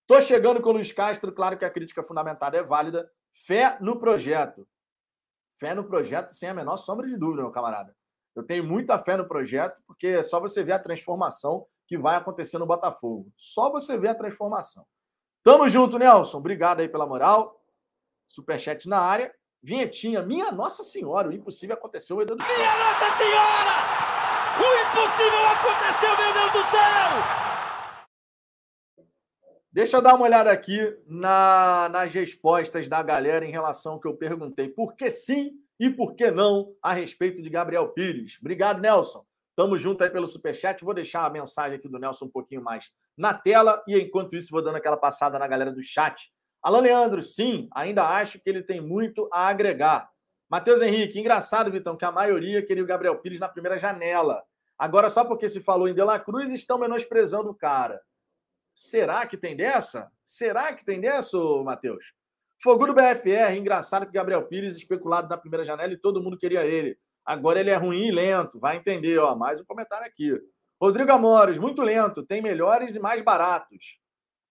Tô 0.07 0.21
chegando 0.21 0.61
com 0.61 0.71
o 0.71 0.73
Luiz 0.73 0.93
Castro. 0.93 1.33
Claro 1.33 1.59
que 1.59 1.65
a 1.65 1.71
crítica 1.71 2.03
fundamentada 2.03 2.57
é 2.57 2.62
válida. 2.62 3.11
Fé 3.47 3.77
no 3.81 3.99
projeto. 3.99 4.67
Fé 5.59 5.74
no 5.74 5.84
projeto 5.84 6.30
sem 6.30 6.48
a 6.48 6.55
menor 6.55 6.76
sombra 6.76 7.07
de 7.07 7.16
dúvida, 7.16 7.42
meu 7.42 7.50
camarada. 7.50 7.94
Eu 8.34 8.42
tenho 8.42 8.64
muita 8.64 8.98
fé 8.98 9.16
no 9.16 9.26
projeto, 9.26 9.80
porque 9.86 10.09
é 10.09 10.22
só 10.22 10.40
você 10.40 10.64
ver 10.64 10.72
a 10.72 10.78
transformação 10.78 11.66
que 11.86 11.96
vai 11.96 12.16
acontecer 12.16 12.59
no 12.59 12.66
Botafogo. 12.66 13.32
Só 13.36 13.70
você 13.70 13.96
ver 13.96 14.09
a 14.09 14.14
transformação. 14.14 14.84
Tamo 15.42 15.68
junto, 15.68 15.98
Nelson. 15.98 16.38
Obrigado 16.38 16.80
aí 16.80 16.88
pela 16.88 17.07
moral. 17.07 17.61
Superchat 18.26 18.88
na 18.88 18.98
área. 18.98 19.32
Vinhetinha. 19.62 20.22
Minha 20.22 20.50
Nossa 20.50 20.82
Senhora, 20.82 21.28
o 21.28 21.32
impossível 21.32 21.76
aconteceu, 21.76 22.16
meu 22.16 22.26
Deus 22.26 22.38
do 22.38 22.44
céu. 22.44 22.57
Minha 22.57 22.76
Nossa 22.76 23.16
Senhora! 23.16 24.05
O 24.59 24.68
impossível 24.82 25.46
aconteceu, 25.46 26.16
meu 26.18 26.32
Deus 26.32 26.52
do 26.52 26.70
céu! 26.70 27.53
Deixa 29.75 29.97
eu 29.97 30.01
dar 30.01 30.14
uma 30.14 30.25
olhada 30.25 30.53
aqui 30.53 30.79
na, 31.05 31.89
nas 31.91 32.14
respostas 32.14 32.87
da 32.87 33.03
galera 33.03 33.45
em 33.45 33.51
relação 33.51 33.95
ao 33.95 34.01
que 34.01 34.07
eu 34.07 34.14
perguntei. 34.14 34.68
Por 34.68 34.95
que 34.95 35.11
sim 35.11 35.51
e 35.81 35.91
por 35.91 36.14
que 36.14 36.31
não 36.31 36.77
a 36.81 36.93
respeito 36.93 37.43
de 37.43 37.51
Gabriel 37.51 37.89
Pires? 37.89 38.39
Obrigado, 38.41 38.81
Nelson. 38.81 39.27
Tamo 39.57 39.77
junto 39.77 40.05
aí 40.05 40.11
pelo 40.11 40.29
Superchat. 40.29 40.85
Vou 40.85 40.95
deixar 40.95 41.25
a 41.25 41.29
mensagem 41.29 41.77
aqui 41.77 41.89
do 41.89 41.99
Nelson 41.99 42.27
um 42.27 42.31
pouquinho 42.31 42.62
mais 42.62 42.93
na 43.18 43.35
tela 43.35 43.83
e, 43.89 43.99
enquanto 43.99 44.37
isso, 44.37 44.53
vou 44.53 44.62
dando 44.62 44.77
aquela 44.77 44.97
passada 44.97 45.41
na 45.41 45.49
galera 45.49 45.72
do 45.72 45.83
chat. 45.83 46.33
Alan 46.62 46.83
Leandro, 46.83 47.20
sim, 47.20 47.68
ainda 47.75 48.07
acho 48.07 48.39
que 48.39 48.49
ele 48.49 48.62
tem 48.62 48.81
muito 48.81 49.29
a 49.33 49.49
agregar. 49.49 50.09
Matheus 50.49 50.83
Henrique, 50.83 51.18
engraçado, 51.18 51.68
Vitão, 51.72 51.97
que 51.97 52.05
a 52.05 52.12
maioria 52.12 52.64
queria 52.64 52.85
o 52.85 52.87
Gabriel 52.87 53.18
Pires 53.18 53.41
na 53.41 53.49
primeira 53.49 53.77
janela. 53.77 54.41
Agora, 54.79 55.09
só 55.09 55.25
porque 55.25 55.49
se 55.49 55.61
falou 55.61 55.89
em 55.89 55.95
De 55.95 56.05
La 56.05 56.20
Cruz, 56.20 56.49
estão 56.53 56.79
menosprezando 56.79 57.51
o 57.51 57.55
cara. 57.57 58.01
Será 58.75 59.25
que 59.25 59.37
tem 59.37 59.57
dessa? 59.57 60.11
Será 60.25 60.72
que 60.75 60.85
tem 60.85 61.01
dessa, 61.01 61.39
Matheus? 61.62 62.05
Fogo 62.61 62.87
do 62.87 62.95
BFR, 62.95 63.57
engraçado 63.57 64.05
que 64.05 64.12
Gabriel 64.12 64.47
Pires 64.47 64.77
especulado 64.77 65.29
na 65.29 65.37
primeira 65.37 65.64
janela 65.64 65.93
e 65.93 65.97
todo 65.97 66.20
mundo 66.20 66.37
queria 66.37 66.66
ele. 66.66 66.99
Agora 67.25 67.61
ele 67.61 67.70
é 67.70 67.77
ruim 67.77 68.09
e 68.09 68.11
lento, 68.11 68.59
vai 68.59 68.77
entender, 68.77 69.18
ó. 69.18 69.37
Mais 69.37 69.61
um 69.61 69.64
comentário 69.64 70.07
aqui. 70.07 70.33
Rodrigo 70.81 71.12
Amores, 71.12 71.57
muito 71.57 71.83
lento, 71.83 72.25
tem 72.25 72.43
melhores 72.43 72.97
e 72.97 72.99
mais 72.99 73.22
baratos. 73.22 73.99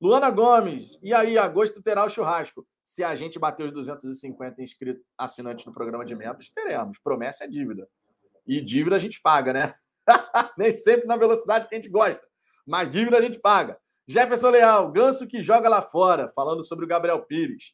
Luana 0.01 0.29
Gomes, 0.31 0.99
e 1.03 1.13
aí, 1.13 1.37
agosto 1.37 1.81
terá 1.81 2.05
o 2.05 2.09
churrasco. 2.09 2.65
Se 2.81 3.03
a 3.03 3.15
gente 3.15 3.37
bater 3.37 3.63
os 3.63 3.71
250 3.71 4.61
inscritos, 4.61 5.03
assinantes 5.17 5.65
no 5.65 5.73
programa 5.73 6.05
de 6.05 6.15
membros, 6.15 6.49
teremos. 6.49 6.97
Promessa 6.99 7.43
é 7.43 7.47
dívida. 7.47 7.87
E 8.47 8.61
dívida 8.61 8.95
a 8.95 8.99
gente 8.99 9.21
paga, 9.21 9.53
né? 9.53 9.75
Nem 10.57 10.71
sempre 10.71 11.07
na 11.07 11.17
velocidade 11.17 11.67
que 11.67 11.75
a 11.75 11.77
gente 11.77 11.89
gosta, 11.89 12.25
mas 12.65 12.89
dívida 12.89 13.17
a 13.17 13.21
gente 13.21 13.39
paga. 13.39 13.77
Jefferson 14.07 14.49
Leal, 14.49 14.91
ganso 14.91 15.27
que 15.27 15.41
joga 15.41 15.69
lá 15.69 15.81
fora, 15.81 16.31
falando 16.35 16.63
sobre 16.63 16.83
o 16.83 16.87
Gabriel 16.87 17.21
Pires. 17.23 17.73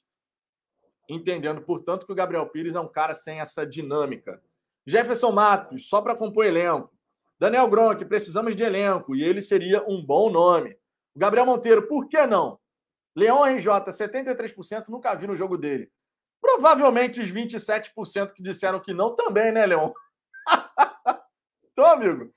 Entendendo, 1.10 1.62
portanto, 1.62 2.06
que 2.06 2.12
o 2.12 2.16
Gabriel 2.16 2.48
Pires 2.48 2.76
é 2.76 2.80
um 2.80 2.88
cara 2.88 3.16
sem 3.16 3.40
essa 3.40 3.66
dinâmica. 3.66 4.42
Jefferson 4.86 5.32
Matos, 5.32 5.90
só 5.90 6.02
para 6.02 6.16
compor 6.16 6.46
elenco. 6.46 6.94
Daniel 7.40 7.68
Gronk, 7.68 8.06
precisamos 8.06 8.56
de 8.56 8.64
elenco 8.64 9.16
e 9.16 9.24
ele 9.24 9.42
seria 9.42 9.84
um 9.88 10.06
bom 10.06 10.30
nome. 10.30 10.78
Gabriel 11.16 11.46
Monteiro, 11.46 11.88
por 11.88 12.08
que 12.08 12.26
não? 12.28 12.60
Leão 13.16 13.44
RJ, 13.44 13.68
73%, 13.90 14.86
nunca 14.90 15.16
vi 15.16 15.26
no 15.26 15.36
jogo 15.36 15.58
dele. 15.58 15.92
Provavelmente 16.40 17.20
os 17.20 17.32
27% 17.32 18.34
que 18.34 18.44
disseram 18.44 18.80
que 18.80 18.94
não 18.94 19.16
também, 19.16 19.52
né, 19.52 19.66
Leão? 19.66 19.94
Tô, 21.74 21.84
amigo. 21.86 22.32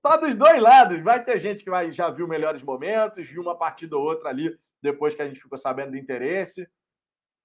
Tá 0.00 0.16
dos 0.16 0.34
dois 0.34 0.62
lados. 0.62 1.02
Vai 1.02 1.24
ter 1.24 1.38
gente 1.38 1.64
que 1.64 1.70
vai, 1.70 1.90
já 1.90 2.08
viu 2.10 2.28
melhores 2.28 2.62
momentos, 2.62 3.26
viu 3.26 3.42
uma 3.42 3.56
partida 3.56 3.96
ou 3.96 4.04
outra 4.04 4.28
ali 4.28 4.56
depois 4.80 5.14
que 5.14 5.22
a 5.22 5.26
gente 5.26 5.40
ficou 5.40 5.58
sabendo 5.58 5.92
do 5.92 5.96
interesse. 5.96 6.68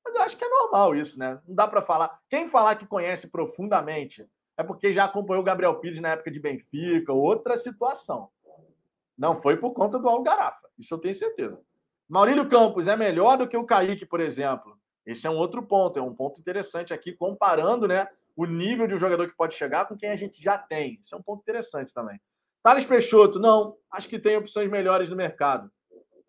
Mas 0.06 0.16
eu 0.16 0.22
acho 0.22 0.38
que 0.38 0.44
é 0.44 0.50
normal 0.50 0.96
isso, 0.96 1.18
né? 1.18 1.40
Não 1.48 1.56
dá 1.56 1.68
para 1.68 1.82
falar. 1.82 2.20
Quem 2.30 2.48
falar 2.48 2.76
que 2.76 2.86
conhece 2.86 3.30
profundamente 3.32 4.28
é 4.58 4.64
porque 4.64 4.94
já 4.94 5.06
acompanhou 5.06 5.42
o 5.42 5.46
Gabriel 5.46 5.80
Pires 5.80 6.00
na 6.00 6.10
época 6.10 6.30
de 6.30 6.40
Benfica, 6.40 7.12
outra 7.12 7.58
situação. 7.58 8.30
Não 9.18 9.42
foi 9.42 9.58
por 9.58 9.72
conta 9.74 9.98
do 9.98 10.10
Algarafa. 10.10 10.70
Isso 10.78 10.94
eu 10.94 11.00
tenho 11.00 11.14
certeza. 11.14 11.62
Maurílio 12.08 12.48
Campos 12.50 12.88
é 12.88 12.96
melhor 12.96 13.38
do 13.38 13.48
que 13.48 13.58
o 13.58 13.66
Kaique, 13.66 14.06
por 14.06 14.20
exemplo. 14.20 14.78
Esse 15.06 15.26
é 15.26 15.30
um 15.30 15.38
outro 15.38 15.64
ponto, 15.64 15.98
é 15.98 16.02
um 16.02 16.14
ponto 16.14 16.40
interessante 16.40 16.94
aqui, 16.94 17.14
comparando 17.14 17.88
né, 17.88 18.08
o 18.36 18.46
nível 18.46 18.88
de 18.88 18.96
um 18.96 19.00
jogador 19.00 19.28
que 19.28 19.36
pode 19.36 19.56
chegar 19.56 19.86
com 19.88 19.98
quem 19.98 20.10
a 20.10 20.16
gente 20.16 20.42
já 20.42 20.58
tem. 20.58 21.00
Isso 21.02 21.16
é 21.16 21.18
um 21.18 21.24
ponto 21.24 21.42
interessante 21.42 21.94
também. 21.94 22.20
Thales 22.64 22.86
Peixoto, 22.86 23.40
não, 23.40 23.76
acho 23.92 24.08
que 24.08 24.18
tem 24.18 24.38
opções 24.38 24.72
melhores 24.72 25.10
no 25.10 25.18
mercado. 25.18 25.70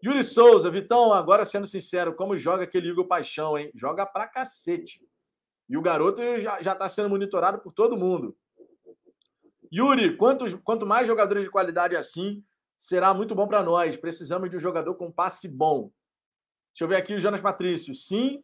Yuri 0.05 0.25
Souza, 0.25 0.69
Vitão, 0.69 1.13
agora 1.13 1.45
sendo 1.45 1.67
sincero, 1.67 2.15
como 2.15 2.37
joga 2.37 2.65
aquele 2.65 2.89
Igor 2.89 3.07
Paixão, 3.07 3.57
hein? 3.57 3.71
Joga 3.75 4.05
pra 4.05 4.27
cacete. 4.27 5.01
E 5.69 5.77
o 5.79 5.81
garoto 5.81 6.21
já 6.43 6.73
está 6.73 6.89
sendo 6.89 7.09
monitorado 7.09 7.61
por 7.61 7.73
todo 7.73 7.97
mundo. 7.97 8.37
Yuri, 9.73 10.17
quantos, 10.17 10.53
quanto 10.53 10.85
mais 10.85 11.07
jogadores 11.07 11.45
de 11.45 11.51
qualidade 11.51 11.97
assim, 11.97 12.45
será 12.77 13.15
muito 13.15 13.35
bom 13.35 13.49
para 13.49 13.63
nós. 13.63 13.97
Precisamos 13.97 14.51
de 14.51 14.57
um 14.57 14.61
jogador 14.61 14.95
com 14.97 15.11
passe 15.11 15.49
bom. 15.49 15.91
Deixa 16.73 16.83
eu 16.85 16.89
ver 16.89 16.97
aqui 16.97 17.15
o 17.15 17.21
Jonas 17.21 17.41
Patrício. 17.41 17.95
Sim. 17.95 18.43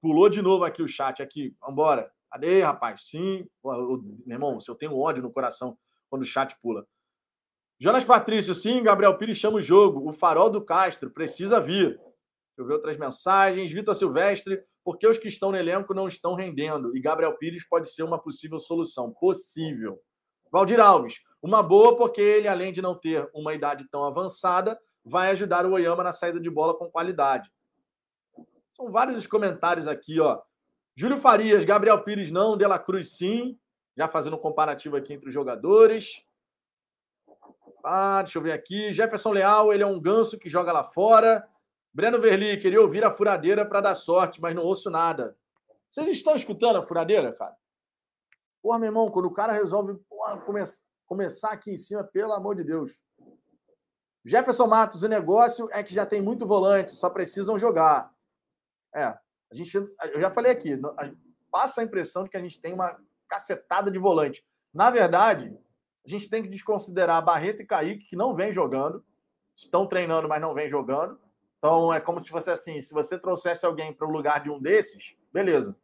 Pulou 0.00 0.28
de 0.28 0.40
novo 0.42 0.64
aqui 0.64 0.82
o 0.82 0.88
chat 0.88 1.22
aqui. 1.22 1.56
Vambora. 1.60 2.12
Cadê, 2.30 2.60
rapaz? 2.62 3.08
Sim. 3.08 3.48
meu 3.64 4.36
irmão, 4.36 4.60
se 4.60 4.70
eu 4.70 4.74
tenho 4.74 4.96
ódio 4.96 5.22
no 5.22 5.32
coração 5.32 5.76
quando 6.12 6.24
o 6.24 6.26
chat 6.26 6.54
pula. 6.60 6.86
Jonas 7.80 8.04
Patrício, 8.04 8.54
sim. 8.54 8.82
Gabriel 8.82 9.16
Pires 9.16 9.38
chama 9.38 9.56
o 9.56 9.62
jogo. 9.62 10.06
O 10.06 10.12
farol 10.12 10.50
do 10.50 10.62
Castro 10.62 11.10
precisa 11.10 11.58
vir. 11.58 11.96
Deixa 11.96 12.58
eu 12.58 12.66
ver 12.66 12.74
outras 12.74 12.98
mensagens. 12.98 13.72
Vitor 13.72 13.94
Silvestre, 13.94 14.62
porque 14.84 15.06
os 15.06 15.16
que 15.16 15.28
estão 15.28 15.50
no 15.50 15.56
elenco 15.56 15.94
não 15.94 16.06
estão 16.06 16.34
rendendo? 16.34 16.94
E 16.94 17.00
Gabriel 17.00 17.34
Pires 17.38 17.66
pode 17.66 17.90
ser 17.90 18.02
uma 18.02 18.18
possível 18.18 18.58
solução. 18.58 19.10
Possível. 19.10 19.98
Valdir 20.52 20.78
Alves, 20.78 21.14
uma 21.40 21.62
boa 21.62 21.96
porque 21.96 22.20
ele, 22.20 22.46
além 22.46 22.72
de 22.72 22.82
não 22.82 22.94
ter 22.94 23.26
uma 23.34 23.54
idade 23.54 23.88
tão 23.90 24.04
avançada, 24.04 24.78
vai 25.02 25.30
ajudar 25.30 25.64
o 25.64 25.72
Oyama 25.72 26.04
na 26.04 26.12
saída 26.12 26.38
de 26.38 26.50
bola 26.50 26.76
com 26.76 26.90
qualidade. 26.90 27.50
São 28.68 28.92
vários 28.92 29.16
os 29.16 29.26
comentários 29.26 29.88
aqui, 29.88 30.20
ó. 30.20 30.42
Júlio 30.94 31.16
Farias, 31.16 31.64
Gabriel 31.64 32.04
Pires 32.04 32.30
não, 32.30 32.54
De 32.54 32.66
La 32.66 32.78
Cruz 32.78 33.16
sim. 33.16 33.58
Já 33.96 34.08
fazendo 34.08 34.36
um 34.36 34.40
comparativo 34.40 34.96
aqui 34.96 35.12
entre 35.12 35.28
os 35.28 35.34
jogadores. 35.34 36.24
Ah, 37.84 38.22
deixa 38.22 38.38
eu 38.38 38.42
ver 38.42 38.52
aqui. 38.52 38.92
Jefferson 38.92 39.32
Leal, 39.32 39.72
ele 39.72 39.82
é 39.82 39.86
um 39.86 40.00
ganso 40.00 40.38
que 40.38 40.48
joga 40.48 40.72
lá 40.72 40.84
fora. 40.84 41.46
Breno 41.92 42.20
Verli, 42.20 42.58
queria 42.58 42.80
ouvir 42.80 43.04
a 43.04 43.12
furadeira 43.12 43.66
para 43.66 43.80
dar 43.80 43.94
sorte, 43.94 44.40
mas 44.40 44.54
não 44.54 44.62
ouço 44.62 44.88
nada. 44.90 45.36
Vocês 45.88 46.08
estão 46.08 46.34
escutando 46.34 46.76
a 46.76 46.82
furadeira, 46.82 47.32
cara? 47.32 47.54
Porra, 48.62 48.78
meu 48.78 48.86
irmão, 48.86 49.10
quando 49.10 49.26
o 49.26 49.32
cara 49.32 49.52
resolve 49.52 49.94
porra, 50.08 50.38
come 50.40 50.62
começar 51.04 51.50
aqui 51.50 51.70
em 51.70 51.76
cima, 51.76 52.02
pelo 52.02 52.32
amor 52.32 52.54
de 52.54 52.64
Deus. 52.64 53.02
Jefferson 54.24 54.66
Matos, 54.66 55.02
o 55.02 55.08
negócio 55.08 55.68
é 55.70 55.82
que 55.82 55.92
já 55.92 56.06
tem 56.06 56.22
muito 56.22 56.46
volante, 56.46 56.92
só 56.92 57.10
precisam 57.10 57.58
jogar. 57.58 58.10
É, 58.94 59.04
a 59.04 59.20
gente, 59.52 59.76
eu 59.76 60.20
já 60.20 60.30
falei 60.30 60.52
aqui, 60.52 60.80
passa 61.50 61.80
a 61.80 61.84
impressão 61.84 62.24
de 62.24 62.30
que 62.30 62.36
a 62.36 62.40
gente 62.40 62.58
tem 62.58 62.72
uma 62.72 62.98
cacetada 63.32 63.90
de 63.90 63.98
volante. 63.98 64.44
Na 64.74 64.90
verdade, 64.90 65.56
a 66.04 66.08
gente 66.08 66.28
tem 66.28 66.42
que 66.42 66.50
desconsiderar 66.50 67.24
Barreto 67.24 67.62
e 67.62 67.66
Kaique, 67.66 68.04
que 68.04 68.16
não 68.16 68.34
vem 68.34 68.52
jogando, 68.52 69.02
estão 69.56 69.86
treinando, 69.86 70.28
mas 70.28 70.40
não 70.40 70.52
vem 70.52 70.68
jogando. 70.68 71.18
Então 71.56 71.94
é 71.94 71.98
como 71.98 72.20
se 72.20 72.28
fosse 72.28 72.50
assim: 72.50 72.78
se 72.82 72.92
você 72.92 73.18
trouxesse 73.18 73.64
alguém 73.64 73.90
para 73.90 74.06
o 74.06 74.10
lugar 74.10 74.42
de 74.42 74.50
um 74.50 74.60
desses, 74.60 75.16
beleza. 75.32 75.74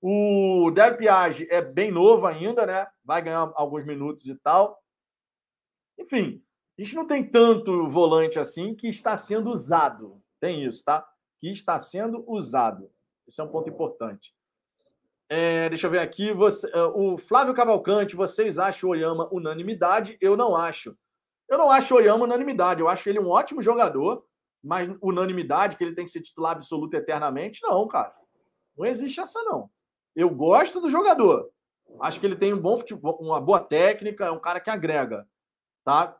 O 0.00 0.70
Del 0.72 0.96
Piage 0.96 1.48
é 1.50 1.60
bem 1.60 1.90
novo 1.90 2.26
ainda, 2.26 2.64
né? 2.64 2.86
Vai 3.04 3.22
ganhar 3.22 3.50
alguns 3.56 3.84
minutos 3.84 4.26
e 4.26 4.36
tal. 4.36 4.80
Enfim, 5.98 6.44
a 6.78 6.82
gente 6.82 6.94
não 6.94 7.06
tem 7.06 7.28
tanto 7.28 7.88
volante 7.88 8.38
assim 8.38 8.74
que 8.74 8.88
está 8.88 9.16
sendo 9.16 9.50
usado. 9.50 10.22
Tem 10.40 10.64
isso, 10.64 10.84
tá? 10.84 11.08
Que 11.40 11.50
está 11.50 11.78
sendo 11.78 12.24
usado. 12.28 12.88
Esse 13.26 13.40
é 13.40 13.44
um 13.44 13.48
ponto 13.48 13.68
importante. 13.68 14.32
É, 15.34 15.66
deixa 15.70 15.86
eu 15.86 15.90
ver 15.90 16.00
aqui. 16.00 16.30
Você, 16.30 16.70
é, 16.74 16.82
o 16.82 17.16
Flávio 17.16 17.54
Cavalcante, 17.54 18.14
vocês 18.14 18.58
acham 18.58 18.90
o 18.90 18.92
Oyama 18.92 19.30
unanimidade? 19.32 20.18
Eu 20.20 20.36
não 20.36 20.54
acho. 20.54 20.94
Eu 21.48 21.56
não 21.56 21.70
acho 21.70 21.94
o 21.94 21.96
Oyama 21.96 22.24
unanimidade. 22.24 22.82
Eu 22.82 22.88
acho 22.88 23.08
ele 23.08 23.18
um 23.18 23.30
ótimo 23.30 23.62
jogador, 23.62 24.26
mas 24.62 24.94
unanimidade, 25.00 25.78
que 25.78 25.84
ele 25.84 25.94
tem 25.94 26.04
que 26.04 26.10
ser 26.10 26.20
titular 26.20 26.52
absoluto 26.52 26.94
eternamente, 26.94 27.62
não, 27.62 27.88
cara. 27.88 28.14
Não 28.76 28.84
existe 28.84 29.20
essa, 29.20 29.42
não. 29.44 29.70
Eu 30.14 30.28
gosto 30.28 30.82
do 30.82 30.90
jogador. 30.90 31.50
Acho 32.02 32.20
que 32.20 32.26
ele 32.26 32.36
tem 32.36 32.52
um 32.52 32.60
bom 32.60 32.76
futebol, 32.76 33.16
uma 33.18 33.40
boa 33.40 33.60
técnica, 33.60 34.26
é 34.26 34.30
um 34.30 34.38
cara 34.38 34.60
que 34.60 34.68
agrega. 34.68 35.26
Tá? 35.82 36.14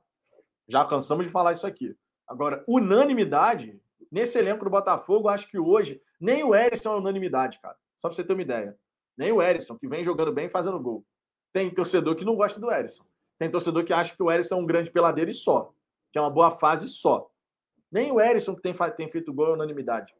Já 0.67 0.87
cansamos 0.87 1.27
de 1.27 1.33
falar 1.33 1.53
isso 1.53 1.67
aqui. 1.67 1.95
Agora, 2.27 2.65
unanimidade, 2.67 3.79
nesse 4.11 4.39
elenco 4.39 4.65
do 4.65 4.71
Botafogo, 4.71 5.29
acho 5.29 5.47
que 5.51 5.59
hoje 5.59 6.01
nem 6.19 6.43
o 6.43 6.55
Erisson 6.55 6.95
é 6.95 6.97
unanimidade, 6.97 7.61
cara. 7.61 7.77
Só 7.95 8.09
pra 8.09 8.17
você 8.17 8.25
ter 8.25 8.33
uma 8.33 8.41
ideia. 8.41 8.75
Nem 9.17 9.33
o 9.33 9.43
Erisson, 9.43 9.79
que 9.79 9.89
vem 9.89 10.03
jogando 10.03 10.33
bem 10.33 10.49
fazendo 10.49 10.81
gol. 10.81 11.05
Tem 11.53 11.73
torcedor 11.73 12.17
que 12.17 12.25
não 12.25 12.35
gosta 12.35 12.61
do 12.61 12.71
Erisson. 12.71 13.05
Tem 13.39 13.51
torcedor 13.51 13.85
que 13.85 13.93
acha 13.93 14.15
que 14.15 14.23
o 14.23 14.31
Erisson 14.31 14.57
é 14.57 14.59
um 14.59 14.67
grande 14.67 14.91
peladeiro 14.91 15.31
e 15.31 15.35
só. 15.35 15.75
Que 16.13 16.19
é 16.19 16.21
uma 16.21 16.31
boa 16.31 16.51
fase 16.51 16.89
só. 16.89 17.31
Nem 17.91 18.11
o 18.11 18.21
Erisson 18.21 18.55
que 18.55 18.63
tem, 18.63 18.75
tem 18.97 19.11
feito 19.11 19.33
gol 19.33 19.49
é 19.49 19.53
unanimidade. 19.53 20.15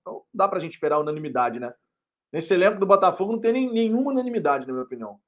Então, 0.00 0.24
dá 0.32 0.48
pra 0.48 0.58
gente 0.58 0.72
esperar 0.72 0.98
unanimidade, 0.98 1.60
né? 1.60 1.74
Nesse 2.32 2.54
elenco 2.54 2.78
do 2.78 2.86
Botafogo 2.86 3.32
não 3.32 3.40
tem 3.40 3.52
nem, 3.52 3.72
nenhuma 3.72 4.12
unanimidade, 4.12 4.66
na 4.66 4.72
minha 4.72 4.84
opinião. 4.84 5.20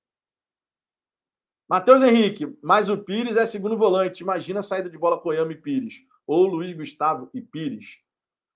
Matheus 1.69 2.03
Henrique, 2.03 2.57
mas 2.63 2.89
o 2.89 2.99
Pires 2.99 3.37
é 3.37 3.45
segundo 3.45 3.77
volante. 3.77 4.23
Imagina 4.23 4.61
a 4.61 4.63
saída 4.63 4.89
de 4.89 4.99
bola 4.99 5.21
Coiama 5.21 5.53
e 5.53 5.57
Pires. 5.57 6.05
Ou 6.27 6.47
Luiz 6.47 6.73
Gustavo 6.73 7.29
e 7.35 7.41
Pires. 7.41 8.01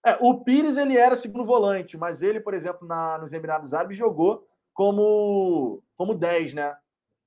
É, 0.06 0.16
o 0.20 0.44
Pires 0.44 0.76
ele 0.76 0.96
era 0.96 1.16
segundo 1.16 1.44
volante, 1.44 1.96
mas 1.96 2.22
ele, 2.22 2.38
por 2.38 2.54
exemplo, 2.54 2.86
na, 2.86 3.18
nos 3.18 3.32
Emirados 3.32 3.74
Árabes 3.74 3.98
jogou 3.98 4.46
como, 4.72 5.82
como 5.96 6.14
10, 6.14 6.54
né? 6.54 6.76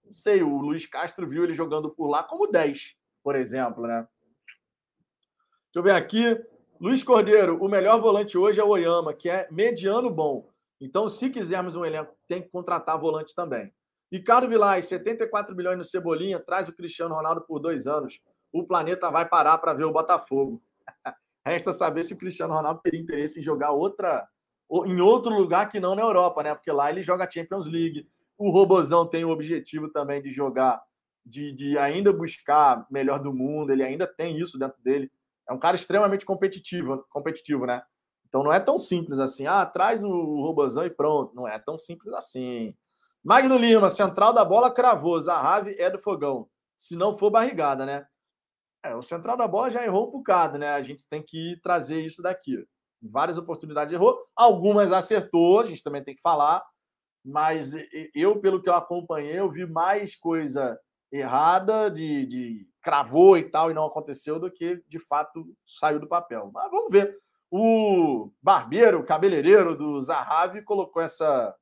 Não 0.05 0.13
sei, 0.13 0.41
o 0.41 0.59
Luiz 0.59 0.85
Castro 0.85 1.27
viu 1.27 1.43
ele 1.43 1.51
jogando 1.51 1.89
por 1.89 2.07
lá 2.07 2.23
como 2.23 2.47
10, 2.47 2.95
por 3.21 3.35
exemplo, 3.35 3.85
né? 3.85 4.07
Deixa 4.45 5.75
eu 5.75 5.83
ver 5.83 5.91
aqui. 5.91 6.41
Luiz 6.79 7.03
Cordeiro, 7.03 7.61
o 7.61 7.67
melhor 7.67 7.99
volante 7.99 8.37
hoje 8.37 8.61
é 8.61 8.63
o 8.63 8.69
Oyama, 8.69 9.13
que 9.13 9.29
é 9.29 9.45
mediano 9.51 10.09
bom. 10.09 10.47
Então, 10.79 11.09
se 11.09 11.29
quisermos 11.29 11.75
um 11.75 11.83
elenco, 11.83 12.15
tem 12.29 12.41
que 12.41 12.47
contratar 12.47 12.97
volante 12.97 13.35
também. 13.35 13.73
Ricardo 14.09 14.47
Vilais, 14.47 14.87
74 14.87 15.53
milhões 15.53 15.77
no 15.77 15.83
Cebolinha, 15.83 16.39
traz 16.39 16.69
o 16.69 16.73
Cristiano 16.73 17.13
Ronaldo 17.13 17.41
por 17.41 17.59
dois 17.59 17.87
anos. 17.87 18.21
O 18.53 18.65
planeta 18.65 19.11
vai 19.11 19.27
parar 19.27 19.57
para 19.57 19.73
ver 19.73 19.83
o 19.83 19.91
Botafogo. 19.91 20.63
Resta 21.45 21.73
saber 21.73 22.03
se 22.03 22.13
o 22.13 22.17
Cristiano 22.17 22.53
Ronaldo 22.53 22.81
teria 22.83 22.99
interesse 22.99 23.39
em 23.39 23.43
jogar 23.43 23.71
outra, 23.71 24.27
em 24.85 24.99
outro 25.01 25.33
lugar 25.33 25.69
que 25.69 25.79
não 25.79 25.95
na 25.95 26.01
Europa, 26.01 26.43
né? 26.43 26.53
Porque 26.53 26.71
lá 26.71 26.89
ele 26.89 27.01
joga 27.01 27.29
Champions 27.29 27.67
League. 27.67 28.07
O 28.37 28.49
Robozão 28.51 29.05
tem 29.05 29.25
o 29.25 29.29
objetivo 29.29 29.89
também 29.89 30.21
de 30.21 30.29
jogar, 30.29 30.81
de, 31.25 31.51
de 31.51 31.77
ainda 31.77 32.13
buscar 32.13 32.85
melhor 32.89 33.19
do 33.19 33.33
mundo. 33.33 33.71
Ele 33.71 33.83
ainda 33.83 34.05
tem 34.05 34.37
isso 34.37 34.59
dentro 34.59 34.81
dele. 34.81 35.11
É 35.49 35.53
um 35.53 35.59
cara 35.59 35.75
extremamente 35.75 36.25
competitivo, 36.25 37.03
competitivo, 37.09 37.65
né? 37.65 37.81
Então 38.27 38.43
não 38.43 38.53
é 38.53 38.59
tão 38.59 38.77
simples 38.77 39.19
assim. 39.19 39.47
Ah, 39.47 39.65
traz 39.65 40.03
o 40.03 40.09
Robozão 40.41 40.85
e 40.85 40.89
pronto. 40.89 41.33
Não 41.35 41.47
é 41.47 41.57
tão 41.57 41.77
simples 41.77 42.13
assim. 42.13 42.75
Magno 43.23 43.57
Lima, 43.57 43.89
central 43.89 44.31
da 44.31 44.45
bola 44.45 44.71
cravou. 44.71 45.19
Zahavi 45.19 45.75
é 45.79 45.89
do 45.89 45.97
fogão. 45.97 46.47
se 46.77 46.95
não 46.95 47.17
for 47.17 47.29
barrigada, 47.29 47.85
né? 47.85 48.05
É, 48.83 48.95
o 48.95 49.01
central 49.01 49.35
da 49.35 49.47
bola 49.47 49.69
já 49.69 49.83
errou 49.83 50.07
um 50.07 50.11
bocado, 50.11 50.57
né? 50.57 50.69
A 50.71 50.81
gente 50.81 51.07
tem 51.07 51.21
que 51.21 51.59
trazer 51.61 52.01
isso 52.01 52.21
daqui. 52.21 52.65
várias 53.01 53.37
oportunidades 53.37 53.93
errou, 53.93 54.17
algumas 54.35 54.91
acertou, 54.91 55.59
a 55.59 55.65
gente 55.65 55.83
também 55.83 56.03
tem 56.03 56.15
que 56.15 56.21
falar, 56.21 56.65
mas 57.23 57.73
eu, 58.13 58.39
pelo 58.39 58.61
que 58.61 58.69
eu 58.69 58.73
acompanhei, 58.73 59.39
eu 59.39 59.49
vi 59.49 59.65
mais 59.65 60.15
coisa 60.15 60.79
errada, 61.11 61.89
de, 61.89 62.25
de 62.25 62.67
cravou 62.81 63.37
e 63.37 63.43
tal, 63.43 63.71
e 63.71 63.73
não 63.73 63.85
aconteceu, 63.85 64.39
do 64.39 64.51
que 64.51 64.81
de 64.87 64.99
fato 64.99 65.45
saiu 65.65 65.99
do 65.99 66.07
papel. 66.07 66.49
Mas 66.53 66.71
vamos 66.71 66.91
ver. 66.91 67.17
O 67.51 68.31
barbeiro, 68.41 68.99
o 68.99 69.05
cabeleireiro 69.05 69.75
do 69.75 69.99
Zahavi, 70.01 70.61
colocou 70.61 71.01
essa 71.01 71.55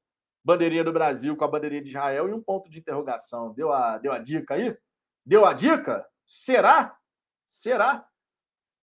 bandeirinha 0.43 0.83
do 0.83 0.93
Brasil 0.93 1.35
com 1.35 1.45
a 1.45 1.47
bandeirinha 1.47 1.81
de 1.81 1.89
Israel 1.89 2.27
e 2.29 2.33
um 2.33 2.41
ponto 2.41 2.69
de 2.69 2.79
interrogação. 2.79 3.53
Deu 3.53 3.71
a, 3.71 3.97
deu 3.97 4.11
a 4.11 4.19
dica 4.19 4.55
aí? 4.55 4.77
Deu 5.25 5.45
a 5.45 5.53
dica? 5.53 6.05
Será? 6.25 6.97
Será? 7.47 8.07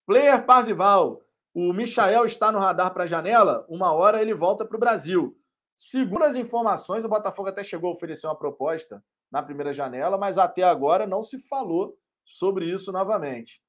Player 0.07 0.45
Parzival. 0.45 1.21
O 1.55 1.73
Michael 1.73 2.25
está 2.25 2.51
no 2.51 2.59
radar 2.59 2.93
para 2.93 3.05
a 3.05 3.07
janela. 3.07 3.65
Uma 3.69 3.93
hora 3.93 4.21
ele 4.21 4.35
volta 4.35 4.65
para 4.65 4.77
o 4.77 4.81
Brasil. 4.81 5.39
Segundo 5.77 6.25
as 6.25 6.35
informações, 6.35 7.05
o 7.05 7.09
Botafogo 7.09 7.49
até 7.49 7.63
chegou 7.63 7.91
a 7.91 7.95
oferecer 7.95 8.27
uma 8.27 8.39
proposta 8.39 9.05
na 9.31 9.43
primeira 9.43 9.73
janela, 9.73 10.17
mas 10.17 10.39
até 10.39 10.63
agora 10.63 11.07
não 11.07 11.23
se 11.23 11.39
falou 11.49 11.97
sobre 12.25 12.67
isso 12.73 12.91
novamente. 12.91 13.63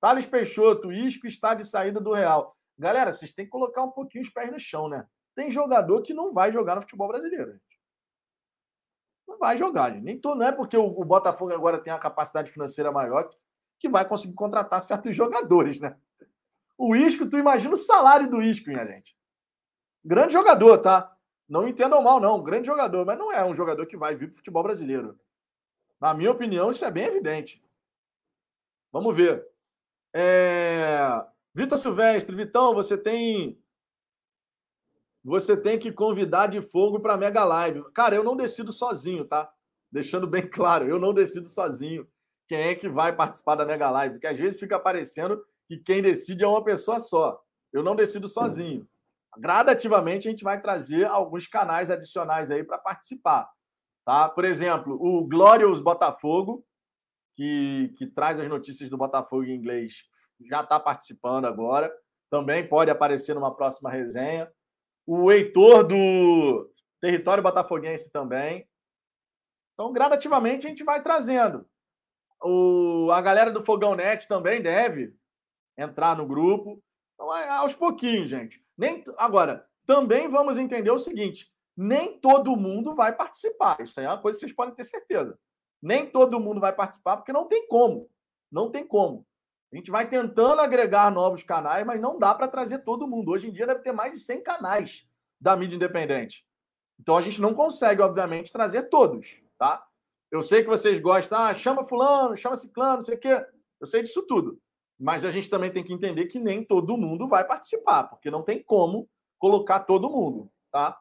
Thales 0.00 0.26
Peixoto, 0.26 0.92
Isco 0.92 1.26
está 1.26 1.54
de 1.54 1.64
saída 1.64 2.00
do 2.00 2.12
Real. 2.12 2.56
Galera, 2.76 3.12
vocês 3.12 3.32
têm 3.32 3.44
que 3.44 3.50
colocar 3.50 3.84
um 3.84 3.90
pouquinho 3.90 4.22
os 4.22 4.30
pés 4.30 4.50
no 4.50 4.58
chão, 4.58 4.88
né? 4.88 5.06
Tem 5.34 5.50
jogador 5.50 6.02
que 6.02 6.12
não 6.12 6.32
vai 6.32 6.50
jogar 6.52 6.74
no 6.74 6.82
futebol 6.82 7.08
brasileiro. 7.08 7.52
Gente. 7.52 7.80
Não 9.26 9.38
vai 9.38 9.56
jogar, 9.56 9.92
gente. 9.92 10.02
Nem 10.02 10.20
tô, 10.20 10.34
não 10.34 10.46
é 10.46 10.52
porque 10.52 10.76
o, 10.76 11.04
Botafogo 11.04 11.52
agora 11.52 11.80
tem 11.80 11.92
a 11.92 11.98
capacidade 11.98 12.50
financeira 12.50 12.90
maior 12.90 13.30
que, 13.82 13.88
vai 13.88 14.08
conseguir 14.08 14.34
contratar 14.34 14.80
certos 14.80 15.14
jogadores, 15.14 15.80
né? 15.80 15.96
O 16.78 16.94
Isco, 16.94 17.28
tu 17.28 17.36
imagina 17.36 17.74
o 17.74 17.76
salário 17.76 18.30
do 18.30 18.40
Isco, 18.40 18.70
minha 18.70 18.86
gente. 18.86 19.16
Grande 20.04 20.32
jogador, 20.32 20.78
tá? 20.78 21.12
Não 21.48 21.66
entendam 21.66 22.00
mal, 22.00 22.20
não. 22.20 22.42
Grande 22.42 22.68
jogador, 22.68 23.04
mas 23.04 23.18
não 23.18 23.32
é 23.32 23.44
um 23.44 23.54
jogador 23.54 23.84
que 23.86 23.96
vai 23.96 24.14
vir 24.14 24.28
para 24.28 24.34
o 24.34 24.36
futebol 24.36 24.62
brasileiro. 24.62 25.18
Na 26.00 26.14
minha 26.14 26.30
opinião, 26.30 26.70
isso 26.70 26.84
é 26.84 26.90
bem 26.92 27.04
evidente. 27.04 27.62
Vamos 28.92 29.16
ver. 29.16 29.44
É... 30.14 31.24
Vitor 31.52 31.76
Silvestre, 31.76 32.34
Vitão, 32.34 32.74
você 32.74 32.96
tem. 32.96 33.60
Você 35.24 35.56
tem 35.56 35.78
que 35.78 35.92
convidar 35.92 36.46
de 36.46 36.60
fogo 36.62 37.00
para 37.00 37.16
Mega 37.16 37.44
Live. 37.44 37.84
Cara, 37.92 38.14
eu 38.14 38.24
não 38.24 38.36
decido 38.36 38.72
sozinho, 38.72 39.24
tá? 39.24 39.52
Deixando 39.90 40.26
bem 40.26 40.46
claro, 40.48 40.88
eu 40.88 40.98
não 40.98 41.12
decido 41.12 41.48
sozinho 41.48 42.08
quem 42.54 42.68
é 42.68 42.74
que 42.74 42.88
vai 42.88 43.14
participar 43.14 43.54
da 43.54 43.64
Mega 43.64 43.90
Live, 43.90 44.14
porque 44.14 44.26
às 44.26 44.38
vezes 44.38 44.60
fica 44.60 44.78
parecendo 44.78 45.42
que 45.66 45.78
quem 45.78 46.02
decide 46.02 46.44
é 46.44 46.46
uma 46.46 46.62
pessoa 46.62 47.00
só. 47.00 47.40
Eu 47.72 47.82
não 47.82 47.96
decido 47.96 48.28
sozinho 48.28 48.86
gradativamente 49.36 50.28
a 50.28 50.30
gente 50.30 50.44
vai 50.44 50.60
trazer 50.60 51.06
alguns 51.06 51.46
canais 51.46 51.90
adicionais 51.90 52.50
aí 52.50 52.62
para 52.64 52.78
participar. 52.78 53.50
Tá? 54.04 54.28
Por 54.28 54.44
exemplo, 54.44 54.94
o 55.00 55.26
Glorious 55.26 55.80
Botafogo, 55.80 56.64
que, 57.36 57.94
que 57.96 58.06
traz 58.06 58.38
as 58.38 58.48
notícias 58.48 58.88
do 58.88 58.98
Botafogo 58.98 59.44
em 59.44 59.54
inglês, 59.54 60.02
já 60.48 60.60
está 60.60 60.78
participando 60.78 61.46
agora. 61.46 61.92
Também 62.30 62.66
pode 62.66 62.90
aparecer 62.90 63.34
numa 63.34 63.54
próxima 63.54 63.90
resenha. 63.90 64.50
O 65.06 65.30
Heitor 65.30 65.84
do 65.84 66.70
Território 67.00 67.42
Botafoguense 67.42 68.10
também. 68.10 68.66
Então, 69.74 69.92
gradativamente, 69.92 70.66
a 70.66 70.68
gente 70.68 70.84
vai 70.84 71.02
trazendo. 71.02 71.66
O, 72.42 73.10
a 73.12 73.20
galera 73.20 73.50
do 73.50 73.64
Fogão 73.64 73.94
Net 73.94 74.26
também 74.26 74.60
deve 74.60 75.14
entrar 75.76 76.16
no 76.16 76.26
grupo. 76.26 76.82
Então, 77.14 77.34
é 77.36 77.48
aos 77.48 77.74
pouquinhos, 77.74 78.28
gente. 78.28 78.62
Nem, 78.76 79.02
agora, 79.16 79.66
também 79.86 80.28
vamos 80.28 80.58
entender 80.58 80.90
o 80.90 80.98
seguinte: 80.98 81.52
nem 81.76 82.18
todo 82.18 82.56
mundo 82.56 82.94
vai 82.94 83.14
participar. 83.14 83.80
Isso 83.80 84.00
é 84.00 84.06
uma 84.06 84.20
coisa 84.20 84.38
que 84.38 84.40
vocês 84.40 84.54
podem 84.54 84.74
ter 84.74 84.84
certeza. 84.84 85.38
Nem 85.80 86.08
todo 86.08 86.40
mundo 86.40 86.60
vai 86.60 86.72
participar, 86.72 87.16
porque 87.16 87.32
não 87.32 87.48
tem 87.48 87.66
como. 87.66 88.08
Não 88.50 88.70
tem 88.70 88.86
como. 88.86 89.26
A 89.72 89.76
gente 89.76 89.90
vai 89.90 90.08
tentando 90.08 90.60
agregar 90.60 91.10
novos 91.10 91.42
canais, 91.42 91.84
mas 91.86 92.00
não 92.00 92.18
dá 92.18 92.34
para 92.34 92.46
trazer 92.46 92.80
todo 92.80 93.08
mundo. 93.08 93.30
Hoje 93.30 93.48
em 93.48 93.52
dia 93.52 93.66
deve 93.66 93.80
ter 93.80 93.92
mais 93.92 94.12
de 94.12 94.20
100 94.20 94.42
canais 94.42 95.08
da 95.40 95.56
mídia 95.56 95.76
independente. 95.76 96.44
Então 97.00 97.16
a 97.16 97.22
gente 97.22 97.40
não 97.40 97.54
consegue, 97.54 98.02
obviamente, 98.02 98.52
trazer 98.52 98.90
todos, 98.90 99.42
tá? 99.58 99.84
Eu 100.32 100.40
sei 100.42 100.62
que 100.62 100.68
vocês 100.68 100.98
gostam, 100.98 101.38
ah, 101.38 101.52
chama 101.52 101.84
fulano, 101.84 102.34
chama 102.38 102.56
ciclano, 102.56 102.96
não 102.96 103.02
sei 103.02 103.16
o 103.16 103.20
quê. 103.20 103.46
Eu 103.78 103.86
sei 103.86 104.02
disso 104.02 104.22
tudo. 104.22 104.58
Mas 104.98 105.26
a 105.26 105.30
gente 105.30 105.50
também 105.50 105.70
tem 105.70 105.84
que 105.84 105.92
entender 105.92 106.24
que 106.24 106.40
nem 106.40 106.64
todo 106.64 106.96
mundo 106.96 107.28
vai 107.28 107.46
participar, 107.46 108.04
porque 108.04 108.30
não 108.30 108.42
tem 108.42 108.62
como 108.62 109.06
colocar 109.38 109.80
todo 109.80 110.08
mundo, 110.08 110.50
tá? 110.70 110.98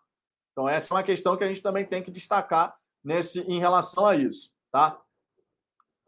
Então 0.51 0.67
essa 0.67 0.93
é 0.93 0.97
uma 0.97 1.03
questão 1.03 1.37
que 1.37 1.45
a 1.45 1.47
gente 1.47 1.63
também 1.63 1.85
tem 1.85 2.03
que 2.03 2.11
destacar 2.11 2.77
nesse 3.01 3.39
em 3.41 3.57
relação 3.57 4.05
a 4.05 4.17
isso, 4.17 4.51
tá? 4.69 5.01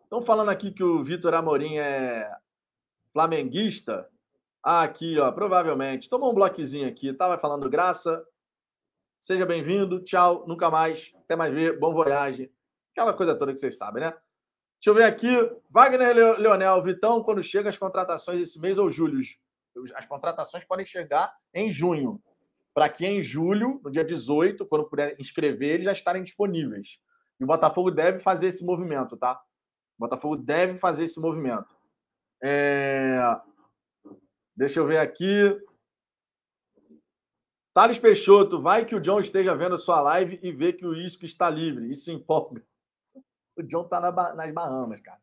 Estão 0.03 0.21
falando 0.21 0.49
aqui 0.49 0.71
que 0.71 0.83
o 0.83 1.01
Vitor 1.01 1.33
Amorim 1.33 1.77
é 1.77 2.29
flamenguista. 3.13 4.09
Ah, 4.61 4.83
aqui, 4.83 5.17
ó, 5.17 5.31
provavelmente. 5.31 6.09
Tomou 6.09 6.31
um 6.31 6.35
bloquezinho 6.35 6.89
aqui, 6.89 7.13
tava 7.13 7.37
falando 7.37 7.69
graça. 7.69 8.21
Seja 9.21 9.45
bem-vindo, 9.45 10.03
tchau, 10.03 10.45
nunca 10.45 10.69
mais, 10.69 11.13
até 11.23 11.37
mais 11.37 11.53
ver, 11.53 11.79
bom 11.79 11.93
voyage. 11.93 12.51
Aquela 12.93 13.13
coisa 13.13 13.35
toda 13.35 13.51
que 13.51 13.59
vocês 13.59 13.77
sabem, 13.77 14.03
né? 14.03 14.11
Deixa 14.11 14.89
eu 14.89 14.93
ver 14.93 15.03
aqui. 15.03 15.29
Wagner 15.69 16.15
Leonel, 16.37 16.83
Vitão, 16.83 17.23
quando 17.23 17.41
chega 17.41 17.69
as 17.69 17.77
contratações 17.77 18.39
esse 18.39 18.59
mês 18.59 18.77
ou 18.77 18.91
julho? 18.91 19.19
As 19.95 20.05
contratações 20.05 20.63
podem 20.65 20.85
chegar 20.85 21.35
em 21.53 21.71
junho. 21.71 22.21
Para 22.73 22.89
que 22.89 23.05
em 23.05 23.23
julho, 23.23 23.79
no 23.83 23.89
dia 23.89 24.03
18, 24.03 24.65
quando 24.65 24.89
puder 24.89 25.15
inscrever, 25.19 25.75
eles 25.75 25.85
já 25.85 25.91
estarem 25.91 26.21
disponíveis. 26.21 26.99
E 27.39 27.43
o 27.43 27.47
Botafogo 27.47 27.89
deve 27.89 28.19
fazer 28.19 28.47
esse 28.47 28.63
movimento, 28.65 29.17
tá? 29.17 29.41
O 29.97 30.01
Botafogo 30.01 30.35
deve 30.35 30.77
fazer 30.77 31.05
esse 31.05 31.19
movimento. 31.19 31.75
É... 32.43 33.19
Deixa 34.55 34.79
eu 34.79 34.85
ver 34.85 34.97
aqui. 34.97 35.57
Thales 37.73 37.97
Peixoto, 37.97 38.61
vai 38.61 38.85
que 38.85 38.95
o 38.95 38.99
John 38.99 39.19
esteja 39.19 39.55
vendo 39.55 39.77
sua 39.77 39.99
live 40.01 40.39
e 40.43 40.51
vê 40.51 40.73
que 40.73 40.85
o 40.85 40.93
Isco 40.93 41.25
está 41.25 41.49
livre. 41.49 41.89
Isso 41.89 42.11
empolga. 42.11 42.61
O 43.57 43.63
John 43.63 43.83
tá 43.85 43.99
na, 43.99 44.11
nas 44.33 44.53
Bahamas, 44.53 45.01
cara. 45.01 45.19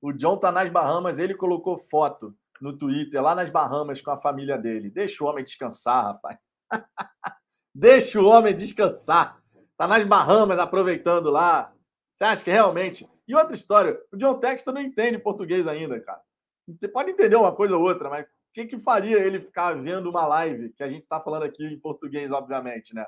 O 0.00 0.12
John 0.12 0.36
tá 0.36 0.52
nas 0.52 0.70
Bahamas, 0.70 1.18
ele 1.18 1.34
colocou 1.34 1.78
foto 1.78 2.36
no 2.60 2.76
Twitter, 2.76 3.22
lá 3.22 3.34
nas 3.34 3.50
Bahamas, 3.50 4.00
com 4.00 4.10
a 4.10 4.18
família 4.18 4.58
dele. 4.58 4.90
Deixa 4.90 5.24
o 5.24 5.26
homem 5.26 5.44
descansar, 5.44 6.04
rapaz. 6.04 6.38
Deixa 7.74 8.20
o 8.20 8.26
homem 8.26 8.54
descansar. 8.54 9.42
Tá 9.76 9.86
nas 9.86 10.04
Bahamas 10.04 10.58
aproveitando 10.58 11.30
lá. 11.30 11.72
Você 12.12 12.24
acha 12.24 12.44
que 12.44 12.50
realmente. 12.50 13.08
E 13.28 13.34
outra 13.34 13.54
história, 13.54 14.00
o 14.12 14.16
John 14.16 14.38
Texton 14.38 14.72
não 14.72 14.80
entende 14.80 15.18
português 15.18 15.66
ainda, 15.66 16.00
cara. 16.00 16.20
Você 16.68 16.88
pode 16.88 17.10
entender 17.10 17.36
uma 17.36 17.54
coisa 17.54 17.76
ou 17.76 17.82
outra, 17.82 18.08
mas 18.08 18.24
o 18.24 18.28
que, 18.54 18.66
que 18.66 18.78
faria 18.78 19.18
ele 19.18 19.40
ficar 19.40 19.74
vendo 19.74 20.08
uma 20.08 20.26
live 20.26 20.72
que 20.72 20.82
a 20.82 20.88
gente 20.88 21.02
está 21.02 21.20
falando 21.20 21.42
aqui 21.42 21.64
em 21.64 21.78
português, 21.78 22.30
obviamente, 22.30 22.94
né? 22.94 23.06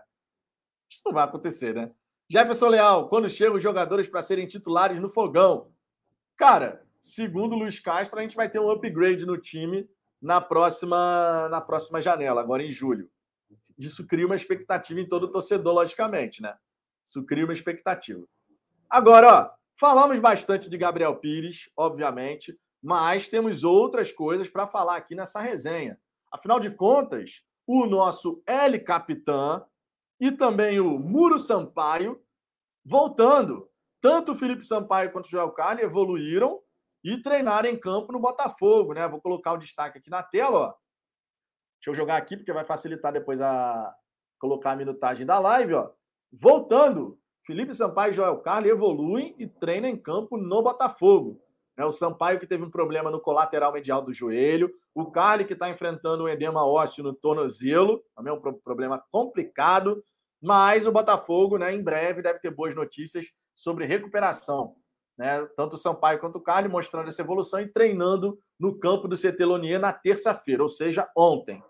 Isso 0.91 1.03
não 1.07 1.13
vai 1.13 1.25
acontecer, 1.25 1.75
né? 1.75 1.91
Jefferson 2.31 2.69
Leal, 2.69 3.09
quando 3.09 3.27
chegam 3.29 3.57
os 3.57 3.63
jogadores 3.63 4.07
para 4.07 4.21
serem 4.21 4.47
titulares 4.47 5.01
no 5.01 5.09
fogão? 5.09 5.73
Cara, 6.37 6.85
segundo 7.01 7.55
o 7.55 7.59
Luiz 7.59 7.81
Castro, 7.81 8.19
a 8.19 8.23
gente 8.23 8.37
vai 8.37 8.51
ter 8.51 8.61
um 8.61 8.71
upgrade 8.71 9.25
no 9.25 9.39
time 9.39 9.89
na 10.21 10.39
próxima, 10.39 11.49
na 11.51 11.63
próxima 11.63 12.03
janela, 12.03 12.43
agora 12.43 12.63
em 12.63 12.71
julho. 12.71 13.09
Isso 13.79 14.07
cria 14.07 14.27
uma 14.27 14.37
expectativa 14.37 15.01
em 15.01 15.09
todo 15.09 15.31
torcedor, 15.31 15.73
logicamente, 15.73 16.43
né? 16.43 16.55
Isso 17.03 17.25
cria 17.25 17.45
uma 17.45 17.55
expectativa. 17.55 18.23
Agora, 18.91 19.33
ó, 19.33 19.51
falamos 19.75 20.19
bastante 20.19 20.69
de 20.69 20.77
Gabriel 20.77 21.17
Pires, 21.17 21.71
obviamente, 21.75 22.59
mas 22.83 23.27
temos 23.27 23.65
outras 23.65 24.13
coisas 24.13 24.51
para 24.51 24.67
falar 24.67 24.97
aqui 24.97 25.15
nessa 25.15 25.41
resenha. 25.41 25.99
Afinal 26.31 26.61
de 26.61 26.71
contas, 26.71 27.43
o 27.67 27.87
nosso 27.87 28.43
L 28.47 28.79
Capitã 28.81 29.65
e 30.21 30.33
também 30.33 30.81
o 30.81 30.99
Muro 30.99 31.39
Sampaio 31.39 32.21
voltando. 32.85 33.69
Tanto 34.01 34.33
o 34.33 34.35
Felipe 34.35 34.65
Sampaio 34.65 35.13
quanto 35.13 35.27
o 35.27 35.29
Joel 35.29 35.51
Carne 35.51 35.83
evoluíram 35.83 36.61
e 37.05 37.21
treinaram 37.21 37.69
em 37.69 37.79
campo 37.79 38.13
no 38.13 38.21
Botafogo, 38.21 38.93
né? 38.93 39.07
Vou 39.09 39.21
colocar 39.21 39.53
o 39.53 39.59
destaque 39.59 39.99
aqui 39.99 40.11
na 40.11 40.23
tela, 40.23 40.59
ó. 40.59 40.75
Deixa 41.79 41.91
eu 41.91 41.95
jogar 41.95 42.17
aqui 42.17 42.37
porque 42.37 42.53
vai 42.53 42.65
facilitar 42.65 43.13
depois 43.13 43.41
a 43.41 43.95
colocar 44.39 44.73
a 44.73 44.77
minutagem 44.77 45.27
da 45.27 45.39
live, 45.39 45.75
ó. 45.75 45.91
Voltando, 46.33 47.19
Felipe 47.47 47.75
Sampaio 47.75 48.11
e 48.11 48.15
Joel 48.15 48.39
Carne 48.41 48.69
evoluem 48.69 49.35
e 49.39 49.47
treinam 49.47 49.89
em 49.89 49.97
campo 49.97 50.37
no 50.37 50.63
Botafogo. 50.63 51.41
É 51.79 51.85
o 51.85 51.93
Sampaio 51.93 52.41
que 52.41 52.47
teve 52.47 52.65
um 52.65 52.71
problema 52.71 53.09
no 53.09 53.21
colateral 53.21 53.73
medial 53.73 54.03
do 54.03 54.13
joelho, 54.13 54.69
o 54.93 55.13
Carly 55.13 55.45
que 55.45 55.53
está 55.53 55.71
enfrentando 55.71 56.25
um 56.25 56.29
edema 56.29 56.67
ósseo 56.67 57.05
no 57.05 57.15
tornozelo, 57.15 58.03
também 58.17 58.35
é 58.35 58.37
um 58.37 58.41
problema 58.41 59.01
complicado, 59.13 60.03
mas 60.43 60.89
o 60.89 60.93
Botafogo, 60.93 61.57
né, 61.57 61.73
em 61.73 61.81
breve, 61.81 62.21
deve 62.21 62.41
ter 62.41 62.51
boas 62.51 62.75
notícias 62.75 63.27
sobre 63.55 63.87
recuperação. 63.87 64.75
né? 65.17 65.47
Tanto 65.57 65.75
o 65.75 65.79
Sampaio 65.79 66.19
quanto 66.19 66.37
o 66.37 66.41
Carly 66.41 66.69
mostrando 66.69 67.09
essa 67.09 67.23
evolução 67.23 67.61
e 67.61 67.69
treinando 67.69 68.37
no 68.59 68.77
campo 68.77 69.07
do 69.07 69.17
CT 69.17 69.45
Lonier 69.45 69.81
na 69.81 69.93
terça-feira, 69.93 70.65
ou 70.65 70.69
seja, 70.69 71.09
ontem. 71.17 71.63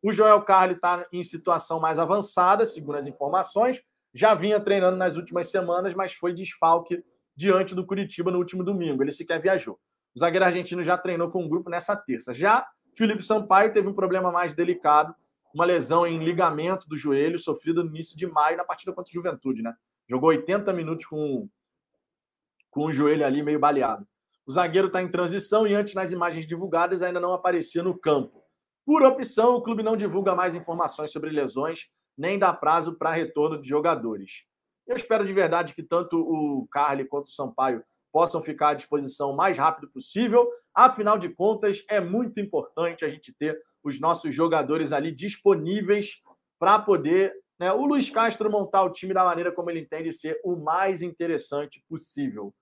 O 0.00 0.12
Joel 0.12 0.42
Carli 0.42 0.74
está 0.74 1.04
em 1.12 1.24
situação 1.24 1.80
mais 1.80 1.98
avançada, 1.98 2.64
segundo 2.64 2.98
as 2.98 3.06
informações. 3.06 3.82
Já 4.14 4.32
vinha 4.32 4.60
treinando 4.60 4.96
nas 4.96 5.16
últimas 5.16 5.50
semanas, 5.50 5.92
mas 5.94 6.12
foi 6.12 6.32
desfalque 6.32 7.02
diante 7.36 7.74
do 7.74 7.84
Curitiba 7.84 8.30
no 8.30 8.38
último 8.38 8.64
domingo. 8.64 9.02
Ele 9.02 9.12
sequer 9.12 9.40
viajou. 9.40 9.78
O 10.14 10.18
zagueiro 10.18 10.46
argentino 10.46 10.82
já 10.82 10.96
treinou 10.96 11.30
com 11.30 11.44
o 11.44 11.48
grupo 11.48 11.68
nessa 11.68 11.94
terça. 11.94 12.32
Já 12.32 12.66
Felipe 12.96 13.22
Sampaio 13.22 13.72
teve 13.72 13.86
um 13.86 13.92
problema 13.92 14.32
mais 14.32 14.54
delicado, 14.54 15.14
uma 15.54 15.66
lesão 15.66 16.06
em 16.06 16.24
ligamento 16.24 16.88
do 16.88 16.96
joelho, 16.96 17.38
sofrida 17.38 17.84
no 17.84 17.90
início 17.90 18.16
de 18.16 18.26
maio 18.26 18.56
na 18.56 18.64
partida 18.64 18.92
contra 18.92 19.10
o 19.10 19.12
Juventude, 19.12 19.62
né? 19.62 19.74
Jogou 20.08 20.30
80 20.30 20.72
minutos 20.72 21.04
com, 21.04 21.48
com 22.70 22.86
o 22.86 22.92
joelho 22.92 23.26
ali 23.26 23.42
meio 23.42 23.58
baleado. 23.58 24.06
O 24.46 24.52
zagueiro 24.52 24.86
está 24.86 25.02
em 25.02 25.10
transição 25.10 25.66
e 25.66 25.74
antes 25.74 25.92
nas 25.92 26.12
imagens 26.12 26.46
divulgadas 26.46 27.02
ainda 27.02 27.20
não 27.20 27.32
aparecia 27.32 27.82
no 27.82 27.98
campo. 27.98 28.42
Por 28.84 29.02
opção, 29.02 29.56
o 29.56 29.62
clube 29.62 29.82
não 29.82 29.96
divulga 29.96 30.34
mais 30.34 30.54
informações 30.54 31.10
sobre 31.10 31.30
lesões, 31.30 31.88
nem 32.16 32.38
dá 32.38 32.52
prazo 32.52 32.94
para 32.96 33.10
retorno 33.10 33.60
de 33.60 33.68
jogadores. 33.68 34.44
Eu 34.86 34.96
espero 34.96 35.26
de 35.26 35.32
verdade 35.32 35.74
que 35.74 35.82
tanto 35.82 36.18
o 36.18 36.66
Carly 36.68 37.04
quanto 37.04 37.26
o 37.26 37.32
Sampaio 37.32 37.82
possam 38.12 38.42
ficar 38.42 38.70
à 38.70 38.74
disposição 38.74 39.30
o 39.30 39.36
mais 39.36 39.58
rápido 39.58 39.88
possível. 39.88 40.48
Afinal 40.74 41.18
de 41.18 41.28
contas, 41.28 41.84
é 41.88 42.00
muito 42.00 42.40
importante 42.40 43.04
a 43.04 43.08
gente 43.08 43.32
ter 43.32 43.60
os 43.82 44.00
nossos 44.00 44.34
jogadores 44.34 44.92
ali 44.92 45.12
disponíveis 45.12 46.22
para 46.58 46.78
poder 46.78 47.34
né, 47.58 47.72
o 47.72 47.84
Luiz 47.86 48.10
Castro 48.10 48.50
montar 48.50 48.82
o 48.84 48.92
time 48.92 49.14
da 49.14 49.24
maneira 49.24 49.52
como 49.52 49.70
ele 49.70 49.80
entende 49.80 50.12
ser 50.12 50.40
o 50.44 50.56
mais 50.56 51.02
interessante 51.02 51.82
possível. 51.88 52.54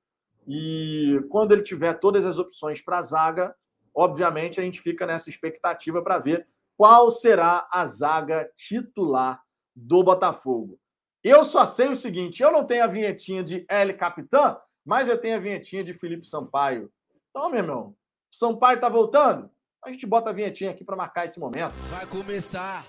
E 0.47 1.21
quando 1.31 1.53
ele 1.53 1.63
tiver 1.63 1.95
todas 1.95 2.25
as 2.25 2.39
opções 2.39 2.81
para 2.81 2.99
a 2.99 3.03
zaga, 3.03 3.55
obviamente, 3.95 4.61
a 4.61 4.63
gente 4.63 4.81
fica 4.81 5.07
nessa 5.07 5.31
expectativa 5.31 6.03
para 6.03 6.19
ver 6.19 6.47
qual 6.77 7.11
será 7.11 7.69
a 7.73 7.85
zaga 7.87 8.51
titular 8.55 9.43
do 9.75 10.03
Botafogo. 10.03 10.79
Eu 11.25 11.43
só 11.43 11.65
sei 11.65 11.89
o 11.89 11.97
seguinte: 11.97 12.43
eu 12.43 12.53
não 12.53 12.67
tenho 12.67 12.85
a 12.85 12.87
vinhetinha 12.87 13.43
de 13.43 13.65
L 13.67 13.95
Capitã, 13.95 14.59
mas 14.85 15.09
eu 15.09 15.19
tenho 15.19 15.37
a 15.37 15.41
vinhetinha 15.41 15.83
de 15.83 15.95
Felipe 15.95 16.29
Sampaio. 16.29 16.93
Então, 17.31 17.49
meu 17.49 17.61
irmão, 17.61 17.97
Sampaio 18.31 18.79
tá 18.79 18.91
voltando? 18.91 19.51
A 19.83 19.91
gente 19.91 20.07
bota 20.07 20.29
a 20.29 20.33
vinhetinha 20.35 20.71
aqui 20.71 20.85
para 20.85 20.95
marcar 20.95 21.25
esse 21.25 21.41
momento. 21.41 21.73
Vai 21.89 22.07
começar, 22.07 22.85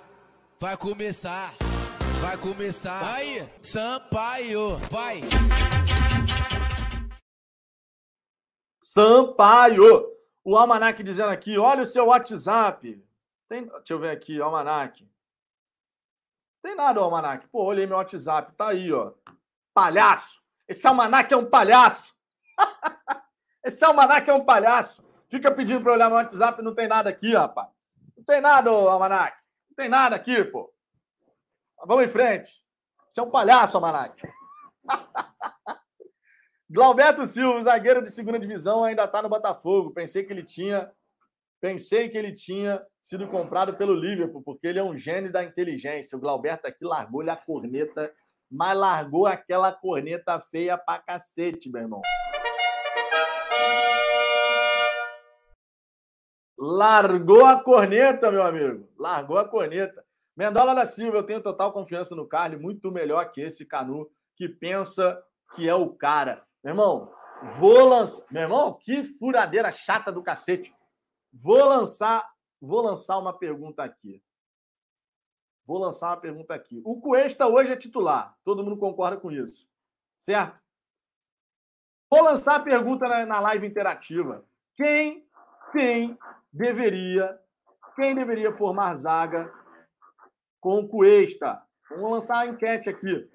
vai 0.60 0.76
começar, 0.76 1.54
vai 2.20 2.38
começar. 2.38 3.16
Aí, 3.16 3.50
Sampaio, 3.62 4.76
vai. 4.92 5.22
Sampaio. 8.84 10.14
O 10.44 10.58
Almanac 10.58 11.02
dizendo 11.02 11.30
aqui: 11.30 11.58
olha 11.58 11.84
o 11.84 11.86
seu 11.86 12.08
WhatsApp. 12.08 13.02
Tem... 13.48 13.66
Deixa 13.66 13.94
eu 13.94 14.00
ver 14.00 14.10
aqui, 14.10 14.42
Almanac. 14.42 15.08
Tem 16.66 16.76
nada, 16.76 17.00
Almanac. 17.00 17.48
Pô, 17.50 17.64
olhei 17.64 17.86
meu 17.86 17.98
WhatsApp. 17.98 18.52
Tá 18.54 18.70
aí, 18.70 18.92
ó. 18.92 19.14
Palhaço. 19.72 20.42
Esse 20.68 20.88
Almanac 20.88 21.32
é 21.32 21.38
um 21.38 21.46
palhaço. 21.46 22.16
Esse 23.64 23.86
Almanac 23.86 24.28
é 24.28 24.34
um 24.34 24.44
palhaço. 24.44 25.08
Fica 25.30 25.52
pedindo 25.52 25.84
para 25.84 25.94
olhar 25.94 26.10
meu 26.10 26.18
WhatsApp 26.18 26.64
não 26.64 26.74
tem 26.74 26.88
nada 26.88 27.08
aqui, 27.08 27.36
rapaz. 27.36 27.70
Não 28.18 28.24
tem 28.24 28.42
nada, 28.42 28.72
Almanac. 28.72 29.38
Não 29.70 29.76
tem 29.76 29.88
nada 29.88 30.16
aqui, 30.16 30.44
pô. 30.44 30.74
Vamos 31.86 32.06
em 32.06 32.08
frente. 32.08 32.52
Você 33.08 33.20
é 33.20 33.24
um 33.24 33.30
palhaço, 33.30 33.78
Almanac. 33.78 34.28
Glauberto 36.68 37.28
Silva, 37.28 37.62
zagueiro 37.62 38.02
de 38.02 38.10
segunda 38.10 38.40
divisão, 38.40 38.84
ainda 38.84 39.04
está 39.04 39.22
no 39.22 39.30
Botafogo. 39.30 39.92
Pensei 39.92 40.24
que 40.24 40.34
ele 40.34 40.42
tinha, 40.42 40.92
pensei 41.66 42.10
que 42.10 42.16
ele 42.16 42.32
tinha 42.32 42.80
sido 43.02 43.28
comprado 43.28 43.76
pelo 43.76 43.96
Liverpool, 43.96 44.44
porque 44.44 44.68
ele 44.68 44.78
é 44.78 44.84
um 44.84 44.96
gênio 44.96 45.32
da 45.32 45.44
inteligência. 45.44 46.16
O 46.16 46.22
Glauberto 46.22 46.68
aqui 46.68 46.86
largou-lhe 46.86 47.32
a 47.32 47.36
corneta, 47.36 48.14
mas 48.52 48.78
largou 48.78 49.26
aquela 49.26 49.72
corneta 49.72 50.40
feia 50.40 50.78
pra 50.78 51.00
cacete, 51.00 51.68
meu 51.68 51.82
irmão. 51.82 52.04
Largou 56.56 57.44
a 57.44 57.60
corneta, 57.60 58.30
meu 58.30 58.44
amigo. 58.44 58.88
Largou 58.96 59.40
a 59.40 59.50
corneta. 59.50 60.06
Mendola 60.38 60.76
da 60.76 60.86
Silva, 60.86 61.18
eu 61.18 61.24
tenho 61.24 61.42
total 61.42 61.74
confiança 61.74 62.16
no 62.16 62.28
Carly, 62.28 62.58
muito 62.58 62.92
melhor 62.92 63.32
que 63.32 63.42
esse 63.42 63.66
Canu, 63.66 64.08
que 64.36 64.48
pensa 64.48 65.20
que 65.56 65.68
é 65.68 65.74
o 65.74 65.90
cara. 65.90 66.44
Meu 66.64 66.74
irmão, 66.74 67.12
vou 67.58 67.90
lançar. 67.90 68.24
Meu 68.30 68.44
irmão, 68.44 68.78
que 68.80 69.04
furadeira 69.04 69.72
chata 69.72 70.12
do 70.12 70.22
cacete. 70.22 70.72
Vou 71.42 71.64
lançar, 71.66 72.34
vou 72.62 72.82
lançar 72.82 73.18
uma 73.18 73.38
pergunta 73.38 73.84
aqui. 73.84 74.24
Vou 75.66 75.80
lançar 75.80 76.10
uma 76.10 76.22
pergunta 76.22 76.54
aqui. 76.54 76.82
O 76.86 77.02
Cuesta 77.02 77.48
hoje 77.48 77.72
é 77.72 77.76
titular. 77.76 78.38
Todo 78.44 78.64
mundo 78.64 78.78
concorda 78.78 79.18
com 79.18 79.32
isso. 79.32 79.68
Certo? 80.18 80.60
Vou 82.10 82.24
lançar 82.24 82.56
a 82.56 82.64
pergunta 82.64 83.08
na, 83.08 83.26
na 83.26 83.40
live 83.40 83.68
interativa. 83.68 84.48
Quem, 84.76 85.28
quem 85.72 86.18
deveria, 86.54 87.40
quem 87.96 88.16
deveria 88.16 88.56
formar 88.56 88.94
zaga 88.96 89.52
com 90.62 90.80
o 90.80 90.88
Cuesta? 90.88 91.62
Vamos 91.90 92.12
lançar 92.12 92.40
a 92.40 92.48
enquete 92.48 92.90
aqui. 92.90 93.30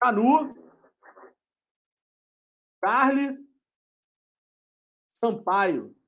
Canu, 0.00 0.54
Carly 2.80 3.38
Sampaio. 5.12 6.01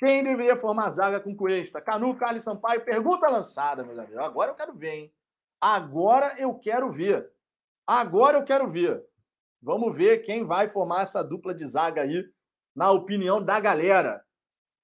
Quem 0.00 0.24
deveria 0.24 0.56
formar 0.56 0.88
zaga 0.88 1.20
com 1.20 1.36
Cuesta? 1.36 1.78
Canu, 1.78 2.16
Carly 2.16 2.40
Sampaio. 2.40 2.82
Pergunta 2.82 3.28
lançada, 3.28 3.84
meus 3.84 3.98
amigos. 3.98 4.16
Agora 4.16 4.50
eu 4.50 4.54
quero 4.54 4.72
ver, 4.72 4.94
hein? 4.94 5.12
Agora 5.60 6.34
eu 6.38 6.54
quero 6.54 6.90
ver. 6.90 7.30
Agora 7.86 8.38
eu 8.38 8.44
quero 8.44 8.66
ver. 8.70 9.04
Vamos 9.60 9.94
ver 9.94 10.22
quem 10.22 10.42
vai 10.42 10.68
formar 10.68 11.02
essa 11.02 11.22
dupla 11.22 11.52
de 11.52 11.66
zaga 11.66 12.00
aí, 12.00 12.26
na 12.74 12.90
opinião 12.90 13.44
da 13.44 13.60
galera. 13.60 14.24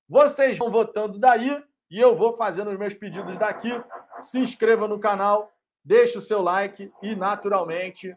Vocês 0.07 0.59
vão 0.59 0.71
votando 0.71 1.19
daí 1.19 1.65
e 1.91 1.99
eu 1.99 2.15
vou 2.15 2.35
fazendo 2.35 2.71
os 2.71 2.79
meus 2.79 2.93
pedidos 2.93 3.39
daqui. 3.39 3.71
Se 4.21 4.39
inscreva 4.39 4.87
no 4.87 5.01
canal, 5.01 5.51
deixe 5.83 6.19
o 6.19 6.21
seu 6.21 6.43
like 6.43 6.93
e, 7.03 7.17
naturalmente, 7.17 8.15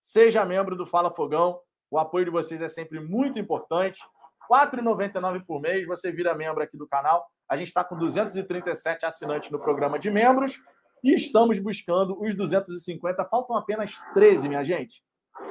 seja 0.00 0.46
membro 0.46 0.74
do 0.74 0.86
Fala 0.86 1.10
Fogão. 1.10 1.60
O 1.90 1.98
apoio 1.98 2.24
de 2.24 2.30
vocês 2.30 2.62
é 2.62 2.68
sempre 2.70 3.00
muito 3.00 3.38
importante. 3.38 4.00
R$ 4.48 4.66
4,99 4.66 5.44
por 5.44 5.60
mês, 5.60 5.86
você 5.86 6.10
vira 6.10 6.34
membro 6.34 6.62
aqui 6.62 6.76
do 6.76 6.86
canal. 6.86 7.26
A 7.48 7.56
gente 7.56 7.68
está 7.68 7.84
com 7.84 7.96
237 7.96 9.04
assinantes 9.04 9.50
no 9.50 9.58
programa 9.58 9.98
de 9.98 10.10
membros 10.10 10.60
e 11.02 11.14
estamos 11.14 11.58
buscando 11.58 12.20
os 12.20 12.34
250. 12.34 13.24
Faltam 13.26 13.56
apenas 13.56 14.00
13, 14.14 14.48
minha 14.48 14.64
gente. 14.64 15.02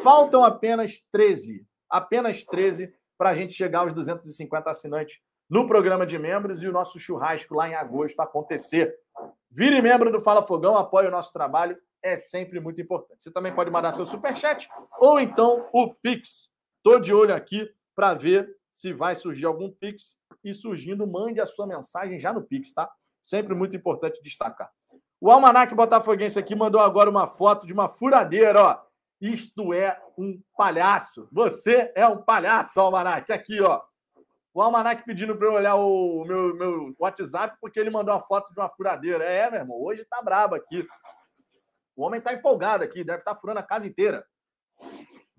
Faltam 0.03 0.43
apenas 0.43 1.05
13. 1.11 1.65
Apenas 1.89 2.43
13 2.43 2.93
para 3.17 3.31
a 3.31 3.35
gente 3.35 3.53
chegar 3.53 3.79
aos 3.79 3.93
250 3.93 4.69
assinantes 4.69 5.19
no 5.49 5.67
programa 5.67 6.05
de 6.05 6.19
membros 6.19 6.61
e 6.61 6.67
o 6.67 6.73
nosso 6.73 6.99
churrasco 6.99 7.55
lá 7.55 7.69
em 7.69 7.75
agosto 7.75 8.19
acontecer. 8.19 8.93
Vire 9.49 9.81
membro 9.81 10.11
do 10.11 10.21
Fala 10.21 10.45
Fogão, 10.45 10.75
apoie 10.75 11.07
o 11.07 11.11
nosso 11.11 11.31
trabalho 11.31 11.77
é 12.01 12.15
sempre 12.15 12.59
muito 12.59 12.79
importante. 12.81 13.23
Você 13.23 13.31
também 13.31 13.53
pode 13.53 13.71
mandar 13.71 13.91
seu 13.91 14.05
superchat 14.05 14.69
ou 14.99 15.19
então 15.19 15.67
o 15.73 15.93
Pix. 15.93 16.49
Estou 16.77 16.99
de 16.99 17.13
olho 17.13 17.33
aqui 17.33 17.69
para 17.95 18.13
ver 18.13 18.49
se 18.77 18.93
vai 18.93 19.15
surgir 19.15 19.45
algum 19.45 19.71
Pix. 19.71 20.15
E 20.43 20.53
surgindo, 20.53 21.07
mande 21.07 21.41
a 21.41 21.47
sua 21.47 21.65
mensagem 21.65 22.19
já 22.19 22.31
no 22.31 22.43
Pix, 22.43 22.73
tá? 22.73 22.89
Sempre 23.19 23.55
muito 23.55 23.75
importante 23.75 24.21
destacar. 24.21 24.71
O 25.19 25.31
Almanac 25.31 25.73
Botafoguense 25.73 26.37
aqui 26.37 26.55
mandou 26.55 26.79
agora 26.79 27.09
uma 27.09 27.25
foto 27.25 27.65
de 27.65 27.73
uma 27.73 27.89
furadeira, 27.89 28.61
ó. 28.61 28.81
Isto 29.19 29.73
é 29.73 29.99
um 30.15 30.39
palhaço. 30.55 31.27
Você 31.31 31.91
é 31.95 32.07
um 32.07 32.21
palhaço, 32.21 32.79
Almanac. 32.79 33.33
Aqui, 33.33 33.59
ó. 33.59 33.81
O 34.53 34.61
Almanac 34.61 35.03
pedindo 35.03 35.35
para 35.35 35.47
eu 35.47 35.53
olhar 35.53 35.75
o 35.75 36.23
meu, 36.23 36.55
meu 36.55 36.95
WhatsApp 36.99 37.57
porque 37.59 37.79
ele 37.79 37.89
mandou 37.89 38.13
uma 38.13 38.21
foto 38.21 38.53
de 38.53 38.59
uma 38.59 38.69
furadeira. 38.69 39.23
É, 39.23 39.49
meu 39.49 39.61
irmão, 39.61 39.81
hoje 39.81 40.05
tá 40.05 40.21
brabo 40.21 40.53
aqui. 40.53 40.87
O 41.95 42.03
homem 42.03 42.19
está 42.19 42.31
empolgado 42.31 42.83
aqui, 42.83 43.03
deve 43.03 43.19
estar 43.19 43.33
tá 43.33 43.39
furando 43.41 43.59
a 43.59 43.63
casa 43.63 43.87
inteira. 43.87 44.23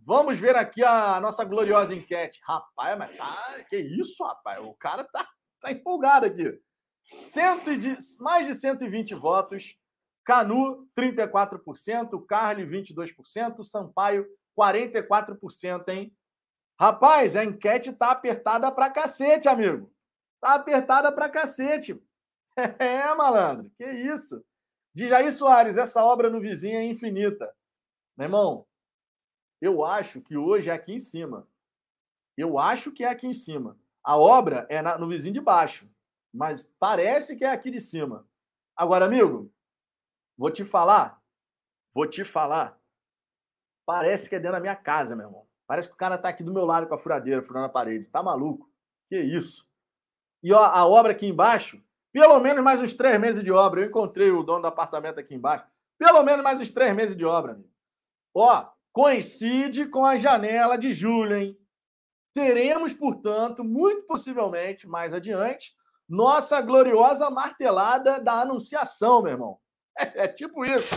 Vamos 0.08 0.38
ver 0.38 0.56
aqui 0.56 0.82
a 0.82 1.20
nossa 1.20 1.44
gloriosa 1.44 1.94
enquete. 1.94 2.40
Rapaz, 2.42 2.96
mas 2.96 3.14
tá. 3.14 3.62
Que 3.68 3.76
isso, 3.76 4.24
rapaz? 4.24 4.58
O 4.64 4.72
cara 4.72 5.04
tá, 5.04 5.28
tá 5.60 5.70
empolgado 5.70 6.24
aqui. 6.24 6.58
Cento 7.14 7.76
de, 7.76 7.94
mais 8.18 8.46
de 8.46 8.54
120 8.54 9.14
votos. 9.14 9.76
Canu, 10.24 10.88
34%. 10.98 12.24
Carly, 12.24 12.64
22%. 12.64 13.62
Sampaio, 13.62 14.26
44%, 14.58 15.86
hein? 15.90 16.16
Rapaz, 16.80 17.36
a 17.36 17.44
enquete 17.44 17.92
tá 17.92 18.10
apertada 18.10 18.72
pra 18.72 18.88
cacete, 18.88 19.46
amigo. 19.46 19.92
Tá 20.40 20.54
apertada 20.54 21.12
pra 21.12 21.28
cacete. 21.28 22.02
É, 22.80 23.14
malandro. 23.14 23.70
Que 23.76 23.84
isso? 23.84 24.42
De 24.92 25.06
Jair 25.06 25.30
Soares, 25.30 25.76
essa 25.76 26.02
obra 26.02 26.30
no 26.30 26.40
vizinho 26.40 26.78
é 26.78 26.82
infinita. 26.82 27.54
Meu 28.16 28.24
irmão, 28.24 28.66
eu 29.60 29.84
acho 29.84 30.20
que 30.20 30.36
hoje 30.36 30.70
é 30.70 30.72
aqui 30.72 30.92
em 30.92 30.98
cima. 30.98 31.46
Eu 32.36 32.58
acho 32.58 32.92
que 32.92 33.02
é 33.04 33.08
aqui 33.08 33.26
em 33.26 33.32
cima. 33.32 33.76
A 34.04 34.16
obra 34.16 34.66
é 34.70 34.80
na, 34.80 34.96
no 34.96 35.08
vizinho 35.08 35.34
de 35.34 35.40
baixo, 35.40 35.88
mas 36.32 36.64
parece 36.78 37.36
que 37.36 37.44
é 37.44 37.50
aqui 37.50 37.70
de 37.70 37.80
cima. 37.80 38.26
Agora, 38.76 39.06
amigo, 39.06 39.52
vou 40.36 40.50
te 40.50 40.64
falar, 40.64 41.20
vou 41.92 42.06
te 42.06 42.24
falar. 42.24 42.78
Parece 43.84 44.28
que 44.28 44.36
é 44.36 44.38
dentro 44.38 44.56
da 44.56 44.60
minha 44.60 44.76
casa, 44.76 45.16
meu 45.16 45.26
irmão. 45.26 45.46
Parece 45.66 45.88
que 45.88 45.94
o 45.94 45.98
cara 45.98 46.16
tá 46.16 46.28
aqui 46.28 46.42
do 46.42 46.52
meu 46.52 46.64
lado 46.64 46.86
com 46.86 46.94
a 46.94 46.98
furadeira, 46.98 47.42
furando 47.42 47.66
a 47.66 47.70
parede. 47.70 48.08
Tá 48.08 48.22
maluco? 48.22 48.70
Que 49.08 49.20
isso? 49.20 49.68
E 50.42 50.52
ó, 50.52 50.62
a 50.62 50.86
obra 50.86 51.12
aqui 51.12 51.26
embaixo, 51.26 51.82
pelo 52.12 52.38
menos 52.38 52.62
mais 52.62 52.80
uns 52.80 52.94
três 52.94 53.20
meses 53.20 53.42
de 53.42 53.50
obra. 53.50 53.80
Eu 53.80 53.88
encontrei 53.88 54.30
o 54.30 54.42
dono 54.42 54.62
do 54.62 54.68
apartamento 54.68 55.18
aqui 55.18 55.34
embaixo. 55.34 55.66
Pelo 55.98 56.22
menos 56.22 56.44
mais 56.44 56.60
uns 56.60 56.70
três 56.70 56.94
meses 56.94 57.16
de 57.16 57.24
obra, 57.24 57.52
amigo. 57.52 57.68
Ó, 58.34 58.70
coincide 58.98 59.86
com 59.86 60.04
a 60.04 60.16
janela 60.16 60.76
de 60.76 60.92
julho, 60.92 61.36
hein? 61.36 61.56
Teremos, 62.34 62.92
portanto, 62.92 63.62
muito 63.62 64.04
possivelmente, 64.08 64.88
mais 64.88 65.14
adiante, 65.14 65.72
nossa 66.08 66.60
gloriosa 66.60 67.30
martelada 67.30 68.18
da 68.18 68.40
anunciação, 68.40 69.22
meu 69.22 69.30
irmão. 69.34 69.58
É, 69.96 70.24
é 70.26 70.26
tipo 70.26 70.64
isso. 70.64 70.92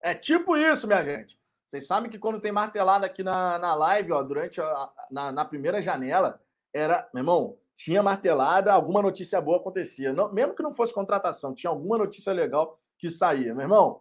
É 0.00 0.14
tipo 0.14 0.56
isso, 0.56 0.86
minha 0.86 1.04
gente. 1.04 1.36
Vocês 1.66 1.88
sabem 1.88 2.08
que 2.08 2.20
quando 2.20 2.40
tem 2.40 2.52
martelada 2.52 3.04
aqui 3.04 3.24
na, 3.24 3.58
na 3.58 3.74
live, 3.74 4.12
ó, 4.12 4.22
durante 4.22 4.60
a, 4.60 4.90
na, 5.10 5.32
na 5.32 5.44
primeira 5.44 5.82
janela, 5.82 6.40
era, 6.72 7.10
meu 7.12 7.22
irmão, 7.22 7.58
tinha 7.74 8.02
martelada, 8.02 8.72
alguma 8.72 9.02
notícia 9.02 9.40
boa 9.40 9.58
acontecia. 9.58 10.12
Não, 10.12 10.32
mesmo 10.32 10.54
que 10.54 10.62
não 10.62 10.74
fosse 10.74 10.94
contratação, 10.94 11.54
tinha 11.54 11.70
alguma 11.70 11.98
notícia 11.98 12.32
legal 12.32 12.78
que 12.98 13.10
saía. 13.10 13.54
Meu 13.54 13.62
irmão, 13.62 14.00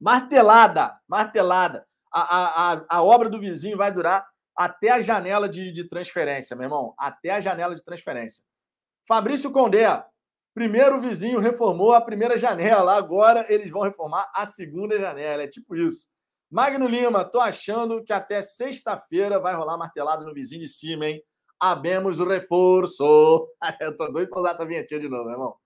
martelada, 0.00 0.98
martelada. 1.08 1.86
A, 2.12 2.72
a, 2.72 2.84
a, 2.88 3.02
obra 3.02 3.28
do 3.28 3.40
vizinho 3.40 3.76
vai 3.76 3.90
durar 3.90 4.24
até 4.56 4.90
a 4.90 5.02
janela 5.02 5.48
de, 5.48 5.72
de 5.72 5.88
transferência, 5.88 6.54
meu 6.54 6.64
irmão. 6.64 6.94
Até 6.96 7.30
a 7.30 7.40
janela 7.40 7.74
de 7.74 7.82
transferência. 7.82 8.44
Fabrício 9.08 9.50
Condé, 9.50 10.04
primeiro 10.54 11.00
vizinho 11.00 11.40
reformou 11.40 11.92
a 11.92 12.00
primeira 12.00 12.38
janela, 12.38 12.94
agora 12.96 13.44
eles 13.52 13.70
vão 13.70 13.82
reformar 13.82 14.30
a 14.34 14.46
segunda 14.46 14.98
janela. 14.98 15.42
É 15.42 15.48
tipo 15.48 15.74
isso. 15.74 16.08
Magno 16.50 16.86
Lima, 16.86 17.24
tô 17.24 17.40
achando 17.40 18.04
que 18.04 18.12
até 18.12 18.40
sexta-feira 18.40 19.40
vai 19.40 19.56
rolar 19.56 19.76
martelada 19.76 20.24
no 20.24 20.32
vizinho 20.32 20.60
de 20.60 20.68
cima, 20.68 21.06
hein? 21.06 21.20
Abemos 21.64 22.18
reforço. 22.20 23.48
Eu 23.80 23.96
tô 23.96 24.06
doido 24.08 24.28
para 24.28 24.40
usar 24.40 24.50
essa 24.50 24.66
vinhetinha 24.66 25.00
de 25.00 25.08
novo, 25.08 25.24
meu 25.24 25.32
irmão. 25.32 25.56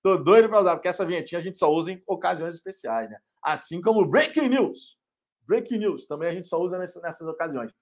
Tô 0.00 0.16
doido 0.16 0.48
para 0.48 0.60
usar, 0.60 0.76
porque 0.76 0.86
essa 0.86 1.04
vinhetinha 1.04 1.40
a 1.40 1.42
gente 1.42 1.58
só 1.58 1.68
usa 1.68 1.90
em 1.90 2.00
ocasiões 2.06 2.54
especiais, 2.54 3.10
né? 3.10 3.18
Assim 3.42 3.80
como 3.80 4.06
Breaking 4.06 4.50
News. 4.50 4.96
Breaking 5.48 5.78
News 5.78 6.06
também 6.06 6.28
a 6.28 6.32
gente 6.32 6.46
só 6.46 6.60
usa 6.60 6.78
nessas 6.78 7.22
ocasiões. 7.22 7.72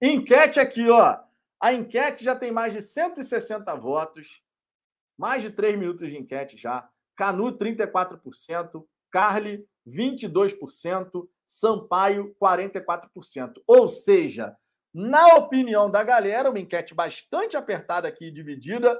Enquete 0.00 0.60
aqui, 0.60 0.88
ó. 0.88 1.18
A 1.60 1.72
enquete 1.72 2.22
já 2.22 2.36
tem 2.36 2.52
mais 2.52 2.72
de 2.72 2.80
160 2.80 3.74
votos. 3.74 4.40
Mais 5.18 5.42
de 5.42 5.50
3 5.50 5.76
minutos 5.76 6.08
de 6.08 6.16
enquete 6.16 6.56
já. 6.56 6.88
Canu, 7.16 7.58
34%. 7.58 8.86
Carly, 9.10 9.66
22%. 9.84 11.28
Sampaio, 11.44 12.36
44%. 12.40 13.54
Ou 13.66 13.88
seja, 13.88 14.56
na 14.98 15.34
opinião 15.34 15.90
da 15.90 16.02
galera, 16.02 16.48
uma 16.48 16.58
enquete 16.58 16.94
bastante 16.94 17.54
apertada 17.54 18.08
aqui, 18.08 18.30
dividida. 18.30 18.98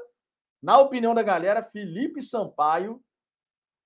Na 0.62 0.78
opinião 0.78 1.14
da 1.14 1.22
galera, 1.22 1.62
Felipe 1.62 2.20
Sampaio 2.20 3.02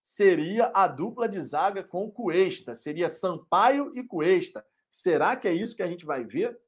seria 0.01 0.73
a 0.75 0.89
dupla 0.89 1.29
de 1.29 1.41
zaga 1.41 1.85
com 1.85 2.11
Cuesta. 2.11 2.75
Seria 2.75 3.09
Sampaio 3.09 3.93
e 3.95 4.03
Cuesta. 4.03 4.67
Será 4.89 5.37
que 5.37 5.47
é 5.47 5.53
isso 5.53 5.77
que 5.77 5.85
a 5.85 5.87
gente 5.87 6.05
vai 6.05 6.25
ver? 6.25 6.59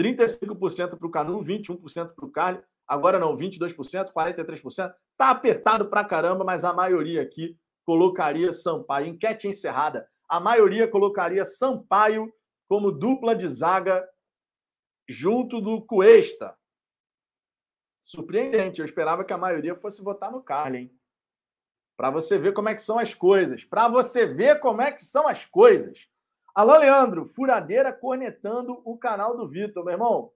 35% 0.00 0.98
para 0.98 1.06
o 1.06 1.10
Canu, 1.12 1.44
21% 1.44 2.12
para 2.12 2.24
o 2.24 2.30
Carly. 2.32 2.60
Agora 2.88 3.20
não, 3.20 3.36
22%, 3.36 4.12
43%. 4.12 4.94
Tá 5.16 5.30
apertado 5.30 5.88
para 5.88 6.04
caramba, 6.04 6.42
mas 6.42 6.64
a 6.64 6.72
maioria 6.72 7.22
aqui 7.22 7.56
colocaria 7.84 8.50
Sampaio. 8.50 9.06
Enquete 9.06 9.46
encerrada. 9.46 10.08
A 10.28 10.40
maioria 10.40 10.88
colocaria 10.88 11.44
Sampaio 11.44 12.28
como 12.68 12.92
dupla 12.92 13.34
de 13.34 13.48
zaga 13.48 14.08
junto 15.08 15.60
do 15.60 15.80
Cuesta. 15.84 16.56
Surpreendente, 18.00 18.80
eu 18.80 18.84
esperava 18.84 19.24
que 19.24 19.32
a 19.32 19.38
maioria 19.38 19.74
fosse 19.74 20.02
votar 20.02 20.30
no 20.30 20.42
Carly, 20.42 20.78
hein? 20.78 20.98
Para 21.96 22.10
você 22.10 22.38
ver 22.38 22.52
como 22.52 22.68
é 22.68 22.74
que 22.74 22.82
são 22.82 22.98
as 22.98 23.12
coisas. 23.12 23.64
Para 23.64 23.88
você 23.88 24.24
ver 24.24 24.60
como 24.60 24.80
é 24.80 24.92
que 24.92 25.00
são 25.00 25.26
as 25.26 25.44
coisas. 25.44 26.08
Alô, 26.54 26.76
Leandro, 26.76 27.26
furadeira 27.26 27.92
cornetando 27.92 28.80
o 28.84 28.96
canal 28.96 29.36
do 29.36 29.48
Vitor, 29.48 29.84
meu 29.84 29.94
irmão. 29.94 30.32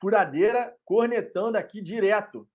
Furadeira 0.00 0.76
cornetando 0.84 1.58
aqui 1.58 1.82
direto, 1.82 2.48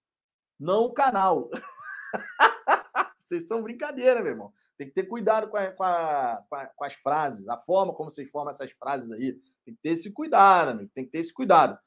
não 0.59 0.85
o 0.85 0.93
canal. 0.93 1.49
Vocês 3.24 3.47
são 3.47 3.61
brincadeira, 3.61 4.21
meu 4.21 4.32
irmão. 4.32 4.53
Tem 4.78 4.88
que 4.88 4.93
ter 4.93 5.03
cuidado 5.03 5.47
com, 5.49 5.57
a, 5.57 5.71
com, 5.71 5.84
a, 5.84 6.43
com, 6.76 6.84
as 6.84 6.93
frases, 6.95 7.47
a 7.47 7.57
forma 7.57 7.93
como 7.93 8.09
vocês 8.09 8.30
formam 8.30 8.51
essas 8.51 8.71
frases 8.71 9.11
aí. 9.11 9.34
Tem 9.65 9.74
que 9.74 9.82
ter 9.82 9.89
esse 9.89 10.11
cuidado, 10.11 10.71
amigo. 10.71 10.91
Tem 10.93 11.05
que 11.05 11.11
ter 11.11 11.19
esse 11.19 11.34
cuidado. 11.34 11.78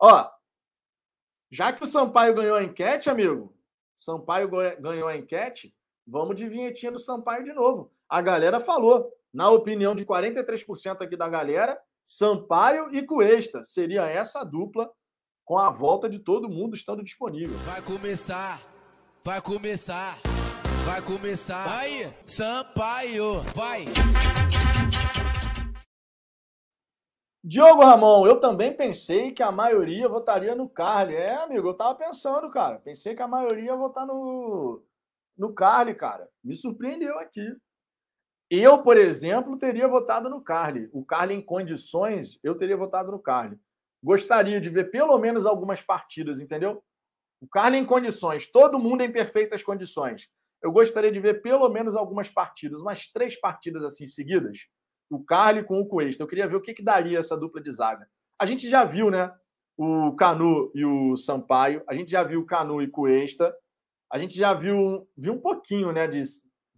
Ó, 0.00 0.30
já 1.50 1.72
que 1.72 1.82
o 1.82 1.86
Sampaio 1.86 2.34
ganhou 2.34 2.56
a 2.56 2.62
enquete, 2.62 3.08
amigo, 3.08 3.56
Sampaio 3.96 4.50
ganhou 4.80 5.08
a 5.08 5.16
enquete, 5.16 5.74
vamos 6.06 6.36
de 6.36 6.48
vinhetinha 6.48 6.92
do 6.92 6.98
Sampaio 6.98 7.44
de 7.44 7.52
novo. 7.52 7.92
A 8.08 8.20
galera 8.20 8.60
falou, 8.60 9.12
na 9.32 9.50
opinião 9.50 9.94
de 9.94 10.04
43% 10.04 11.00
aqui 11.00 11.16
da 11.16 11.28
galera, 11.28 11.80
Sampaio 12.02 12.94
e 12.94 13.04
Cuesta. 13.06 13.64
Seria 13.64 14.02
essa 14.02 14.40
a 14.40 14.44
dupla 14.44 14.90
com 15.44 15.58
a 15.58 15.70
volta 15.70 16.08
de 16.08 16.18
todo 16.18 16.48
mundo 16.48 16.74
estando 16.74 17.02
disponível. 17.02 17.56
Vai 17.58 17.82
começar, 17.82 18.60
vai 19.24 19.40
começar. 19.40 20.33
Vai 20.84 21.00
começar. 21.00 21.80
Aí, 21.80 22.12
Sampaio, 22.26 23.40
vai. 23.54 23.86
Diogo 27.42 27.82
Ramon, 27.82 28.26
eu 28.26 28.38
também 28.38 28.70
pensei 28.70 29.32
que 29.32 29.42
a 29.42 29.50
maioria 29.50 30.06
votaria 30.06 30.54
no 30.54 30.68
Carly. 30.68 31.14
É, 31.14 31.36
amigo, 31.36 31.68
eu 31.68 31.74
tava 31.74 31.94
pensando, 31.94 32.50
cara. 32.50 32.78
Pensei 32.80 33.14
que 33.14 33.22
a 33.22 33.26
maioria 33.26 33.70
ia 33.70 33.76
votar 33.76 34.06
no, 34.06 34.84
no 35.38 35.54
Carly, 35.54 35.94
cara. 35.94 36.28
Me 36.42 36.54
surpreendeu 36.54 37.18
aqui. 37.18 37.56
Eu, 38.50 38.82
por 38.82 38.98
exemplo, 38.98 39.58
teria 39.58 39.88
votado 39.88 40.28
no 40.28 40.42
Carly. 40.42 40.90
O 40.92 41.02
Carly 41.02 41.32
em 41.32 41.40
condições, 41.40 42.38
eu 42.42 42.58
teria 42.58 42.76
votado 42.76 43.10
no 43.10 43.18
Carly. 43.18 43.58
Gostaria 44.02 44.60
de 44.60 44.68
ver 44.68 44.90
pelo 44.90 45.16
menos 45.16 45.46
algumas 45.46 45.80
partidas, 45.80 46.40
entendeu? 46.40 46.84
O 47.40 47.48
Carly 47.48 47.78
em 47.78 47.86
condições, 47.86 48.46
todo 48.46 48.78
mundo 48.78 49.00
em 49.00 49.10
perfeitas 49.10 49.62
condições 49.62 50.28
eu 50.64 50.72
gostaria 50.72 51.12
de 51.12 51.20
ver 51.20 51.42
pelo 51.42 51.68
menos 51.68 51.94
algumas 51.94 52.30
partidas, 52.30 52.80
umas 52.80 53.06
três 53.06 53.38
partidas 53.38 53.84
assim 53.84 54.06
seguidas. 54.06 54.66
O 55.10 55.22
Carly 55.22 55.62
com 55.62 55.78
o 55.78 55.86
Cuesta. 55.86 56.22
Eu 56.22 56.26
queria 56.26 56.48
ver 56.48 56.56
o 56.56 56.60
que, 56.62 56.72
que 56.72 56.82
daria 56.82 57.18
essa 57.18 57.36
dupla 57.36 57.60
de 57.60 57.70
zaga. 57.70 58.08
A 58.40 58.46
gente 58.46 58.66
já 58.66 58.82
viu, 58.82 59.10
né? 59.10 59.30
O 59.76 60.16
Canu 60.16 60.72
e 60.74 60.82
o 60.82 61.18
Sampaio. 61.18 61.84
A 61.86 61.94
gente 61.94 62.10
já 62.10 62.22
viu 62.22 62.40
o 62.40 62.46
Canu 62.46 62.80
e 62.80 62.88
Cuesta. 62.88 63.54
A 64.10 64.16
gente 64.16 64.34
já 64.34 64.54
viu, 64.54 65.06
viu 65.14 65.34
um 65.34 65.38
pouquinho, 65.38 65.92
né? 65.92 66.08
De, 66.08 66.22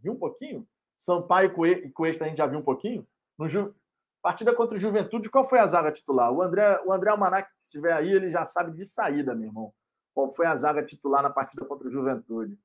viu 0.02 0.14
um 0.14 0.18
pouquinho? 0.18 0.66
Sampaio 0.96 1.54
e 1.64 1.88
Cuesta 1.90 2.24
a 2.24 2.28
gente 2.28 2.38
já 2.38 2.46
viu 2.46 2.58
um 2.58 2.64
pouquinho. 2.64 3.06
No 3.38 3.46
Ju... 3.46 3.72
Partida 4.20 4.52
contra 4.52 4.74
o 4.74 4.78
Juventude, 4.78 5.30
qual 5.30 5.48
foi 5.48 5.60
a 5.60 5.66
zaga 5.68 5.92
titular? 5.92 6.32
O 6.32 6.42
André, 6.42 6.80
o 6.84 6.92
André 6.92 7.10
Almanac, 7.10 7.48
se 7.60 7.68
estiver 7.68 7.92
aí, 7.92 8.10
ele 8.10 8.32
já 8.32 8.48
sabe 8.48 8.72
de 8.72 8.84
saída, 8.84 9.32
meu 9.32 9.46
irmão. 9.46 9.72
Qual 10.12 10.34
foi 10.34 10.46
a 10.46 10.56
zaga 10.56 10.84
titular 10.84 11.22
na 11.22 11.30
partida 11.30 11.64
contra 11.64 11.86
o 11.86 11.90
Juventude? 11.92 12.58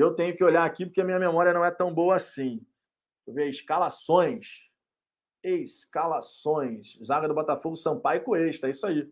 Eu 0.00 0.14
tenho 0.14 0.36
que 0.36 0.42
olhar 0.42 0.64
aqui 0.64 0.84
porque 0.84 1.00
a 1.00 1.04
minha 1.04 1.18
memória 1.18 1.52
não 1.52 1.64
é 1.64 1.70
tão 1.70 1.92
boa 1.92 2.16
assim. 2.16 2.64
Deixa 3.26 3.28
eu 3.28 3.34
ver, 3.34 3.48
escalações. 3.48 4.68
Escalações. 5.42 6.98
Zaga 7.04 7.28
do 7.28 7.34
Botafogo, 7.34 7.76
Sampaio 7.76 8.20
e 8.20 8.24
Cuesta, 8.24 8.66
é 8.66 8.70
isso 8.70 8.86
aí. 8.86 9.10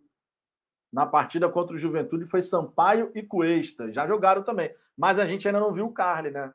Na 0.92 1.06
partida 1.06 1.48
contra 1.48 1.74
o 1.74 1.78
Juventude 1.78 2.26
foi 2.26 2.42
Sampaio 2.42 3.10
e 3.14 3.22
Cuesta. 3.22 3.92
Já 3.92 4.06
jogaram 4.06 4.42
também. 4.42 4.74
Mas 4.96 5.18
a 5.18 5.24
gente 5.24 5.46
ainda 5.46 5.60
não 5.60 5.72
viu 5.72 5.86
o 5.86 5.92
Carly, 5.92 6.30
né? 6.30 6.52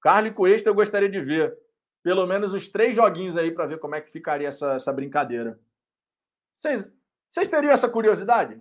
Carly 0.00 0.28
e 0.28 0.34
Cuesta 0.34 0.70
eu 0.70 0.74
gostaria 0.74 1.08
de 1.08 1.20
ver. 1.20 1.58
Pelo 2.02 2.26
menos 2.26 2.54
uns 2.54 2.68
três 2.68 2.96
joguinhos 2.96 3.36
aí 3.36 3.50
para 3.50 3.66
ver 3.66 3.78
como 3.78 3.94
é 3.94 4.00
que 4.00 4.10
ficaria 4.10 4.48
essa, 4.48 4.74
essa 4.74 4.92
brincadeira. 4.92 5.60
Vocês, 6.54 7.48
teriam 7.50 7.72
essa 7.72 7.88
curiosidade? 7.88 8.60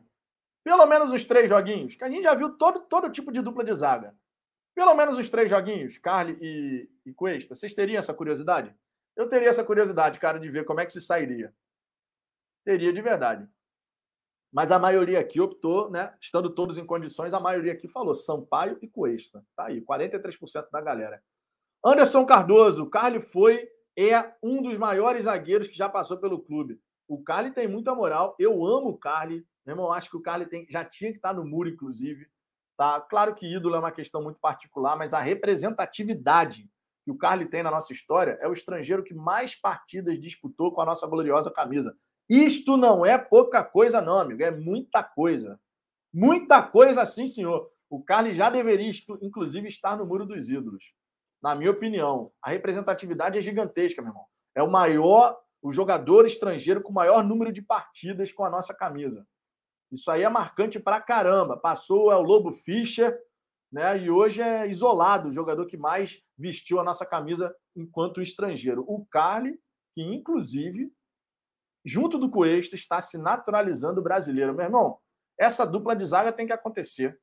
Pelo 0.63 0.85
menos 0.85 1.11
uns 1.11 1.25
três 1.25 1.47
joguinhos, 1.47 1.95
que 1.95 2.03
a 2.03 2.09
gente 2.09 2.23
já 2.23 2.35
viu 2.35 2.57
todo, 2.57 2.81
todo 2.81 3.11
tipo 3.11 3.31
de 3.31 3.41
dupla 3.41 3.63
de 3.63 3.73
zaga. 3.73 4.13
Pelo 4.77 4.93
menos 4.93 5.17
os 5.17 5.27
três 5.27 5.49
joguinhos, 5.49 5.97
Carly 5.97 6.37
e, 6.39 6.87
e 7.03 7.11
Cuesta. 7.11 7.55
Vocês 7.55 7.73
teriam 7.73 7.97
essa 7.97 8.13
curiosidade? 8.13 8.71
Eu 9.15 9.27
teria 9.27 9.49
essa 9.49 9.63
curiosidade, 9.63 10.19
cara, 10.19 10.39
de 10.39 10.51
ver 10.51 10.65
como 10.65 10.79
é 10.79 10.85
que 10.85 10.93
se 10.93 11.01
sairia. 11.01 11.51
Teria 12.63 12.93
de 12.93 13.01
verdade. 13.01 13.49
Mas 14.53 14.71
a 14.71 14.77
maioria 14.77 15.19
aqui 15.19 15.41
optou, 15.41 15.89
né? 15.89 16.15
Estando 16.21 16.53
todos 16.53 16.77
em 16.77 16.85
condições, 16.85 17.33
a 17.33 17.39
maioria 17.39 17.73
aqui 17.73 17.87
falou 17.87 18.13
Sampaio 18.13 18.77
e 18.79 18.87
Cuesta. 18.87 19.43
Tá 19.55 19.65
aí, 19.65 19.81
43% 19.81 20.69
da 20.71 20.79
galera. 20.79 21.23
Anderson 21.83 22.23
Cardoso, 22.23 22.87
Carly 22.87 23.19
foi 23.19 23.67
é 23.97 24.31
um 24.43 24.61
dos 24.61 24.77
maiores 24.77 25.23
zagueiros 25.25 25.67
que 25.67 25.75
já 25.75 25.89
passou 25.89 26.17
pelo 26.17 26.39
clube. 26.39 26.79
O 27.07 27.23
Carly 27.23 27.51
tem 27.51 27.67
muita 27.67 27.95
moral. 27.95 28.35
Eu 28.37 28.63
amo 28.63 28.89
o 28.89 28.97
Carly. 28.99 29.43
Meu 29.65 29.73
irmão, 29.73 29.91
acho 29.91 30.11
que 30.11 30.17
o 30.17 30.21
Carly 30.21 30.45
tem, 30.45 30.67
já 30.69 30.85
tinha 30.85 31.09
que 31.09 31.17
estar 31.17 31.33
no 31.33 31.43
muro, 31.43 31.67
inclusive. 31.67 32.27
Tá? 32.77 33.01
Claro 33.01 33.33
que 33.33 33.51
ídolo 33.51 33.75
é 33.75 33.79
uma 33.79 33.91
questão 33.91 34.21
muito 34.21 34.39
particular, 34.39 34.95
mas 34.95 35.13
a 35.13 35.19
representatividade 35.19 36.69
que 37.03 37.11
o 37.11 37.17
Carly 37.17 37.47
tem 37.47 37.63
na 37.63 37.71
nossa 37.71 37.91
história 37.91 38.37
é 38.39 38.47
o 38.47 38.53
estrangeiro 38.53 39.03
que 39.03 39.13
mais 39.13 39.55
partidas 39.55 40.19
disputou 40.21 40.71
com 40.71 40.81
a 40.81 40.85
nossa 40.85 41.07
gloriosa 41.07 41.49
camisa. 41.49 41.95
Isto 42.29 42.77
não 42.77 43.05
é 43.05 43.17
pouca 43.17 43.63
coisa, 43.63 44.01
não, 44.01 44.19
amigo. 44.19 44.43
É 44.43 44.51
muita 44.51 45.01
coisa. 45.03 45.59
Muita 46.13 46.61
coisa, 46.61 47.05
sim, 47.05 47.25
senhor. 47.25 47.71
O 47.89 48.03
Carly 48.03 48.33
já 48.33 48.49
deveria, 48.49 48.91
inclusive, 49.21 49.67
estar 49.67 49.97
no 49.97 50.05
muro 50.05 50.25
dos 50.25 50.49
ídolos 50.49 50.93
na 51.41 51.55
minha 51.55 51.71
opinião. 51.71 52.31
A 52.41 52.49
representatividade 52.49 53.37
é 53.37 53.41
gigantesca, 53.41 54.01
meu 54.01 54.11
irmão. 54.11 54.25
É 54.55 54.61
o 54.61 54.69
maior, 54.69 55.37
o 55.61 55.71
jogador 55.71 56.25
estrangeiro 56.25 56.81
com 56.81 56.91
o 56.91 56.95
maior 56.95 57.23
número 57.23 57.51
de 57.51 57.61
partidas 57.61 58.31
com 58.31 58.43
a 58.43 58.49
nossa 58.49 58.73
camisa. 58.73 59.25
Isso 59.91 60.09
aí 60.11 60.23
é 60.23 60.29
marcante 60.29 60.79
pra 60.79 61.01
caramba. 61.01 61.57
Passou 61.57 62.11
é 62.11 62.15
o 62.15 62.21
Lobo 62.21 62.51
Fischer, 62.51 63.17
né? 63.71 63.97
E 63.97 64.09
hoje 64.09 64.41
é 64.41 64.67
isolado 64.67 65.29
o 65.29 65.31
jogador 65.31 65.65
que 65.65 65.77
mais 65.77 66.21
vestiu 66.37 66.79
a 66.79 66.83
nossa 66.83 67.05
camisa 67.05 67.55
enquanto 67.75 68.21
estrangeiro. 68.21 68.83
O 68.87 69.05
Carly, 69.05 69.59
que 69.93 70.01
inclusive, 70.01 70.91
junto 71.85 72.17
do 72.17 72.29
Cuesta, 72.29 72.75
está 72.75 73.01
se 73.01 73.17
naturalizando 73.17 74.01
brasileiro. 74.01 74.53
Meu 74.53 74.65
irmão, 74.65 74.99
essa 75.37 75.65
dupla 75.65 75.95
de 75.95 76.05
zaga 76.05 76.31
tem 76.31 76.47
que 76.47 76.53
acontecer. 76.53 77.19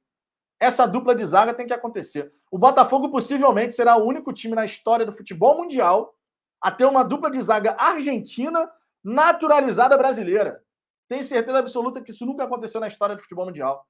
Essa 0.58 0.86
dupla 0.86 1.14
de 1.14 1.24
zaga 1.24 1.52
tem 1.52 1.66
que 1.66 1.74
acontecer. 1.74 2.32
O 2.50 2.58
Botafogo 2.58 3.10
possivelmente 3.10 3.74
será 3.74 3.96
o 3.96 4.06
único 4.06 4.32
time 4.32 4.54
na 4.54 4.64
história 4.64 5.04
do 5.04 5.12
futebol 5.12 5.58
mundial 5.58 6.14
a 6.60 6.70
ter 6.70 6.86
uma 6.86 7.02
dupla 7.04 7.30
de 7.30 7.42
zaga 7.42 7.76
argentina 7.78 8.70
naturalizada 9.02 9.98
brasileira. 9.98 10.63
Tenho 11.08 11.24
certeza 11.24 11.58
absoluta 11.58 12.02
que 12.02 12.10
isso 12.10 12.24
nunca 12.24 12.44
aconteceu 12.44 12.80
na 12.80 12.88
história 12.88 13.14
do 13.14 13.22
futebol 13.22 13.46
mundial. 13.46 13.86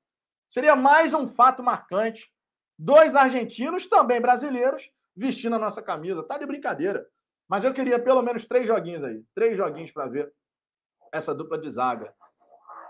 Seria 0.48 0.76
mais 0.76 1.12
um 1.14 1.28
fato 1.28 1.62
marcante. 1.62 2.32
Dois 2.78 3.14
argentinos, 3.14 3.86
também 3.86 4.20
brasileiros, 4.20 4.90
vestindo 5.16 5.56
a 5.56 5.58
nossa 5.58 5.80
camisa. 5.80 6.22
Tá 6.22 6.38
de 6.38 6.46
brincadeira. 6.46 7.06
Mas 7.48 7.62
eu 7.62 7.72
queria 7.72 7.98
pelo 7.98 8.22
menos 8.22 8.46
três 8.46 8.66
joguinhos 8.66 9.04
aí. 9.04 9.22
Três 9.34 9.56
joguinhos 9.56 9.92
para 9.92 10.06
ver 10.06 10.32
essa 11.12 11.34
dupla 11.34 11.58
de 11.58 11.70
zaga. 11.70 12.12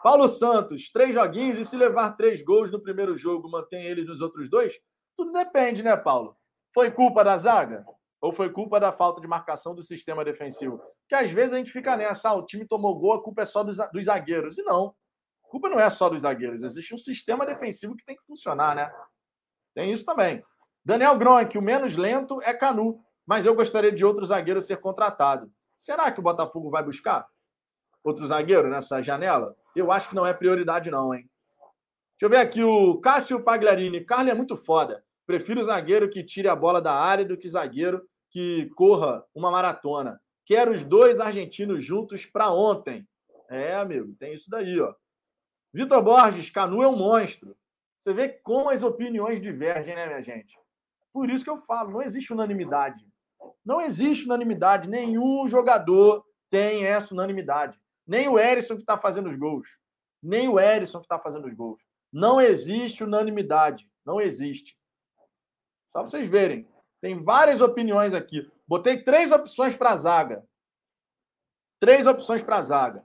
Paulo 0.02 0.28
Santos, 0.28 0.90
três 0.90 1.14
joguinhos 1.14 1.58
e 1.58 1.64
se 1.64 1.76
levar 1.76 2.12
três 2.12 2.42
gols 2.42 2.70
no 2.70 2.80
primeiro 2.80 3.16
jogo, 3.16 3.50
mantém 3.50 3.86
ele 3.86 4.04
nos 4.04 4.20
outros 4.20 4.48
dois? 4.50 4.78
Tudo 5.16 5.32
depende, 5.32 5.82
né, 5.82 5.96
Paulo? 5.96 6.36
Foi 6.74 6.90
culpa 6.90 7.24
da 7.24 7.38
zaga? 7.38 7.86
Ou 8.24 8.32
foi 8.32 8.50
culpa 8.50 8.80
da 8.80 8.90
falta 8.90 9.20
de 9.20 9.28
marcação 9.28 9.74
do 9.74 9.82
sistema 9.82 10.24
defensivo? 10.24 10.78
Porque 10.78 11.14
às 11.14 11.30
vezes 11.30 11.52
a 11.52 11.58
gente 11.58 11.70
fica 11.70 11.94
nessa, 11.94 12.30
ah, 12.30 12.34
o 12.34 12.46
time 12.46 12.66
tomou 12.66 12.98
gol, 12.98 13.12
a 13.12 13.22
culpa 13.22 13.42
é 13.42 13.44
só 13.44 13.62
dos, 13.62 13.76
dos 13.92 14.06
zagueiros. 14.06 14.56
E 14.56 14.62
não. 14.62 14.94
A 15.44 15.48
culpa 15.50 15.68
não 15.68 15.78
é 15.78 15.90
só 15.90 16.08
dos 16.08 16.22
zagueiros. 16.22 16.62
Existe 16.62 16.94
um 16.94 16.96
sistema 16.96 17.44
defensivo 17.44 17.94
que 17.94 18.02
tem 18.02 18.16
que 18.16 18.24
funcionar, 18.24 18.74
né? 18.74 18.90
Tem 19.74 19.92
isso 19.92 20.06
também. 20.06 20.42
Daniel 20.82 21.18
Gronk, 21.18 21.58
o 21.58 21.60
menos 21.60 21.98
lento 21.98 22.40
é 22.40 22.54
Canu, 22.54 22.98
mas 23.26 23.44
eu 23.44 23.54
gostaria 23.54 23.92
de 23.92 24.06
outro 24.06 24.24
zagueiro 24.24 24.62
ser 24.62 24.78
contratado. 24.78 25.52
Será 25.76 26.10
que 26.10 26.18
o 26.18 26.22
Botafogo 26.22 26.70
vai 26.70 26.82
buscar 26.82 27.28
outro 28.02 28.26
zagueiro 28.26 28.70
nessa 28.70 29.02
janela? 29.02 29.54
eu 29.76 29.92
acho 29.92 30.08
que 30.08 30.14
não 30.14 30.24
é 30.24 30.32
prioridade, 30.32 30.90
não, 30.90 31.14
hein? 31.14 31.28
Deixa 32.12 32.24
eu 32.24 32.30
ver 32.30 32.38
aqui 32.38 32.64
o 32.64 32.98
Cássio 33.02 33.44
Pagliarini. 33.44 34.02
Carlos 34.02 34.32
é 34.32 34.34
muito 34.34 34.56
foda. 34.56 35.04
Prefiro 35.26 35.62
zagueiro 35.62 36.08
que 36.08 36.24
tire 36.24 36.48
a 36.48 36.56
bola 36.56 36.80
da 36.80 36.94
área 36.94 37.26
do 37.26 37.36
que 37.36 37.50
zagueiro 37.50 38.00
que 38.34 38.68
corra 38.70 39.24
uma 39.32 39.48
maratona. 39.48 40.20
Quero 40.44 40.72
os 40.72 40.82
dois 40.82 41.20
argentinos 41.20 41.84
juntos 41.84 42.26
para 42.26 42.50
ontem. 42.50 43.06
É, 43.48 43.76
amigo, 43.76 44.12
tem 44.18 44.34
isso 44.34 44.50
daí, 44.50 44.80
ó. 44.80 44.92
Vitor 45.72 46.02
Borges, 46.02 46.50
Canu 46.50 46.82
é 46.82 46.88
um 46.88 46.96
monstro. 46.96 47.56
Você 47.96 48.12
vê 48.12 48.28
como 48.28 48.70
as 48.70 48.82
opiniões 48.82 49.40
divergem, 49.40 49.94
né, 49.94 50.08
minha 50.08 50.20
gente? 50.20 50.58
Por 51.12 51.30
isso 51.30 51.44
que 51.44 51.50
eu 51.50 51.58
falo, 51.58 51.92
não 51.92 52.02
existe 52.02 52.32
unanimidade. 52.32 53.06
Não 53.64 53.80
existe 53.80 54.26
unanimidade. 54.26 54.88
Nenhum 54.88 55.46
jogador 55.46 56.26
tem 56.50 56.84
essa 56.84 57.14
unanimidade. 57.14 57.78
Nem 58.04 58.26
o 58.28 58.36
Erisson 58.36 58.74
que 58.74 58.82
está 58.82 58.98
fazendo 58.98 59.28
os 59.28 59.36
gols. 59.36 59.78
Nem 60.20 60.48
o 60.48 60.58
Erisson 60.58 60.98
que 60.98 61.04
está 61.04 61.20
fazendo 61.20 61.46
os 61.46 61.54
gols. 61.54 61.80
Não 62.12 62.40
existe 62.40 63.04
unanimidade. 63.04 63.88
Não 64.04 64.20
existe. 64.20 64.76
Só 65.88 66.00
para 66.00 66.10
vocês 66.10 66.28
verem. 66.28 66.66
Tem 67.04 67.22
várias 67.22 67.60
opiniões 67.60 68.14
aqui. 68.14 68.50
Botei 68.66 68.96
três 68.96 69.30
opções 69.30 69.76
para 69.76 69.90
a 69.90 69.96
zaga. 69.96 70.42
Três 71.78 72.06
opções 72.06 72.42
para 72.42 72.56
a 72.56 72.62
zaga. 72.62 73.04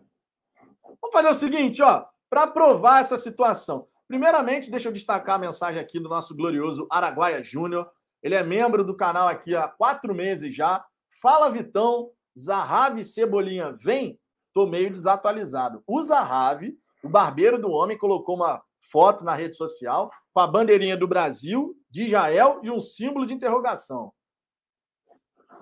Vamos 1.02 1.12
fazer 1.12 1.28
o 1.28 1.36
seguinte, 1.36 1.82
ó. 1.84 2.06
Para 2.30 2.48
provar 2.48 3.02
essa 3.02 3.18
situação. 3.18 3.90
Primeiramente, 4.08 4.72
deixa 4.72 4.88
eu 4.88 4.94
destacar 4.94 5.36
a 5.36 5.40
mensagem 5.40 5.82
aqui 5.82 6.00
do 6.00 6.08
nosso 6.08 6.34
glorioso 6.34 6.88
Araguaia 6.90 7.44
Júnior. 7.44 7.92
Ele 8.24 8.36
é 8.36 8.42
membro 8.42 8.86
do 8.86 8.96
canal 8.96 9.28
aqui 9.28 9.54
há 9.54 9.68
quatro 9.68 10.16
meses 10.16 10.56
já. 10.56 10.82
Fala, 11.22 11.52
Vitão. 11.52 12.10
Zahavi 12.40 13.04
Cebolinha, 13.04 13.74
vem? 13.74 14.18
Estou 14.48 14.66
meio 14.66 14.90
desatualizado. 14.90 15.84
O 15.86 16.02
Zahavi, 16.02 16.74
o 17.04 17.10
barbeiro 17.10 17.60
do 17.60 17.70
homem, 17.70 17.98
colocou 17.98 18.38
uma 18.38 18.64
foto 18.80 19.26
na 19.26 19.36
rede 19.36 19.58
social 19.58 20.10
com 20.34 20.40
a 20.40 20.48
bandeirinha 20.48 20.96
do 20.96 21.08
Brasil, 21.08 21.76
de 21.90 22.04
Israel 22.04 22.60
e 22.64 22.70
um 22.70 22.80
símbolo 22.80 23.26
de 23.26 23.34
interrogação. 23.34 24.14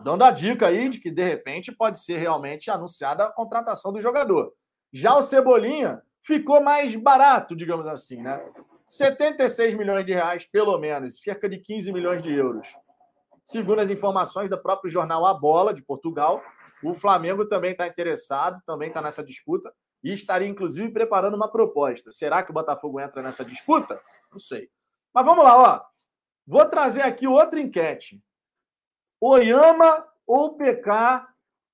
Dando 0.03 0.23
a 0.23 0.31
dica 0.31 0.67
aí 0.67 0.89
de 0.89 0.99
que, 0.99 1.09
de 1.09 1.23
repente, 1.23 1.71
pode 1.71 1.99
ser 1.99 2.17
realmente 2.17 2.69
anunciada 2.69 3.25
a 3.25 3.31
contratação 3.31 3.91
do 3.91 3.99
jogador. 3.99 4.53
Já 4.91 5.17
o 5.17 5.21
Cebolinha 5.21 6.01
ficou 6.21 6.61
mais 6.61 6.95
barato, 6.95 7.55
digamos 7.55 7.87
assim, 7.87 8.21
né? 8.21 8.43
76 8.85 9.73
milhões 9.73 10.05
de 10.05 10.13
reais, 10.13 10.45
pelo 10.45 10.77
menos, 10.77 11.21
cerca 11.21 11.49
de 11.49 11.57
15 11.57 11.91
milhões 11.91 12.21
de 12.21 12.31
euros. 12.33 12.67
Segundo 13.43 13.79
as 13.79 13.89
informações 13.89 14.49
do 14.49 14.57
próprio 14.57 14.91
jornal 14.91 15.25
A 15.25 15.33
Bola, 15.33 15.73
de 15.73 15.81
Portugal, 15.81 16.41
o 16.83 16.93
Flamengo 16.93 17.45
também 17.45 17.71
está 17.71 17.87
interessado, 17.87 18.61
também 18.65 18.89
está 18.89 19.01
nessa 19.01 19.23
disputa 19.23 19.73
e 20.03 20.13
estaria, 20.13 20.47
inclusive, 20.47 20.91
preparando 20.91 21.35
uma 21.35 21.51
proposta. 21.51 22.11
Será 22.11 22.43
que 22.43 22.51
o 22.51 22.53
Botafogo 22.53 22.99
entra 22.99 23.21
nessa 23.21 23.43
disputa? 23.43 23.99
Não 24.31 24.39
sei. 24.39 24.69
Mas 25.13 25.25
vamos 25.25 25.43
lá, 25.43 25.57
ó. 25.57 25.85
Vou 26.45 26.65
trazer 26.69 27.01
aqui 27.01 27.27
outra 27.27 27.59
enquete. 27.59 28.23
Oyama 29.19 30.07
ou 30.25 30.55
PK 30.55 31.27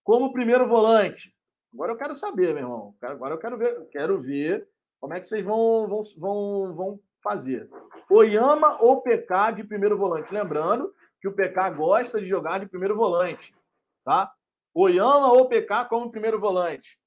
como 0.04 0.34
primeiro 0.34 0.68
volante? 0.68 1.36
Agora 1.74 1.92
eu 1.92 1.98
quero 1.98 2.16
saber, 2.16 2.54
meu 2.54 2.64
irmão. 2.64 2.96
Agora 3.02 3.34
eu 3.34 3.40
quero 3.40 3.58
ver, 3.58 3.88
quero 3.90 4.22
ver 4.22 4.68
como 5.00 5.14
é 5.14 5.20
que 5.20 5.28
vocês 5.28 5.44
vão, 5.44 5.88
vão, 5.88 6.04
vão, 6.18 6.76
vão 6.76 7.00
fazer. 7.22 7.70
Oyama 8.10 8.82
ou 8.82 9.02
PK 9.02 9.52
de 9.56 9.64
primeiro 9.64 9.98
volante? 9.98 10.34
Lembrando 10.34 10.94
que 11.20 11.28
o 11.28 11.34
PK 11.34 11.72
gosta 11.72 12.20
de 12.20 12.26
jogar 12.26 12.60
de 12.60 12.68
primeiro 12.68 12.96
volante, 12.96 13.56
tá? 14.04 14.34
Oyama 14.74 15.32
ou 15.32 15.48
PK 15.48 15.86
como 15.86 16.12
primeiro 16.12 16.40
volante? 16.40 17.00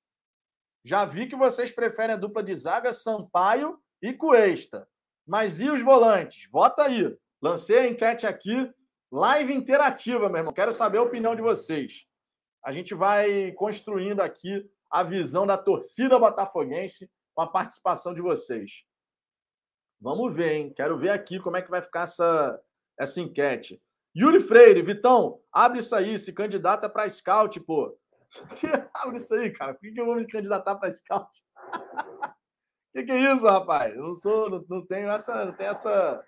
Já 0.85 1.05
vi 1.05 1.27
que 1.27 1.37
vocês 1.37 1.73
preferem 1.73 2.15
a 2.15 2.19
dupla 2.19 2.43
de 2.43 2.55
zaga 2.55 2.93
Sampaio 2.93 3.79
e 4.01 4.13
Cuesta. 4.13 4.89
Mas 5.27 5.61
e 5.61 5.69
os 5.69 5.83
volantes? 5.83 6.49
Vota 6.51 6.85
aí. 6.85 7.17
Lancei 7.43 7.79
a 7.79 7.87
enquete 7.87 8.27
aqui, 8.27 8.71
live 9.11 9.53
interativa, 9.53 10.29
meu 10.29 10.39
irmão. 10.39 10.53
Quero 10.53 10.73
saber 10.73 10.99
a 10.99 11.03
opinião 11.03 11.35
de 11.35 11.43
vocês. 11.43 12.07
A 12.65 12.73
gente 12.73 12.95
vai 12.95 13.53
construindo 13.53 14.21
aqui 14.21 14.69
a 14.91 15.03
visão 15.03 15.47
da 15.47 15.59
torcida 15.59 16.19
botafoguense 16.19 17.11
com 17.35 17.43
a 17.43 17.47
participação 17.47 18.15
de 18.15 18.21
vocês. 18.21 18.85
Vamos 20.01 20.35
ver, 20.35 20.53
hein? 20.55 20.73
Quero 20.75 20.99
ver 20.99 21.11
aqui 21.11 21.41
como 21.41 21.57
é 21.57 21.63
que 21.63 21.71
vai 21.71 21.83
ficar 21.83 22.03
essa, 22.03 22.61
essa 22.99 23.21
enquete. 23.21 23.83
Yuri 24.17 24.41
Freire, 24.41 24.81
Vitão, 24.83 25.41
abre 25.53 25.81
isso 25.81 25.95
aí, 25.95 26.19
se 26.19 26.33
candidata 26.33 26.89
para 26.89 27.09
scout, 27.09 27.61
pô. 27.61 27.99
abre 28.95 29.17
isso 29.19 29.35
aí, 29.35 29.51
cara. 29.51 29.75
Por 29.75 29.81
que, 29.81 30.01
eu 30.01 30.07
vou 30.07 30.17
me 30.17 30.27
candidatar 30.27 30.75
para 30.77 30.91
scout? 30.91 31.43
que, 32.97 33.05
que 33.05 33.13
é 33.13 33.35
isso, 33.35 33.47
rapaz? 33.47 33.95
Eu 33.95 34.03
não 34.03 34.15
sou, 34.15 34.49
não, 34.49 34.65
não 34.69 34.87
tenho 34.87 35.11
essa, 35.11 35.45
não 35.45 35.53
tenho 35.53 35.71
essa, 35.71 36.25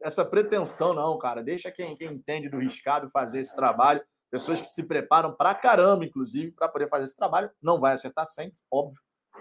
essa 0.00 0.24
pretensão, 0.24 0.94
não, 0.94 1.18
cara. 1.18 1.42
Deixa 1.42 1.70
quem, 1.70 1.96
quem 1.96 2.12
entende 2.12 2.48
do 2.48 2.58
riscado 2.58 3.10
fazer 3.10 3.40
esse 3.40 3.54
trabalho. 3.54 4.02
Pessoas 4.30 4.60
que 4.60 4.66
se 4.66 4.84
preparam 4.84 5.34
para 5.34 5.54
caramba, 5.54 6.04
inclusive, 6.06 6.52
para 6.52 6.68
poder 6.68 6.88
fazer 6.88 7.04
esse 7.04 7.16
trabalho. 7.16 7.50
Não 7.60 7.78
vai 7.78 7.92
acertar 7.92 8.24
sempre, 8.24 8.56
óbvio. 8.70 8.98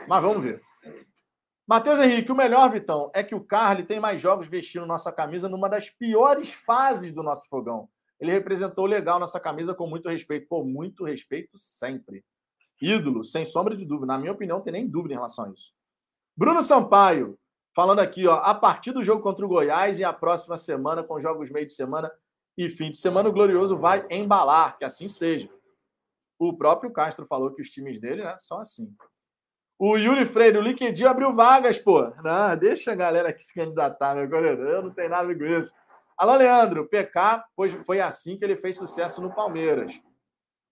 Mas 0.08 0.22
vamos 0.22 0.44
ver. 0.44 0.62
Matheus 1.66 2.00
Henrique, 2.00 2.32
o 2.32 2.36
melhor, 2.36 2.70
Vitão, 2.70 3.10
é 3.14 3.24
que 3.24 3.34
o 3.34 3.44
Carly 3.44 3.86
tem 3.86 4.00
mais 4.00 4.20
jogos 4.20 4.50
vestindo 4.50 4.86
nossa 4.86 5.12
camisa 5.12 5.48
numa 5.48 5.70
das 5.70 5.90
piores 5.90 6.52
fases 6.52 7.14
do 7.14 7.24
nosso 7.24 7.48
fogão. 7.48 7.88
Ele 8.20 8.32
representou 8.32 8.86
legal 8.86 9.20
nossa 9.20 9.40
camisa 9.40 9.74
com 9.74 9.88
muito 9.88 10.10
respeito. 10.10 10.48
Pô, 10.50 10.66
muito 10.66 11.06
respeito 11.06 11.58
sempre. 11.58 12.26
Ídolo, 12.82 13.24
sem 13.24 13.46
sombra 13.46 13.76
de 13.76 13.86
dúvida. 13.86 14.08
Na 14.08 14.18
minha 14.18 14.34
opinião, 14.34 14.58
não 14.58 14.64
tem 14.64 14.74
nem 14.74 14.88
dúvida 14.88 15.14
em 15.14 15.18
relação 15.18 15.46
a 15.46 15.50
isso. 15.52 15.72
Bruno 16.36 16.62
Sampaio, 16.62 17.38
falando 17.76 18.00
aqui, 18.00 18.28
ó, 18.28 18.36
a 18.36 18.54
partir 18.54 18.92
do 18.92 19.04
jogo 19.04 19.22
contra 19.22 19.46
o 19.46 19.50
Goiás 19.50 20.00
e 20.00 20.04
a 20.04 20.14
próxima 20.14 20.58
semana, 20.58 21.04
com 21.04 21.20
jogos 21.20 21.50
meio 21.50 21.66
de 21.66 21.74
semana 21.74 22.12
e 22.58 22.70
fim 22.70 22.90
de 22.90 22.98
semana, 22.98 23.30
o 23.30 23.32
Glorioso 23.32 23.78
vai 23.78 24.06
embalar, 24.10 24.78
que 24.78 24.86
assim 24.86 25.08
seja. 25.08 25.50
O 26.38 26.56
próprio 26.58 26.92
Castro 26.92 27.26
falou 27.26 27.54
que 27.54 27.62
os 27.62 27.70
times 27.70 28.00
dele 28.00 28.24
né, 28.24 28.36
são 28.38 28.60
assim. 28.60 28.94
O 29.78 29.98
Yuri 29.98 30.26
Freire, 30.26 30.58
o 30.58 30.62
LinkedIn 30.62 31.06
abriu 31.06 31.34
vagas, 31.34 31.80
pô. 31.80 32.12
Não, 32.24 32.56
deixa 32.56 32.92
a 32.92 32.96
galera 32.96 33.30
aqui 33.30 33.44
se 33.44 33.54
candidatar, 33.54 34.16
meu 34.16 34.30
corredor. 34.30 34.68
Eu 34.68 34.82
não 34.84 34.92
tenho 34.92 35.10
nada 35.10 35.36
com 35.36 35.44
isso. 35.44 35.74
Alô, 36.16 36.36
Leandro. 36.36 36.88
PK, 36.88 37.44
pois 37.56 37.74
foi 37.86 38.00
assim 38.00 38.38
que 38.38 38.46
ele 38.46 38.56
fez 38.56 38.78
sucesso 38.78 39.22
no 39.22 39.34
Palmeiras. 39.34 40.00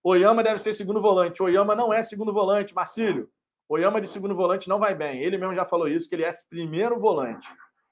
Oyama 0.03 0.43
deve 0.43 0.59
ser 0.59 0.73
segundo 0.73 1.01
volante. 1.01 1.41
Oyama 1.41 1.75
não 1.75 1.91
é 1.91 2.03
segundo 2.03 2.31
volante, 2.31 2.73
Marcílio. 2.75 3.29
Oyama 3.69 4.01
de 4.01 4.07
segundo 4.07 4.35
volante 4.35 4.67
não 4.67 4.79
vai 4.79 4.95
bem. 4.95 5.21
Ele 5.21 5.37
mesmo 5.37 5.53
já 5.53 5.63
falou 5.63 5.87
isso, 5.87 6.09
que 6.09 6.15
ele 6.15 6.25
é 6.25 6.31
primeiro 6.49 6.99
volante. 6.99 7.47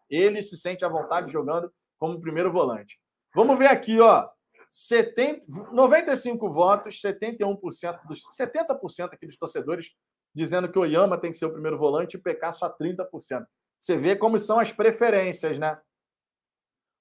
Ele 0.10 0.42
se 0.42 0.58
sente 0.58 0.84
à 0.84 0.90
vontade 0.90 1.32
jogando 1.32 1.72
como 2.00 2.20
primeiro 2.20 2.52
volante. 2.52 3.00
Vamos 3.36 3.58
ver 3.60 3.68
aqui, 3.68 4.00
ó. 4.00 4.28
70, 4.70 5.48
95 5.72 6.52
votos, 6.52 7.00
71% 7.00 8.06
dos 8.08 8.22
70% 8.38 9.14
aqui 9.14 9.26
dos 9.26 9.38
torcedores 9.38 9.92
dizendo 10.36 10.70
que 10.70 10.78
o 10.78 10.82
Oyama 10.82 11.18
tem 11.18 11.32
que 11.32 11.38
ser 11.38 11.46
o 11.46 11.54
primeiro 11.54 11.78
volante 11.78 12.16
e 12.16 12.20
o 12.20 12.22
PK 12.22 12.52
só 12.52 12.70
30%. 12.70 13.46
Você 13.80 13.98
vê 13.98 14.16
como 14.16 14.38
são 14.38 14.60
as 14.60 14.72
preferências, 14.72 15.58
né? 15.58 15.80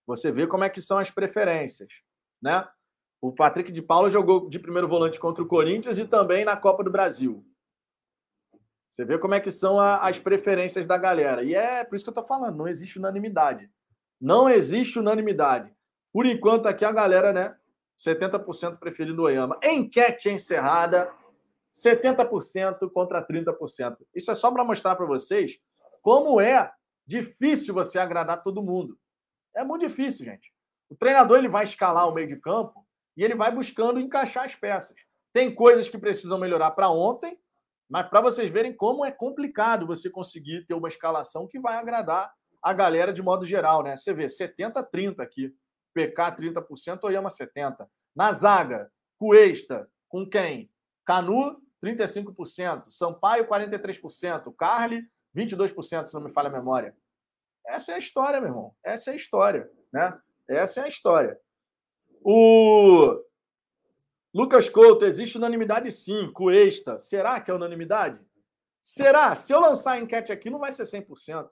Você 0.06 0.30
vê 0.30 0.46
como 0.46 0.64
é 0.64 0.70
que 0.70 0.80
são 0.80 0.98
as 0.98 1.10
preferências, 1.10 2.02
né? 2.40 2.66
O 3.20 3.32
Patrick 3.32 3.72
de 3.72 3.82
Paula 3.82 4.08
jogou 4.08 4.48
de 4.48 4.58
primeiro 4.58 4.86
volante 4.86 5.18
contra 5.18 5.42
o 5.42 5.48
Corinthians 5.48 5.98
e 5.98 6.06
também 6.06 6.44
na 6.44 6.56
Copa 6.56 6.84
do 6.84 6.90
Brasil. 6.90 7.44
Você 8.96 9.04
vê 9.04 9.18
como 9.18 9.34
é 9.34 9.40
que 9.40 9.50
são 9.50 9.78
a, 9.78 10.08
as 10.08 10.18
preferências 10.18 10.86
da 10.86 10.96
galera. 10.96 11.42
E 11.42 11.54
é 11.54 11.84
por 11.84 11.96
isso 11.96 12.04
que 12.06 12.08
eu 12.08 12.12
estou 12.12 12.24
falando, 12.24 12.56
não 12.56 12.66
existe 12.66 12.98
unanimidade. 12.98 13.70
Não 14.18 14.48
existe 14.48 14.98
unanimidade. 14.98 15.70
Por 16.10 16.24
enquanto, 16.24 16.64
aqui 16.64 16.82
a 16.82 16.90
galera, 16.90 17.30
né? 17.30 17.54
70% 17.98 18.78
preferindo 18.78 19.20
o 19.20 19.26
Oyama. 19.26 19.60
Enquete 19.62 20.30
encerrada. 20.30 21.12
70% 21.74 22.90
contra 22.90 23.22
30%. 23.22 23.98
Isso 24.14 24.30
é 24.30 24.34
só 24.34 24.50
para 24.50 24.64
mostrar 24.64 24.96
para 24.96 25.04
vocês 25.04 25.58
como 26.00 26.40
é 26.40 26.72
difícil 27.06 27.74
você 27.74 27.98
agradar 27.98 28.42
todo 28.42 28.62
mundo. 28.62 28.98
É 29.54 29.62
muito 29.62 29.86
difícil, 29.86 30.24
gente. 30.24 30.50
O 30.88 30.96
treinador 30.96 31.36
ele 31.36 31.48
vai 31.48 31.64
escalar 31.64 32.08
o 32.08 32.14
meio 32.14 32.28
de 32.28 32.36
campo 32.36 32.82
e 33.14 33.22
ele 33.22 33.34
vai 33.34 33.54
buscando 33.54 34.00
encaixar 34.00 34.46
as 34.46 34.54
peças. 34.54 34.96
Tem 35.34 35.54
coisas 35.54 35.86
que 35.86 35.98
precisam 35.98 36.38
melhorar 36.38 36.70
para 36.70 36.88
ontem, 36.88 37.38
mas 37.88 38.08
para 38.08 38.20
vocês 38.20 38.50
verem 38.50 38.74
como 38.74 39.04
é 39.04 39.12
complicado 39.12 39.86
você 39.86 40.10
conseguir 40.10 40.66
ter 40.66 40.74
uma 40.74 40.88
escalação 40.88 41.46
que 41.46 41.60
vai 41.60 41.76
agradar 41.76 42.32
a 42.62 42.72
galera 42.72 43.12
de 43.12 43.22
modo 43.22 43.44
geral, 43.44 43.82
né? 43.82 43.96
Você 43.96 44.12
vê 44.12 44.28
70 44.28 44.82
30 44.82 45.22
aqui. 45.22 45.54
PK 45.94 46.36
30%, 46.36 47.04
Oyama 47.04 47.30
70. 47.30 47.88
Na 48.14 48.32
zaga, 48.32 48.90
Cuesta 49.18 49.88
com 50.08 50.28
quem? 50.28 50.70
Canu 51.06 51.60
35%, 51.82 52.90
Sampaio 52.90 53.48
43%, 53.48 54.54
Carly 54.56 55.02
22%, 55.34 56.04
se 56.04 56.14
não 56.14 56.22
me 56.22 56.32
falha 56.32 56.48
a 56.48 56.52
memória. 56.52 56.94
Essa 57.66 57.92
é 57.92 57.94
a 57.94 57.98
história, 57.98 58.40
meu 58.40 58.50
irmão. 58.50 58.74
Essa 58.84 59.10
é 59.10 59.12
a 59.12 59.16
história, 59.16 59.70
né? 59.92 60.18
Essa 60.48 60.80
é 60.80 60.84
a 60.84 60.88
história. 60.88 61.38
O 62.22 63.20
Lucas 64.36 64.68
Couto, 64.68 65.06
existe 65.06 65.38
unanimidade 65.38 65.90
sim, 65.90 66.30
Cuesta. 66.30 66.98
Será 66.98 67.40
que 67.40 67.50
é 67.50 67.54
unanimidade? 67.54 68.20
Será? 68.82 69.34
Se 69.34 69.50
eu 69.50 69.58
lançar 69.58 69.92
a 69.92 69.98
enquete 69.98 70.30
aqui, 70.30 70.50
não 70.50 70.58
vai 70.58 70.70
ser 70.72 70.82
100%. 70.82 71.48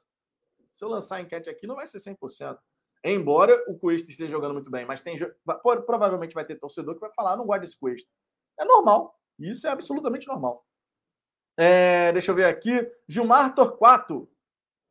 Se 0.71 0.85
eu 0.85 0.91
lançar 0.91 1.17
a 1.17 1.21
enquete 1.23 1.49
aqui, 1.49 1.67
não 1.67 1.77
vai 1.77 1.87
ser 1.87 1.97
100%. 1.97 2.59
Embora 3.03 3.59
o 3.69 3.79
Cuesta 3.79 4.11
esteja 4.11 4.33
jogando 4.33 4.53
muito 4.53 4.71
bem, 4.71 4.85
mas 4.85 5.01
tem 5.01 5.17
provavelmente 5.87 6.35
vai 6.35 6.45
ter 6.45 6.57
torcedor 6.57 6.93
que 6.93 7.01
vai 7.01 7.11
falar, 7.15 7.39
não 7.39 7.47
gosto 7.47 7.63
desse 7.63 7.79
Cuesta. 7.79 8.11
É 8.61 8.67
normal. 8.67 9.19
Isso 9.39 9.67
é 9.67 9.71
absolutamente 9.71 10.29
normal. 10.29 10.63
É, 11.57 12.13
deixa 12.13 12.33
eu 12.33 12.35
ver 12.35 12.45
aqui. 12.45 12.87
Gilmar 13.09 13.55
Torquato. 13.55 14.31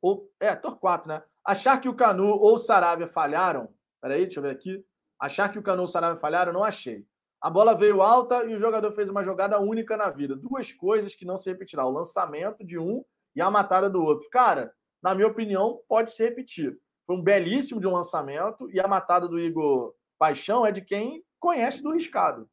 Ou, 0.02 0.34
é, 0.39 0.56
Torquato, 0.56 1.08
né? 1.08 1.22
Achar 1.46 1.80
que 1.80 1.88
o 1.88 1.94
Canu 1.94 2.26
ou 2.26 2.56
o 2.56 2.58
Saravia 2.58 3.06
falharam. 3.06 3.72
Peraí, 4.02 4.24
deixa 4.24 4.39
eu 4.39 4.44
ver 4.44 4.50
aqui. 4.50 4.84
Achar 5.20 5.52
que 5.52 5.60
o 5.60 5.64
Canu 5.64 5.84
ou 5.84 5.86
o 5.86 5.88
Saravia 5.88 6.20
falharam, 6.20 6.52
não 6.52 6.64
achei. 6.64 7.06
A 7.44 7.50
bola 7.50 7.76
veio 7.76 8.02
alta 8.02 8.46
e 8.46 8.56
o 8.56 8.58
jogador 8.58 8.89
fez 8.94 9.10
uma 9.10 9.22
jogada 9.22 9.60
única 9.60 9.98
na 9.98 10.10
vida. 10.10 10.34
Duas 10.34 10.72
coisas 10.72 11.14
que 11.14 11.26
não 11.26 11.36
se 11.36 11.50
repetirá: 11.50 11.86
o 11.86 11.91
lançamento 11.91 12.64
de 12.64 12.80
um 12.80 13.04
e 13.36 13.41
a 13.41 13.52
matada 13.52 13.89
do 13.89 14.02
outro. 14.02 14.30
Cara, 14.30 14.74
na 15.02 15.14
minha 15.14 15.28
opinião, 15.28 15.82
pode 15.89 16.14
se 16.14 16.24
repetir. 16.24 16.80
Foi 17.06 17.18
um 17.18 17.22
belíssimo 17.22 17.82
de 17.82 17.88
um 17.88 17.91
lançamento 17.91 18.72
e 18.72 18.80
a 18.80 18.88
matada 18.88 19.28
do 19.28 19.38
Igor 19.38 19.94
Paixão 20.18 20.66
é 20.66 20.72
de 20.72 20.82
quem 20.82 21.22
conhece 21.38 21.84
do 21.84 21.91
riscado. 21.91 22.50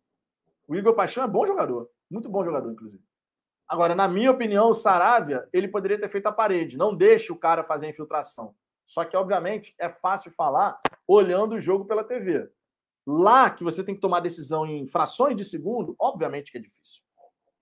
O 0.66 0.74
Igor 0.74 0.92
Paixão 0.96 1.22
é 1.22 1.28
bom 1.28 1.46
jogador, 1.46 1.88
muito 2.10 2.28
bom 2.28 2.44
jogador, 2.44 2.72
inclusive. 2.72 3.04
Agora, 3.68 3.94
na 3.94 4.08
minha 4.08 4.32
opinião, 4.32 4.70
o 4.70 4.74
Saravia, 4.74 5.48
ele 5.52 5.68
poderia 5.68 6.00
ter 6.00 6.08
feito 6.08 6.26
a 6.26 6.32
parede. 6.32 6.76
Não 6.76 6.96
deixe 6.96 7.30
o 7.30 7.38
cara 7.38 7.62
fazer 7.62 7.86
a 7.86 7.90
infiltração. 7.90 8.56
Só 8.84 9.04
que, 9.04 9.16
obviamente, 9.16 9.72
é 9.78 9.88
fácil 9.88 10.32
falar 10.32 10.80
olhando 11.06 11.54
o 11.54 11.60
jogo 11.60 11.84
pela 11.84 12.02
TV. 12.02 12.50
Lá 13.06 13.50
que 13.50 13.64
você 13.64 13.82
tem 13.82 13.94
que 13.94 14.00
tomar 14.00 14.20
decisão 14.20 14.66
em 14.66 14.86
frações 14.86 15.36
de 15.36 15.44
segundo, 15.44 15.94
obviamente 15.98 16.52
que 16.52 16.58
é 16.58 16.60
difícil. 16.60 17.02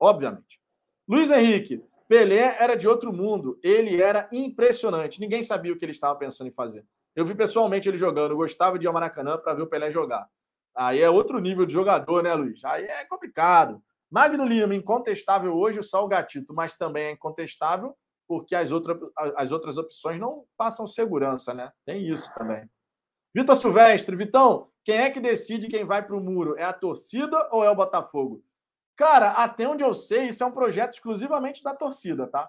Obviamente. 0.00 0.60
Luiz 1.08 1.30
Henrique, 1.30 1.82
Pelé 2.08 2.56
era 2.58 2.74
de 2.74 2.88
outro 2.88 3.12
mundo. 3.12 3.58
Ele 3.62 4.00
era 4.00 4.28
impressionante. 4.32 5.20
Ninguém 5.20 5.42
sabia 5.42 5.72
o 5.72 5.76
que 5.76 5.84
ele 5.84 5.92
estava 5.92 6.18
pensando 6.18 6.48
em 6.48 6.52
fazer. 6.52 6.84
Eu 7.14 7.24
vi 7.24 7.34
pessoalmente 7.34 7.88
ele 7.88 7.98
jogando. 7.98 8.32
Eu 8.32 8.36
gostava 8.36 8.78
de 8.78 8.86
ir 8.86 8.88
ao 8.88 8.94
Maracanã 8.94 9.38
para 9.38 9.54
ver 9.54 9.62
o 9.62 9.66
Pelé 9.66 9.90
jogar. 9.90 10.28
Aí 10.76 11.00
é 11.00 11.10
outro 11.10 11.38
nível 11.38 11.66
de 11.66 11.72
jogador, 11.72 12.22
né, 12.22 12.32
Luiz? 12.34 12.64
Aí 12.64 12.84
é 12.84 13.04
complicado. 13.04 13.82
Magno 14.10 14.44
Lima, 14.44 14.74
incontestável 14.74 15.54
hoje, 15.54 15.82
só 15.82 16.04
o 16.04 16.08
Gatito, 16.08 16.54
mas 16.54 16.76
também 16.76 17.06
é 17.06 17.10
incontestável 17.10 17.94
porque 18.28 18.54
as, 18.54 18.70
outra, 18.70 18.96
as 19.36 19.50
outras 19.50 19.78
opções 19.78 20.20
não 20.20 20.44
passam 20.56 20.86
segurança, 20.86 21.54
né? 21.54 21.72
Tem 21.86 22.06
isso 22.06 22.30
também. 22.34 22.68
Vitor 23.34 23.56
Silvestre, 23.56 24.16
Vitão, 24.16 24.68
quem 24.84 24.96
é 24.98 25.10
que 25.10 25.20
decide 25.20 25.68
quem 25.68 25.84
vai 25.84 26.04
para 26.04 26.16
o 26.16 26.20
muro? 26.20 26.56
É 26.56 26.64
a 26.64 26.72
torcida 26.72 27.48
ou 27.52 27.62
é 27.62 27.70
o 27.70 27.74
Botafogo? 27.74 28.42
Cara, 28.96 29.30
até 29.32 29.68
onde 29.68 29.84
eu 29.84 29.94
sei, 29.94 30.28
isso 30.28 30.42
é 30.42 30.46
um 30.46 30.52
projeto 30.52 30.92
exclusivamente 30.92 31.62
da 31.62 31.74
torcida, 31.74 32.26
tá? 32.26 32.48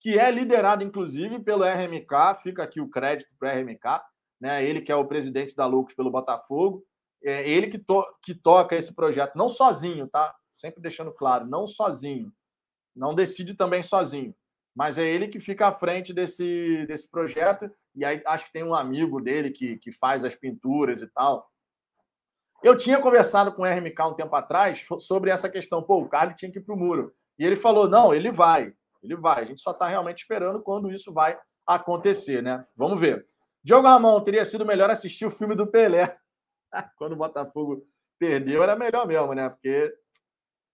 Que 0.00 0.18
é 0.18 0.30
liderado, 0.30 0.82
inclusive, 0.82 1.38
pelo 1.40 1.64
RMK, 1.64 2.42
fica 2.42 2.62
aqui 2.62 2.80
o 2.80 2.88
crédito 2.88 3.30
para 3.38 3.54
o 3.54 3.60
RMK, 3.60 4.02
né? 4.40 4.64
Ele 4.64 4.80
que 4.80 4.90
é 4.90 4.96
o 4.96 5.06
presidente 5.06 5.54
da 5.54 5.66
Lucas 5.66 5.94
pelo 5.94 6.10
Botafogo 6.10 6.84
é 7.24 7.48
ele 7.48 7.68
que, 7.68 7.78
to 7.78 8.04
que 8.22 8.34
toca 8.34 8.76
esse 8.76 8.94
projeto, 8.94 9.36
não 9.36 9.48
sozinho, 9.48 10.08
tá? 10.08 10.34
Sempre 10.52 10.82
deixando 10.82 11.12
claro, 11.12 11.46
não 11.46 11.66
sozinho. 11.66 12.32
Não 12.94 13.14
decide 13.14 13.54
também 13.54 13.82
sozinho. 13.82 14.34
Mas 14.74 14.96
é 14.96 15.04
ele 15.04 15.28
que 15.28 15.38
fica 15.38 15.68
à 15.68 15.72
frente 15.72 16.12
desse, 16.12 16.86
desse 16.86 17.10
projeto. 17.10 17.70
E 17.94 18.04
aí 18.04 18.22
acho 18.26 18.46
que 18.46 18.52
tem 18.52 18.64
um 18.64 18.74
amigo 18.74 19.20
dele 19.20 19.50
que, 19.50 19.76
que 19.76 19.92
faz 19.92 20.24
as 20.24 20.34
pinturas 20.34 21.02
e 21.02 21.06
tal. 21.08 21.46
Eu 22.62 22.76
tinha 22.76 22.98
conversado 22.98 23.52
com 23.52 23.62
o 23.62 23.66
RMK 23.66 24.02
um 24.02 24.14
tempo 24.14 24.34
atrás 24.34 24.86
sobre 25.00 25.30
essa 25.30 25.48
questão. 25.50 25.82
Pô, 25.82 26.00
o 26.00 26.08
Carly 26.08 26.34
tinha 26.34 26.50
que 26.50 26.58
ir 26.58 26.62
para 26.62 26.74
o 26.74 26.78
muro. 26.78 27.12
E 27.38 27.44
ele 27.44 27.56
falou: 27.56 27.88
não, 27.88 28.14
ele 28.14 28.30
vai. 28.30 28.72
Ele 29.02 29.16
vai. 29.16 29.42
A 29.42 29.44
gente 29.44 29.60
só 29.60 29.72
está 29.72 29.88
realmente 29.88 30.18
esperando 30.18 30.62
quando 30.62 30.90
isso 30.92 31.12
vai 31.12 31.38
acontecer, 31.66 32.42
né? 32.42 32.64
Vamos 32.76 33.00
ver. 33.00 33.26
Diogo 33.64 33.86
Ramon, 33.86 34.20
teria 34.22 34.44
sido 34.44 34.64
melhor 34.64 34.90
assistir 34.90 35.26
o 35.26 35.30
filme 35.30 35.54
do 35.54 35.66
Pelé. 35.66 36.16
quando 36.96 37.12
o 37.12 37.16
Botafogo 37.16 37.84
perdeu, 38.18 38.62
era 38.62 38.76
melhor 38.76 39.06
mesmo, 39.06 39.34
né? 39.34 39.48
Porque 39.48 39.92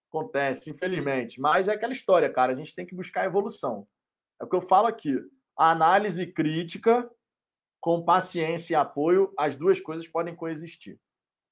acontece, 0.09 0.71
infelizmente. 0.71 1.41
Mas 1.41 1.69
é 1.69 1.73
aquela 1.73 1.93
história, 1.93 2.31
cara. 2.33 2.53
A 2.53 2.57
gente 2.57 2.75
tem 2.75 2.87
que 2.87 2.95
buscar 2.95 3.25
evolução. 3.25 3.87
É 4.41 4.45
o 4.45 4.49
que 4.49 4.57
eu 4.57 4.63
falo 4.63 4.87
aqui. 4.87 5.15
A 5.57 5.71
análise 5.71 6.27
crítica 6.27 7.09
com 7.81 8.05
paciência 8.05 8.75
e 8.75 8.77
apoio, 8.77 9.33
as 9.39 9.55
duas 9.57 9.81
coisas 9.81 10.07
podem 10.09 10.35
coexistir. 10.35 10.99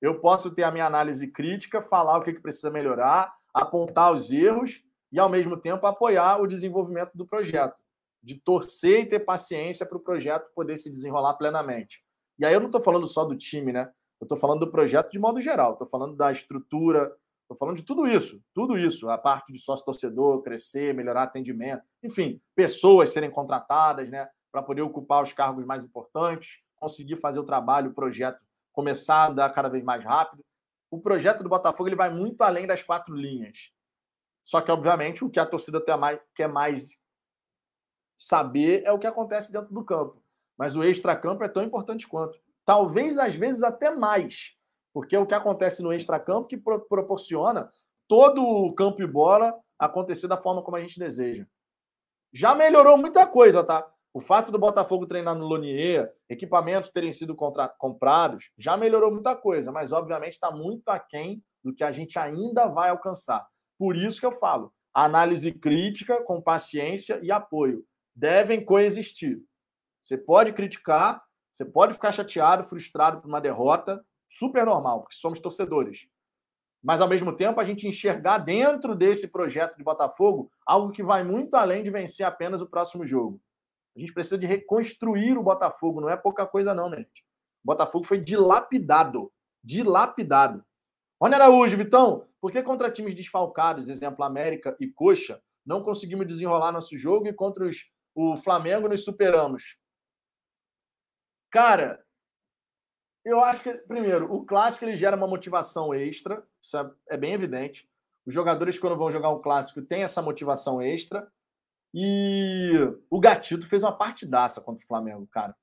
Eu 0.00 0.20
posso 0.20 0.54
ter 0.54 0.64
a 0.64 0.70
minha 0.70 0.86
análise 0.86 1.26
crítica, 1.28 1.80
falar 1.80 2.18
o 2.18 2.22
que 2.22 2.40
precisa 2.40 2.70
melhorar, 2.70 3.32
apontar 3.54 4.12
os 4.12 4.30
erros 4.30 4.82
e, 5.10 5.18
ao 5.18 5.28
mesmo 5.28 5.56
tempo, 5.56 5.86
apoiar 5.86 6.40
o 6.40 6.46
desenvolvimento 6.46 7.12
do 7.14 7.26
projeto, 7.26 7.80
de 8.22 8.34
torcer 8.34 9.00
e 9.00 9.06
ter 9.06 9.20
paciência 9.20 9.86
para 9.86 9.96
o 9.96 10.02
projeto 10.02 10.52
poder 10.54 10.76
se 10.76 10.90
desenrolar 10.90 11.34
plenamente. 11.34 12.04
E 12.38 12.44
aí 12.44 12.52
eu 12.52 12.60
não 12.60 12.66
estou 12.66 12.82
falando 12.82 13.06
só 13.06 13.24
do 13.24 13.36
time, 13.36 13.72
né? 13.72 13.90
Eu 14.20 14.24
estou 14.24 14.36
falando 14.36 14.60
do 14.60 14.70
projeto 14.70 15.10
de 15.10 15.18
modo 15.18 15.40
geral, 15.40 15.72
estou 15.72 15.86
falando 15.86 16.16
da 16.16 16.30
estrutura, 16.30 17.14
estou 17.46 17.56
falando 17.56 17.76
de 17.76 17.84
tudo 17.84 18.06
isso, 18.06 18.42
tudo 18.52 18.76
isso, 18.76 19.08
a 19.08 19.16
parte 19.16 19.52
de 19.52 19.58
sócio-torcedor, 19.60 20.42
crescer, 20.42 20.92
melhorar 20.92 21.22
atendimento, 21.22 21.82
enfim, 22.02 22.40
pessoas 22.54 23.10
serem 23.10 23.30
contratadas, 23.30 24.10
né, 24.10 24.28
para 24.50 24.62
poder 24.62 24.82
ocupar 24.82 25.22
os 25.22 25.32
cargos 25.32 25.64
mais 25.64 25.84
importantes, 25.84 26.60
conseguir 26.74 27.16
fazer 27.16 27.38
o 27.38 27.44
trabalho, 27.44 27.90
o 27.90 27.94
projeto 27.94 28.40
começar 28.72 29.16
a 29.16 29.28
andar 29.28 29.50
cada 29.50 29.68
vez 29.68 29.82
mais 29.82 30.04
rápido. 30.04 30.44
O 30.90 31.00
projeto 31.00 31.42
do 31.42 31.48
Botafogo 31.48 31.88
ele 31.88 31.96
vai 31.96 32.10
muito 32.10 32.42
além 32.42 32.66
das 32.66 32.82
quatro 32.82 33.14
linhas. 33.14 33.72
Só 34.42 34.60
que, 34.60 34.70
obviamente, 34.70 35.24
o 35.24 35.30
que 35.30 35.40
a 35.40 35.46
torcida 35.46 35.82
mais, 35.96 36.20
quer 36.34 36.48
mais 36.48 36.90
saber 38.16 38.82
é 38.84 38.92
o 38.92 38.98
que 38.98 39.06
acontece 39.06 39.50
dentro 39.50 39.72
do 39.72 39.84
campo. 39.84 40.22
Mas 40.56 40.76
o 40.76 40.84
extra-campo 40.84 41.42
é 41.42 41.48
tão 41.48 41.62
importante 41.62 42.06
quanto. 42.06 42.38
Talvez, 42.64 43.18
às 43.18 43.34
vezes, 43.34 43.62
até 43.62 43.90
mais. 43.90 44.55
Porque 44.96 45.14
o 45.14 45.26
que 45.26 45.34
acontece 45.34 45.82
no 45.82 45.92
extracampo 45.92 46.48
que 46.48 46.56
pro 46.56 46.80
proporciona 46.80 47.70
todo 48.08 48.42
o 48.42 48.74
campo 48.74 49.02
e 49.02 49.06
bola 49.06 49.54
acontecer 49.78 50.26
da 50.26 50.38
forma 50.38 50.62
como 50.62 50.74
a 50.74 50.80
gente 50.80 50.98
deseja. 50.98 51.46
Já 52.32 52.54
melhorou 52.54 52.96
muita 52.96 53.26
coisa, 53.26 53.62
tá? 53.62 53.86
O 54.14 54.20
fato 54.22 54.50
do 54.50 54.58
Botafogo 54.58 55.06
treinar 55.06 55.34
no 55.34 55.46
Lonier, 55.46 56.10
equipamentos 56.30 56.88
terem 56.88 57.12
sido 57.12 57.36
comprados, 57.76 58.50
já 58.56 58.74
melhorou 58.74 59.12
muita 59.12 59.36
coisa, 59.36 59.70
mas 59.70 59.92
obviamente 59.92 60.32
está 60.32 60.50
muito 60.50 60.88
aquém 60.88 61.44
do 61.62 61.74
que 61.74 61.84
a 61.84 61.92
gente 61.92 62.18
ainda 62.18 62.66
vai 62.66 62.88
alcançar. 62.88 63.46
Por 63.78 63.96
isso 63.96 64.18
que 64.18 64.24
eu 64.24 64.32
falo, 64.32 64.72
análise 64.94 65.52
crítica 65.52 66.24
com 66.24 66.40
paciência 66.40 67.20
e 67.22 67.30
apoio 67.30 67.84
devem 68.14 68.64
coexistir. 68.64 69.42
Você 70.00 70.16
pode 70.16 70.54
criticar, 70.54 71.22
você 71.52 71.66
pode 71.66 71.92
ficar 71.92 72.12
chateado, 72.12 72.64
frustrado 72.64 73.20
por 73.20 73.28
uma 73.28 73.42
derrota, 73.42 74.02
super 74.28 74.64
normal, 74.64 75.00
porque 75.00 75.16
somos 75.16 75.40
torcedores. 75.40 76.08
Mas, 76.82 77.00
ao 77.00 77.08
mesmo 77.08 77.34
tempo, 77.34 77.60
a 77.60 77.64
gente 77.64 77.88
enxergar 77.88 78.38
dentro 78.38 78.94
desse 78.94 79.28
projeto 79.28 79.76
de 79.76 79.82
Botafogo 79.82 80.50
algo 80.64 80.92
que 80.92 81.02
vai 81.02 81.24
muito 81.24 81.54
além 81.54 81.82
de 81.82 81.90
vencer 81.90 82.24
apenas 82.24 82.60
o 82.60 82.68
próximo 82.68 83.06
jogo. 83.06 83.40
A 83.96 83.98
gente 83.98 84.12
precisa 84.12 84.38
de 84.38 84.46
reconstruir 84.46 85.36
o 85.36 85.42
Botafogo, 85.42 86.00
não 86.00 86.08
é 86.08 86.16
pouca 86.16 86.46
coisa, 86.46 86.74
não, 86.74 86.88
né, 86.88 86.98
gente? 86.98 87.24
O 87.64 87.66
Botafogo 87.66 88.06
foi 88.06 88.20
dilapidado. 88.20 89.32
Dilapidado. 89.64 90.64
Olha, 91.18 91.36
Araújo, 91.36 91.76
Vitão, 91.76 92.28
por 92.40 92.52
que 92.52 92.62
contra 92.62 92.90
times 92.90 93.14
desfalcados, 93.14 93.88
exemplo 93.88 94.22
América 94.22 94.76
e 94.78 94.86
Coxa, 94.86 95.42
não 95.64 95.82
conseguimos 95.82 96.26
desenrolar 96.26 96.70
nosso 96.70 96.96
jogo 96.96 97.26
e 97.26 97.32
contra 97.32 97.66
os, 97.66 97.90
o 98.14 98.36
Flamengo 98.36 98.86
nos 98.86 99.02
superamos? 99.02 99.76
Cara, 101.50 102.05
eu 103.26 103.40
acho 103.40 103.60
que, 103.60 103.72
primeiro, 103.72 104.32
o 104.32 104.46
clássico 104.46 104.84
ele 104.84 104.94
gera 104.94 105.16
uma 105.16 105.26
motivação 105.26 105.92
extra, 105.92 106.46
isso 106.62 106.76
é, 106.78 106.90
é 107.08 107.16
bem 107.16 107.32
evidente. 107.32 107.90
Os 108.24 108.32
jogadores, 108.32 108.78
quando 108.78 108.96
vão 108.96 109.10
jogar 109.10 109.30
um 109.30 109.42
clássico, 109.42 109.82
têm 109.82 110.04
essa 110.04 110.22
motivação 110.22 110.80
extra. 110.80 111.26
E 111.92 112.70
o 113.10 113.18
Gatito 113.18 113.66
fez 113.66 113.82
uma 113.82 113.96
partidaça 113.96 114.60
contra 114.60 114.84
o 114.84 114.86
Flamengo, 114.86 115.26
cara. 115.26 115.56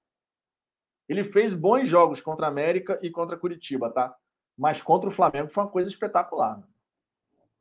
Ele 1.07 1.23
fez 1.23 1.53
bons 1.53 1.87
jogos 1.87 2.19
contra 2.19 2.47
a 2.47 2.49
América 2.49 2.99
e 3.01 3.09
contra 3.09 3.37
Curitiba, 3.37 3.89
tá? 3.89 4.13
Mas 4.57 4.81
contra 4.81 5.09
o 5.09 5.13
Flamengo 5.13 5.49
foi 5.49 5.63
uma 5.63 5.69
coisa 5.69 5.89
espetacular. 5.89 6.61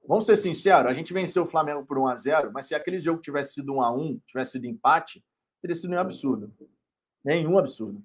Vamos 0.07 0.27
ser 0.27 0.37
sinceros, 0.37 0.91
a 0.91 0.95
gente 0.95 1.13
venceu 1.13 1.45
o 1.45 1.47
Flamengo 1.49 1.87
por 1.87 1.97
1 1.97 2.09
a 2.09 2.17
0 2.17 2.51
mas 2.53 2.67
se 2.67 2.75
aquele 2.75 2.99
jogo 2.99 3.21
tivesse 3.21 3.55
sido 3.55 3.75
1 3.75 3.83
a 3.83 3.93
1 3.93 4.21
tivesse 4.27 4.53
sido 4.53 4.67
empate, 4.67 5.25
teria 5.61 5.77
sido 5.77 5.91
nenhum 5.91 6.03
absurdo. 6.03 6.53
Nenhum 7.25 7.57
absurdo. 7.57 8.03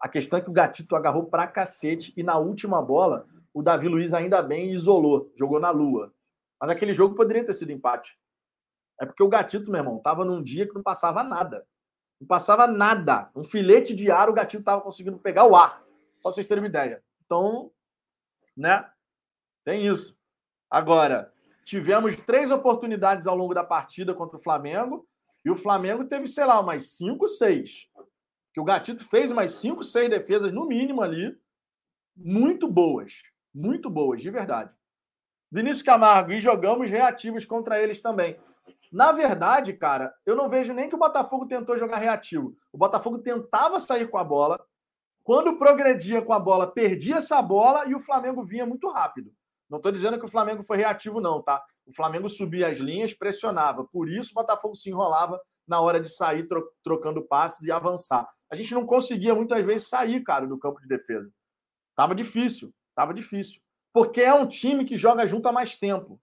A 0.00 0.08
questão 0.08 0.38
é 0.38 0.42
que 0.42 0.48
o 0.48 0.52
Gatito 0.52 0.96
agarrou 0.96 1.26
pra 1.26 1.46
cacete 1.46 2.12
e 2.16 2.22
na 2.22 2.38
última 2.38 2.80
bola, 2.80 3.26
o 3.52 3.62
Davi 3.62 3.86
Luiz 3.86 4.14
ainda 4.14 4.42
bem 4.42 4.70
isolou, 4.70 5.30
jogou 5.36 5.60
na 5.60 5.70
lua. 5.70 6.12
Mas 6.58 6.70
aquele 6.70 6.94
jogo 6.94 7.14
poderia 7.14 7.44
ter 7.44 7.54
sido 7.54 7.72
empate. 7.72 8.18
É 9.00 9.06
porque 9.06 9.22
o 9.22 9.28
Gatito, 9.28 9.70
meu 9.70 9.80
irmão, 9.80 9.98
tava 9.98 10.24
num 10.24 10.42
dia 10.42 10.66
que 10.66 10.74
não 10.74 10.82
passava 10.82 11.22
nada. 11.22 11.66
Não 12.20 12.26
passava 12.26 12.66
nada. 12.66 13.30
Um 13.34 13.44
filete 13.44 13.94
de 13.94 14.10
ar, 14.10 14.28
o 14.28 14.32
Gatito 14.32 14.62
tava 14.62 14.82
conseguindo 14.82 15.18
pegar 15.18 15.46
o 15.46 15.56
ar. 15.56 15.82
Só 16.18 16.30
vocês 16.30 16.46
terem 16.46 16.62
uma 16.62 16.68
ideia. 16.68 17.02
Então, 17.24 17.70
né? 18.56 18.86
Tem 19.64 19.86
isso. 19.86 20.16
Agora, 20.70 21.32
tivemos 21.64 22.14
três 22.16 22.50
oportunidades 22.50 23.26
ao 23.26 23.36
longo 23.36 23.54
da 23.54 23.64
partida 23.64 24.14
contra 24.14 24.36
o 24.36 24.42
Flamengo. 24.42 25.08
E 25.42 25.50
o 25.50 25.56
Flamengo 25.56 26.04
teve, 26.04 26.28
sei 26.28 26.44
lá, 26.44 26.60
umas 26.60 26.90
cinco, 26.90 27.26
seis. 27.26 27.88
Que 28.60 28.62
o 28.62 28.64
Gatito 28.64 29.06
fez 29.06 29.30
umas 29.30 29.52
cinco, 29.52 29.82
seis 29.82 30.10
defesas, 30.10 30.52
no 30.52 30.66
mínimo 30.66 31.00
ali. 31.00 31.34
Muito 32.14 32.68
boas. 32.68 33.22
Muito 33.54 33.88
boas, 33.88 34.20
de 34.20 34.30
verdade. 34.30 34.70
Vinícius 35.50 35.82
Camargo, 35.82 36.30
e 36.32 36.38
jogamos 36.38 36.90
reativos 36.90 37.46
contra 37.46 37.82
eles 37.82 38.02
também. 38.02 38.38
Na 38.92 39.12
verdade, 39.12 39.72
cara, 39.72 40.12
eu 40.26 40.36
não 40.36 40.50
vejo 40.50 40.74
nem 40.74 40.90
que 40.90 40.94
o 40.94 40.98
Botafogo 40.98 41.46
tentou 41.46 41.78
jogar 41.78 41.96
reativo. 41.96 42.54
O 42.70 42.76
Botafogo 42.76 43.18
tentava 43.20 43.80
sair 43.80 44.10
com 44.10 44.18
a 44.18 44.24
bola. 44.24 44.62
Quando 45.24 45.56
progredia 45.56 46.20
com 46.20 46.34
a 46.34 46.38
bola, 46.38 46.70
perdia 46.70 47.16
essa 47.16 47.40
bola 47.40 47.86
e 47.86 47.94
o 47.94 48.00
Flamengo 48.00 48.44
vinha 48.44 48.66
muito 48.66 48.90
rápido. 48.90 49.32
Não 49.70 49.78
estou 49.78 49.90
dizendo 49.90 50.18
que 50.18 50.26
o 50.26 50.30
Flamengo 50.30 50.62
foi 50.62 50.76
reativo, 50.76 51.18
não, 51.18 51.40
tá? 51.40 51.64
O 51.86 51.94
Flamengo 51.94 52.28
subia 52.28 52.68
as 52.68 52.76
linhas, 52.76 53.14
pressionava. 53.14 53.84
Por 53.84 54.06
isso 54.06 54.32
o 54.32 54.34
Botafogo 54.34 54.74
se 54.74 54.90
enrolava 54.90 55.40
na 55.70 55.80
hora 55.80 56.00
de 56.00 56.08
sair 56.08 56.48
tro 56.48 56.68
trocando 56.82 57.22
passes 57.22 57.64
e 57.64 57.70
avançar. 57.70 58.28
A 58.50 58.56
gente 58.56 58.74
não 58.74 58.84
conseguia 58.84 59.32
muitas 59.36 59.64
vezes 59.64 59.88
sair, 59.88 60.20
cara, 60.24 60.44
do 60.44 60.58
campo 60.58 60.80
de 60.80 60.88
defesa. 60.88 61.32
Tava 61.94 62.12
difícil, 62.12 62.74
tava 62.92 63.14
difícil. 63.14 63.62
Porque 63.92 64.20
é 64.20 64.34
um 64.34 64.48
time 64.48 64.84
que 64.84 64.96
joga 64.96 65.26
junto 65.28 65.46
há 65.48 65.52
mais 65.52 65.76
tempo. 65.76 66.20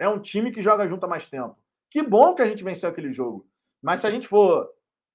É 0.00 0.08
um 0.08 0.20
time 0.20 0.50
que 0.50 0.60
joga 0.60 0.86
junto 0.88 1.04
há 1.04 1.08
mais 1.08 1.28
tempo. 1.28 1.56
Que 1.88 2.02
bom 2.02 2.34
que 2.34 2.42
a 2.42 2.46
gente 2.46 2.64
venceu 2.64 2.90
aquele 2.90 3.12
jogo. 3.12 3.48
Mas 3.80 4.00
se 4.00 4.06
a 4.08 4.10
gente 4.10 4.26
for 4.26 4.68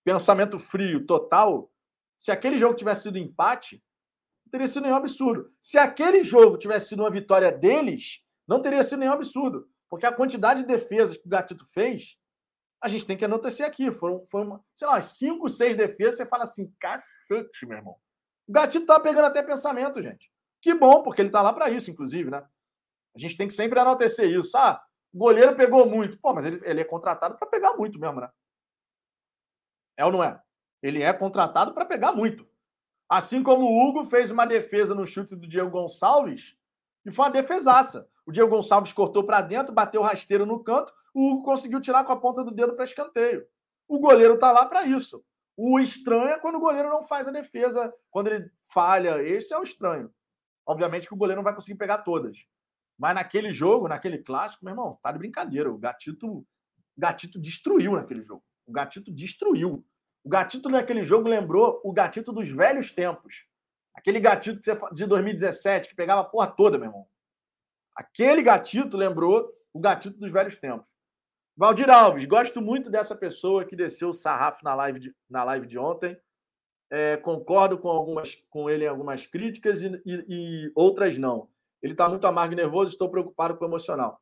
pensamento 0.06 0.58
frio 0.58 1.06
total, 1.06 1.70
se 2.18 2.32
aquele 2.32 2.58
jogo 2.58 2.76
tivesse 2.76 3.04
sido 3.04 3.18
empate, 3.18 3.84
não 4.46 4.52
teria 4.52 4.68
sido 4.68 4.84
nenhum 4.84 4.96
absurdo. 4.96 5.52
Se 5.62 5.78
aquele 5.78 6.24
jogo 6.24 6.58
tivesse 6.58 6.88
sido 6.88 7.02
uma 7.04 7.12
vitória 7.12 7.52
deles, 7.52 8.22
não 8.48 8.62
teria 8.62 8.82
sido 8.82 9.00
nenhum 9.00 9.14
absurdo. 9.14 9.68
Porque 9.90 10.06
a 10.06 10.14
quantidade 10.14 10.62
de 10.62 10.68
defesas 10.68 11.18
que 11.18 11.28
o 11.28 11.30
Gatito 11.30 11.66
fez, 11.74 12.18
a 12.84 12.90
gente 12.90 13.08
tem 13.08 13.16
que 13.16 13.24
anotecer 13.24 13.66
aqui. 13.66 13.90
Foram, 13.92 14.26
foram 14.26 14.62
sei 14.76 14.86
lá, 14.86 15.00
cinco, 15.00 15.48
seis 15.48 15.74
defesas. 15.76 16.18
Você 16.18 16.26
fala 16.26 16.44
assim, 16.44 16.70
cacete, 16.80 17.66
meu 17.66 17.78
irmão. 17.78 17.96
O 18.46 18.52
Gatito 18.52 18.86
tá 18.86 19.00
pegando 19.00 19.26
até 19.26 19.42
pensamento, 19.42 20.02
gente. 20.02 20.30
Que 20.62 20.74
bom, 20.74 21.02
porque 21.02 21.22
ele 21.22 21.30
tá 21.30 21.42
lá 21.42 21.54
para 21.54 21.70
isso, 21.70 21.90
inclusive, 21.90 22.30
né? 22.30 22.46
A 23.16 23.20
gente 23.20 23.38
tem 23.38 23.48
que 23.48 23.54
sempre 23.54 23.80
anotecer 23.80 24.30
isso. 24.30 24.58
Ah, 24.58 24.84
o 25.14 25.18
goleiro 25.18 25.56
pegou 25.56 25.90
muito. 25.90 26.20
Pô, 26.20 26.34
mas 26.34 26.46
ele, 26.46 26.60
ele 26.64 26.82
é 26.82 26.84
contratado 26.84 27.38
para 27.38 27.48
pegar 27.48 27.74
muito 27.78 27.98
mesmo, 27.98 28.20
né? 28.20 28.30
É 29.96 30.04
ou 30.06 30.12
não 30.12 30.22
é? 30.22 30.42
Ele 30.82 31.02
é 31.02 31.14
contratado 31.14 31.74
para 31.74 31.86
pegar 31.86 32.12
muito. 32.12 32.46
Assim 33.08 33.42
como 33.42 33.66
o 33.66 33.82
Hugo 33.82 34.06
fez 34.06 34.30
uma 34.30 34.46
defesa 34.46 34.94
no 34.94 35.08
chute 35.08 35.36
do 35.36 35.48
Diego 35.48 35.70
Gonçalves, 35.70 36.58
e 37.06 37.12
foi 37.12 37.26
uma 37.26 37.32
defesaça. 37.32 38.10
O 38.26 38.32
Diego 38.32 38.50
Gonçalves 38.50 38.92
cortou 38.92 39.24
para 39.24 39.42
dentro, 39.42 39.74
bateu 39.74 40.02
rasteiro 40.02 40.46
no 40.46 40.62
canto, 40.64 40.94
o 41.14 41.31
Hugo 41.31 41.44
conseguiu 41.44 41.80
tirar 41.80 42.03
com 42.03 42.11
a 42.11 42.19
ponta 42.19 42.44
do 42.44 42.52
dedo 42.52 42.73
para 42.73 42.85
escanteio. 42.85 43.45
O 43.88 43.99
goleiro 43.99 44.34
está 44.34 44.52
lá 44.52 44.65
para 44.65 44.85
isso. 44.85 45.23
O 45.56 45.80
estranho 45.80 46.30
é 46.30 46.40
quando 46.40 46.56
o 46.56 46.60
goleiro 46.60 46.90
não 46.90 47.03
faz 47.03 47.27
a 47.27 47.31
defesa, 47.31 47.94
quando 48.10 48.27
ele 48.27 48.49
falha. 48.73 49.22
Esse 49.22 49.53
é 49.53 49.57
o 49.57 49.64
estranho. 49.64 50.11
Obviamente 50.65 51.07
que 51.07 51.14
o 51.14 51.18
goleiro 51.18 51.40
não 51.40 51.44
vai 51.44 51.53
conseguir 51.53 51.77
pegar 51.77 51.99
todas. 51.99 52.45
Mas 52.98 53.15
naquele 53.15 53.53
jogo, 53.53 53.88
naquele 53.88 54.18
clássico, 54.18 54.65
meu 54.65 54.72
irmão, 54.72 54.98
tá 55.02 55.11
de 55.11 55.19
brincadeira. 55.19 55.72
O 55.72 55.77
Gatito, 55.77 56.45
Gatito 56.98 57.40
destruiu 57.40 57.94
naquele 57.94 58.22
jogo. 58.22 58.44
O 58.65 58.72
Gatito 58.72 59.11
destruiu. 59.11 59.85
O 60.23 60.30
Gatito 60.30 60.69
naquele 60.69 61.03
jogo 61.03 61.27
lembrou 61.27 61.81
o 61.84 61.91
Gatito 61.91 62.31
dos 62.31 62.49
velhos 62.49 62.91
tempos. 62.91 63.45
Aquele 63.94 64.19
Gatito 64.19 64.60
que 64.60 64.65
você, 64.65 64.80
de 64.94 65.06
2017 65.06 65.90
que 65.90 65.95
pegava 65.95 66.22
a 66.22 66.26
porra 66.26 66.48
toda, 66.48 66.77
meu 66.77 66.88
irmão. 66.88 67.07
Aquele 67.95 68.41
Gatito 68.41 68.98
lembrou 68.98 69.52
o 69.72 69.80
Gatito 69.80 70.18
dos 70.18 70.31
velhos 70.31 70.57
tempos. 70.57 70.93
Valdir 71.56 71.90
Alves, 71.90 72.26
gosto 72.26 72.60
muito 72.62 72.90
dessa 72.90 73.16
pessoa 73.16 73.64
que 73.64 73.76
desceu 73.76 74.10
o 74.10 74.14
sarrafo 74.14 74.64
na 74.64 74.74
live 74.74 75.00
de, 75.00 75.16
na 75.30 75.44
live 75.44 75.68
de 75.68 75.78
ontem. 75.78 76.18
É, 76.90 77.18
concordo 77.18 77.78
com, 77.78 77.90
algumas, 77.90 78.36
com 78.50 78.70
ele 78.70 78.86
em 78.86 78.88
algumas 78.88 79.28
críticas 79.28 79.84
e, 79.84 80.02
e, 80.06 80.26
e 80.28 80.72
outras 80.76 81.18
não. 81.18 81.48
Ele 81.82 81.94
está 81.94 82.10
muito 82.10 82.26
amargo 82.26 82.54
e 82.54 82.56
nervoso, 82.56 82.92
estou 82.92 83.10
preocupado 83.10 83.56
com 83.56 83.66
o 83.66 83.68
emocional. 83.68 84.20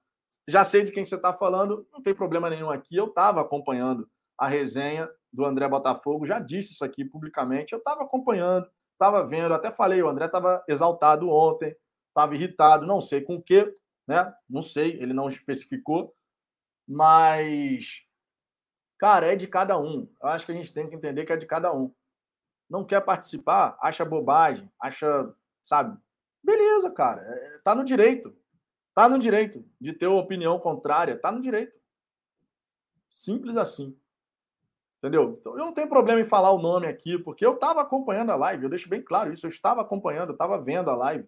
Já 0.48 0.66
sei 0.66 0.84
de 0.84 0.92
quem 0.92 1.06
você 1.06 1.16
está 1.16 1.34
falando, 1.34 1.88
não 1.92 2.02
tem 2.02 2.14
problema 2.14 2.50
nenhum 2.50 2.70
aqui. 2.70 2.96
Eu 2.96 3.06
estava 3.06 3.40
acompanhando 3.40 4.10
a 4.38 4.48
resenha 4.48 5.10
do 5.32 5.46
André 5.46 5.68
Botafogo, 5.70 6.26
já 6.26 6.40
disse 6.40 6.74
isso 6.74 6.84
aqui 6.84 7.06
publicamente. 7.06 7.72
Eu 7.72 7.80
estava 7.80 8.04
acompanhando, 8.04 8.68
estava 8.94 9.26
vendo, 9.26 9.54
até 9.54 9.72
falei, 9.72 10.02
o 10.02 10.10
André 10.10 10.26
estava 10.26 10.64
exaltado 10.68 11.30
ontem, 11.30 11.74
estava 12.10 12.36
irritado, 12.36 12.86
não 12.86 13.00
sei 13.00 13.22
com 13.22 13.36
o 13.36 13.42
quê, 13.42 13.74
né? 14.06 14.34
Não 14.50 14.62
sei, 14.62 15.02
ele 15.02 15.14
não 15.14 15.30
especificou, 15.30 16.14
mas 16.92 18.04
cara, 18.98 19.34
é 19.34 19.36
de 19.36 19.48
cada 19.48 19.80
um. 19.80 20.08
Eu 20.22 20.30
acho 20.30 20.46
que 20.46 20.52
a 20.52 20.56
gente 20.56 20.74
tem 20.74 20.88
que 20.88 20.96
entender 20.96 21.26
que 21.26 21.34
é 21.34 21.38
de 21.38 21.46
cada 21.46 21.74
um. 21.74 21.94
Não 22.70 22.86
quer 22.86 23.02
participar, 23.02 23.78
acha 23.82 24.06
bobagem, 24.06 24.72
acha, 24.80 25.34
sabe, 25.64 25.98
Beleza, 26.44 26.90
cara. 26.90 27.22
É, 27.22 27.60
tá 27.64 27.76
no 27.76 27.84
direito. 27.84 28.36
Tá 28.94 29.08
no 29.08 29.20
direito 29.20 29.64
de 29.80 29.94
ter 29.94 30.08
uma 30.08 30.22
opinião 30.22 30.60
contrária. 30.60 31.18
Tá 31.18 31.32
no 31.32 31.42
direito. 31.42 31.74
Simples 33.10 33.58
assim. 33.58 33.98
Entendeu? 34.98 35.38
Então, 35.40 35.54
eu 35.54 35.66
não 35.66 35.74
tenho 35.74 35.90
problema 35.90 36.22
em 36.22 36.26
falar 36.26 36.52
o 36.52 36.62
nome 36.62 36.88
aqui, 36.88 37.18
porque 37.18 37.46
eu 37.46 37.56
estava 37.56 37.82
acompanhando 37.82 38.32
a 38.32 38.36
live. 38.36 38.64
Eu 38.64 38.70
deixo 38.70 38.90
bem 38.90 39.02
claro 39.02 39.34
isso. 39.34 39.46
Eu 39.46 39.50
estava 39.50 39.82
acompanhando, 39.82 40.30
eu 40.30 40.34
estava 40.34 40.62
vendo 40.62 40.90
a 40.90 40.96
live. 40.96 41.28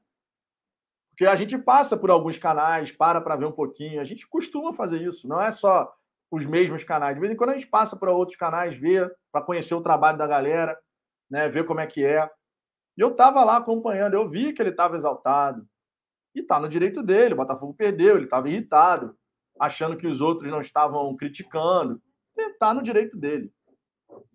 Porque 1.13 1.27
a 1.27 1.35
gente 1.35 1.57
passa 1.59 1.95
por 1.95 2.09
alguns 2.09 2.39
canais, 2.39 2.91
para 2.91 3.21
para 3.21 3.35
ver 3.35 3.45
um 3.45 3.51
pouquinho. 3.51 4.01
A 4.01 4.03
gente 4.03 4.27
costuma 4.27 4.73
fazer 4.73 4.99
isso. 4.99 5.27
Não 5.27 5.39
é 5.39 5.51
só 5.51 5.93
os 6.31 6.47
mesmos 6.47 6.83
canais. 6.83 7.13
De 7.13 7.21
vez 7.21 7.31
em 7.31 7.35
quando 7.35 7.51
a 7.51 7.53
gente 7.53 7.67
passa 7.67 7.95
para 7.95 8.11
outros 8.11 8.35
canais, 8.35 8.75
ver, 8.75 9.13
para 9.31 9.45
conhecer 9.45 9.75
o 9.75 9.81
trabalho 9.81 10.17
da 10.17 10.25
galera, 10.25 10.75
né? 11.29 11.47
ver 11.47 11.65
como 11.65 11.79
é 11.79 11.85
que 11.85 12.03
é. 12.03 12.27
E 12.97 13.01
eu 13.01 13.09
estava 13.09 13.43
lá 13.43 13.57
acompanhando, 13.57 14.15
eu 14.15 14.27
vi 14.27 14.53
que 14.53 14.61
ele 14.61 14.71
estava 14.71 14.95
exaltado. 14.95 15.63
E 16.33 16.39
está 16.39 16.59
no 16.59 16.67
direito 16.67 17.03
dele. 17.03 17.35
O 17.35 17.37
Botafogo 17.37 17.75
perdeu, 17.75 18.15
ele 18.15 18.25
estava 18.25 18.49
irritado, 18.49 19.15
achando 19.59 19.95
que 19.95 20.07
os 20.07 20.19
outros 20.19 20.49
não 20.49 20.61
estavam 20.61 21.15
criticando. 21.15 22.01
Está 22.35 22.73
no 22.73 22.81
direito 22.81 23.15
dele. 23.15 23.53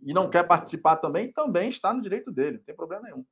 E 0.05 0.13
não 0.13 0.31
quer 0.31 0.47
participar 0.47 0.97
também, 0.97 1.33
também 1.33 1.69
está 1.69 1.93
no 1.93 2.01
direito 2.01 2.31
dele, 2.31 2.59
não 2.59 2.65
tem 2.65 2.77
problema 2.77 3.03
nenhum. 3.03 3.25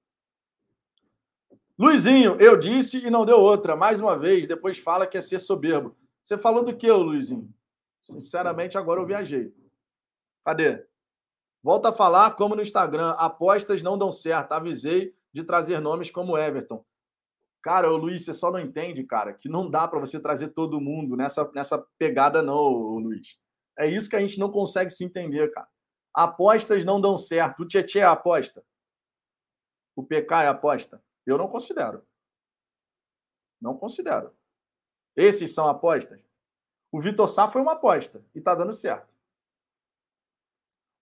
Luizinho, 1.79 2.41
eu 2.41 2.57
disse 2.57 3.07
e 3.07 3.11
não 3.11 3.27
deu 3.27 3.39
outra. 3.39 3.77
Mais 3.77 4.01
uma 4.01 4.19
vez, 4.19 4.47
depois 4.47 4.79
fala 4.79 5.07
que 5.07 5.19
é 5.19 5.21
ser 5.21 5.39
soberbo. 5.39 5.95
Você 6.23 6.39
falou 6.39 6.65
do 6.65 6.75
que, 6.75 6.91
Luizinho? 6.91 7.53
Sinceramente, 8.01 8.79
agora 8.79 9.01
eu 9.01 9.07
viajei. 9.07 9.53
Cadê? 10.45 10.87
Volta 11.63 11.91
a 11.91 11.93
falar 11.93 12.37
como 12.37 12.55
no 12.55 12.63
Instagram. 12.63 13.11
Apostas 13.19 13.83
não 13.83 13.99
dão 13.99 14.11
certo. 14.11 14.53
Avisei 14.53 15.15
de 15.33 15.45
trazer 15.45 15.81
nomes 15.81 16.11
como 16.11 16.39
Everton. 16.39 16.85
Cara, 17.63 17.93
o 17.93 17.97
Luiz, 17.97 18.25
você 18.25 18.33
só 18.33 18.51
não 18.51 18.61
entende, 18.61 19.03
cara, 19.03 19.35
que 19.35 19.49
não 19.49 19.69
dá 19.69 19.89
para 19.89 19.99
você 19.99 20.21
trazer 20.21 20.51
todo 20.51 20.81
mundo 20.81 21.17
nessa, 21.17 21.51
nessa 21.53 21.85
pegada, 21.99 22.41
não, 22.41 22.63
Luiz. 22.97 23.37
É 23.77 23.87
isso 23.89 24.09
que 24.09 24.15
a 24.15 24.21
gente 24.21 24.39
não 24.39 24.51
consegue 24.51 24.91
se 24.91 25.05
entender, 25.05 25.51
cara. 25.51 25.67
Apostas 26.15 26.85
não 26.85 27.01
dão 27.01 27.19
certo. 27.19 27.65
O 27.65 27.67
Tietchan 27.67 27.99
é 27.99 28.05
aposta. 28.05 28.65
O 29.97 30.03
PK 30.03 30.45
é 30.45 30.49
aposta. 30.49 31.03
Eu 31.27 31.37
não 31.37 31.49
considero. 31.49 32.03
Não 33.61 33.77
considero. 33.77 34.33
Esses 35.17 35.53
são 35.53 35.69
apostas. 35.69 36.21
O 36.93 37.01
Vitor 37.01 37.29
Sá 37.29 37.49
foi 37.49 37.61
uma 37.61 37.73
aposta 37.73 38.25
e 38.35 38.41
tá 38.41 38.55
dando 38.55 38.73
certo. 38.73 39.13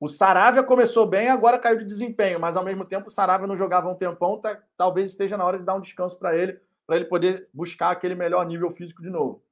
O 0.01 0.09
Saravia 0.09 0.63
começou 0.63 1.07
bem, 1.07 1.29
agora 1.29 1.59
caiu 1.59 1.79
de 1.79 1.85
desempenho, 1.85 2.39
mas 2.41 2.57
ao 2.57 2.65
mesmo 2.65 2.85
tempo 2.85 3.09
o 3.09 3.11
Saravia 3.11 3.47
não 3.47 3.57
jogava 3.57 3.89
um 3.89 3.95
tempão, 3.95 4.41
tá, 4.41 4.63
talvez 4.77 5.09
esteja 5.09 5.37
na 5.37 5.45
hora 5.45 5.59
de 5.59 5.65
dar 5.65 5.75
um 5.75 5.81
descanso 5.81 6.19
para 6.19 6.37
ele, 6.37 6.61
para 6.87 6.97
ele 6.97 7.07
poder 7.07 7.49
buscar 7.53 7.91
aquele 7.91 8.15
melhor 8.15 8.45
nível 8.45 8.71
físico 8.71 9.03
de 9.03 9.09
novo. 9.09 9.43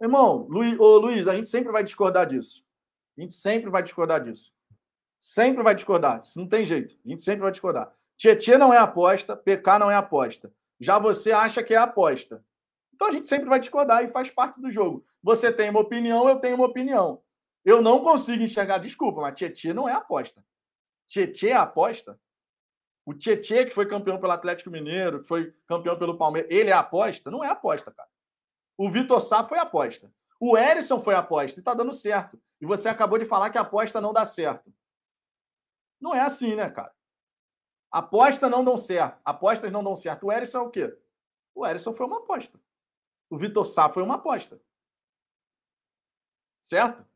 Irmão, 0.00 0.46
Luiz, 0.48 0.78
ô, 0.78 0.98
Luiz, 0.98 1.26
a 1.26 1.34
gente 1.34 1.48
sempre 1.48 1.72
vai 1.72 1.82
discordar 1.82 2.26
disso. 2.26 2.64
A 3.16 3.20
gente 3.20 3.34
sempre 3.34 3.68
vai 3.68 3.82
discordar 3.82 4.22
disso. 4.22 4.54
Sempre 5.18 5.62
vai 5.62 5.74
discordar. 5.74 6.22
Isso 6.24 6.38
não 6.38 6.48
tem 6.48 6.64
jeito. 6.64 6.96
A 7.04 7.08
gente 7.08 7.22
sempre 7.22 7.42
vai 7.42 7.50
discordar. 7.50 7.92
Tietê 8.18 8.58
não 8.58 8.74
é 8.74 8.78
aposta, 8.78 9.36
PK 9.36 9.78
não 9.78 9.90
é 9.90 9.94
aposta. 9.94 10.52
Já 10.80 10.98
você 10.98 11.30
acha 11.30 11.62
que 11.62 11.72
é 11.72 11.76
aposta. 11.76 12.44
Então 12.92 13.08
a 13.08 13.12
gente 13.12 13.28
sempre 13.28 13.48
vai 13.48 13.60
discordar 13.60 14.02
e 14.04 14.08
faz 14.08 14.28
parte 14.28 14.60
do 14.60 14.70
jogo. 14.70 15.04
Você 15.22 15.52
tem 15.52 15.70
uma 15.70 15.80
opinião, 15.80 16.28
eu 16.28 16.40
tenho 16.40 16.56
uma 16.56 16.66
opinião. 16.66 17.22
Eu 17.64 17.80
não 17.80 18.02
consigo 18.02 18.42
enxergar, 18.42 18.78
desculpa, 18.78 19.20
mas 19.20 19.36
Tietê 19.36 19.72
não 19.72 19.88
é 19.88 19.92
aposta. 19.92 20.44
Tietê 21.06 21.50
é 21.50 21.56
aposta. 21.56 22.18
O 23.06 23.14
Tietê, 23.14 23.64
que 23.64 23.74
foi 23.74 23.86
campeão 23.86 24.18
pelo 24.18 24.32
Atlético 24.32 24.70
Mineiro, 24.70 25.22
que 25.22 25.28
foi 25.28 25.54
campeão 25.66 25.96
pelo 25.96 26.18
Palmeiras, 26.18 26.50
ele 26.50 26.70
é 26.70 26.74
aposta? 26.74 27.30
Não 27.30 27.44
é 27.44 27.48
aposta, 27.48 27.92
cara. 27.92 28.08
O 28.76 28.90
Vitor 28.90 29.20
Sá 29.20 29.44
foi 29.44 29.58
aposta. 29.58 30.12
O 30.40 30.58
Erisson 30.58 31.00
foi 31.00 31.14
aposta 31.14 31.58
e 31.58 31.62
tá 31.62 31.72
dando 31.72 31.92
certo. 31.92 32.40
E 32.60 32.66
você 32.66 32.88
acabou 32.88 33.18
de 33.18 33.24
falar 33.24 33.50
que 33.50 33.58
a 33.58 33.62
aposta 33.62 34.00
não 34.00 34.12
dá 34.12 34.26
certo. 34.26 34.72
Não 36.00 36.14
é 36.14 36.20
assim, 36.20 36.56
né, 36.56 36.68
cara? 36.68 36.92
Aposta 37.90 38.48
não 38.48 38.64
dão 38.64 38.76
certo. 38.76 39.20
Apostas 39.24 39.72
não 39.72 39.82
dão 39.82 39.96
certo. 39.96 40.26
O 40.26 40.32
Erisson 40.32 40.58
é 40.58 40.62
o 40.62 40.70
quê? 40.70 40.98
O 41.54 41.66
Erisson 41.66 41.94
foi 41.94 42.06
uma 42.06 42.18
aposta. 42.18 42.60
O 43.30 43.36
Vitor 43.36 43.66
Sá 43.66 43.88
foi 43.88 44.02
uma 44.02 44.16
aposta. 44.16 44.60
Certo? 46.60 47.06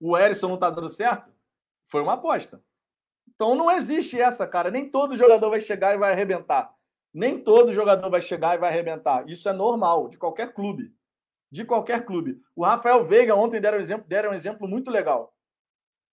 O 0.00 0.16
Erisson 0.16 0.48
não 0.48 0.54
está 0.56 0.70
dando 0.70 0.88
certo? 0.88 1.32
Foi 1.84 2.02
uma 2.02 2.14
aposta. 2.14 2.62
Então 3.28 3.54
não 3.54 3.70
existe 3.70 4.20
essa, 4.20 4.46
cara. 4.46 4.70
Nem 4.70 4.90
todo 4.90 5.16
jogador 5.16 5.50
vai 5.50 5.60
chegar 5.60 5.94
e 5.94 5.98
vai 5.98 6.12
arrebentar. 6.12 6.74
Nem 7.12 7.42
todo 7.42 7.72
jogador 7.72 8.10
vai 8.10 8.20
chegar 8.20 8.54
e 8.54 8.58
vai 8.58 8.70
arrebentar. 8.70 9.28
Isso 9.28 9.48
é 9.48 9.52
normal, 9.52 10.08
de 10.08 10.18
qualquer 10.18 10.52
clube. 10.52 10.94
De 11.50 11.64
qualquer 11.64 12.04
clube. 12.04 12.42
O 12.54 12.64
Rafael 12.64 13.04
Veiga 13.04 13.34
ontem 13.34 13.60
deram 13.60 13.78
um 13.78 13.80
exemplo, 13.80 14.06
deram 14.06 14.30
um 14.30 14.34
exemplo 14.34 14.68
muito 14.68 14.90
legal. 14.90 15.34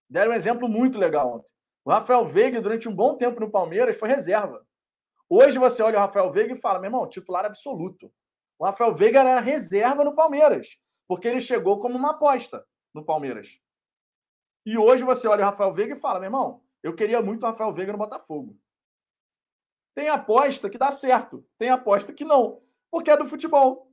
Deram 0.10 0.32
um 0.32 0.36
exemplo 0.36 0.70
muito 0.70 0.98
legal 0.98 1.38
ontem. 1.38 1.52
O 1.86 1.92
Rafael 1.92 2.26
Veiga, 2.26 2.62
durante 2.62 2.88
um 2.88 2.96
bom 2.96 3.18
tempo 3.18 3.40
no 3.40 3.52
Palmeiras, 3.52 3.98
foi 3.98 4.08
reserva. 4.08 4.66
Hoje 5.30 5.58
você 5.58 5.82
olha 5.82 5.98
o 5.98 6.02
Rafael 6.02 6.32
Veiga 6.32 6.54
e 6.54 6.60
fala, 6.60 6.80
meu 6.80 6.88
irmão, 6.88 7.10
titular 7.10 7.44
absoluto. 7.44 8.12
O 8.58 8.66
Rafael 8.66 8.96
Veiga 8.96 9.20
era 9.20 9.42
reserva 9.42 10.04
no 10.04 10.16
Palmeiras, 10.16 10.78
porque 11.08 11.28
ele 11.28 11.42
chegou 11.42 11.80
como 11.80 11.98
uma 11.98 12.12
aposta 12.12 12.66
no 12.94 13.04
Palmeiras. 13.04 13.60
E 14.66 14.78
hoje 14.78 15.04
você 15.04 15.28
olha 15.28 15.44
o 15.44 15.50
Rafael 15.50 15.74
Veiga 15.74 15.96
e 15.96 16.00
fala, 16.00 16.20
meu 16.20 16.28
irmão, 16.28 16.64
eu 16.82 16.96
queria 16.96 17.22
muito 17.22 17.44
o 17.44 17.46
Rafael 17.46 17.74
Veiga 17.74 17.92
no 17.92 17.98
Botafogo. 17.98 18.58
Tem 19.94 20.08
aposta 20.08 20.70
que 20.70 20.78
dá 20.78 20.92
certo, 20.92 21.46
tem 21.58 21.70
aposta 21.70 22.14
que 22.14 22.24
não, 22.24 22.62
porque 22.90 23.12
é 23.12 23.18
do 23.18 23.26
futebol. 23.26 23.93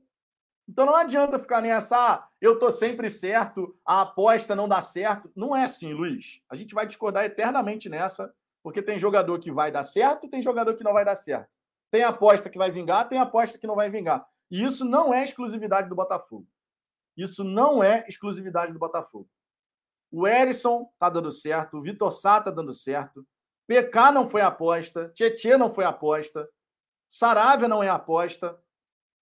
Então 0.71 0.85
não 0.85 0.95
adianta 0.95 1.37
ficar 1.37 1.59
nessa, 1.59 1.97
ah, 1.97 2.27
eu 2.39 2.57
tô 2.57 2.71
sempre 2.71 3.09
certo, 3.09 3.77
a 3.85 4.03
aposta 4.03 4.55
não 4.55 4.69
dá 4.69 4.81
certo. 4.81 5.29
Não 5.35 5.53
é 5.53 5.65
assim, 5.65 5.91
Luiz. 5.91 6.41
A 6.49 6.55
gente 6.55 6.73
vai 6.73 6.87
discordar 6.87 7.25
eternamente 7.25 7.89
nessa, 7.89 8.33
porque 8.63 8.81
tem 8.81 8.97
jogador 8.97 9.37
que 9.41 9.51
vai 9.51 9.69
dar 9.69 9.83
certo, 9.83 10.29
tem 10.29 10.41
jogador 10.41 10.73
que 10.75 10.83
não 10.83 10.93
vai 10.93 11.03
dar 11.03 11.15
certo. 11.15 11.49
Tem 11.91 12.03
aposta 12.03 12.49
que 12.49 12.57
vai 12.57 12.71
vingar, 12.71 13.09
tem 13.09 13.19
aposta 13.19 13.57
que 13.57 13.67
não 13.67 13.75
vai 13.75 13.89
vingar. 13.89 14.25
E 14.49 14.63
isso 14.63 14.85
não 14.85 15.13
é 15.13 15.25
exclusividade 15.25 15.89
do 15.89 15.95
Botafogo. 15.95 16.47
Isso 17.17 17.43
não 17.43 17.83
é 17.83 18.05
exclusividade 18.07 18.71
do 18.71 18.79
Botafogo. 18.79 19.27
O 20.09 20.25
Erisson 20.25 20.89
tá 20.97 21.09
dando 21.09 21.33
certo, 21.33 21.79
o 21.79 21.81
Vitor 21.81 22.13
Sá 22.13 22.39
tá 22.39 22.49
dando 22.49 22.71
certo, 22.71 23.27
PK 23.67 24.11
não 24.13 24.29
foi 24.29 24.39
aposta, 24.39 25.09
Tietê 25.09 25.57
não 25.57 25.73
foi 25.73 25.83
aposta, 25.83 26.47
Saravia 27.09 27.67
não 27.67 27.83
é 27.83 27.89
aposta, 27.89 28.57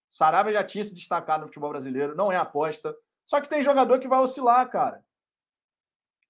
Saravia 0.10 0.53
já 0.53 0.64
tinha 0.64 0.84
se 0.84 0.95
destacado 0.95 1.41
no 1.41 1.48
futebol 1.48 1.69
brasileiro, 1.69 2.15
não 2.15 2.31
é 2.31 2.36
aposta. 2.36 2.95
Só 3.26 3.40
que 3.40 3.48
tem 3.48 3.61
jogador 3.61 3.99
que 3.99 4.07
vai 4.07 4.19
oscilar, 4.19 4.68
cara. 4.69 5.03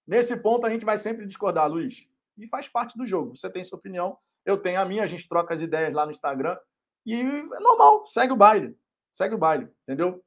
Nesse 0.06 0.36
ponto 0.38 0.66
a 0.66 0.70
gente 0.70 0.84
vai 0.84 0.98
sempre 0.98 1.26
discordar, 1.26 1.70
Luiz. 1.70 2.06
E 2.38 2.46
faz 2.48 2.68
parte 2.68 2.98
do 2.98 3.06
jogo. 3.06 3.36
Você 3.36 3.50
tem 3.50 3.64
sua 3.64 3.78
opinião, 3.78 4.18
eu 4.46 4.58
tenho 4.58 4.82
a 4.82 4.86
minha, 4.86 5.04
a 5.04 5.08
gente 5.08 5.28
troca 5.28 5.54
as 5.54 5.62
ideias 5.62 5.94
lá 5.94 6.06
no 6.06 6.12
Instagram. 6.12 6.58
E 7.06 7.22
é 7.22 7.60
normal, 7.60 8.06
segue 8.08 8.34
o 8.34 8.36
baile. 8.36 8.78
Segue 9.12 9.36
o 9.36 9.38
baile, 9.38 9.70
entendeu? 9.84 10.24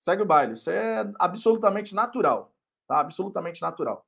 Segue 0.00 0.22
o 0.22 0.26
baile. 0.26 0.54
Isso 0.54 0.70
é 0.70 1.10
absolutamente 1.18 1.94
natural. 1.94 2.52
Tá? 2.88 3.00
Absolutamente 3.00 3.62
natural. 3.62 4.06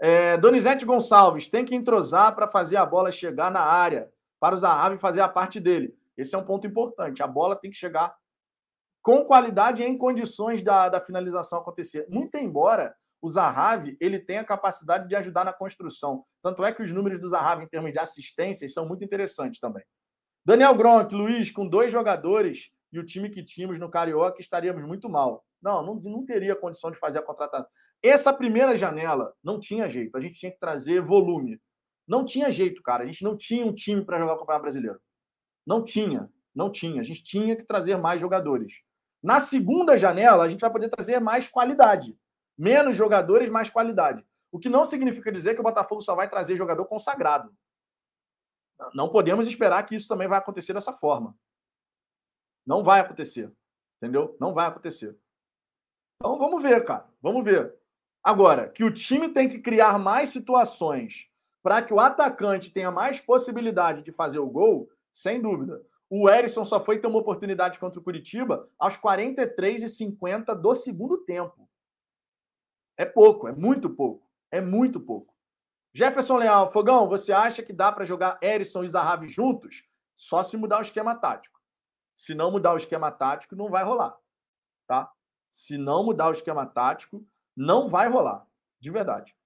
É, 0.00 0.36
Donizete 0.38 0.84
Gonçalves 0.84 1.48
tem 1.48 1.64
que 1.64 1.74
entrosar 1.74 2.34
para 2.34 2.48
fazer 2.48 2.76
a 2.76 2.86
bola 2.86 3.12
chegar 3.12 3.50
na 3.50 3.60
área, 3.60 4.10
para 4.38 4.54
o 4.54 4.58
Zahavi 4.58 4.98
fazer 4.98 5.20
a 5.20 5.28
parte 5.28 5.60
dele. 5.60 5.94
Esse 6.16 6.34
é 6.34 6.38
um 6.38 6.44
ponto 6.44 6.66
importante. 6.66 7.22
A 7.22 7.26
bola 7.26 7.54
tem 7.54 7.70
que 7.70 7.76
chegar 7.76 8.14
com 9.02 9.24
qualidade 9.24 9.82
e 9.82 9.86
em 9.86 9.96
condições 9.96 10.62
da, 10.62 10.88
da 10.88 11.00
finalização 11.00 11.60
acontecer. 11.60 12.06
Muito 12.08 12.36
embora 12.36 12.94
o 13.22 13.28
Zahavi 13.28 13.96
ele 14.00 14.18
tenha 14.18 14.40
a 14.40 14.44
capacidade 14.44 15.08
de 15.08 15.14
ajudar 15.16 15.44
na 15.44 15.52
construção. 15.52 16.24
Tanto 16.42 16.64
é 16.64 16.72
que 16.72 16.82
os 16.82 16.92
números 16.92 17.20
do 17.20 17.28
Zahavi 17.28 17.64
em 17.64 17.68
termos 17.68 17.92
de 17.92 17.98
assistências 17.98 18.72
são 18.72 18.86
muito 18.86 19.04
interessantes 19.04 19.60
também. 19.60 19.84
Daniel 20.44 20.74
Gronk, 20.74 21.14
Luiz, 21.14 21.50
com 21.50 21.68
dois 21.68 21.92
jogadores 21.92 22.70
e 22.92 22.98
o 22.98 23.04
time 23.04 23.30
que 23.30 23.44
tínhamos 23.44 23.78
no 23.78 23.90
Carioca, 23.90 24.40
estaríamos 24.40 24.82
muito 24.84 25.08
mal. 25.08 25.44
Não, 25.62 25.84
não, 25.84 25.94
não 25.96 26.24
teria 26.24 26.56
condição 26.56 26.90
de 26.90 26.98
fazer 26.98 27.18
a 27.18 27.22
contratação. 27.22 27.66
Essa 28.02 28.32
primeira 28.32 28.74
janela 28.74 29.34
não 29.44 29.60
tinha 29.60 29.88
jeito. 29.88 30.16
A 30.16 30.20
gente 30.20 30.38
tinha 30.38 30.50
que 30.50 30.58
trazer 30.58 31.02
volume. 31.02 31.60
Não 32.08 32.24
tinha 32.24 32.50
jeito, 32.50 32.82
cara. 32.82 33.04
A 33.04 33.06
gente 33.06 33.22
não 33.22 33.36
tinha 33.36 33.64
um 33.64 33.74
time 33.74 34.04
para 34.04 34.18
jogar 34.18 34.34
o 34.34 34.38
Campeonato 34.38 34.62
Brasileiro. 34.62 34.98
Não 35.66 35.84
tinha. 35.84 36.28
Não 36.54 36.72
tinha. 36.72 37.00
A 37.00 37.04
gente 37.04 37.22
tinha 37.22 37.54
que 37.54 37.64
trazer 37.64 37.96
mais 37.96 38.20
jogadores. 38.20 38.80
Na 39.22 39.40
segunda 39.40 39.98
janela, 39.98 40.44
a 40.44 40.48
gente 40.48 40.60
vai 40.60 40.70
poder 40.70 40.88
trazer 40.88 41.20
mais 41.20 41.46
qualidade. 41.46 42.18
Menos 42.56 42.96
jogadores, 42.96 43.50
mais 43.50 43.70
qualidade. 43.70 44.24
O 44.52 44.58
que 44.58 44.68
não 44.68 44.84
significa 44.84 45.30
dizer 45.30 45.54
que 45.54 45.60
o 45.60 45.64
Botafogo 45.64 46.00
só 46.00 46.14
vai 46.14 46.28
trazer 46.28 46.56
jogador 46.56 46.84
consagrado. 46.86 47.54
Não 48.94 49.10
podemos 49.10 49.46
esperar 49.46 49.84
que 49.84 49.94
isso 49.94 50.08
também 50.08 50.26
vai 50.26 50.38
acontecer 50.38 50.72
dessa 50.72 50.92
forma. 50.92 51.36
Não 52.66 52.82
vai 52.82 53.00
acontecer. 53.00 53.52
Entendeu? 53.98 54.36
Não 54.40 54.54
vai 54.54 54.66
acontecer. 54.66 55.16
Então 56.16 56.38
vamos 56.38 56.62
ver, 56.62 56.84
cara. 56.84 57.06
Vamos 57.20 57.44
ver. 57.44 57.74
Agora, 58.22 58.68
que 58.68 58.84
o 58.84 58.92
time 58.92 59.28
tem 59.28 59.48
que 59.48 59.58
criar 59.58 59.98
mais 59.98 60.30
situações 60.30 61.28
para 61.62 61.82
que 61.82 61.92
o 61.92 62.00
atacante 62.00 62.70
tenha 62.70 62.90
mais 62.90 63.20
possibilidade 63.20 64.02
de 64.02 64.12
fazer 64.12 64.38
o 64.38 64.46
gol, 64.46 64.90
sem 65.12 65.40
dúvida. 65.40 65.82
O 66.12 66.28
Erisson 66.28 66.64
só 66.64 66.84
foi 66.84 66.98
ter 66.98 67.06
uma 67.06 67.20
oportunidade 67.20 67.78
contra 67.78 68.00
o 68.00 68.02
Curitiba 68.02 68.68
aos 68.76 68.96
43 68.96 69.84
e 69.84 69.88
50 69.88 70.56
do 70.56 70.74
segundo 70.74 71.18
tempo. 71.18 71.70
É 72.96 73.04
pouco, 73.04 73.46
é 73.46 73.52
muito 73.52 73.88
pouco. 73.88 74.28
É 74.50 74.60
muito 74.60 74.98
pouco. 74.98 75.32
Jefferson 75.94 76.36
Leal, 76.38 76.70
Fogão, 76.72 77.08
você 77.08 77.32
acha 77.32 77.62
que 77.62 77.72
dá 77.72 77.92
para 77.92 78.04
jogar 78.04 78.38
Erisson 78.42 78.82
e 78.82 78.88
Zahavi 78.88 79.28
juntos? 79.28 79.88
Só 80.12 80.42
se 80.42 80.56
mudar 80.56 80.80
o 80.80 80.82
esquema 80.82 81.14
tático. 81.14 81.60
Se 82.12 82.34
não 82.34 82.50
mudar 82.50 82.74
o 82.74 82.76
esquema 82.76 83.12
tático, 83.12 83.54
não 83.54 83.70
vai 83.70 83.84
rolar. 83.84 84.18
Tá? 84.88 85.12
Se 85.48 85.78
não 85.78 86.04
mudar 86.04 86.28
o 86.28 86.32
esquema 86.32 86.66
tático, 86.66 87.24
não 87.56 87.88
vai 87.88 88.08
rolar. 88.08 88.44
De 88.80 88.90
verdade. 88.90 89.36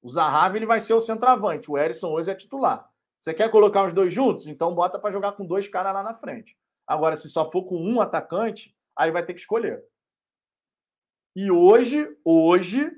O 0.00 0.08
Zahavi 0.08 0.58
ele 0.58 0.66
vai 0.66 0.78
ser 0.78 0.94
o 0.94 1.00
centroavante. 1.00 1.70
O 1.70 1.76
Erisson 1.76 2.12
hoje 2.12 2.30
é 2.30 2.34
titular. 2.34 2.88
Você 3.24 3.32
quer 3.32 3.50
colocar 3.50 3.86
os 3.86 3.94
dois 3.94 4.12
juntos? 4.12 4.46
Então 4.46 4.74
bota 4.74 4.98
para 4.98 5.10
jogar 5.10 5.32
com 5.32 5.46
dois 5.46 5.66
caras 5.66 5.94
lá 5.94 6.02
na 6.02 6.12
frente. 6.12 6.58
Agora, 6.86 7.16
se 7.16 7.30
só 7.30 7.50
for 7.50 7.64
com 7.64 7.74
um 7.74 7.98
atacante, 7.98 8.76
aí 8.94 9.10
vai 9.10 9.24
ter 9.24 9.32
que 9.32 9.40
escolher. 9.40 9.82
E 11.34 11.50
hoje, 11.50 12.06
hoje, 12.22 12.92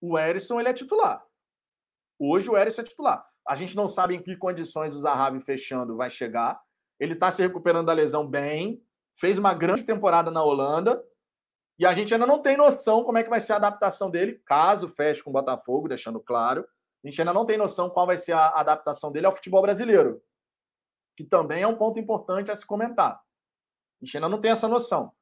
o 0.00 0.18
Erisson 0.18 0.58
ele 0.58 0.68
é 0.68 0.72
titular. 0.72 1.24
Hoje 2.18 2.50
o 2.50 2.56
Erisson 2.56 2.82
é 2.82 2.86
titular. 2.86 3.24
A 3.46 3.54
gente 3.54 3.76
não 3.76 3.86
sabe 3.86 4.16
em 4.16 4.20
que 4.20 4.36
condições 4.36 4.96
o 4.96 5.00
Zahavi 5.00 5.40
fechando 5.42 5.96
vai 5.96 6.10
chegar. 6.10 6.60
Ele 6.98 7.12
está 7.12 7.30
se 7.30 7.40
recuperando 7.40 7.86
da 7.86 7.92
lesão 7.92 8.26
bem, 8.26 8.82
fez 9.14 9.38
uma 9.38 9.54
grande 9.54 9.84
temporada 9.84 10.28
na 10.28 10.42
Holanda, 10.42 11.00
e 11.78 11.86
a 11.86 11.92
gente 11.92 12.12
ainda 12.12 12.26
não 12.26 12.42
tem 12.42 12.56
noção 12.56 13.04
como 13.04 13.18
é 13.18 13.22
que 13.22 13.30
vai 13.30 13.40
ser 13.40 13.52
a 13.52 13.56
adaptação 13.56 14.10
dele, 14.10 14.42
caso 14.44 14.88
feche 14.88 15.22
com 15.22 15.30
o 15.30 15.32
Botafogo, 15.32 15.86
deixando 15.86 16.18
claro. 16.18 16.66
A 17.04 17.08
gente 17.08 17.20
ainda 17.20 17.32
não 17.32 17.44
tem 17.44 17.56
noção 17.56 17.90
qual 17.90 18.06
vai 18.06 18.16
ser 18.16 18.32
a 18.32 18.48
adaptação 18.48 19.12
dele 19.12 19.26
ao 19.26 19.32
futebol 19.32 19.62
brasileiro, 19.62 20.22
que 21.16 21.24
também 21.24 21.62
é 21.62 21.66
um 21.66 21.76
ponto 21.76 21.98
importante 21.98 22.50
a 22.50 22.56
se 22.56 22.66
comentar. 22.66 23.20
A 24.00 24.04
gente 24.04 24.16
ainda 24.16 24.28
não 24.28 24.40
tem 24.40 24.50
essa 24.50 24.68
noção. 24.68 25.12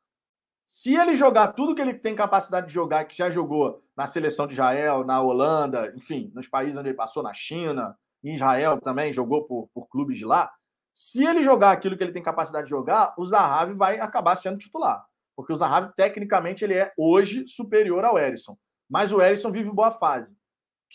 Se 0.66 0.96
ele 0.96 1.14
jogar 1.14 1.52
tudo 1.52 1.74
que 1.74 1.80
ele 1.80 1.94
tem 1.94 2.14
capacidade 2.14 2.66
de 2.66 2.72
jogar, 2.72 3.04
que 3.04 3.16
já 3.16 3.30
jogou 3.30 3.84
na 3.96 4.06
seleção 4.06 4.46
de 4.46 4.54
Israel, 4.54 5.04
na 5.04 5.20
Holanda, 5.20 5.92
enfim, 5.94 6.30
nos 6.34 6.48
países 6.48 6.76
onde 6.76 6.88
ele 6.88 6.96
passou, 6.96 7.22
na 7.22 7.32
China, 7.32 7.96
em 8.24 8.34
Israel 8.34 8.80
também, 8.80 9.12
jogou 9.12 9.44
por, 9.44 9.68
por 9.72 9.86
clubes 9.86 10.18
de 10.18 10.24
lá. 10.24 10.52
Se 10.92 11.24
ele 11.24 11.42
jogar 11.42 11.70
aquilo 11.70 11.96
que 11.96 12.02
ele 12.02 12.12
tem 12.12 12.22
capacidade 12.22 12.64
de 12.64 12.70
jogar, 12.70 13.14
o 13.16 13.24
Zahavi 13.24 13.74
vai 13.74 14.00
acabar 14.00 14.34
sendo 14.34 14.58
titular. 14.58 15.06
Porque 15.36 15.52
o 15.52 15.56
Zahavi, 15.56 15.92
tecnicamente, 15.94 16.64
ele 16.64 16.74
é 16.74 16.92
hoje 16.96 17.46
superior 17.46 18.04
ao 18.04 18.18
Erisson. 18.18 18.58
Mas 18.88 19.12
o 19.12 19.20
Erisson 19.20 19.52
vive 19.52 19.70
boa 19.70 19.92
fase. 19.92 20.34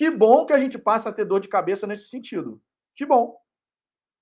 Que 0.02 0.10
bom 0.10 0.48
que 0.48 0.54
a 0.54 0.58
gente 0.58 0.80
passa 0.80 1.10
a 1.10 1.14
ter 1.14 1.26
dor 1.26 1.40
de 1.40 1.48
cabeça 1.48 1.86
nesse 1.86 2.08
sentido. 2.08 2.60
Que 2.96 3.06
bom. 3.06 3.38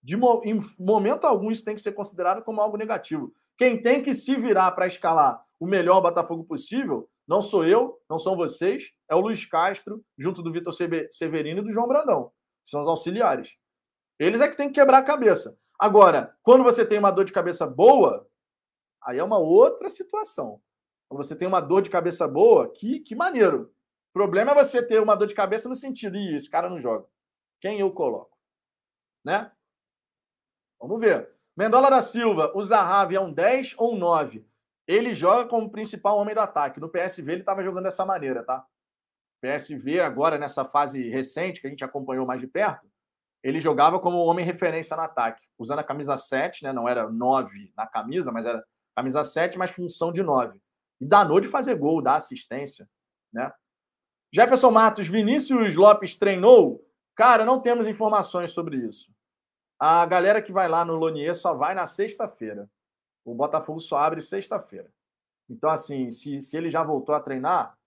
De 0.03 0.17
mo 0.17 0.41
em 0.43 0.57
momento 0.77 1.23
algum, 1.23 1.49
isso 1.49 1.63
tem 1.63 1.73
que 1.73 1.79
ser 1.79 1.93
considerado 1.93 2.43
como 2.43 2.59
algo 2.59 2.75
negativo. 2.75 3.33
Quem 3.57 3.81
tem 3.81 4.03
que 4.03 4.13
se 4.13 4.35
virar 4.35 4.71
para 4.71 4.87
escalar 4.87 5.41
o 5.57 5.65
melhor 5.65 6.01
Botafogo 6.01 6.43
possível 6.43 7.09
não 7.25 7.41
sou 7.41 7.63
eu, 7.63 7.97
não 8.09 8.19
são 8.19 8.35
vocês, 8.35 8.91
é 9.09 9.15
o 9.15 9.21
Luiz 9.21 9.45
Castro, 9.45 10.03
junto 10.17 10.43
do 10.43 10.51
Vitor 10.51 10.73
Severino 11.11 11.61
e 11.61 11.63
do 11.63 11.71
João 11.71 11.87
Brandão, 11.87 12.33
que 12.65 12.71
são 12.71 12.81
os 12.81 12.87
auxiliares. 12.87 13.49
Eles 14.19 14.41
é 14.41 14.49
que 14.49 14.57
tem 14.57 14.67
que 14.67 14.81
quebrar 14.81 14.97
a 14.97 15.03
cabeça. 15.03 15.57
Agora, 15.79 16.35
quando 16.43 16.61
você 16.61 16.85
tem 16.85 16.99
uma 16.99 17.09
dor 17.09 17.23
de 17.23 17.31
cabeça 17.31 17.65
boa, 17.65 18.27
Aí 19.01 19.17
é 19.17 19.23
uma 19.23 19.37
outra 19.37 19.89
situação. 19.89 20.61
Quando 21.07 21.23
você 21.23 21.35
tem 21.35 21.47
uma 21.47 21.61
dor 21.61 21.81
de 21.81 21.89
cabeça 21.89 22.27
boa, 22.27 22.69
que, 22.69 22.99
que 22.99 23.15
maneiro. 23.15 23.73
O 24.09 24.13
problema 24.13 24.51
é 24.51 24.55
você 24.55 24.81
ter 24.81 25.01
uma 25.01 25.15
dor 25.15 25.27
de 25.27 25.35
cabeça 25.35 25.69
no 25.69 25.75
sentido, 25.75 26.17
e 26.17 26.35
esse 26.35 26.49
cara 26.49 26.69
não 26.69 26.79
joga. 26.79 27.05
Quem 27.59 27.79
eu 27.79 27.91
coloco? 27.91 28.37
Né? 29.23 29.51
Vamos 30.79 30.99
ver. 30.99 31.29
Mendola 31.55 31.89
da 31.89 32.01
Silva, 32.01 32.51
o 32.55 32.63
Zahavi 32.63 33.15
é 33.15 33.21
um 33.21 33.31
10 33.31 33.75
ou 33.77 33.93
um 33.93 33.97
9? 33.97 34.47
Ele 34.87 35.13
joga 35.13 35.47
como 35.47 35.69
principal 35.69 36.17
homem 36.17 36.33
do 36.33 36.41
ataque. 36.41 36.79
No 36.79 36.89
PSV 36.89 37.31
ele 37.31 37.41
estava 37.41 37.63
jogando 37.63 37.83
dessa 37.83 38.05
maneira, 38.05 38.43
tá? 38.43 38.65
PSV, 39.41 39.99
agora 39.99 40.37
nessa 40.37 40.65
fase 40.65 41.09
recente, 41.09 41.61
que 41.61 41.67
a 41.67 41.69
gente 41.69 41.83
acompanhou 41.83 42.25
mais 42.25 42.41
de 42.41 42.47
perto, 42.47 42.89
ele 43.43 43.59
jogava 43.59 43.99
como 43.99 44.17
homem 44.17 44.43
referência 44.43 44.97
no 44.97 45.03
ataque, 45.03 45.45
usando 45.57 45.79
a 45.79 45.83
camisa 45.83 46.17
7, 46.17 46.63
né? 46.63 46.73
Não 46.73 46.89
era 46.89 47.09
9 47.09 47.71
na 47.75 47.87
camisa, 47.87 48.31
mas 48.31 48.45
era 48.45 48.65
Camisa 48.99 49.23
7, 49.23 49.57
mas 49.57 49.71
função 49.71 50.11
de 50.11 50.21
9. 50.21 50.59
E 50.99 51.05
danou 51.05 51.39
de 51.39 51.47
fazer 51.47 51.75
gol, 51.75 52.01
dar 52.01 52.15
assistência. 52.15 52.85
Né? 53.31 53.49
Jefferson 54.33 54.71
Matos, 54.71 55.07
Vinícius 55.07 55.75
Lopes 55.75 56.15
treinou? 56.15 56.85
Cara, 57.15 57.43
não 57.43 57.59
temos 57.59 57.87
informações 57.87 58.51
sobre 58.51 58.77
isso. 58.77 59.11
A 59.79 60.05
galera 60.05 60.41
que 60.41 60.51
vai 60.51 60.67
lá 60.67 60.85
no 60.85 60.95
Lonier 60.95 61.35
só 61.35 61.53
vai 61.53 61.73
na 61.73 61.85
sexta-feira. 61.85 62.69
O 63.25 63.33
Botafogo 63.33 63.79
só 63.79 63.97
abre 63.97 64.21
sexta-feira. 64.21 64.91
Então, 65.49 65.69
assim, 65.69 66.11
se, 66.11 66.41
se 66.41 66.57
ele 66.57 66.69
já 66.69 66.83
voltou 66.83 67.15
a 67.15 67.19
treinar, 67.19 67.77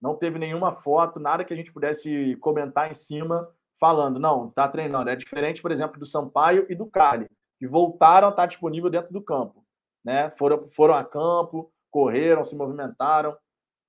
não 0.00 0.14
teve 0.14 0.38
nenhuma 0.38 0.72
foto, 0.72 1.18
nada 1.18 1.44
que 1.44 1.52
a 1.52 1.56
gente 1.56 1.72
pudesse 1.72 2.36
comentar 2.36 2.90
em 2.90 2.94
cima 2.94 3.50
falando, 3.80 4.18
não, 4.18 4.50
tá 4.50 4.68
treinando. 4.68 5.10
É 5.10 5.16
diferente, 5.16 5.62
por 5.62 5.72
exemplo, 5.72 5.98
do 5.98 6.06
Sampaio 6.06 6.66
e 6.68 6.74
do 6.74 6.86
Cali, 6.86 7.28
que 7.58 7.66
voltaram 7.66 8.28
a 8.28 8.30
estar 8.30 8.46
disponível 8.46 8.90
dentro 8.90 9.12
do 9.12 9.22
campo 9.22 9.64
né? 10.08 10.30
Foram, 10.30 10.68
foram 10.70 10.94
a 10.94 11.04
campo, 11.04 11.70
correram, 11.90 12.42
se 12.42 12.56
movimentaram. 12.56 13.36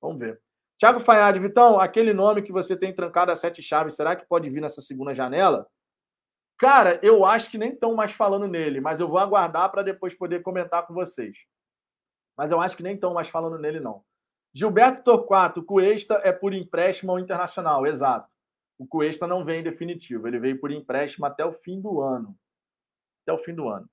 Vamos 0.02 0.20
ver. 0.20 0.42
Tiago 0.80 1.02
Fayad, 1.02 1.38
Vitão, 1.38 1.78
aquele 1.78 2.14
nome 2.14 2.42
que 2.42 2.54
você 2.54 2.74
tem 2.74 2.96
trancado 2.96 3.34
a 3.34 3.36
sete 3.36 3.62
chaves, 3.62 3.96
será 3.96 4.16
que 4.16 4.26
pode 4.26 4.50
vir 4.50 4.62
nessa 4.62 4.82
segunda 4.82 5.14
janela? 5.14 5.68
Cara, 6.58 7.02
eu 7.04 7.26
acho 7.26 7.52
que 7.52 7.58
nem 7.58 7.74
estão 7.74 7.94
mais 7.94 8.14
falando 8.14 8.48
nele, 8.48 8.80
mas 8.80 9.02
eu 9.02 9.08
vou 9.10 9.18
aguardar 9.18 9.70
para 9.72 9.84
depois 9.84 10.16
poder 10.16 10.42
comentar 10.42 10.88
com 10.88 10.94
vocês. 10.94 11.40
Mas 12.38 12.50
eu 12.50 12.62
acho 12.62 12.78
que 12.78 12.84
nem 12.84 12.96
estão 12.96 13.14
mais 13.14 13.28
falando 13.28 13.60
nele, 13.60 13.82
não. 13.82 14.06
Gilberto 14.54 15.04
Torquato, 15.04 15.62
Cuesta 15.62 16.22
é 16.24 16.32
por 16.32 16.54
empréstimo 16.54 17.12
ao 17.12 17.20
internacional, 17.20 17.86
exato. 17.86 18.30
O 18.78 18.88
Cuesta 18.88 19.28
não 19.28 19.44
vem 19.44 19.60
em 19.60 19.64
definitivo, 19.64 20.30
ele 20.30 20.40
veio 20.40 20.62
por 20.62 20.72
empréstimo 20.72 21.26
até 21.26 21.44
o 21.44 21.52
fim 21.52 21.82
do 21.82 22.00
ano. 22.00 22.34
Até 23.24 23.34
o 23.34 23.44
fim 23.44 23.54
do 23.54 23.68
ano. 23.68 23.90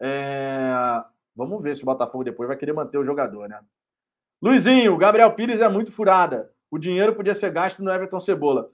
É... 0.00 0.70
Vamos 1.34 1.60
ver 1.64 1.74
se 1.74 1.82
o 1.82 1.86
Botafogo 1.86 2.22
depois 2.22 2.46
vai 2.46 2.56
querer 2.56 2.72
manter 2.72 2.96
o 2.96 3.04
jogador, 3.04 3.48
né? 3.48 3.60
Luizinho, 4.42 4.96
Gabriel 4.98 5.34
Pires 5.34 5.60
é 5.60 5.68
muito 5.68 5.90
furada. 5.90 6.52
O 6.70 6.78
dinheiro 6.78 7.14
podia 7.14 7.34
ser 7.34 7.50
gasto 7.50 7.82
no 7.82 7.90
Everton 7.90 8.20
Cebola. 8.20 8.70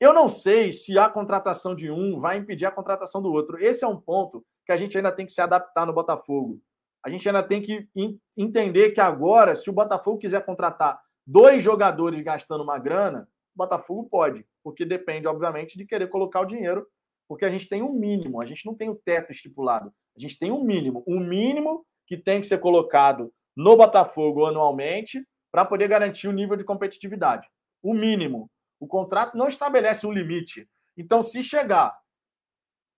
Eu 0.00 0.12
não 0.12 0.28
sei 0.28 0.72
se 0.72 0.98
a 0.98 1.08
contratação 1.08 1.74
de 1.74 1.90
um 1.90 2.20
vai 2.20 2.38
impedir 2.38 2.64
a 2.64 2.70
contratação 2.70 3.20
do 3.20 3.30
outro. 3.30 3.62
Esse 3.62 3.84
é 3.84 3.88
um 3.88 4.00
ponto 4.00 4.44
que 4.64 4.72
a 4.72 4.76
gente 4.76 4.96
ainda 4.96 5.12
tem 5.12 5.26
que 5.26 5.32
se 5.32 5.40
adaptar 5.40 5.86
no 5.86 5.92
Botafogo. 5.92 6.58
A 7.04 7.10
gente 7.10 7.28
ainda 7.28 7.42
tem 7.42 7.60
que 7.60 7.86
entender 8.34 8.92
que 8.92 9.00
agora, 9.00 9.54
se 9.54 9.68
o 9.68 9.74
Botafogo 9.74 10.18
quiser 10.18 10.44
contratar 10.44 10.98
dois 11.26 11.62
jogadores 11.62 12.22
gastando 12.22 12.64
uma 12.64 12.78
grana, 12.78 13.28
o 13.54 13.58
Botafogo 13.58 14.08
pode, 14.10 14.44
porque 14.62 14.86
depende, 14.86 15.26
obviamente, 15.26 15.76
de 15.76 15.86
querer 15.86 16.08
colocar 16.08 16.40
o 16.40 16.46
dinheiro, 16.46 16.86
porque 17.28 17.44
a 17.44 17.50
gente 17.50 17.68
tem 17.68 17.82
um 17.82 17.92
mínimo, 17.92 18.40
a 18.40 18.46
gente 18.46 18.64
não 18.64 18.74
tem 18.74 18.88
o 18.88 18.94
teto 18.94 19.32
estipulado. 19.32 19.92
A 20.16 20.20
gente 20.20 20.38
tem 20.38 20.50
um 20.50 20.64
mínimo. 20.64 21.04
Um 21.06 21.20
mínimo 21.20 21.84
que 22.06 22.16
tem 22.16 22.40
que 22.40 22.46
ser 22.46 22.58
colocado 22.58 23.30
no 23.56 23.76
Botafogo 23.76 24.46
anualmente 24.46 25.26
para 25.50 25.64
poder 25.64 25.88
garantir 25.88 26.28
o 26.28 26.32
nível 26.32 26.56
de 26.56 26.64
competitividade. 26.64 27.48
O 27.82 27.94
mínimo. 27.94 28.50
O 28.80 28.86
contrato 28.86 29.36
não 29.36 29.46
estabelece 29.46 30.06
um 30.06 30.12
limite. 30.12 30.68
Então, 30.96 31.22
se 31.22 31.42
chegar, 31.42 31.96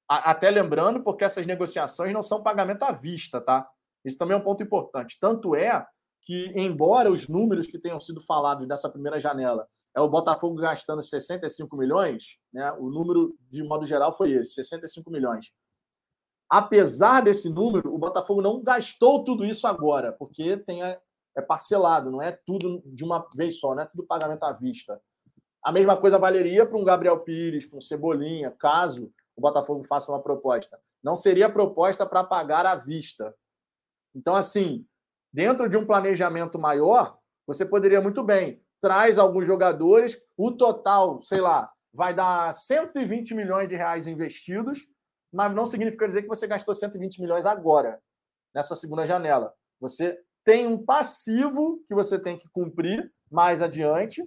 até 0.08 0.50
lembrando, 0.50 1.02
porque 1.02 1.24
essas 1.24 1.46
negociações 1.46 2.12
não 2.12 2.22
são 2.22 2.42
pagamento 2.42 2.82
à 2.82 2.92
vista, 2.92 3.40
tá? 3.40 3.68
Isso 4.04 4.16
também 4.16 4.36
é 4.36 4.38
um 4.38 4.44
ponto 4.44 4.62
importante. 4.62 5.18
Tanto 5.20 5.54
é 5.54 5.84
que, 6.22 6.52
embora 6.56 7.10
os 7.10 7.28
números 7.28 7.66
que 7.66 7.78
tenham 7.78 8.00
sido 8.00 8.20
falados 8.20 8.66
dessa 8.66 8.88
primeira 8.88 9.18
janela 9.18 9.68
é 9.94 10.00
o 10.00 10.08
Botafogo 10.08 10.56
gastando 10.56 11.02
65 11.02 11.76
milhões, 11.76 12.38
né? 12.52 12.70
O 12.72 12.90
número, 12.90 13.36
de 13.50 13.62
modo 13.62 13.86
geral, 13.86 14.16
foi 14.16 14.32
esse: 14.32 14.54
65 14.54 15.10
milhões 15.10 15.52
apesar 16.48 17.22
desse 17.22 17.48
número, 17.48 17.94
o 17.94 17.98
Botafogo 17.98 18.42
não 18.42 18.62
gastou 18.62 19.24
tudo 19.24 19.44
isso 19.44 19.66
agora, 19.66 20.12
porque 20.12 20.56
tem 20.58 20.82
a, 20.82 20.98
é 21.36 21.42
parcelado, 21.42 22.10
não 22.10 22.22
é 22.22 22.32
tudo 22.32 22.82
de 22.86 23.04
uma 23.04 23.26
vez 23.34 23.58
só, 23.58 23.74
não 23.74 23.82
é 23.82 23.86
tudo 23.86 24.06
pagamento 24.06 24.44
à 24.44 24.52
vista. 24.52 25.00
A 25.62 25.72
mesma 25.72 25.96
coisa 25.96 26.18
valeria 26.18 26.64
para 26.64 26.78
um 26.78 26.84
Gabriel 26.84 27.20
Pires, 27.20 27.66
para 27.66 27.78
um 27.78 27.80
Cebolinha, 27.80 28.50
caso 28.50 29.12
o 29.36 29.40
Botafogo 29.40 29.84
faça 29.84 30.10
uma 30.10 30.22
proposta. 30.22 30.78
Não 31.02 31.14
seria 31.14 31.50
proposta 31.50 32.06
para 32.06 32.24
pagar 32.24 32.64
à 32.64 32.74
vista. 32.74 33.34
Então, 34.14 34.34
assim, 34.34 34.86
dentro 35.32 35.68
de 35.68 35.76
um 35.76 35.84
planejamento 35.84 36.58
maior, 36.58 37.18
você 37.46 37.66
poderia 37.66 38.00
muito 38.00 38.22
bem 38.22 38.62
traz 38.80 39.18
alguns 39.18 39.46
jogadores, 39.46 40.16
o 40.36 40.52
total, 40.52 41.20
sei 41.20 41.40
lá, 41.40 41.70
vai 41.92 42.14
dar 42.14 42.52
120 42.52 43.34
milhões 43.34 43.68
de 43.68 43.74
reais 43.74 44.06
investidos 44.06 44.86
mas 45.32 45.54
não 45.54 45.66
significa 45.66 46.06
dizer 46.06 46.22
que 46.22 46.28
você 46.28 46.46
gastou 46.46 46.74
120 46.74 47.20
milhões 47.20 47.46
agora, 47.46 48.00
nessa 48.54 48.74
segunda 48.74 49.04
janela. 49.04 49.54
Você 49.80 50.18
tem 50.44 50.66
um 50.66 50.82
passivo 50.82 51.82
que 51.86 51.94
você 51.94 52.18
tem 52.18 52.38
que 52.38 52.48
cumprir 52.48 53.12
mais 53.30 53.60
adiante, 53.60 54.22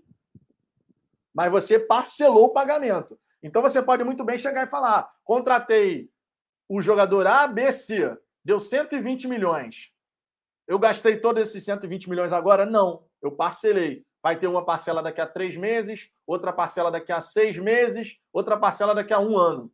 mas 1.33 1.51
você 1.51 1.79
parcelou 1.79 2.45
o 2.45 2.53
pagamento. 2.53 3.19
Então 3.41 3.61
você 3.61 3.81
pode 3.81 4.03
muito 4.03 4.23
bem 4.23 4.37
chegar 4.37 4.63
e 4.63 4.69
falar: 4.69 5.09
contratei 5.23 6.09
o 6.67 6.81
jogador 6.81 7.25
A, 7.25 7.47
B, 7.47 7.71
C, 7.71 8.15
deu 8.43 8.59
120 8.59 9.27
milhões. 9.27 9.91
Eu 10.67 10.77
gastei 10.77 11.17
todos 11.19 11.41
esses 11.41 11.63
120 11.63 12.09
milhões 12.09 12.31
agora? 12.31 12.65
Não, 12.65 13.03
eu 13.21 13.31
parcelei. 13.31 14.05
Vai 14.21 14.37
ter 14.37 14.47
uma 14.47 14.65
parcela 14.65 15.01
daqui 15.01 15.21
a 15.21 15.25
três 15.25 15.55
meses, 15.55 16.11
outra 16.27 16.51
parcela 16.51 16.91
daqui 16.91 17.11
a 17.11 17.21
seis 17.21 17.57
meses, 17.57 18.19
outra 18.33 18.57
parcela 18.57 18.93
daqui 18.93 19.13
a 19.13 19.19
um 19.19 19.37
ano 19.37 19.71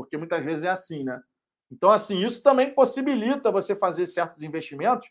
porque 0.00 0.16
muitas 0.16 0.42
vezes 0.42 0.64
é 0.64 0.70
assim, 0.70 1.04
né? 1.04 1.22
Então, 1.70 1.90
assim, 1.90 2.24
isso 2.24 2.42
também 2.42 2.72
possibilita 2.72 3.52
você 3.52 3.76
fazer 3.76 4.06
certos 4.06 4.42
investimentos 4.42 5.10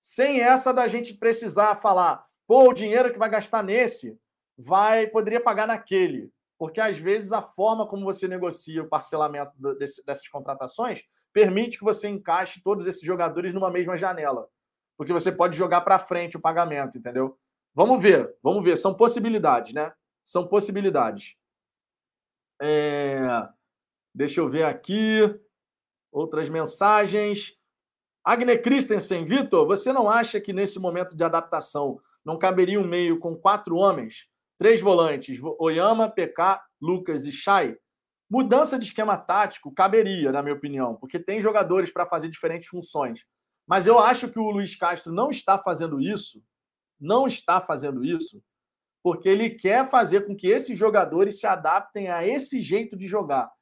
sem 0.00 0.40
essa 0.40 0.74
da 0.74 0.88
gente 0.88 1.14
precisar 1.14 1.76
falar, 1.76 2.26
pô, 2.48 2.68
o 2.68 2.74
dinheiro 2.74 3.12
que 3.12 3.18
vai 3.18 3.30
gastar 3.30 3.62
nesse 3.62 4.18
vai 4.58 5.06
poderia 5.06 5.40
pagar 5.40 5.68
naquele. 5.68 6.32
Porque 6.58 6.80
às 6.80 6.98
vezes 6.98 7.30
a 7.30 7.40
forma 7.40 7.86
como 7.86 8.04
você 8.04 8.26
negocia 8.26 8.82
o 8.82 8.88
parcelamento 8.88 9.52
desse, 9.76 10.04
dessas 10.04 10.26
contratações 10.28 11.04
permite 11.32 11.78
que 11.78 11.84
você 11.84 12.08
encaixe 12.08 12.60
todos 12.60 12.88
esses 12.88 13.02
jogadores 13.02 13.54
numa 13.54 13.70
mesma 13.70 13.96
janela. 13.96 14.48
Porque 14.96 15.12
você 15.12 15.30
pode 15.30 15.56
jogar 15.56 15.82
para 15.82 15.98
frente 15.98 16.36
o 16.36 16.40
pagamento, 16.40 16.98
entendeu? 16.98 17.38
Vamos 17.72 18.02
ver, 18.02 18.36
vamos 18.42 18.64
ver. 18.64 18.76
São 18.76 18.94
possibilidades, 18.94 19.72
né? 19.72 19.92
São 20.24 20.46
possibilidades. 20.46 21.36
É... 22.60 23.48
Deixa 24.14 24.40
eu 24.40 24.48
ver 24.48 24.64
aqui. 24.64 25.20
Outras 26.12 26.48
mensagens. 26.48 27.52
Agne 28.24 28.56
Christensen, 28.56 29.24
Vitor, 29.24 29.66
você 29.66 29.92
não 29.92 30.08
acha 30.08 30.40
que 30.40 30.52
nesse 30.52 30.78
momento 30.78 31.16
de 31.16 31.24
adaptação 31.24 32.00
não 32.24 32.38
caberia 32.38 32.80
um 32.80 32.86
meio 32.86 33.18
com 33.18 33.36
quatro 33.36 33.76
homens? 33.76 34.28
Três 34.56 34.80
volantes, 34.80 35.38
Oyama, 35.58 36.08
PK, 36.08 36.60
Lucas 36.80 37.26
e 37.26 37.32
Chay? 37.32 37.76
Mudança 38.30 38.78
de 38.78 38.86
esquema 38.86 39.16
tático 39.18 39.74
caberia, 39.74 40.32
na 40.32 40.42
minha 40.42 40.54
opinião, 40.54 40.94
porque 40.94 41.18
tem 41.18 41.40
jogadores 41.40 41.90
para 41.90 42.06
fazer 42.06 42.30
diferentes 42.30 42.68
funções. 42.68 43.26
Mas 43.66 43.86
eu 43.86 43.98
acho 43.98 44.30
que 44.30 44.38
o 44.38 44.50
Luiz 44.50 44.74
Castro 44.74 45.12
não 45.12 45.28
está 45.30 45.58
fazendo 45.58 46.00
isso, 46.00 46.42
não 46.98 47.26
está 47.26 47.60
fazendo 47.60 48.04
isso, 48.04 48.42
porque 49.02 49.28
ele 49.28 49.50
quer 49.50 49.88
fazer 49.90 50.26
com 50.26 50.34
que 50.34 50.46
esses 50.46 50.78
jogadores 50.78 51.38
se 51.38 51.46
adaptem 51.46 52.08
a 52.08 52.26
esse 52.26 52.62
jeito 52.62 52.96
de 52.96 53.06
jogar. 53.06 53.52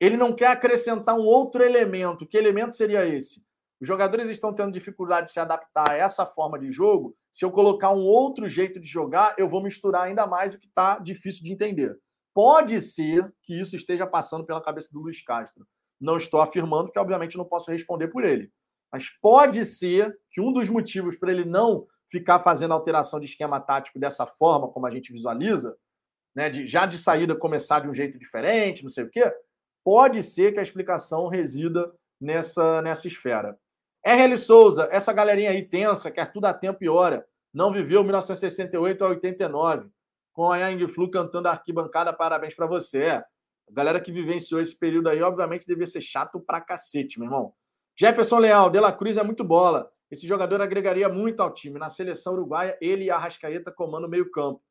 Ele 0.00 0.16
não 0.16 0.34
quer 0.34 0.46
acrescentar 0.46 1.14
um 1.14 1.24
outro 1.24 1.62
elemento. 1.62 2.26
Que 2.26 2.38
elemento 2.38 2.74
seria 2.74 3.06
esse? 3.06 3.44
Os 3.80 3.86
jogadores 3.86 4.28
estão 4.28 4.54
tendo 4.54 4.72
dificuldade 4.72 5.26
de 5.26 5.32
se 5.32 5.40
adaptar 5.40 5.90
a 5.90 5.96
essa 5.96 6.26
forma 6.26 6.58
de 6.58 6.70
jogo. 6.70 7.16
Se 7.30 7.44
eu 7.44 7.50
colocar 7.50 7.92
um 7.92 8.02
outro 8.02 8.48
jeito 8.48 8.80
de 8.80 8.86
jogar, 8.86 9.34
eu 9.38 9.48
vou 9.48 9.62
misturar 9.62 10.02
ainda 10.02 10.26
mais 10.26 10.54
o 10.54 10.58
que 10.58 10.66
está 10.66 10.98
difícil 10.98 11.44
de 11.44 11.52
entender. 11.52 11.98
Pode 12.34 12.80
ser 12.80 13.30
que 13.42 13.58
isso 13.58 13.76
esteja 13.76 14.06
passando 14.06 14.44
pela 14.44 14.62
cabeça 14.62 14.88
do 14.92 15.00
Luiz 15.00 15.22
Castro. 15.22 15.66
Não 16.00 16.16
estou 16.16 16.40
afirmando, 16.40 16.84
porque 16.84 16.98
obviamente 16.98 17.36
não 17.36 17.44
posso 17.44 17.70
responder 17.70 18.08
por 18.08 18.24
ele. 18.24 18.50
Mas 18.92 19.08
pode 19.20 19.64
ser 19.64 20.18
que 20.30 20.40
um 20.40 20.52
dos 20.52 20.68
motivos 20.68 21.16
para 21.16 21.30
ele 21.30 21.44
não 21.44 21.86
ficar 22.10 22.40
fazendo 22.40 22.74
alteração 22.74 23.20
de 23.20 23.26
esquema 23.26 23.60
tático 23.60 23.98
dessa 23.98 24.26
forma, 24.26 24.68
como 24.68 24.86
a 24.86 24.90
gente 24.90 25.12
visualiza, 25.12 25.76
né, 26.34 26.50
de, 26.50 26.66
já 26.66 26.86
de 26.86 26.98
saída 26.98 27.34
começar 27.34 27.80
de 27.80 27.88
um 27.88 27.94
jeito 27.94 28.18
diferente, 28.18 28.82
não 28.82 28.90
sei 28.90 29.04
o 29.04 29.10
quê, 29.10 29.32
pode 29.84 30.22
ser 30.22 30.52
que 30.52 30.58
a 30.58 30.62
explicação 30.62 31.28
resida 31.28 31.92
nessa, 32.20 32.82
nessa 32.82 33.08
esfera. 33.08 33.58
RL 34.04 34.36
Souza, 34.38 34.88
essa 34.90 35.12
galerinha 35.12 35.50
aí 35.50 35.62
tensa, 35.62 36.10
quer 36.10 36.32
tudo 36.32 36.46
a 36.46 36.54
tempo 36.54 36.82
e 36.82 36.88
hora, 36.88 37.26
não 37.52 37.72
viveu 37.72 38.02
1968 38.02 39.04
a 39.04 39.08
89, 39.08 39.90
com 40.32 40.50
a 40.50 40.56
Yang 40.58 40.88
Flu 40.88 41.10
cantando 41.10 41.48
a 41.48 41.52
arquibancada, 41.52 42.12
parabéns 42.12 42.54
para 42.54 42.66
você. 42.66 43.06
A 43.06 43.24
galera 43.72 44.00
que 44.00 44.12
vivenciou 44.12 44.60
esse 44.60 44.76
período 44.76 45.08
aí, 45.08 45.22
obviamente, 45.22 45.66
devia 45.66 45.86
ser 45.86 46.00
chato 46.00 46.40
pra 46.40 46.60
cacete, 46.60 47.18
meu 47.18 47.26
irmão. 47.26 47.52
Jefferson 47.98 48.38
Leal, 48.38 48.70
De 48.70 48.80
La 48.80 48.92
Cruz 48.92 49.16
é 49.16 49.22
muito 49.22 49.44
bola. 49.44 49.90
Esse 50.10 50.26
jogador 50.26 50.60
agregaria 50.60 51.08
muito 51.08 51.40
ao 51.40 51.52
time. 51.52 51.78
Na 51.78 51.88
seleção 51.88 52.32
uruguaia, 52.32 52.76
ele 52.80 53.04
e 53.04 53.10
a 53.10 53.18
Rascaeta 53.18 53.70
comandam 53.70 54.08
meio 54.08 54.30
campo. 54.30 54.62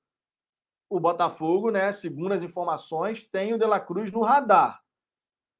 O 0.89 0.99
Botafogo, 0.99 1.69
né, 1.69 1.91
segundo 1.91 2.33
as 2.33 2.41
informações, 2.41 3.23
tem 3.23 3.53
o 3.53 3.57
De 3.57 3.65
La 3.65 3.79
Cruz 3.79 4.11
no 4.11 4.21
radar. 4.21 4.81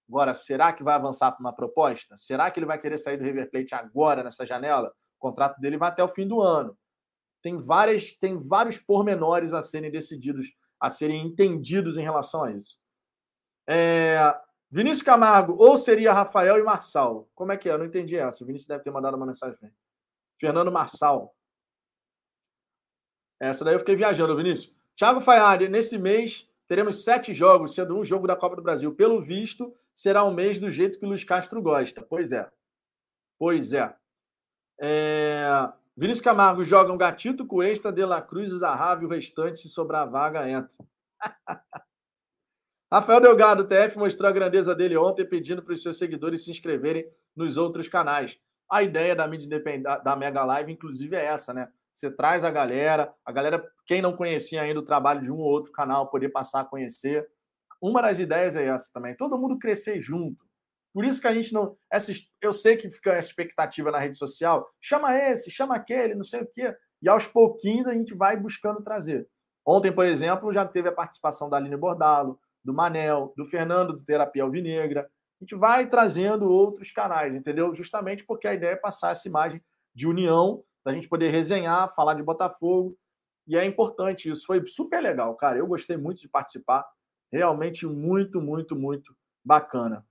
Agora, 0.10 0.34
será 0.34 0.73
que 0.73 0.84
vai 0.84 0.95
avançar 0.95 1.31
para 1.31 1.40
uma 1.40 1.53
proposta? 1.53 2.18
Será 2.18 2.49
que 2.49 2.60
ele 2.60 2.65
vai 2.65 2.81
querer 2.81 2.98
sair 2.98 3.15
do 3.15 3.23
River 3.23 3.52
Plate 3.52 3.76
agora, 3.76 4.23
nessa 4.23 4.44
janela? 4.44 4.91
O 5.19 5.19
contrato 5.19 5.61
dele 5.61 5.77
vai 5.77 5.90
até 5.90 6.03
o 6.03 6.10
fim 6.10 6.27
do 6.27 6.41
ano. 6.41 6.76
Tem, 7.44 7.57
várias, 7.57 8.11
tem 8.14 8.36
vários 8.36 8.80
pormenores 8.80 9.53
a 9.53 9.61
serem 9.61 9.91
decididos, 9.91 10.52
a 10.80 10.90
serem 10.90 11.27
entendidos 11.27 11.95
em 11.95 12.02
relação 12.02 12.44
a 12.44 12.52
isso. 12.52 12.80
É, 13.68 14.18
Vinícius 14.72 15.03
Camargo, 15.03 15.56
ou 15.60 15.77
seria 15.77 16.11
Rafael 16.11 16.57
e 16.57 16.64
Marçal? 16.64 17.30
Como 17.36 17.52
é 17.52 17.57
que 17.57 17.69
é? 17.69 17.73
Eu 17.73 17.77
não 17.77 17.86
entendi 17.86 18.15
essa. 18.18 18.44
O 18.44 18.48
Vinícius 18.48 18.68
deve 18.68 18.84
ter 18.84 18.91
mandado 18.91 19.15
uma 19.15 19.27
mensagem. 19.27 19.57
Fernando 20.40 20.72
Marçal. 20.72 21.36
Essa 23.40 23.64
daí 23.64 23.76
eu 23.76 23.80
fiquei 23.80 23.95
viajando, 23.95 24.36
Vinícius. 24.36 24.76
Thiago 24.95 25.22
Faiari, 25.22 25.69
nesse 25.69 25.99
mês 25.99 26.49
teremos 26.68 27.03
sete 27.03 27.31
jogos, 27.31 27.76
sendo 27.76 27.95
um 27.95 28.03
jogo 28.03 28.26
da 28.26 28.36
Copa 28.36 28.56
do 28.56 28.61
Brasil. 28.61 28.94
Pelo 28.94 29.22
visto, 29.22 29.73
será 29.99 30.23
um 30.23 30.34
mês 30.34 30.61
do 30.61 30.71
jeito 30.71 30.97
que 30.97 31.05
o 31.05 31.09
Luiz 31.09 31.26
Castro 31.26 31.61
gosta. 31.61 32.01
Pois 32.01 32.31
é. 32.31 32.49
Pois 33.38 33.73
é. 33.73 33.93
é... 34.80 35.73
Vinícius 35.97 36.23
Camargo 36.23 36.63
joga 36.63 36.93
um 36.93 36.97
gatito 36.97 37.45
com 37.45 37.61
extra, 37.61 37.91
De 37.91 38.05
La 38.05 38.21
Cruz 38.21 38.49
e 38.49 38.59
Zahavi, 38.59 39.03
o 39.05 39.09
restante, 39.09 39.59
se 39.59 39.67
sobrar 39.67 40.09
vaga, 40.09 40.49
entra. 40.49 40.73
Rafael 42.89 43.19
Delgado, 43.19 43.67
TF, 43.67 43.97
mostrou 43.97 44.30
a 44.30 44.31
grandeza 44.31 44.73
dele 44.73 44.95
ontem, 44.95 45.27
pedindo 45.27 45.61
para 45.61 45.73
os 45.73 45.84
seus 45.84 45.97
seguidores 45.97 46.45
se 46.45 46.51
inscreverem 46.51 47.05
nos 47.35 47.57
outros 47.57 47.89
canais. 47.89 48.39
A 48.71 48.81
ideia 48.81 49.13
da 49.13 49.27
mídia 49.27 49.47
independente, 49.47 50.01
da 50.01 50.15
Mega 50.15 50.45
Live, 50.45 50.71
inclusive, 50.71 51.17
é 51.17 51.26
essa, 51.26 51.53
né? 51.53 51.67
Você 51.91 52.09
traz 52.09 52.45
a 52.45 52.49
galera, 52.49 53.13
a 53.26 53.34
galera, 53.34 53.69
quem 53.85 54.01
não 54.01 54.15
conhecia 54.15 54.61
ainda 54.61 54.80
o 54.80 54.85
trabalho 54.85 55.19
de 55.19 55.30
um 55.30 55.39
ou 55.39 55.51
outro 55.51 55.73
canal, 55.73 56.07
poder 56.07 56.30
passar 56.30 56.61
a 56.61 56.65
conhecer. 56.65 57.30
Uma 57.81 58.01
das 58.01 58.19
ideias 58.19 58.56
é 58.56 58.65
essa 58.65 58.91
também, 58.93 59.15
todo 59.15 59.38
mundo 59.38 59.57
crescer 59.57 60.01
junto. 60.01 60.45
Por 60.93 61.06
isso 61.06 61.22
que 61.22 61.27
a 61.27 61.34
gente 61.34 61.53
não. 61.53 61.77
Essa, 61.91 62.11
eu 62.41 62.51
sei 62.51 62.76
que 62.76 62.89
fica 62.89 63.11
essa 63.11 63.30
expectativa 63.30 63.91
na 63.91 63.99
rede 63.99 64.18
social, 64.18 64.68
chama 64.81 65.15
esse, 65.15 65.51
chama 65.51 65.76
aquele, 65.76 66.15
não 66.15 66.23
sei 66.23 66.41
o 66.41 66.47
quê. 66.47 66.76
E 67.01 67.07
aos 67.07 67.27
pouquinhos 67.27 67.88
a 67.88 67.93
gente 67.93 68.14
vai 68.14 68.35
buscando 68.35 68.81
trazer. 68.81 69.27
Ontem, 69.65 69.91
por 69.91 70.06
exemplo, 70.06 70.51
já 70.51 70.65
teve 70.65 70.89
a 70.89 70.91
participação 70.91 71.49
da 71.49 71.57
Aline 71.57 71.77
Bordalo, 71.77 72.39
do 72.64 72.73
Manel, 72.73 73.34
do 73.38 73.45
Fernando 73.45 73.93
do 73.93 74.03
Terapia 74.03 74.43
Alvinegra. 74.43 75.10
A 75.39 75.43
gente 75.43 75.56
vai 75.56 75.88
trazendo 75.88 76.49
outros 76.49 76.91
canais, 76.91 77.34
entendeu? 77.34 77.73
Justamente 77.73 78.26
porque 78.26 78.47
a 78.47 78.53
ideia 78.53 78.72
é 78.72 78.76
passar 78.76 79.11
essa 79.11 79.27
imagem 79.27 79.61
de 79.93 80.07
união, 80.07 80.64
da 80.84 80.91
gente 80.91 81.07
poder 81.07 81.30
resenhar, 81.30 81.93
falar 81.95 82.15
de 82.15 82.23
Botafogo. 82.23 82.97
E 83.47 83.57
é 83.57 83.64
importante 83.64 84.30
isso. 84.30 84.45
Foi 84.45 84.64
super 84.65 85.01
legal, 85.01 85.35
cara. 85.35 85.57
Eu 85.57 85.68
gostei 85.68 85.97
muito 85.97 86.19
de 86.19 86.27
participar. 86.27 86.85
Realmente 87.31 87.85
muito, 87.85 88.41
muito, 88.41 88.76
muito 88.76 89.15
bacana. 89.43 90.06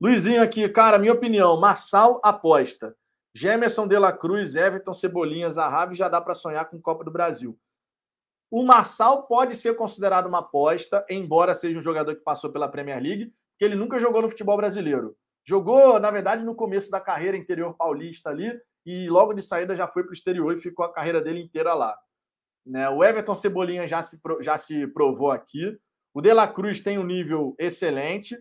Luizinho 0.00 0.42
aqui, 0.42 0.68
cara, 0.68 0.98
minha 0.98 1.12
opinião. 1.12 1.58
Marçal 1.60 2.20
aposta. 2.24 2.96
Gemerson 3.34 3.86
de 3.86 3.98
la 3.98 4.12
Cruz, 4.12 4.54
Everton, 4.54 4.92
Cebolinha, 4.92 5.48
Zahavi 5.48 5.94
já 5.94 6.08
dá 6.08 6.20
para 6.20 6.34
sonhar 6.34 6.68
com 6.68 6.80
Copa 6.80 7.04
do 7.04 7.10
Brasil. 7.10 7.58
O 8.50 8.62
Marçal 8.62 9.22
pode 9.22 9.56
ser 9.56 9.74
considerado 9.74 10.26
uma 10.26 10.40
aposta, 10.40 11.06
embora 11.08 11.54
seja 11.54 11.78
um 11.78 11.82
jogador 11.82 12.14
que 12.14 12.22
passou 12.22 12.50
pela 12.52 12.68
Premier 12.68 13.02
League, 13.02 13.32
que 13.58 13.64
ele 13.64 13.74
nunca 13.74 13.98
jogou 13.98 14.20
no 14.20 14.28
futebol 14.28 14.56
brasileiro. 14.56 15.16
Jogou, 15.44 15.98
na 15.98 16.10
verdade, 16.10 16.44
no 16.44 16.54
começo 16.54 16.90
da 16.90 17.00
carreira 17.00 17.36
interior 17.36 17.74
paulista 17.74 18.28
ali, 18.28 18.52
e 18.84 19.08
logo 19.08 19.32
de 19.32 19.40
saída 19.40 19.74
já 19.74 19.86
foi 19.86 20.02
para 20.02 20.10
o 20.10 20.14
exterior 20.14 20.54
e 20.54 20.60
ficou 20.60 20.84
a 20.84 20.92
carreira 20.92 21.20
dele 21.20 21.40
inteira 21.40 21.72
lá. 21.72 21.96
Né? 22.66 22.88
O 22.90 23.02
Everton 23.02 23.34
Cebolinha 23.34 23.88
já 23.88 24.02
se, 24.02 24.20
já 24.40 24.58
se 24.58 24.86
provou 24.88 25.30
aqui. 25.30 25.78
O 26.14 26.20
De 26.20 26.32
La 26.32 26.46
Cruz 26.46 26.80
tem 26.80 26.98
um 26.98 27.06
nível 27.06 27.54
excelente. 27.58 28.36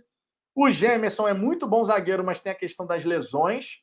O 0.56 0.70
Gemerson 0.70 1.28
é 1.28 1.34
muito 1.34 1.68
bom 1.68 1.84
zagueiro, 1.84 2.24
mas 2.24 2.40
tem 2.40 2.52
a 2.52 2.56
questão 2.56 2.86
das 2.86 3.06
lesões, 3.06 3.80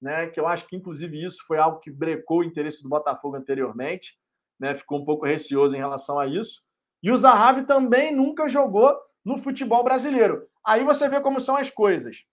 né? 0.00 0.28
que 0.28 0.38
eu 0.38 0.46
acho 0.46 0.66
que, 0.66 0.76
inclusive, 0.76 1.24
isso 1.24 1.44
foi 1.46 1.58
algo 1.58 1.78
que 1.78 1.90
brecou 1.90 2.40
o 2.40 2.44
interesse 2.44 2.82
do 2.82 2.88
Botafogo 2.88 3.36
anteriormente 3.36 4.18
né, 4.60 4.74
ficou 4.74 5.00
um 5.00 5.04
pouco 5.04 5.24
receoso 5.24 5.74
em 5.74 5.78
relação 5.78 6.18
a 6.18 6.26
isso. 6.26 6.62
E 7.02 7.10
o 7.10 7.16
Zahavi 7.16 7.62
também 7.62 8.14
nunca 8.14 8.46
jogou 8.46 8.94
no 9.24 9.38
futebol 9.38 9.82
brasileiro. 9.82 10.46
Aí 10.64 10.84
você 10.84 11.08
vê 11.08 11.18
como 11.20 11.40
são 11.40 11.56
as 11.56 11.70
coisas. 11.70 12.24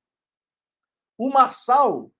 O 1.17 1.29
Marçal, 1.29 2.11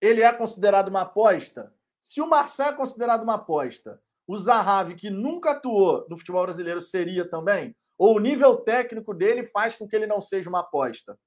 ele 0.00 0.20
é 0.20 0.30
considerado 0.30 0.88
uma 0.88 1.00
aposta? 1.00 1.74
Se 1.98 2.20
o 2.20 2.28
Marçal 2.28 2.68
é 2.68 2.76
considerado 2.76 3.22
uma 3.22 3.34
aposta, 3.34 4.00
o 4.28 4.36
Zahavi, 4.36 4.94
que 4.94 5.08
nunca 5.08 5.52
atuou 5.52 6.06
no 6.10 6.18
futebol 6.18 6.42
brasileiro, 6.42 6.80
seria 6.82 7.28
também? 7.28 7.74
Ou 7.98 8.16
o 8.16 8.20
nível 8.20 8.56
técnico 8.56 9.14
dele 9.14 9.44
faz 9.44 9.76
com 9.76 9.88
que 9.88 9.96
ele 9.96 10.06
não 10.06 10.20
seja 10.20 10.48
uma 10.48 10.60
aposta? 10.60 11.18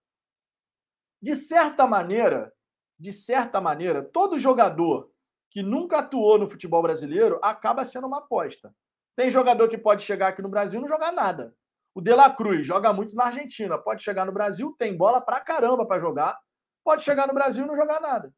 De 1.21 1.35
certa 1.35 1.87
maneira, 1.87 2.53
de 2.97 3.11
certa 3.11 3.59
maneira, 3.59 4.03
todo 4.03 4.37
jogador 4.37 5.11
que 5.49 5.63
nunca 5.63 5.99
atuou 5.99 6.37
no 6.37 6.49
futebol 6.49 6.81
brasileiro 6.81 7.39
acaba 7.41 7.83
sendo 7.83 8.07
uma 8.07 8.19
aposta. 8.19 8.73
Tem 9.15 9.29
jogador 9.29 9.67
que 9.67 9.77
pode 9.77 10.03
chegar 10.03 10.29
aqui 10.29 10.41
no 10.41 10.49
Brasil 10.49 10.79
e 10.79 10.81
não 10.81 10.87
jogar 10.87 11.11
nada. 11.11 11.55
O 11.93 12.01
De 12.01 12.13
La 12.13 12.29
Cruz 12.29 12.65
joga 12.65 12.93
muito 12.93 13.15
na 13.15 13.25
Argentina, 13.25 13.77
pode 13.77 14.03
chegar 14.03 14.25
no 14.25 14.31
Brasil, 14.31 14.75
tem 14.77 14.95
bola 14.95 15.19
pra 15.19 15.39
caramba 15.39 15.85
para 15.85 15.99
jogar, 15.99 16.39
pode 16.83 17.01
chegar 17.01 17.27
no 17.27 17.33
Brasil 17.33 17.65
e 17.65 17.67
não 17.67 17.75
jogar 17.75 17.99
nada. 17.99 18.33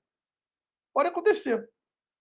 Pode 0.94 1.10
acontecer. 1.10 1.70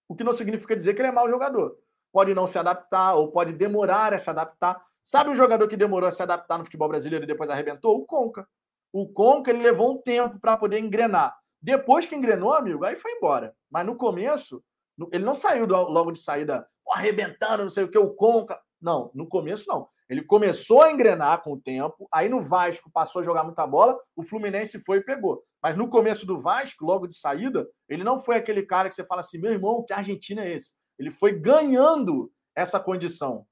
O 0.08 0.16
que 0.16 0.24
não 0.24 0.32
significa 0.32 0.76
dizer 0.76 0.94
que 0.94 1.00
ele 1.00 1.08
é 1.08 1.12
mau 1.12 1.28
jogador. 1.30 1.78
Pode 2.12 2.34
não 2.34 2.46
se 2.46 2.58
adaptar 2.58 3.14
ou 3.14 3.30
pode 3.30 3.52
demorar 3.52 4.12
a 4.12 4.18
se 4.18 4.28
adaptar. 4.28 4.84
Sabe 5.10 5.28
um 5.28 5.34
jogador 5.34 5.66
que 5.66 5.76
demorou 5.76 6.06
a 6.06 6.12
se 6.12 6.22
adaptar 6.22 6.56
no 6.56 6.64
futebol 6.64 6.86
brasileiro 6.86 7.24
e 7.24 7.26
depois 7.26 7.50
arrebentou? 7.50 7.96
O 7.96 8.06
Conca. 8.06 8.46
O 8.92 9.08
Conca 9.08 9.50
ele 9.50 9.60
levou 9.60 9.90
um 9.90 10.00
tempo 10.00 10.38
para 10.38 10.56
poder 10.56 10.78
engrenar. 10.78 11.36
Depois 11.60 12.06
que 12.06 12.14
engrenou, 12.14 12.52
amigo, 12.52 12.84
aí 12.84 12.94
foi 12.94 13.10
embora. 13.10 13.52
Mas 13.68 13.84
no 13.84 13.96
começo, 13.96 14.62
ele 15.10 15.24
não 15.24 15.34
saiu 15.34 15.66
do, 15.66 15.74
logo 15.74 16.12
de 16.12 16.20
saída 16.20 16.64
arrebentando, 16.92 17.64
não 17.64 17.70
sei 17.70 17.82
o 17.82 17.90
que, 17.90 17.98
o 17.98 18.10
Conca. 18.14 18.60
Não, 18.80 19.10
no 19.12 19.26
começo 19.26 19.64
não. 19.66 19.88
Ele 20.08 20.22
começou 20.22 20.80
a 20.80 20.92
engrenar 20.92 21.42
com 21.42 21.54
o 21.54 21.60
tempo, 21.60 22.06
aí 22.12 22.28
no 22.28 22.40
Vasco 22.40 22.88
passou 22.88 23.18
a 23.18 23.24
jogar 23.24 23.42
muita 23.42 23.66
bola, 23.66 23.98
o 24.14 24.22
Fluminense 24.22 24.80
foi 24.84 24.98
e 24.98 25.04
pegou. 25.04 25.42
Mas 25.60 25.76
no 25.76 25.88
começo 25.88 26.24
do 26.24 26.38
Vasco, 26.38 26.84
logo 26.84 27.08
de 27.08 27.16
saída, 27.16 27.66
ele 27.88 28.04
não 28.04 28.22
foi 28.22 28.36
aquele 28.36 28.62
cara 28.62 28.88
que 28.88 28.94
você 28.94 29.04
fala 29.04 29.22
assim, 29.22 29.40
meu 29.40 29.50
irmão, 29.50 29.84
que 29.84 29.92
Argentina 29.92 30.44
é 30.44 30.54
esse? 30.54 30.74
Ele 30.96 31.10
foi 31.10 31.32
ganhando 31.32 32.30
essa 32.54 32.78
condição. 32.78 33.44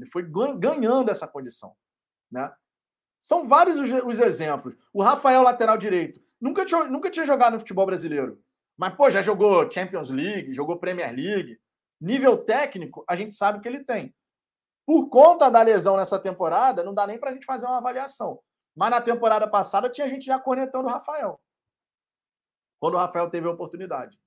Ele 0.00 0.10
foi 0.10 0.22
ganhando 0.22 1.10
essa 1.10 1.28
condição. 1.28 1.74
Né? 2.30 2.52
São 3.20 3.46
vários 3.46 3.78
os, 3.78 3.90
os 4.04 4.18
exemplos. 4.18 4.74
O 4.92 5.02
Rafael, 5.02 5.42
lateral 5.42 5.76
direito, 5.76 6.20
nunca 6.40 6.64
tinha, 6.64 6.84
nunca 6.84 7.10
tinha 7.10 7.26
jogado 7.26 7.54
no 7.54 7.58
futebol 7.58 7.86
brasileiro. 7.86 8.42
Mas, 8.76 8.94
pô, 8.94 9.10
já 9.10 9.20
jogou 9.20 9.70
Champions 9.70 10.08
League, 10.08 10.52
jogou 10.52 10.78
Premier 10.78 11.14
League. 11.14 11.60
Nível 12.00 12.38
técnico, 12.38 13.04
a 13.06 13.14
gente 13.14 13.34
sabe 13.34 13.60
que 13.60 13.68
ele 13.68 13.84
tem. 13.84 14.14
Por 14.86 15.08
conta 15.08 15.50
da 15.50 15.60
lesão 15.60 15.96
nessa 15.96 16.18
temporada, 16.18 16.82
não 16.82 16.94
dá 16.94 17.06
nem 17.06 17.18
para 17.18 17.30
a 17.30 17.32
gente 17.34 17.44
fazer 17.44 17.66
uma 17.66 17.76
avaliação. 17.76 18.40
Mas 18.74 18.90
na 18.90 19.00
temporada 19.00 19.46
passada 19.46 19.90
tinha 19.90 20.08
gente 20.08 20.24
já 20.24 20.38
cornetando 20.38 20.88
o 20.88 20.90
Rafael. 20.90 21.38
Quando 22.80 22.94
o 22.94 22.96
Rafael 22.96 23.28
teve 23.28 23.46
a 23.46 23.50
oportunidade. 23.50 24.18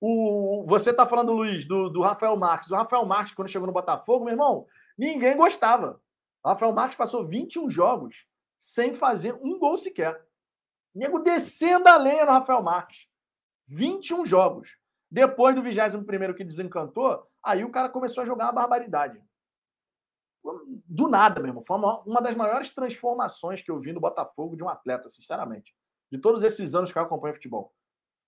O, 0.00 0.64
você 0.66 0.90
está 0.90 1.06
falando, 1.06 1.32
Luiz, 1.32 1.64
do, 1.64 1.88
do 1.88 2.02
Rafael 2.02 2.36
Marques. 2.36 2.70
O 2.70 2.74
Rafael 2.74 3.04
Marques, 3.04 3.34
quando 3.34 3.48
chegou 3.48 3.66
no 3.66 3.72
Botafogo, 3.72 4.24
meu 4.24 4.32
irmão, 4.32 4.66
ninguém 4.96 5.36
gostava. 5.36 6.00
O 6.44 6.48
Rafael 6.48 6.72
Marques 6.72 6.96
passou 6.96 7.26
21 7.26 7.68
jogos 7.68 8.26
sem 8.58 8.94
fazer 8.94 9.34
um 9.34 9.58
gol 9.58 9.76
sequer. 9.76 10.24
Nego 10.94 11.18
descendo 11.18 11.88
a 11.88 11.96
lenha 11.96 12.24
no 12.24 12.32
Rafael 12.32 12.62
Marques. 12.62 13.08
21 13.66 14.24
jogos. 14.24 14.76
Depois 15.10 15.54
do 15.54 15.62
21 15.62 16.34
que 16.34 16.44
desencantou, 16.44 17.26
aí 17.42 17.64
o 17.64 17.70
cara 17.70 17.88
começou 17.88 18.22
a 18.22 18.26
jogar 18.26 18.46
uma 18.46 18.52
barbaridade. 18.52 19.22
Do 20.86 21.08
nada 21.08 21.40
mesmo. 21.40 21.64
Foi 21.64 21.76
uma, 21.76 22.00
uma 22.02 22.20
das 22.20 22.34
maiores 22.34 22.70
transformações 22.70 23.62
que 23.62 23.70
eu 23.70 23.78
vi 23.78 23.92
no 23.92 24.00
Botafogo 24.00 24.56
de 24.56 24.62
um 24.62 24.68
atleta, 24.68 25.08
sinceramente. 25.08 25.74
De 26.10 26.18
todos 26.18 26.42
esses 26.42 26.74
anos 26.74 26.92
que 26.92 26.98
eu 26.98 27.02
acompanho 27.02 27.34
futebol. 27.34 27.72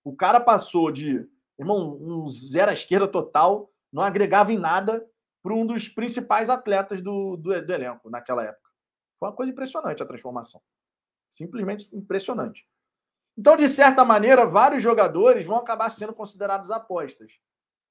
O 0.03 0.15
cara 0.15 0.39
passou 0.39 0.91
de, 0.91 1.27
irmão, 1.61 1.97
um 2.01 2.27
zero 2.27 2.69
à 2.69 2.73
esquerda 2.73 3.07
total, 3.07 3.71
não 3.91 4.03
agregava 4.03 4.51
em 4.51 4.57
nada 4.57 5.05
para 5.43 5.53
um 5.53 5.65
dos 5.65 5.87
principais 5.87 6.49
atletas 6.49 7.01
do, 7.01 7.35
do, 7.37 7.65
do 7.65 7.73
elenco 7.73 8.09
naquela 8.09 8.43
época. 8.43 8.69
Foi 9.19 9.29
uma 9.29 9.35
coisa 9.35 9.51
impressionante 9.51 10.01
a 10.01 10.05
transformação. 10.05 10.61
Simplesmente 11.29 11.95
impressionante. 11.95 12.67
Então, 13.37 13.55
de 13.55 13.67
certa 13.67 14.03
maneira, 14.03 14.45
vários 14.45 14.83
jogadores 14.83 15.45
vão 15.45 15.57
acabar 15.57 15.89
sendo 15.89 16.13
considerados 16.13 16.69
apostas, 16.69 17.33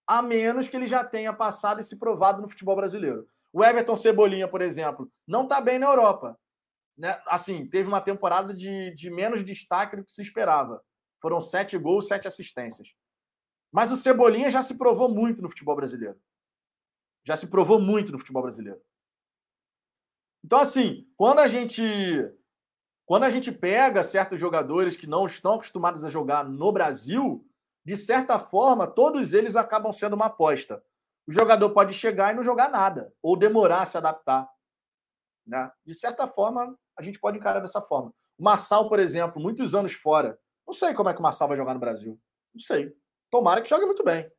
a 0.07 0.21
menos 0.21 0.69
que 0.69 0.77
ele 0.77 0.87
já 0.87 1.05
tenha 1.05 1.33
passado 1.33 1.81
e 1.81 1.85
se 1.85 1.99
provado 1.99 2.43
no 2.43 2.49
futebol 2.49 2.77
brasileiro. 2.77 3.27
O 3.53 3.65
Everton 3.65 3.97
Cebolinha, 3.97 4.47
por 4.47 4.61
exemplo, 4.61 5.11
não 5.27 5.45
está 5.45 5.61
bem 5.61 5.79
na 5.79 5.87
Europa. 5.87 6.39
Né? 6.97 7.21
Assim, 7.27 7.67
teve 7.67 7.89
uma 7.89 8.01
temporada 8.01 8.53
de, 8.53 8.93
de 8.95 9.11
menos 9.11 9.43
destaque 9.43 9.97
do 9.97 10.05
que 10.05 10.13
se 10.13 10.23
esperava. 10.23 10.83
Foram 11.21 11.41
sete 11.41 11.79
gols, 11.79 12.07
sete 12.07 12.29
assistências. 12.29 12.89
Mas 13.73 13.91
o 13.91 13.97
Cebolinha 13.97 14.51
já 14.51 14.63
se 14.63 14.77
provou 14.77 15.09
muito 15.09 15.41
no 15.41 15.49
futebol 15.49 15.77
brasileiro. 15.77 16.21
Já 17.25 17.37
se 17.37 17.47
provou 17.47 17.81
muito 17.81 18.11
no 18.11 18.19
futebol 18.19 18.43
brasileiro. 18.43 18.81
Então, 20.45 20.59
assim, 20.59 21.07
quando 21.17 21.39
a 21.41 21.47
gente 21.47 21.83
quando 23.11 23.25
a 23.25 23.31
gente 23.31 23.51
pega 23.51 24.05
certos 24.05 24.39
jogadores 24.39 24.97
que 24.97 25.05
não 25.05 25.27
estão 25.27 25.55
acostumados 25.55 26.05
a 26.05 26.09
jogar 26.09 26.45
no 26.45 26.71
Brasil, 26.71 27.45
de 27.85 27.97
certa 27.97 28.39
forma, 28.39 28.87
todos 28.87 29.33
eles 29.33 29.57
acabam 29.57 29.93
sendo 29.93 30.15
uma 30.15 30.27
aposta. 30.27 30.81
O 31.27 31.33
jogador 31.33 31.71
pode 31.71 31.93
chegar 31.93 32.33
e 32.33 32.37
não 32.37 32.43
jogar 32.45 32.71
nada, 32.71 33.13
ou 33.21 33.37
demorar 33.37 33.83
a 33.83 33.87
se 33.87 33.97
adaptar. 33.97 34.49
Né? 35.45 35.69
De 35.85 35.93
certa 35.93 36.29
forma, 36.29 36.79
a 36.97 37.03
gente 37.03 37.19
pode 37.19 37.37
encarar 37.37 37.59
dessa 37.59 37.83
forma. 37.83 38.15
O 38.39 38.45
Marçal, 38.45 38.89
por 38.89 39.01
exemplo, 39.01 39.43
muitos 39.43 39.75
anos 39.75 39.93
fora. 39.93 40.39
Não 40.65 40.73
sei 40.73 40.95
como 40.95 41.09
é 41.09 41.13
que 41.13 41.19
o 41.19 41.23
Marçal 41.23 41.49
vai 41.49 41.57
jogar 41.57 41.75
no 41.75 41.81
Brasil. 41.81 42.17
Não 42.55 42.61
sei. 42.61 42.95
Tomara 43.31 43.63
que 43.63 43.71
jogue 43.71 43.87
muito 43.87 44.05
bem. 44.05 44.31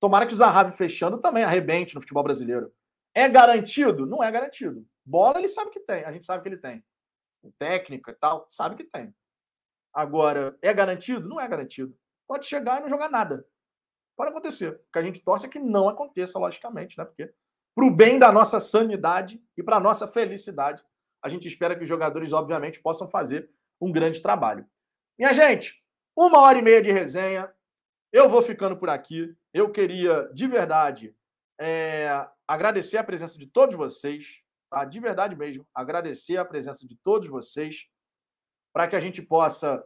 Tomara 0.00 0.26
que 0.26 0.32
o 0.32 0.36
Zahavi 0.36 0.76
fechando 0.76 1.18
também 1.18 1.44
arrebente 1.44 1.94
no 1.94 2.00
futebol 2.00 2.22
brasileiro. 2.22 2.72
É 3.14 3.28
garantido? 3.28 4.06
Não 4.06 4.22
é 4.22 4.30
garantido. 4.30 4.86
Bola 5.04 5.38
ele 5.38 5.48
sabe 5.48 5.70
que 5.70 5.80
tem, 5.80 6.04
a 6.04 6.12
gente 6.12 6.24
sabe 6.24 6.42
que 6.42 6.48
ele 6.48 6.58
tem 6.58 6.84
técnica 7.58 8.10
e 8.10 8.14
tal, 8.14 8.46
sabe 8.50 8.76
que 8.76 8.84
tem. 8.84 9.14
Agora, 9.92 10.56
é 10.60 10.72
garantido? 10.72 11.28
Não 11.28 11.40
é 11.40 11.48
garantido. 11.48 11.96
Pode 12.28 12.46
chegar 12.46 12.78
e 12.78 12.82
não 12.82 12.88
jogar 12.88 13.08
nada. 13.08 13.46
Pode 14.16 14.30
acontecer. 14.30 14.74
O 14.74 14.92
que 14.92 14.98
a 14.98 15.02
gente 15.02 15.20
torce 15.20 15.46
é 15.46 15.48
que 15.48 15.58
não 15.58 15.88
aconteça, 15.88 16.38
logicamente, 16.38 16.98
né? 16.98 17.04
Porque 17.04 17.32
para 17.74 17.84
o 17.84 17.90
bem 17.90 18.18
da 18.18 18.30
nossa 18.30 18.60
sanidade 18.60 19.42
e 19.56 19.62
para 19.62 19.76
a 19.76 19.80
nossa 19.80 20.06
felicidade, 20.06 20.84
a 21.22 21.28
gente 21.28 21.48
espera 21.48 21.74
que 21.74 21.82
os 21.82 21.88
jogadores, 21.88 22.32
obviamente, 22.32 22.80
possam 22.80 23.08
fazer 23.08 23.50
um 23.80 23.90
grande 23.90 24.20
trabalho. 24.20 24.66
Minha 25.18 25.32
gente, 25.32 25.82
uma 26.16 26.40
hora 26.40 26.58
e 26.58 26.62
meia 26.62 26.82
de 26.82 26.90
resenha. 26.90 27.52
Eu 28.12 28.28
vou 28.28 28.42
ficando 28.42 28.76
por 28.76 28.88
aqui. 28.88 29.34
Eu 29.52 29.70
queria, 29.70 30.28
de 30.32 30.46
verdade, 30.46 31.14
é, 31.60 32.28
agradecer 32.46 32.98
a 32.98 33.04
presença 33.04 33.38
de 33.38 33.46
todos 33.46 33.76
vocês 33.76 34.40
tá? 34.70 34.84
de 34.84 35.00
verdade 35.00 35.36
mesmo, 35.36 35.66
agradecer 35.74 36.36
a 36.36 36.44
presença 36.44 36.86
de 36.86 36.96
todos 36.96 37.28
vocês 37.28 37.86
para 38.72 38.86
que 38.86 38.94
a 38.94 39.00
gente 39.00 39.20
possa 39.20 39.84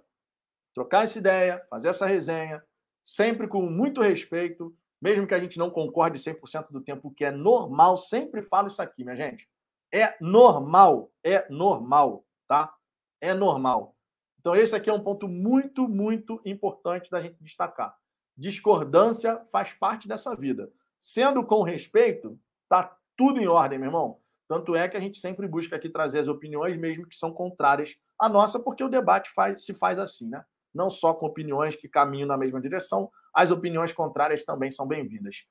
trocar 0.75 1.05
essa 1.05 1.19
ideia, 1.19 1.67
fazer 1.71 1.89
essa 1.89 2.07
resenha, 2.07 2.63
sempre 3.03 3.49
com 3.49 3.63
muito 3.63 4.03
respeito, 4.03 4.77
mesmo 5.01 5.27
que 5.27 5.35
a 5.35 5.41
gente 5.41 5.59
não 5.59 5.71
concorde 5.71 6.19
100% 6.19 6.71
do 6.71 6.81
tempo, 6.81 7.13
que 7.13 7.25
é 7.25 7.31
normal, 7.31 7.97
sempre 7.97 8.43
falo 8.43 8.69
isso 8.69 8.83
aqui, 8.83 9.03
minha 9.03 9.17
gente. 9.17 9.49
É 9.93 10.17
normal, 10.21 11.11
é 11.23 11.49
normal, 11.49 12.27
tá? 12.47 12.75
É 13.21 13.33
normal. 13.33 13.97
Então, 14.39 14.55
esse 14.55 14.75
aqui 14.75 14.91
é 14.91 14.93
um 14.93 15.03
ponto 15.03 15.27
muito, 15.27 15.89
muito 15.89 16.41
importante 16.45 17.11
da 17.11 17.23
gente 17.23 17.43
destacar. 17.43 17.97
Discordância 18.37 19.41
faz 19.51 19.73
parte 19.73 20.09
dessa 20.09 20.35
vida. 20.35 20.71
Sendo 20.99 21.45
com 21.45 21.63
respeito, 21.63 22.39
tá 22.69 22.97
tudo 23.17 23.41
em 23.41 23.47
ordem, 23.47 23.79
meu 23.79 23.89
irmão. 23.89 24.19
Tanto 24.49 24.75
é 24.75 24.89
que 24.89 24.97
a 24.97 25.01
gente 25.01 25.19
sempre 25.19 25.49
busca 25.49 25.77
aqui 25.77 25.89
trazer 25.89 26.19
as 26.19 26.29
opiniões, 26.29 26.77
mesmo 26.77 27.07
que 27.07 27.17
são 27.17 27.33
contrárias 27.33 27.97
à 28.19 28.29
nossa, 28.29 28.61
porque 28.61 28.85
o 28.85 28.89
debate 28.89 29.31
faz, 29.33 29.65
se 29.65 29.73
faz 29.75 29.99
assim, 29.99 30.29
né? 30.29 30.45
Não 30.75 30.91
só 30.91 31.15
com 31.15 31.27
opiniões 31.27 31.77
que 31.77 31.89
caminham 31.89 32.27
na 32.27 32.37
mesma 32.37 32.61
direção, 32.61 33.11
as 33.33 33.51
opiniões 33.51 33.93
contrárias 33.93 34.45
também 34.45 34.71
são 34.71 34.87
bem-vindas. 34.87 35.45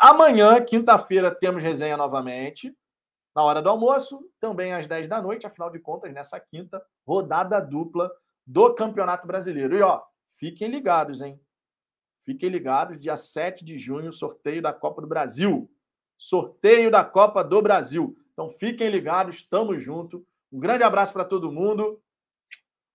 Amanhã, 0.00 0.62
quinta-feira, 0.64 1.34
temos 1.34 1.62
resenha 1.62 1.96
novamente, 1.96 2.76
na 3.34 3.42
hora 3.42 3.62
do 3.62 3.68
almoço, 3.68 4.30
também 4.38 4.72
às 4.72 4.86
10 4.86 5.08
da 5.08 5.20
noite, 5.20 5.46
afinal 5.46 5.70
de 5.70 5.80
contas, 5.80 6.12
nessa 6.12 6.38
quinta, 6.38 6.84
rodada 7.06 7.60
dupla 7.60 8.10
do 8.46 8.74
Campeonato 8.74 9.26
Brasileiro. 9.26 9.76
E 9.76 9.82
ó, 9.82 10.02
fiquem 10.38 10.68
ligados, 10.68 11.20
hein? 11.20 11.40
Fiquem 12.24 12.48
ligados, 12.48 13.00
dia 13.00 13.16
7 13.16 13.64
de 13.64 13.76
junho, 13.76 14.12
sorteio 14.12 14.62
da 14.62 14.72
Copa 14.72 15.00
do 15.02 15.08
Brasil 15.08 15.68
sorteio 16.22 16.88
da 16.88 17.04
Copa 17.04 17.42
do 17.42 17.60
Brasil. 17.60 18.16
Então 18.32 18.48
fiquem 18.48 18.88
ligados, 18.88 19.36
estamos 19.36 19.82
juntos. 19.82 20.22
Um 20.52 20.60
grande 20.60 20.84
abraço 20.84 21.12
para 21.12 21.24
todo 21.24 21.50
mundo. 21.50 22.00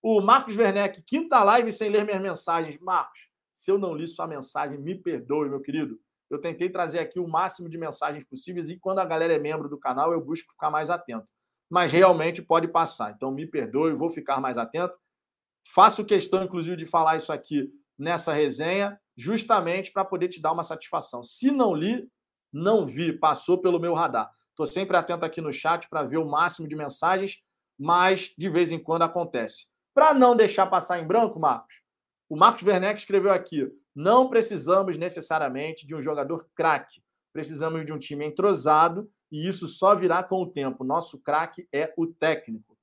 O 0.02 0.22
Marcos 0.22 0.56
Werneck, 0.56 1.02
quinta 1.02 1.44
live 1.44 1.70
sem 1.74 1.90
ler 1.90 2.06
minhas 2.06 2.22
mensagens. 2.22 2.80
Marcos, 2.80 3.30
se 3.52 3.70
eu 3.70 3.78
não 3.78 3.94
li 3.94 4.08
sua 4.08 4.28
mensagem, 4.28 4.80
me 4.80 4.95
perdoe, 4.95 5.49
meu 5.49 5.60
querido. 5.60 5.99
Eu 6.30 6.40
tentei 6.40 6.70
trazer 6.70 6.99
aqui 6.99 7.20
o 7.20 7.28
máximo 7.28 7.68
de 7.68 7.78
mensagens 7.78 8.24
possíveis 8.24 8.70
e 8.70 8.78
quando 8.78 8.99
a 8.99 9.06
galera 9.06 9.34
é 9.34 9.40
membro 9.40 9.68
do 9.68 9.78
canal, 9.78 10.14
eu 10.14 10.22
busco 10.22 10.49
ficar 10.52 10.72
mais 10.72 10.90
atento. 10.90 11.28
Mas 11.70 11.91
realmente 11.91 12.41
pode 12.41 12.70
passar. 12.70 13.12
Então 13.12 13.30
me 13.30 13.45
perdoe, 13.45 13.91
vou 13.91 14.10
ficar 14.10 14.40
mais 14.40 14.58
atento. 14.58 14.95
Faço 15.76 16.06
questão, 16.06 16.45
inclusive, 16.45 16.78
de 16.78 16.86
falar 16.86 17.18
isso 17.18 17.34
aqui 17.34 17.70
nessa 17.98 18.32
resenha, 18.32 18.98
justamente 19.18 19.91
para 19.91 20.06
poder 20.06 20.30
te 20.30 20.41
dar 20.41 20.52
uma 20.52 20.64
satisfação. 20.64 21.23
Se 21.23 21.49
não 21.49 21.73
li, 21.73 22.07
não 22.53 22.85
vi, 22.85 23.11
passou 23.11 23.57
pelo 23.57 23.80
meu 23.80 23.94
radar. 23.94 24.31
Estou 24.52 24.65
sempre 24.65 24.95
atento 24.95 25.26
aqui 25.26 25.41
no 25.41 25.52
chat 25.52 25.89
para 25.89 26.03
ver 26.03 26.18
o 26.18 26.26
máximo 26.26 26.68
de 26.68 26.76
mensagens, 26.76 27.38
mas 27.77 28.34
de 28.38 28.49
vez 28.49 28.72
em 28.72 28.80
quando 28.80 29.03
acontece. 29.03 29.65
Para 29.94 30.14
não 30.14 30.35
deixar 30.35 30.68
passar 30.68 30.99
em 30.99 31.07
branco, 31.07 31.39
Marcos, 31.39 31.81
o 32.30 32.35
Marcos 32.35 32.64
Werneck 32.64 32.99
escreveu 32.99 33.31
aqui: 33.31 33.68
não 33.95 34.30
precisamos 34.30 34.98
necessariamente 34.98 35.88
de 35.88 35.95
um 35.95 36.02
jogador 36.02 36.48
craque, 36.56 37.02
precisamos 37.34 37.85
de 37.85 37.91
um 37.91 37.98
time 37.98 38.26
entrosado 38.26 39.10
e 39.31 39.48
isso 39.48 39.68
só 39.68 39.95
virá 39.95 40.23
com 40.23 40.41
o 40.41 40.48
tempo. 40.48 40.84
Nosso 40.84 41.19
craque 41.19 41.68
é 41.73 41.94
o 41.98 42.07
técnico. 42.07 42.77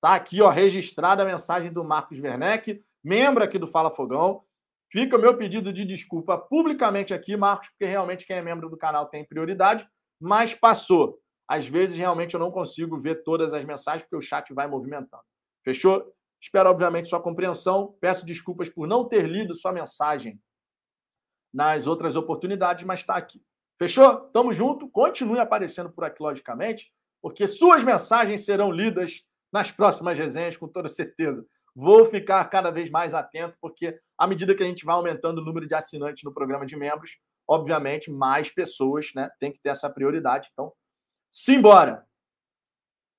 Tá 0.00 0.14
aqui, 0.14 0.40
ó, 0.40 0.48
registrada 0.48 1.22
a 1.22 1.26
mensagem 1.26 1.72
do 1.72 1.84
Marcos 1.84 2.18
Werneck, 2.18 2.82
membro 3.04 3.44
aqui 3.44 3.58
do 3.58 3.66
Fala 3.66 3.90
Fogão. 3.90 4.42
Fica 4.90 5.16
o 5.16 5.20
meu 5.20 5.36
pedido 5.36 5.72
de 5.72 5.84
desculpa 5.84 6.36
publicamente 6.36 7.14
aqui, 7.14 7.36
Marcos, 7.36 7.68
porque 7.68 7.84
realmente 7.84 8.26
quem 8.26 8.36
é 8.36 8.42
membro 8.42 8.68
do 8.68 8.76
canal 8.76 9.06
tem 9.06 9.24
prioridade, 9.24 9.88
mas 10.20 10.52
passou. 10.52 11.20
Às 11.48 11.66
vezes, 11.66 11.96
realmente, 11.96 12.34
eu 12.34 12.40
não 12.40 12.50
consigo 12.50 12.98
ver 12.98 13.22
todas 13.22 13.52
as 13.52 13.64
mensagens, 13.64 14.02
porque 14.02 14.16
o 14.16 14.20
chat 14.20 14.52
vai 14.52 14.66
movimentando. 14.66 15.22
Fechou? 15.64 16.12
Espero, 16.40 16.70
obviamente, 16.70 17.08
sua 17.08 17.20
compreensão. 17.20 17.96
Peço 18.00 18.24
desculpas 18.24 18.68
por 18.68 18.86
não 18.86 19.06
ter 19.06 19.28
lido 19.28 19.54
sua 19.54 19.72
mensagem 19.72 20.40
nas 21.52 21.86
outras 21.86 22.16
oportunidades, 22.16 22.84
mas 22.84 23.00
está 23.00 23.14
aqui. 23.14 23.42
Fechou? 23.78 24.16
Tamo 24.32 24.52
junto. 24.52 24.88
Continue 24.90 25.38
aparecendo 25.38 25.90
por 25.90 26.04
aqui, 26.04 26.22
logicamente, 26.22 26.92
porque 27.22 27.46
suas 27.46 27.82
mensagens 27.82 28.44
serão 28.44 28.70
lidas 28.70 29.24
nas 29.52 29.70
próximas 29.70 30.16
resenhas, 30.16 30.56
com 30.56 30.68
toda 30.68 30.88
certeza. 30.88 31.44
Vou 31.80 32.04
ficar 32.04 32.44
cada 32.50 32.70
vez 32.70 32.90
mais 32.90 33.14
atento, 33.14 33.56
porque 33.58 33.98
à 34.18 34.26
medida 34.26 34.54
que 34.54 34.62
a 34.62 34.66
gente 34.66 34.84
vai 34.84 34.94
aumentando 34.94 35.38
o 35.38 35.44
número 35.44 35.66
de 35.66 35.74
assinantes 35.74 36.22
no 36.22 36.34
programa 36.34 36.66
de 36.66 36.76
membros, 36.76 37.16
obviamente, 37.48 38.10
mais 38.10 38.50
pessoas 38.50 39.10
né, 39.14 39.30
têm 39.40 39.50
que 39.50 39.58
ter 39.58 39.70
essa 39.70 39.88
prioridade. 39.88 40.50
Então, 40.52 40.74
simbora! 41.30 42.06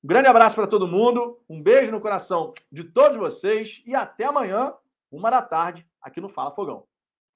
Um 0.03 0.07
grande 0.07 0.27
abraço 0.27 0.55
para 0.55 0.67
todo 0.67 0.87
mundo, 0.87 1.43
um 1.49 1.59
beijo 1.59 1.91
no 1.91 1.99
coração 1.99 2.53
de 2.71 2.83
todos 2.83 3.17
vocês 3.17 3.81
e 3.83 3.95
até 3.95 4.25
amanhã, 4.25 4.75
uma 5.11 5.31
da 5.31 5.41
tarde, 5.41 5.83
aqui 5.99 6.21
no 6.21 6.29
Fala 6.29 6.51
Fogão. 6.51 6.85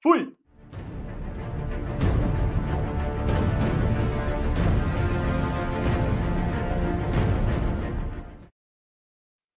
Fui! 0.03 0.37